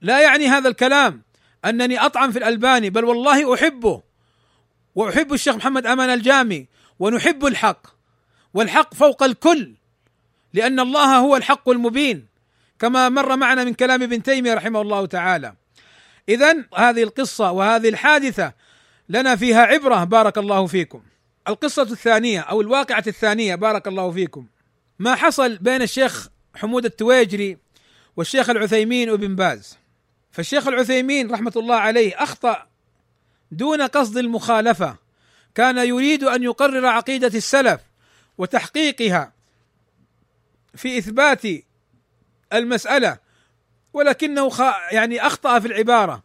لا 0.00 0.22
يعني 0.22 0.46
هذا 0.46 0.68
الكلام 0.68 1.22
أنني 1.64 1.98
اطعن 1.98 2.30
في 2.30 2.38
الألباني 2.38 2.90
بل 2.90 3.04
والله 3.04 3.54
أحبه. 3.54 4.02
وأحب 4.94 5.32
الشيخ 5.32 5.54
محمد 5.56 5.86
أمان 5.86 6.10
الجامي 6.10 6.66
ونحب 6.98 7.46
الحق. 7.46 7.86
والحق 8.54 8.94
فوق 8.94 9.22
الكل 9.22 9.74
لأن 10.52 10.80
الله 10.80 11.16
هو 11.16 11.36
الحق 11.36 11.68
المبين 11.68 12.26
كما 12.78 13.08
مر 13.08 13.36
معنا 13.36 13.64
من 13.64 13.74
كلام 13.74 14.02
ابن 14.02 14.22
تيمية 14.22 14.54
رحمه 14.54 14.80
الله 14.80 15.06
تعالى. 15.06 15.54
اذا 16.28 16.64
هذه 16.76 17.02
القصة 17.02 17.50
وهذه 17.50 17.88
الحادثة 17.88 18.52
لنا 19.08 19.36
فيها 19.36 19.62
عبرة 19.62 20.04
بارك 20.04 20.38
الله 20.38 20.66
فيكم. 20.66 21.02
القصة 21.48 21.82
الثانية 21.82 22.40
أو 22.40 22.60
الواقعة 22.60 23.04
الثانية 23.06 23.54
بارك 23.54 23.88
الله 23.88 24.10
فيكم. 24.10 24.46
ما 24.98 25.14
حصل 25.14 25.58
بين 25.58 25.82
الشيخ 25.82 26.28
حمود 26.54 26.84
التويجري 26.84 27.58
والشيخ 28.16 28.50
العثيمين 28.50 29.10
وابن 29.10 29.36
باز. 29.36 29.78
فالشيخ 30.30 30.68
العثيمين 30.68 31.30
رحمة 31.30 31.52
الله 31.56 31.76
عليه 31.76 32.22
أخطأ 32.22 32.66
دون 33.50 33.82
قصد 33.82 34.16
المخالفة. 34.16 34.96
كان 35.54 35.78
يريد 35.78 36.24
أن 36.24 36.42
يقرر 36.42 36.86
عقيدة 36.86 37.30
السلف 37.34 37.80
وتحقيقها 38.38 39.32
في 40.74 40.98
إثبات 40.98 41.42
المسألة 42.52 43.18
ولكنه 43.96 44.50
يعني 44.90 45.26
أخطأ 45.26 45.58
في 45.58 45.66
العبارة. 45.66 46.22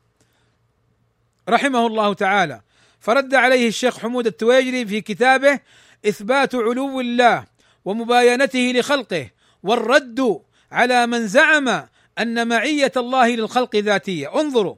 رحمه 1.49 1.87
الله 1.87 2.13
تعالى. 2.13 2.61
فرد 2.99 3.35
عليه 3.35 3.67
الشيخ 3.67 3.99
حمود 3.99 4.27
التويجري 4.27 4.85
في 4.85 5.01
كتابه 5.01 5.59
إثبات 6.07 6.55
علو 6.55 6.99
الله 6.99 7.45
ومباينته 7.85 8.73
لخلقه 8.75 9.29
والرد 9.63 10.41
على 10.71 11.07
من 11.07 11.27
زعم 11.27 11.87
أن 12.19 12.47
معية 12.47 12.91
الله 12.97 13.35
للخلق 13.35 13.75
ذاتية. 13.75 14.39
انظروا 14.39 14.75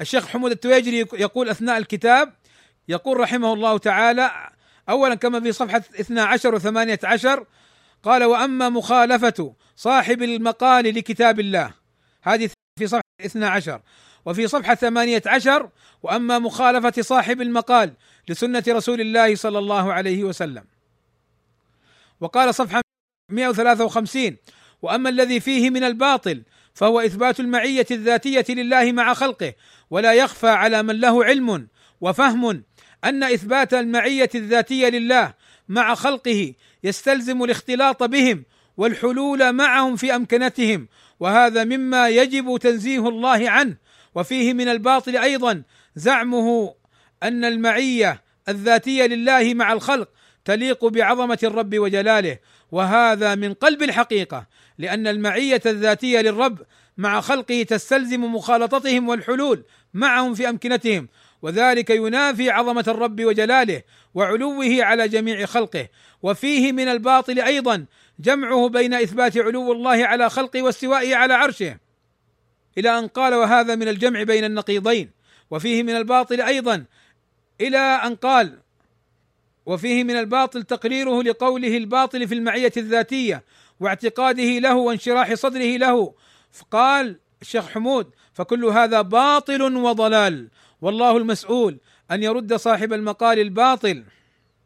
الشيخ 0.00 0.26
حمود 0.26 0.50
التويجري 0.50 0.98
يقول 1.12 1.48
أثناء 1.48 1.78
الكتاب 1.78 2.32
يقول 2.88 3.20
رحمه 3.20 3.52
الله 3.52 3.78
تعالى 3.78 4.30
اولا 4.88 5.14
كما 5.14 5.40
في 5.40 5.52
صفحة 5.52 5.82
12 6.00 6.58
و18 6.58 7.44
قال 8.02 8.24
وأما 8.24 8.68
مخالفة 8.68 9.54
صاحب 9.76 10.22
المقال 10.22 10.84
لكتاب 10.84 11.40
الله. 11.40 11.85
هذه 12.26 12.50
في 12.78 12.86
صفحة 12.86 13.02
12 13.20 13.80
وفي 14.24 14.46
صفحة 14.48 14.74
18 14.74 15.70
وأما 16.02 16.38
مخالفة 16.38 17.02
صاحب 17.02 17.40
المقال 17.40 17.92
لسنة 18.28 18.64
رسول 18.68 19.00
الله 19.00 19.34
صلى 19.34 19.58
الله 19.58 19.92
عليه 19.92 20.24
وسلم. 20.24 20.64
وقال 22.20 22.54
صفحة 22.54 22.80
153 23.32 24.36
وأما 24.82 25.08
الذي 25.08 25.40
فيه 25.40 25.70
من 25.70 25.84
الباطل 25.84 26.42
فهو 26.74 27.00
إثبات 27.00 27.40
المعية 27.40 27.86
الذاتية 27.90 28.44
لله 28.48 28.92
مع 28.92 29.14
خلقه 29.14 29.54
ولا 29.90 30.12
يخفى 30.12 30.48
على 30.48 30.82
من 30.82 31.00
له 31.00 31.24
علم 31.24 31.68
وفهم 32.00 32.62
أن 33.04 33.22
إثبات 33.22 33.74
المعية 33.74 34.30
الذاتية 34.34 34.88
لله 34.88 35.34
مع 35.68 35.94
خلقه 35.94 36.54
يستلزم 36.84 37.42
الاختلاط 37.42 38.02
بهم 38.02 38.44
والحلول 38.76 39.52
معهم 39.52 39.96
في 39.96 40.16
أمكنتهم 40.16 40.88
وهذا 41.20 41.64
مما 41.64 42.08
يجب 42.08 42.58
تنزيه 42.60 43.08
الله 43.08 43.50
عنه. 43.50 43.76
وفيه 44.14 44.52
من 44.52 44.68
الباطل 44.68 45.16
أيضا 45.16 45.62
زعمه 45.96 46.74
أن 47.22 47.44
المعية 47.44 48.22
الذاتية 48.48 49.06
لله 49.06 49.54
مع 49.54 49.72
الخلق 49.72 50.08
تليق 50.44 50.84
بعظمة 50.84 51.38
الرب 51.42 51.78
وجلاله. 51.78 52.38
وهذا 52.72 53.34
من 53.34 53.54
قلب 53.54 53.82
الحقيقة 53.82 54.46
لأن 54.78 55.06
المعية 55.06 55.62
الذاتية 55.66 56.20
للرب 56.20 56.58
مع 56.96 57.20
خلقه 57.20 57.62
تستلزم 57.62 58.24
مخالطتهم 58.24 59.08
والحلول 59.08 59.64
معهم 59.94 60.34
في 60.34 60.48
أمكنتهم. 60.48 61.08
وذلك 61.42 61.90
ينافي 61.90 62.50
عظمة 62.50 62.84
الرب 62.88 63.24
وجلاله 63.24 63.82
وعلوه 64.14 64.84
على 64.84 65.08
جميع 65.08 65.46
خلقه. 65.46 65.88
وفيه 66.22 66.72
من 66.72 66.88
الباطل 66.88 67.40
أيضا 67.40 67.86
جمعه 68.18 68.68
بين 68.68 68.94
إثبات 68.94 69.38
علو 69.38 69.72
الله 69.72 70.06
على 70.06 70.30
خلقه 70.30 70.62
واستوائه 70.62 71.14
على 71.14 71.34
عرشه. 71.34 71.76
إلى 72.78 72.98
أن 72.98 73.08
قال 73.08 73.34
وهذا 73.34 73.74
من 73.74 73.88
الجمع 73.88 74.22
بين 74.22 74.44
النقيضين 74.44 75.10
وفيه 75.50 75.82
من 75.82 75.96
الباطل 75.96 76.40
أيضا. 76.40 76.84
إلى 77.60 77.78
أن 77.78 78.14
قال 78.14 78.58
وفيه 79.66 80.04
من 80.04 80.16
الباطل 80.16 80.62
تقريره 80.62 81.22
لقوله 81.22 81.76
الباطل 81.76 82.28
في 82.28 82.34
المعية 82.34 82.72
الذاتية 82.76 83.44
واعتقاده 83.80 84.58
له 84.58 84.74
وانشراح 84.74 85.34
صدره 85.34 85.76
له. 85.76 86.14
فقال 86.52 87.16
الشيخ 87.42 87.68
حمود 87.68 88.10
فكل 88.32 88.64
هذا 88.64 89.00
باطل 89.00 89.62
وضلال. 89.62 90.48
والله 90.80 91.16
المسؤول 91.16 91.78
أن 92.10 92.22
يرد 92.22 92.54
صاحب 92.54 92.92
المقال 92.92 93.38
الباطل 93.38 94.04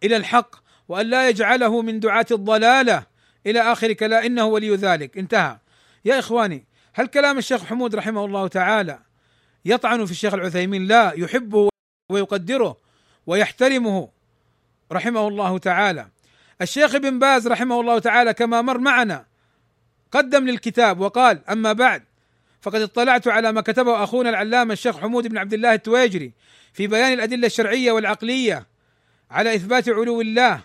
إلى 0.02 0.16
الحق 0.16 0.56
وأن 0.88 1.06
لا 1.06 1.28
يجعله 1.28 1.82
من 1.82 2.00
دعاة 2.00 2.26
الضلالة. 2.30 3.09
إلى 3.46 3.60
آخر 3.60 3.92
كلا 3.92 4.26
إنه 4.26 4.44
ولي 4.44 4.74
ذلك. 4.74 5.18
انتهى. 5.18 5.58
يا 6.04 6.18
إخواني 6.18 6.64
هل 6.92 7.06
كلام 7.06 7.38
الشيخ 7.38 7.64
حمود 7.64 7.94
رحمه 7.94 8.24
الله 8.24 8.48
تعالى 8.48 8.98
يطعن 9.64 10.04
في 10.04 10.10
الشيخ 10.10 10.34
العثيمين؟ 10.34 10.86
لا 10.86 11.12
يحبه 11.16 11.68
ويقدره 12.10 12.76
ويحترمه 13.26 14.08
رحمه 14.92 15.28
الله 15.28 15.58
تعالى. 15.58 16.08
الشيخ 16.62 16.94
ابن 16.94 17.18
باز 17.18 17.48
رحمه 17.48 17.80
الله 17.80 17.98
تعالى 17.98 18.34
كما 18.34 18.62
مر 18.62 18.78
معنا 18.78 19.26
قدم 20.12 20.46
للكتاب 20.46 21.00
وقال 21.00 21.48
أما 21.50 21.72
بعد 21.72 22.02
فقد 22.60 22.80
اطلعت 22.80 23.28
على 23.28 23.52
ما 23.52 23.60
كتبه 23.60 24.04
أخونا 24.04 24.30
العلامة 24.30 24.72
الشيخ 24.72 24.98
حمود 24.98 25.26
بن 25.26 25.38
عبد 25.38 25.54
الله 25.54 25.74
التواجري 25.74 26.32
في 26.72 26.86
بيان 26.86 27.12
الأدلة 27.12 27.46
الشرعية 27.46 27.92
والعقلية 27.92 28.66
على 29.30 29.54
إثبات 29.54 29.88
علو 29.88 30.20
الله 30.20 30.60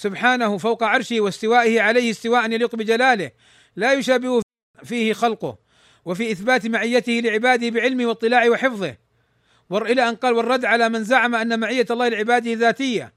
سبحانه 0.00 0.58
فوق 0.58 0.82
عرشه 0.82 1.20
واستوائه 1.20 1.80
عليه 1.80 2.10
استواء 2.10 2.52
يليق 2.52 2.76
بجلاله 2.76 3.30
لا 3.76 3.92
يشابه 3.92 4.42
فيه 4.84 5.12
خلقه 5.12 5.58
وفي 6.04 6.32
إثبات 6.32 6.66
معيته 6.66 7.12
لعباده 7.12 7.68
بعلمه 7.68 8.06
واطلاعه 8.06 8.50
وحفظه. 8.50 8.96
إلى 9.72 10.08
أن 10.08 10.14
قال 10.14 10.34
والرد 10.34 10.64
على 10.64 10.88
من 10.88 11.04
زعم 11.04 11.34
أن 11.34 11.60
معية 11.60 11.86
الله 11.90 12.08
لعباده 12.08 12.52
ذاتية. 12.52 13.12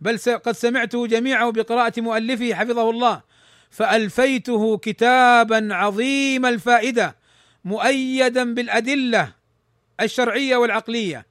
بل 0.00 0.18
قد 0.18 0.52
سمعته 0.52 1.06
جميعه 1.06 1.52
بقراءة 1.52 2.00
مؤلفه 2.00 2.54
حفظه 2.54 2.90
الله. 2.90 3.22
فألفيته 3.70 4.78
كتابا 4.78 5.68
عظيم 5.74 6.46
الفائدة 6.46 7.16
مؤيدا 7.64 8.54
بالأدلة 8.54 9.32
الشرعية 10.00 10.56
والعقلية. 10.56 11.26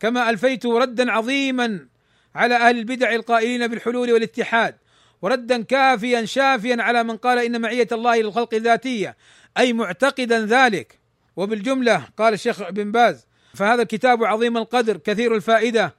كما 0.00 0.30
ألفيته 0.30 0.78
ردا 0.78 1.12
عظيما 1.12 1.88
على 2.36 2.54
أهل 2.54 2.78
البدع 2.78 3.14
القائلين 3.14 3.66
بالحلول 3.66 4.12
والاتحاد 4.12 4.76
وردا 5.22 5.62
كافيا 5.62 6.24
شافيا 6.24 6.82
على 6.82 7.02
من 7.02 7.16
قال 7.16 7.38
إن 7.38 7.60
معية 7.60 7.88
الله 7.92 8.20
للخلق 8.20 8.54
ذاتيه 8.54 9.16
أي 9.58 9.72
معتقدا 9.72 10.46
ذلك. 10.46 10.98
وبالجملة 11.36 12.08
قال 12.16 12.34
الشيخ 12.34 12.70
بن 12.70 12.92
باز 12.92 13.26
فهذا 13.54 13.82
الكتاب 13.82 14.24
عظيم 14.24 14.56
القدر 14.56 14.96
كثير 14.96 15.34
الفائدة. 15.34 15.94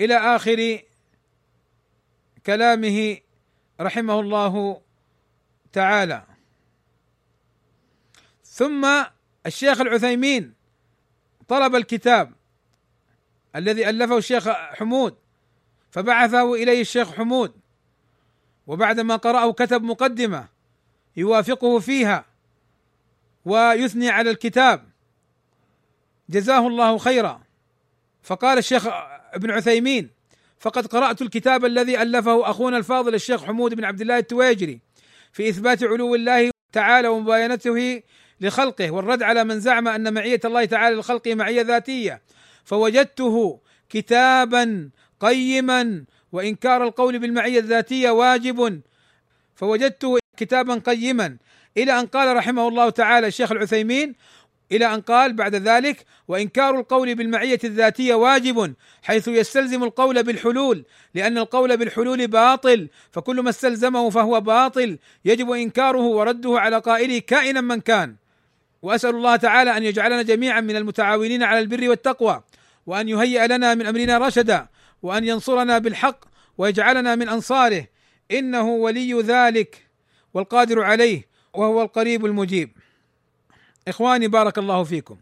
إلى 0.00 0.16
آخر 0.16 0.80
كلامه 2.46 3.18
رحمه 3.80 4.20
الله 4.20 4.80
تعالى. 5.72 6.24
ثم 8.44 9.04
الشيخ 9.46 9.80
العثيمين 9.80 10.54
طلب 11.48 11.74
الكتاب 11.74 12.32
الذي 13.56 13.90
ألفه 13.90 14.18
الشيخ 14.18 14.48
حمود 14.48 15.23
فبعثه 15.94 16.54
إليه 16.54 16.80
الشيخ 16.80 17.14
حمود. 17.14 17.52
وبعدما 18.66 19.16
قرأه 19.16 19.52
كتب 19.52 19.82
مقدمة 19.82 20.48
يوافقه 21.16 21.78
فيها 21.78 22.24
ويثني 23.44 24.10
على 24.10 24.30
الكتاب. 24.30 24.88
جزاه 26.28 26.66
الله 26.66 26.98
خيرا. 26.98 27.42
فقال 28.22 28.58
الشيخ 28.58 28.86
ابن 29.34 29.50
عثيمين 29.50 30.10
فقد 30.58 30.86
قرأت 30.86 31.22
الكتاب 31.22 31.64
الذي 31.64 32.02
ألفه 32.02 32.50
أخونا 32.50 32.76
الفاضل 32.76 33.14
الشيخ 33.14 33.44
حمود 33.44 33.74
بن 33.74 33.84
عبد 33.84 34.00
الله 34.00 34.18
التواجري 34.18 34.80
في 35.32 35.48
إثبات 35.48 35.84
علو 35.84 36.14
الله 36.14 36.50
تعالى 36.72 37.08
ومباينته 37.08 38.02
لخلقه 38.40 38.90
والرد 38.90 39.22
على 39.22 39.44
من 39.44 39.60
زعم 39.60 39.88
أن 39.88 40.14
معية 40.14 40.40
الله 40.44 40.64
تعالى 40.64 40.96
لخلقه 40.96 41.34
معية 41.34 41.62
ذاتية 41.62 42.22
فوجدته 42.64 43.60
كتابا 43.88 44.90
قيما 45.24 46.04
وإنكار 46.32 46.84
القول 46.84 47.18
بالمعية 47.18 47.58
الذاتية 47.58 48.10
واجب 48.10 48.80
فوجدته 49.56 50.18
كتابا 50.36 50.74
قيما. 50.74 51.36
إلى 51.76 52.00
أن 52.00 52.06
قال 52.06 52.36
رحمه 52.36 52.68
الله 52.68 52.90
تعالى 52.90 53.26
الشيخ 53.26 53.52
العثيمين 53.52 54.14
إلى 54.72 54.94
أن 54.94 55.00
قال 55.00 55.32
بعد 55.32 55.54
ذلك 55.54 56.04
وإنكار 56.28 56.78
القول 56.80 57.14
بالمعية 57.14 57.58
الذاتية 57.64 58.14
واجب 58.14 58.74
حيث 59.02 59.28
يستلزم 59.28 59.84
القول 59.84 60.22
بالحلول 60.22 60.84
لأن 61.14 61.38
القول 61.38 61.76
بالحلول 61.76 62.26
باطل 62.26 62.88
فكل 63.12 63.40
ما 63.40 63.50
استلزمه 63.50 64.10
فهو 64.10 64.40
باطل. 64.40 64.98
يجب 65.24 65.50
إنكاره 65.50 66.06
ورده 66.06 66.60
على 66.60 66.78
قائله 66.78 67.18
كائنا 67.18 67.60
من 67.60 67.80
كان. 67.80 68.16
وأسأل 68.82 69.10
الله 69.10 69.36
تعالى 69.36 69.76
أن 69.76 69.82
يجعلنا 69.82 70.22
جميعا 70.22 70.60
من 70.60 70.76
المتعاونين 70.76 71.42
على 71.42 71.58
البر 71.58 71.88
والتقوى 71.88 72.42
وأن 72.86 73.08
يهيئ 73.08 73.46
لنا 73.46 73.74
من 73.74 73.86
أمرنا 73.86 74.18
رشدا. 74.18 74.66
وأن 75.04 75.24
ينصرنا 75.24 75.78
بالحق 75.78 76.24
ويجعلنا 76.58 77.14
من 77.14 77.28
أنصاره 77.28 77.86
إنه 78.30 78.68
ولي 78.68 79.22
ذلك 79.22 79.86
والقادر 80.34 80.82
عليه 80.82 81.28
وهو 81.54 81.82
القريب 81.82 82.26
المجيب. 82.26 82.70
إخواني 83.88 84.28
بارك 84.28 84.58
الله 84.58 84.84
فيكم. 84.84 85.16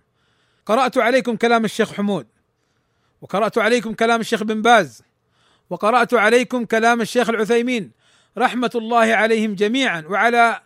قرأت 0.66 0.98
عليكم 0.98 1.36
كلام 1.36 1.64
الشيخ 1.64 1.92
حمود 1.92 2.26
وقرأت 3.22 3.58
عليكم 3.58 3.94
كلام 3.94 4.20
الشيخ 4.20 4.42
بن 4.42 4.62
باز 4.62 5.02
وقرأت 5.70 6.14
عليكم 6.14 6.64
كلام 6.64 7.00
الشيخ 7.00 7.28
العثيمين 7.28 7.90
رحمة 8.38 8.70
الله 8.74 9.14
عليهم 9.14 9.54
جميعا 9.54 10.04
وعلى 10.08 10.60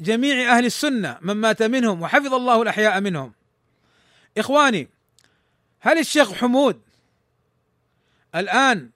جميع 0.00 0.56
أهل 0.56 0.66
السنة 0.66 1.18
من 1.20 1.34
مات 1.34 1.62
منهم 1.62 2.02
وحفظ 2.02 2.34
الله 2.34 2.62
الأحياء 2.62 3.00
منهم. 3.00 3.32
إخواني 4.38 4.88
هل 5.80 5.98
الشيخ 5.98 6.32
حمود 6.32 6.80
الآن 8.34 8.90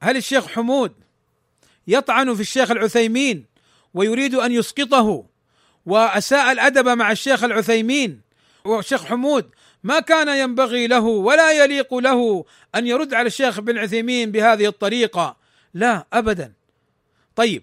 هل 0.00 0.16
الشيخ 0.16 0.46
حمود 0.46 0.92
يطعن 1.88 2.34
في 2.34 2.40
الشيخ 2.40 2.70
العثيمين 2.70 3.46
ويريد 3.94 4.34
أن 4.34 4.52
يسقطه 4.52 5.24
وأساء 5.86 6.52
الأدب 6.52 6.88
مع 6.88 7.12
الشيخ 7.12 7.44
العثيمين؟ 7.44 8.20
والشيخ 8.64 9.04
حمود 9.04 9.50
ما 9.84 10.00
كان 10.00 10.28
ينبغي 10.28 10.86
له 10.86 11.00
ولا 11.00 11.52
يليق 11.52 11.94
له 11.94 12.44
أن 12.74 12.86
يرد 12.86 13.14
على 13.14 13.26
الشيخ 13.26 13.60
بن 13.60 13.78
عثيمين 13.78 14.30
بهذه 14.32 14.66
الطريقة؟ 14.66 15.36
لا 15.74 16.06
ابدا. 16.12 16.52
طيب 17.36 17.62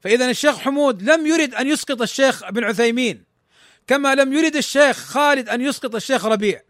فإذا 0.00 0.30
الشيخ 0.30 0.58
حمود 0.58 1.02
لم 1.02 1.26
يرد 1.26 1.54
أن 1.54 1.66
يسقط 1.66 2.02
الشيخ 2.02 2.50
بن 2.50 2.64
عثيمين 2.64 3.24
كما 3.86 4.14
لم 4.14 4.32
يرد 4.32 4.56
الشيخ 4.56 4.96
خالد 4.96 5.48
أن 5.48 5.60
يسقط 5.60 5.94
الشيخ 5.94 6.24
ربيع. 6.26 6.62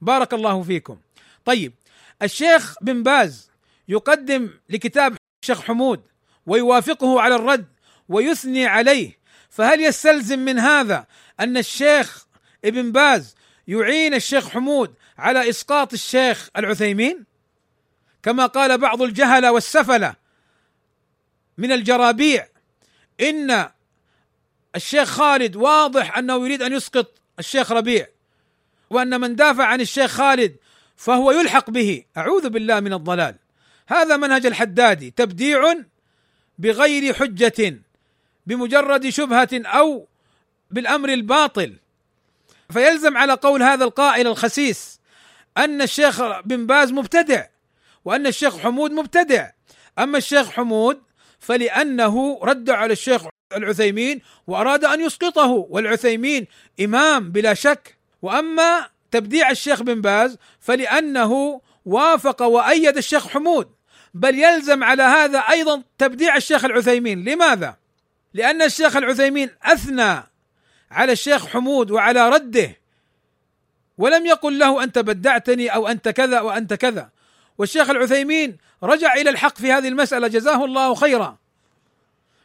بارك 0.00 0.34
الله 0.34 0.62
فيكم. 0.62 0.98
طيب 1.44 1.72
الشيخ 2.22 2.74
بن 2.80 3.02
باز 3.02 3.50
يقدم 3.88 4.50
لكتاب 4.68 5.16
الشيخ 5.42 5.60
حمود 5.60 6.02
ويوافقه 6.46 7.20
على 7.20 7.34
الرد 7.34 7.66
ويثني 8.08 8.66
عليه 8.66 9.18
فهل 9.50 9.80
يستلزم 9.80 10.38
من 10.38 10.58
هذا 10.58 11.06
أن 11.40 11.56
الشيخ 11.56 12.26
ابن 12.64 12.92
باز 12.92 13.34
يعين 13.68 14.14
الشيخ 14.14 14.48
حمود 14.48 14.94
على 15.18 15.50
إسقاط 15.50 15.92
الشيخ 15.92 16.48
العثيمين؟ 16.56 17.24
كما 18.22 18.46
قال 18.46 18.78
بعض 18.78 19.02
الجهلة 19.02 19.52
والسفلة 19.52 20.14
من 21.58 21.72
الجرابيع 21.72 22.48
إن 23.20 23.68
الشيخ 24.76 25.08
خالد 25.08 25.56
واضح 25.56 26.18
أنه 26.18 26.44
يريد 26.44 26.62
أن 26.62 26.72
يسقط 26.72 27.20
الشيخ 27.38 27.72
ربيع 27.72 28.06
وأن 28.90 29.20
من 29.20 29.36
دافع 29.36 29.64
عن 29.64 29.80
الشيخ 29.80 30.10
خالد 30.10 30.56
فهو 30.96 31.30
يلحق 31.30 31.70
به. 31.70 32.04
أعوذ 32.16 32.48
بالله 32.48 32.80
من 32.80 32.92
الضلال. 32.92 33.34
هذا 33.88 34.16
منهج 34.16 34.46
الحدادي. 34.46 35.10
تبديع 35.10 35.74
بغير 36.58 37.14
حجة 37.14 37.80
بمجرد 38.46 39.08
شبهة 39.08 39.48
أو 39.52 40.06
بالأمر 40.70 41.08
الباطل. 41.08 41.76
فيلزم 42.70 43.16
على 43.16 43.32
قول 43.32 43.62
هذا 43.62 43.84
القائل 43.84 44.26
الخسيس 44.26 45.00
أن 45.58 45.82
الشيخ 45.82 46.40
بن 46.40 46.66
باز 46.66 46.92
مبتدع 46.92 47.46
وأن 48.04 48.26
الشيخ 48.26 48.58
حمود 48.58 48.90
مبتدع. 48.90 49.50
أما 49.98 50.18
الشيخ 50.18 50.50
حمود 50.50 51.00
فلأنه 51.38 52.40
رد 52.42 52.70
على 52.70 52.92
الشيخ 52.92 53.22
العثيمين 53.56 54.20
وأراد 54.46 54.84
أن 54.84 55.00
يسقطه 55.00 55.66
والعثيمين 55.70 56.46
إمام 56.80 57.30
بلا 57.30 57.54
شك. 57.54 57.96
وأما 58.22 58.88
تبديع 59.12 59.50
الشيخ 59.50 59.82
بن 59.82 60.00
باز 60.00 60.38
فلأنه 60.60 61.60
وافق 61.84 62.42
وأيد 62.42 62.96
الشيخ 62.96 63.28
حمود. 63.28 63.68
بل 64.14 64.38
يلزم 64.38 64.84
على 64.84 65.02
هذا 65.02 65.38
أيضا 65.38 65.82
تبديع 65.98 66.36
الشيخ 66.36 66.64
العثيمين. 66.64 67.24
لماذا؟ 67.24 67.76
لأن 68.34 68.62
الشيخ 68.62 68.96
العثيمين 68.96 69.50
أثنى 69.62 70.22
على 70.90 71.12
الشيخ 71.12 71.46
حمود 71.46 71.90
وعلى 71.90 72.28
رده. 72.28 72.76
ولم 73.98 74.26
يقل 74.26 74.58
له 74.58 74.82
أنت 74.84 74.98
بدعتني 74.98 75.68
أو 75.68 75.88
أنت 75.88 76.08
كذا 76.08 76.40
وانت 76.40 76.74
كذا. 76.74 77.10
والشيخ 77.58 77.90
العثيمين 77.90 78.56
رجع 78.82 79.14
إلى 79.14 79.30
الحق 79.30 79.58
في 79.58 79.72
هذه 79.72 79.88
المسألة. 79.88 80.28
جزاه 80.28 80.64
الله 80.64 80.94
خيرا. 80.94 81.36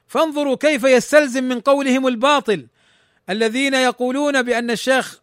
فانظروا 0.07 0.55
كيف 0.55 0.83
يستلزم 0.83 1.43
من 1.43 1.59
قولهم 1.59 2.07
الباطل 2.07 2.67
الذين 3.29 3.73
يقولون 3.73 4.41
بأن 4.41 4.71
الشيخ 4.71 5.21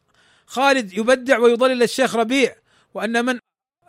خالد 0.55 0.93
يبدع 0.93 1.39
ويضلل 1.39 1.83
الشيخ 1.83 2.17
ربيع 2.17 2.57
وأن 2.95 3.25
من 3.25 3.39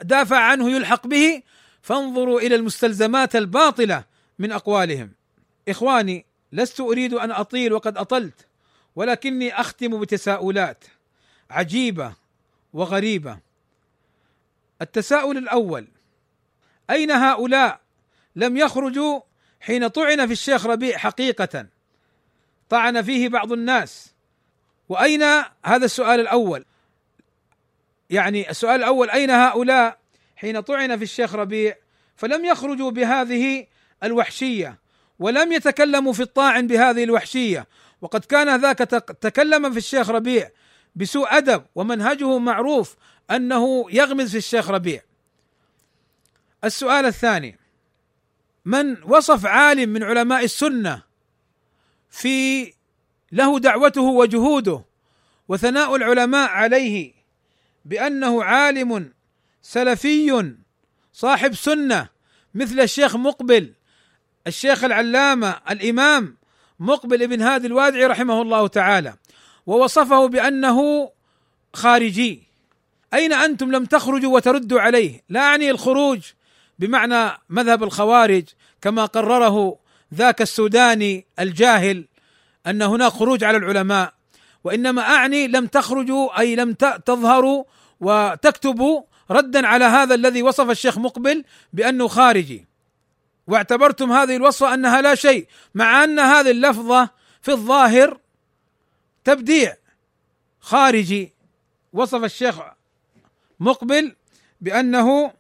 دافع 0.01 0.37
عنه 0.37 0.71
يلحق 0.71 1.07
به 1.07 1.41
فانظروا 1.81 2.39
إلى 2.39 2.55
المستلزمات 2.55 3.35
الباطلة 3.35 4.03
من 4.39 4.51
أقوالهم. 4.51 5.11
إخواني 5.69 6.25
لست 6.51 6.79
أريد 6.79 7.13
أن 7.13 7.31
أطيل 7.31 7.73
وقد 7.73 7.97
أطلت 7.97 8.47
ولكني 8.95 9.59
أختم 9.61 10.01
بتساؤلات 10.01 10.83
عجيبة 11.49 12.13
وغريبة. 12.73 13.39
التساؤل 14.81 15.37
الأول 15.37 15.87
أين 16.89 17.11
هؤلاء 17.11 17.81
لم 18.35 18.57
يخرجوا 18.57 19.21
حين 19.59 19.87
طعن 19.87 20.27
في 20.27 20.33
الشيخ 20.33 20.65
ربيع 20.65 20.97
حقيقة؟ 20.97 21.65
طعن 22.69 23.01
فيه 23.01 23.29
بعض 23.29 23.51
الناس. 23.51 24.14
وأين 24.89 25.23
هذا 25.65 25.85
السؤال 25.85 26.19
الأول؟ 26.19 26.65
يعني 28.09 28.49
السؤال 28.49 28.75
الأول 28.75 29.09
أين 29.09 29.29
هؤلاء 29.31 29.97
حين 30.35 30.59
طعن 30.59 30.97
في 30.97 31.03
الشيخ 31.03 31.35
ربيع؟ 31.35 31.75
فلم 32.15 32.45
يخرجوا 32.45 32.91
بهذه 32.91 33.67
الوحشية 34.03 34.79
ولم 35.19 35.51
يتكلموا 35.51 36.13
في 36.13 36.21
الطاعن 36.21 36.67
بهذه 36.67 37.03
الوحشية. 37.03 37.67
وقد 38.01 38.25
كان 38.25 38.61
ذاك 38.61 38.77
تكلم 39.21 39.71
في 39.71 39.77
الشيخ 39.77 40.09
ربيع 40.09 40.49
بسوء 40.95 41.37
أدب 41.37 41.63
ومنهجه 41.75 42.37
معروف 42.37 42.95
أنه 43.31 43.85
يغمز 43.91 44.31
في 44.31 44.37
الشيخ 44.37 44.69
ربيع. 44.69 45.01
السؤال 46.63 47.05
الثاني 47.05 47.59
من 48.65 49.03
وصف 49.03 49.45
عالم 49.45 49.89
من 49.89 50.03
علماء 50.03 50.43
السنة 50.43 51.03
في 52.09 52.73
له 53.35 53.59
دعوته 53.59 54.01
وجهوده 54.01 54.85
وثناء 55.47 55.95
العلماء 55.95 56.49
عليه 56.49 57.13
بأنه 57.85 58.43
عالم 58.43 59.13
سلفي 59.61 60.53
صاحب 61.13 61.55
سنة 61.55 62.09
مثل 62.53 62.79
الشيخ 62.79 63.15
مقبل 63.15 63.73
الشيخ 64.47 64.83
العلامة 64.83 65.61
الإمام 65.71 66.37
مقبل 66.79 67.23
ابن 67.23 67.41
هادي 67.41 67.67
الوادعي 67.67 68.05
رحمه 68.05 68.41
الله 68.41 68.67
تعالى 68.67 69.13
ووصفه 69.65 70.27
بأنه 70.27 71.09
خارجي. 71.73 72.43
أين 73.13 73.33
أنتم 73.33 73.71
لم 73.71 73.85
تخرجوا 73.85 74.35
وتردوا 74.35 74.81
عليه؟ 74.81 75.23
لا 75.29 75.39
أعني 75.39 75.71
الخروج 75.71 76.19
بمعنى 76.79 77.37
مذهب 77.49 77.83
الخوارج 77.83 78.43
كما 78.81 79.05
قرره 79.05 79.79
ذاك 80.13 80.41
السوداني 80.41 81.25
الجاهل 81.39 82.07
أن 82.67 82.81
هناك 82.81 83.11
خروج 83.11 83.43
على 83.43 83.57
العلماء 83.57 84.13
وإنما 84.63 85.01
أعني 85.01 85.47
لم 85.47 85.67
تخرجوا 85.67 86.39
أي 86.39 86.55
لم 86.55 86.73
تظهروا 87.05 87.63
وتكتبوا 87.99 89.01
ردا 89.31 89.67
على 89.67 89.85
هذا 89.85 90.15
الذي 90.15 90.43
وصف 90.43 90.69
الشيخ 90.69 90.97
مقبل 90.97 91.43
بأنه 91.73 92.07
خارجي. 92.07 92.67
واعتبرتم 93.47 94.11
هذه 94.11 94.35
الوصفة 94.35 94.73
أنها 94.73 95.01
لا 95.01 95.15
شيء 95.15 95.47
مع 95.75 96.03
أن 96.03 96.19
هذه 96.19 96.51
اللفظة 96.51 97.09
في 97.41 97.51
الظاهر 97.51 98.19
تبديع. 99.23 99.75
خارجي 100.59 101.33
وصف 101.93 102.23
الشيخ 102.23 102.55
مقبل 103.59 104.15
بأنه 104.61 105.31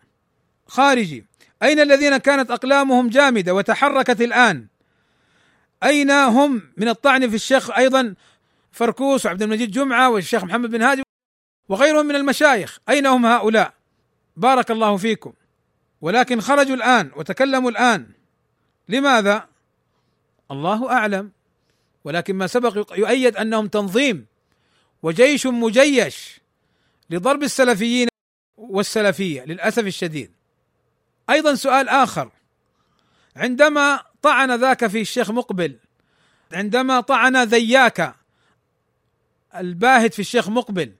خارجي. 0.67 1.25
أين 1.63 1.79
الذين 1.79 2.17
كانت 2.17 2.51
أقلامهم 2.51 3.09
جامدة 3.09 3.53
وتحركت 3.53 4.21
الآن؟ 4.21 4.67
أين 5.83 6.11
هم 6.11 6.61
من 6.77 6.89
الطعن 6.89 7.29
في 7.29 7.35
الشيخ 7.35 7.71
أيضا 7.71 8.15
فركوس 8.71 9.25
وعبد 9.25 9.41
المجيد 9.41 9.71
جمعة 9.71 10.09
والشيخ 10.09 10.43
محمد 10.43 10.69
بن 10.69 10.81
هادي 10.81 11.03
وغيرهم 11.69 12.05
من 12.05 12.15
المشايخ؟ 12.15 12.79
أين 12.89 13.05
هم 13.05 13.25
هؤلاء؟ 13.25 13.73
بارك 14.37 14.71
الله 14.71 14.97
فيكم. 14.97 15.33
ولكن 16.01 16.41
خرجوا 16.41 16.75
الآن 16.75 17.11
وتكلموا 17.15 17.71
الآن. 17.71 18.07
لماذا؟ 18.89 19.47
الله 20.51 20.91
أعلم. 20.91 21.31
ولكن 22.03 22.35
ما 22.35 22.47
سبق 22.47 22.93
يؤيد 22.97 23.37
أنهم 23.37 23.67
تنظيم 23.67 24.25
وجيش 25.03 25.47
مجيش 25.47 26.41
لضرب 27.09 27.43
السلفيين 27.43 28.07
والسلفية 28.57 29.41
للأسف 29.45 29.87
الشديد. 29.87 30.31
أيضا 31.29 31.55
سؤال 31.55 31.89
آخر. 31.89 32.31
عندما 33.35 34.01
طعن 34.25 34.51
ذاك 34.51 34.87
في 34.87 35.01
الشيخ 35.01 35.31
مقبل. 35.31 35.77
عندما 36.53 36.99
طعن 36.99 37.43
ذياك 37.43 38.15
الباهت 39.55 40.13
في 40.13 40.19
الشيخ 40.19 40.49
مقبل. 40.49 40.95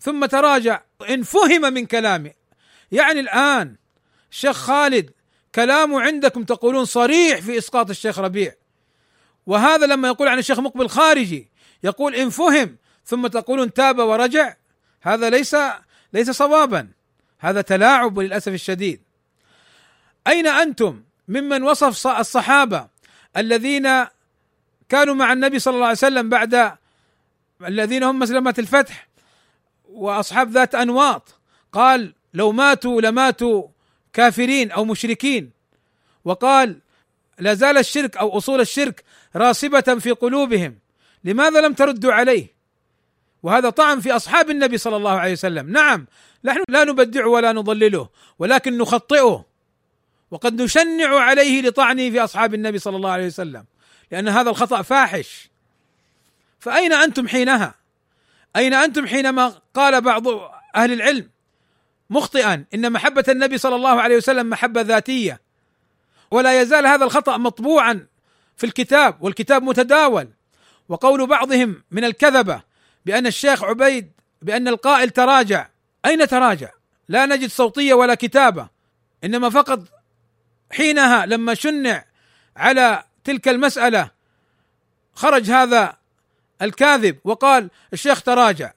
ثم 0.00 0.26
تراجع 0.26 0.82
إن 1.10 1.22
فهم 1.22 1.72
من 1.72 1.86
كلامه 1.86 2.32
يعني 2.92 3.20
الآن 3.20 3.76
الشيخ 4.30 4.56
خالد 4.56 5.10
كلامه 5.54 6.00
عندكم 6.00 6.44
تقولون 6.44 6.84
صريح 6.84 7.40
في 7.40 7.58
إسقاط 7.58 7.90
الشيخ 7.90 8.18
ربيع. 8.18 8.52
وهذا 9.46 9.86
لما 9.86 10.08
يقول 10.08 10.28
عن 10.28 10.38
الشيخ 10.38 10.60
مقبل 10.60 10.88
خارجي 10.88 11.50
يقول 11.82 12.14
إن 12.14 12.30
فهم 12.30 12.76
ثم 13.04 13.26
تقولون 13.26 13.72
تاب 13.72 13.98
ورجع 13.98 14.56
هذا 15.02 15.30
ليس 15.30 15.56
ليس 16.12 16.30
صوابا. 16.30 16.88
هذا 17.38 17.60
تلاعب 17.60 18.18
للأسف 18.18 18.52
الشديد. 18.52 19.02
أين 20.26 20.46
أنتم؟ 20.46 21.05
ممن 21.28 21.62
وصف 21.62 22.06
الصحابة 22.06 22.88
الذين 23.36 23.88
كانوا 24.88 25.14
مع 25.14 25.32
النبي 25.32 25.58
صلى 25.58 25.74
الله 25.74 25.86
عليه 25.86 25.96
وسلم 25.96 26.28
بعد 26.28 26.72
الذين 27.64 28.02
هم 28.02 28.18
مسلمة 28.18 28.54
الفتح 28.58 29.08
وأصحاب 29.88 30.50
ذات 30.50 30.74
أنواط. 30.74 31.34
قال 31.72 32.14
لو 32.34 32.52
ماتوا 32.52 33.00
لماتوا 33.00 33.68
كافرين 34.12 34.70
أو 34.70 34.84
مشركين. 34.84 35.50
وقال 36.24 36.78
لا 37.38 37.54
زال 37.54 37.78
الشرك 37.78 38.16
أو 38.16 38.38
أصول 38.38 38.60
الشرك 38.60 39.04
راسبة 39.36 39.80
في 39.80 40.10
قلوبهم. 40.10 40.78
لماذا 41.24 41.60
لم 41.60 41.72
تردوا 41.72 42.12
عليه؟ 42.12 42.56
وهذا 43.42 43.70
طعن 43.70 44.00
في 44.00 44.12
أصحاب 44.12 44.50
النبي 44.50 44.78
صلى 44.78 44.96
الله 44.96 45.18
عليه 45.20 45.32
وسلم. 45.32 45.70
نعم 45.70 46.06
نحن 46.44 46.62
لا 46.68 46.84
نبدعه 46.84 47.28
ولا 47.28 47.52
نضلله 47.52 48.08
ولكن 48.38 48.78
نخطئه. 48.78 49.44
وقد 50.30 50.62
نشنع 50.62 51.18
عليه 51.18 51.62
لطعنه 51.62 52.10
في 52.10 52.24
أصحاب 52.24 52.54
النبي 52.54 52.78
صلى 52.78 52.96
الله 52.96 53.10
عليه 53.10 53.26
وسلم 53.26 53.64
لأن 54.10 54.28
هذا 54.28 54.50
الخطأ 54.50 54.82
فاحش. 54.82 55.50
فأين 56.60 56.92
أنتم 56.92 57.28
حينها؟ 57.28 57.74
أين 58.56 58.74
أنتم 58.74 59.06
حينما 59.06 59.54
قال 59.74 60.00
بعض 60.00 60.28
أهل 60.76 60.92
العلم 60.92 61.30
مخطئا 62.10 62.64
إن 62.74 62.92
محبة 62.92 63.24
النبي 63.28 63.58
صلى 63.58 63.76
الله 63.76 64.00
عليه 64.00 64.16
وسلم 64.16 64.50
محبة 64.50 64.80
ذاتية 64.80 65.40
ولا 66.30 66.60
يزال 66.60 66.86
هذا 66.86 67.04
الخطأ 67.04 67.36
مطبوعا 67.36 68.06
في 68.56 68.66
الكتاب 68.66 69.22
والكتاب 69.22 69.62
متداول. 69.62 70.28
وقول 70.88 71.26
بعضهم 71.26 71.82
من 71.90 72.04
الكذبة 72.04 72.62
بأن 73.06 73.26
الشيخ 73.26 73.64
عبيد 73.64 74.12
بأن 74.42 74.68
القائل 74.68 75.10
تراجع. 75.10 75.68
أين 76.06 76.28
تراجع؟ 76.28 76.70
لا 77.08 77.26
نجد 77.26 77.48
صوتية 77.48 77.94
ولا 77.94 78.14
كتابة 78.14 78.68
إنما 79.24 79.50
فقط 79.50 79.80
حينها 80.72 81.26
لما 81.26 81.54
شنع 81.54 82.04
على 82.56 83.04
تلك 83.24 83.48
المسألة 83.48 84.10
خرج 85.14 85.50
هذا 85.50 85.96
الكاذب 86.62 87.18
وقال 87.24 87.70
الشيخ 87.92 88.22
تراجع. 88.22 88.72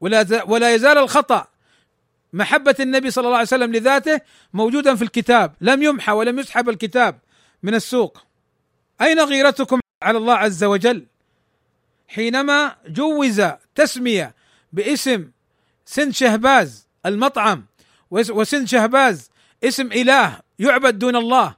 ولا 0.00 0.42
ولا 0.44 0.74
يزال 0.74 0.98
الخطأ. 0.98 1.46
محبة 2.32 2.74
النبي 2.80 3.10
صلى 3.10 3.24
الله 3.24 3.36
عليه 3.36 3.46
وسلم 3.46 3.72
لذاته 3.72 4.20
موجودا 4.52 4.94
في 4.94 5.02
الكتاب. 5.02 5.54
لم 5.60 5.82
يمحى 5.82 6.12
ولم 6.12 6.38
يسحب 6.38 6.68
الكتاب 6.68 7.18
من 7.62 7.74
السوق. 7.74 8.18
أين 9.00 9.20
غيرتكم 9.20 9.80
على 10.02 10.18
الله 10.18 10.34
عز 10.34 10.64
وجل؟ 10.64 11.06
حينما 12.08 12.76
جوز 12.88 13.42
تسمية 13.74 14.34
باسم 14.72 15.30
سن 15.84 16.12
شهباز 16.12 16.86
المطعم 17.06 17.66
وسن 18.10 18.66
شهباز 18.66 19.30
اسم 19.64 19.92
إله 19.92 20.40
يعبد 20.58 20.98
دون 20.98 21.16
الله 21.16 21.54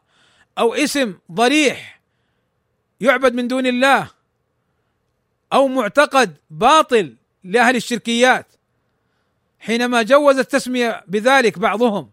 أو 0.58 0.74
اسم 0.74 1.18
ضريح 1.32 2.00
يعبد 3.00 3.34
من 3.34 3.48
دون 3.48 3.66
الله 3.66 4.10
أو 5.52 5.68
معتقد 5.68 6.36
باطل 6.50 7.16
لأهل 7.44 7.76
الشركيات. 7.76 8.46
حينما 9.60 10.02
جوز 10.02 10.38
التسمية 10.38 11.04
بذلك 11.08 11.58
بعضهم 11.58 12.10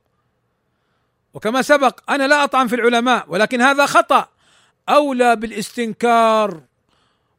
وكما 1.34 1.62
سبق 1.62 2.12
أنا 2.12 2.28
لا 2.28 2.44
أطعن 2.44 2.68
في 2.68 2.76
العلماء 2.76 3.26
ولكن 3.28 3.62
هذا 3.62 3.86
خطأ. 3.86 4.30
أولى 4.90 5.36
بالاستنكار 5.36 6.62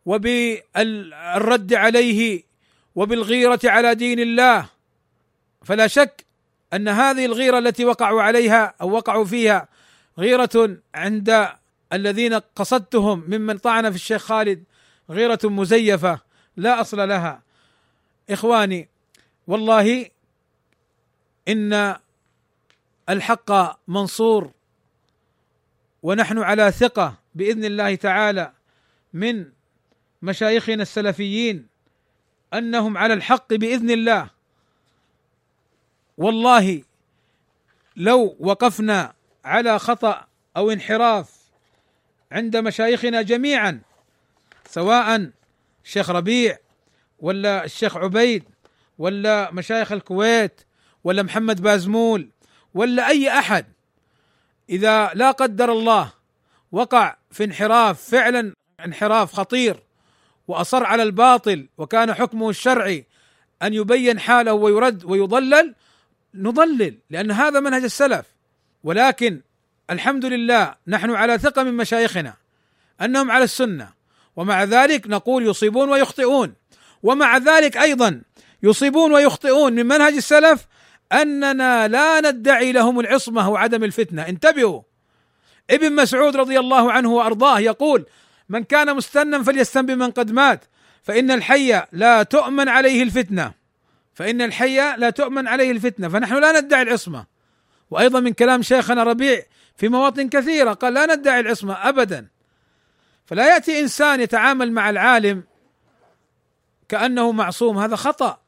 وبالرد 0.06 1.74
عليه 1.74 2.42
وبالغيرة 2.94 3.60
على 3.64 3.94
دين 3.94 4.20
الله. 4.20 4.68
فلا 5.64 5.86
شك 5.86 6.24
أن 6.74 6.88
هذه 6.88 7.24
الغيرة 7.26 7.58
التي 7.58 7.84
وقعوا 7.84 8.22
عليها 8.22 8.74
أو 8.80 8.90
وقعوا 8.90 9.24
فيها 9.24 9.68
غيرة 10.18 10.78
عند 10.94 11.48
الذين 11.92 12.34
قصدتهم 12.34 13.24
ممن 13.28 13.58
طعن 13.58 13.90
في 13.90 13.96
الشيخ 13.96 14.22
خالد 14.22 14.64
غيرة 15.10 15.38
مزيفة 15.44 16.20
لا 16.56 16.80
أصل 16.80 17.08
لها. 17.08 17.42
إخواني 18.30 18.88
والله 19.46 20.10
إن 21.48 21.96
الحق 23.08 23.78
منصور 23.88 24.50
ونحن 26.02 26.38
على 26.38 26.72
ثقة 26.72 27.18
بإذن 27.34 27.64
الله 27.64 27.94
تعالى 27.94 28.52
من 29.12 29.46
مشايخنا 30.22 30.82
السلفيين 30.82 31.66
أنهم 32.54 32.98
على 32.98 33.14
الحق 33.14 33.54
بإذن 33.54 33.90
الله. 33.90 34.37
والله 36.18 36.82
لو 37.96 38.36
وقفنا 38.40 39.12
على 39.44 39.78
خطأ 39.78 40.26
أو 40.56 40.70
انحراف 40.70 41.30
عند 42.32 42.56
مشايخنا 42.56 43.22
جميعا 43.22 43.80
سواء 44.68 45.30
الشيخ 45.84 46.10
ربيع 46.10 46.58
ولا 47.20 47.64
الشيخ 47.64 47.96
عبيد 47.96 48.44
ولا 48.98 49.50
مشايخ 49.52 49.92
الكويت 49.92 50.60
ولا 51.04 51.22
محمد 51.22 51.62
بازمول 51.62 52.28
ولا 52.74 53.08
أي 53.08 53.38
أحد 53.38 53.66
إذا 54.70 55.10
لا 55.14 55.30
قدر 55.30 55.72
الله 55.72 56.12
وقع 56.72 57.16
في 57.30 57.44
انحراف 57.44 58.02
فعلا 58.02 58.52
انحراف 58.84 59.32
خطير 59.32 59.82
وأصر 60.48 60.84
على 60.84 61.02
الباطل 61.02 61.68
وكان 61.78 62.14
حكمه 62.14 62.50
الشرعي 62.50 63.06
أن 63.62 63.74
يبين 63.74 64.20
حاله 64.20 64.52
ويرد 64.52 65.04
ويضلل 65.04 65.74
نضلل 66.34 66.98
لأن 67.10 67.30
هذا 67.30 67.60
منهج 67.60 67.82
السلف. 67.82 68.26
ولكن 68.84 69.40
الحمد 69.90 70.24
لله 70.24 70.74
نحن 70.86 71.10
على 71.10 71.38
ثقة 71.38 71.62
من 71.62 71.74
مشايخنا 71.74 72.34
أنهم 73.00 73.30
على 73.30 73.44
السنة. 73.44 73.88
ومع 74.36 74.64
ذلك 74.64 75.06
نقول 75.06 75.46
يصيبون 75.46 75.88
ويخطئون. 75.88 76.54
ومع 77.02 77.36
ذلك 77.36 77.76
أيضا 77.76 78.22
يصيبون 78.62 79.12
ويخطئون 79.12 79.72
من 79.72 79.86
منهج 79.86 80.14
السلف 80.14 80.66
أننا 81.12 81.88
لا 81.88 82.20
ندعي 82.20 82.72
لهم 82.72 83.00
العصمة 83.00 83.50
وعدم 83.50 83.84
الفتنة. 83.84 84.28
انتبهوا. 84.28 84.82
ابن 85.70 85.92
مسعود 85.92 86.36
رضي 86.36 86.58
الله 86.58 86.92
عنه 86.92 87.12
وأرضاه 87.12 87.58
يقول 87.60 88.06
من 88.48 88.64
كان 88.64 88.96
مستنا 88.96 89.42
فليستن 89.42 89.86
بمن 89.86 90.10
قد 90.10 90.32
مات 90.32 90.64
فإن 91.02 91.30
الحي 91.30 91.82
لا 91.92 92.22
تؤمن 92.22 92.68
عليه 92.68 93.02
الفتنة. 93.02 93.57
فإن 94.18 94.42
الحي 94.42 94.76
لا 94.96 95.10
تؤمن 95.10 95.48
عليه 95.48 95.70
الفتنة 95.70 96.08
فنحن 96.08 96.40
لا 96.40 96.60
ندعي 96.60 96.82
العصمة. 96.82 97.26
وأيضا 97.90 98.20
من 98.20 98.32
كلام 98.32 98.62
شيخنا 98.62 99.02
ربيع 99.02 99.42
في 99.76 99.88
مواطن 99.88 100.28
كثيرة 100.28 100.72
قال 100.72 100.94
لا 100.94 101.14
ندعي 101.14 101.40
العصمة 101.40 101.88
ابدا. 101.88 102.28
فلا 103.26 103.54
يأتي 103.54 103.80
إنسان 103.80 104.20
يتعامل 104.20 104.72
مع 104.72 104.90
العالم 104.90 105.42
كأنه 106.88 107.32
معصوم 107.32 107.78
هذا 107.78 107.96
خطأ. 107.96 108.40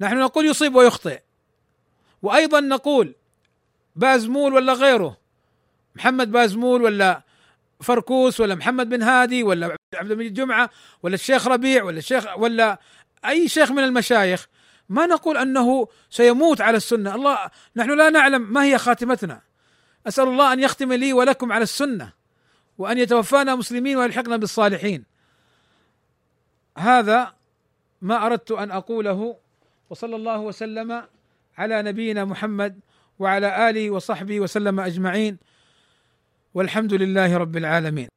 نحن 0.00 0.18
نقول 0.18 0.46
يصيب 0.46 0.74
ويخطئ. 0.74 1.20
وأيضا 2.22 2.60
نقول 2.60 3.14
بازمول 3.96 4.54
ولا 4.54 4.72
غيره 4.72 5.16
محمد 5.96 6.32
بازمول 6.32 6.82
ولا 6.82 7.22
فركوس 7.80 8.40
ولا 8.40 8.54
محمد 8.54 8.88
بن 8.88 9.02
هادي 9.02 9.42
ولا 9.42 9.76
عبد 9.94 10.10
المجيد 10.10 10.34
جمعة 10.34 10.70
ولا 11.02 11.14
الشيخ 11.14 11.46
ربيع 11.48 11.84
ولا 11.84 11.98
الشيخ 11.98 12.38
ولا 12.38 12.80
أي 13.24 13.48
شيخ 13.48 13.70
من 13.70 13.84
المشايخ 13.84 14.48
ما 14.90 15.06
نقول 15.06 15.36
أنه 15.36 15.88
سيموت 16.10 16.60
على 16.60 16.76
السنة. 16.76 17.14
الله 17.14 17.50
نحن 17.76 17.98
لا 17.98 18.10
نعلم 18.10 18.52
ما 18.52 18.64
هي 18.64 18.78
خاتمتنا. 18.78 19.40
أسأل 20.06 20.28
الله 20.28 20.52
أن 20.52 20.60
يختم 20.60 20.92
لي 20.92 21.12
ولكم 21.12 21.52
على 21.52 21.62
السنة 21.62 22.12
وأن 22.78 22.98
يتوفانا 22.98 23.54
مسلمين 23.54 23.96
ويلحقنا 23.96 24.36
بالصالحين. 24.36 25.04
هذا 26.78 27.34
ما 28.02 28.26
أردت 28.26 28.50
أن 28.50 28.70
أقوله 28.70 29.36
وصلى 29.90 30.16
الله 30.16 30.40
وسلم 30.40 31.06
على 31.58 31.82
نبينا 31.82 32.24
محمد 32.24 32.80
وعلى 33.18 33.70
آله 33.70 33.90
وصحبه 33.90 34.40
وسلم 34.40 34.80
أجمعين. 34.80 35.38
والحمد 36.54 36.94
لله 36.94 37.36
رب 37.36 37.56
العالمين. 37.56 38.08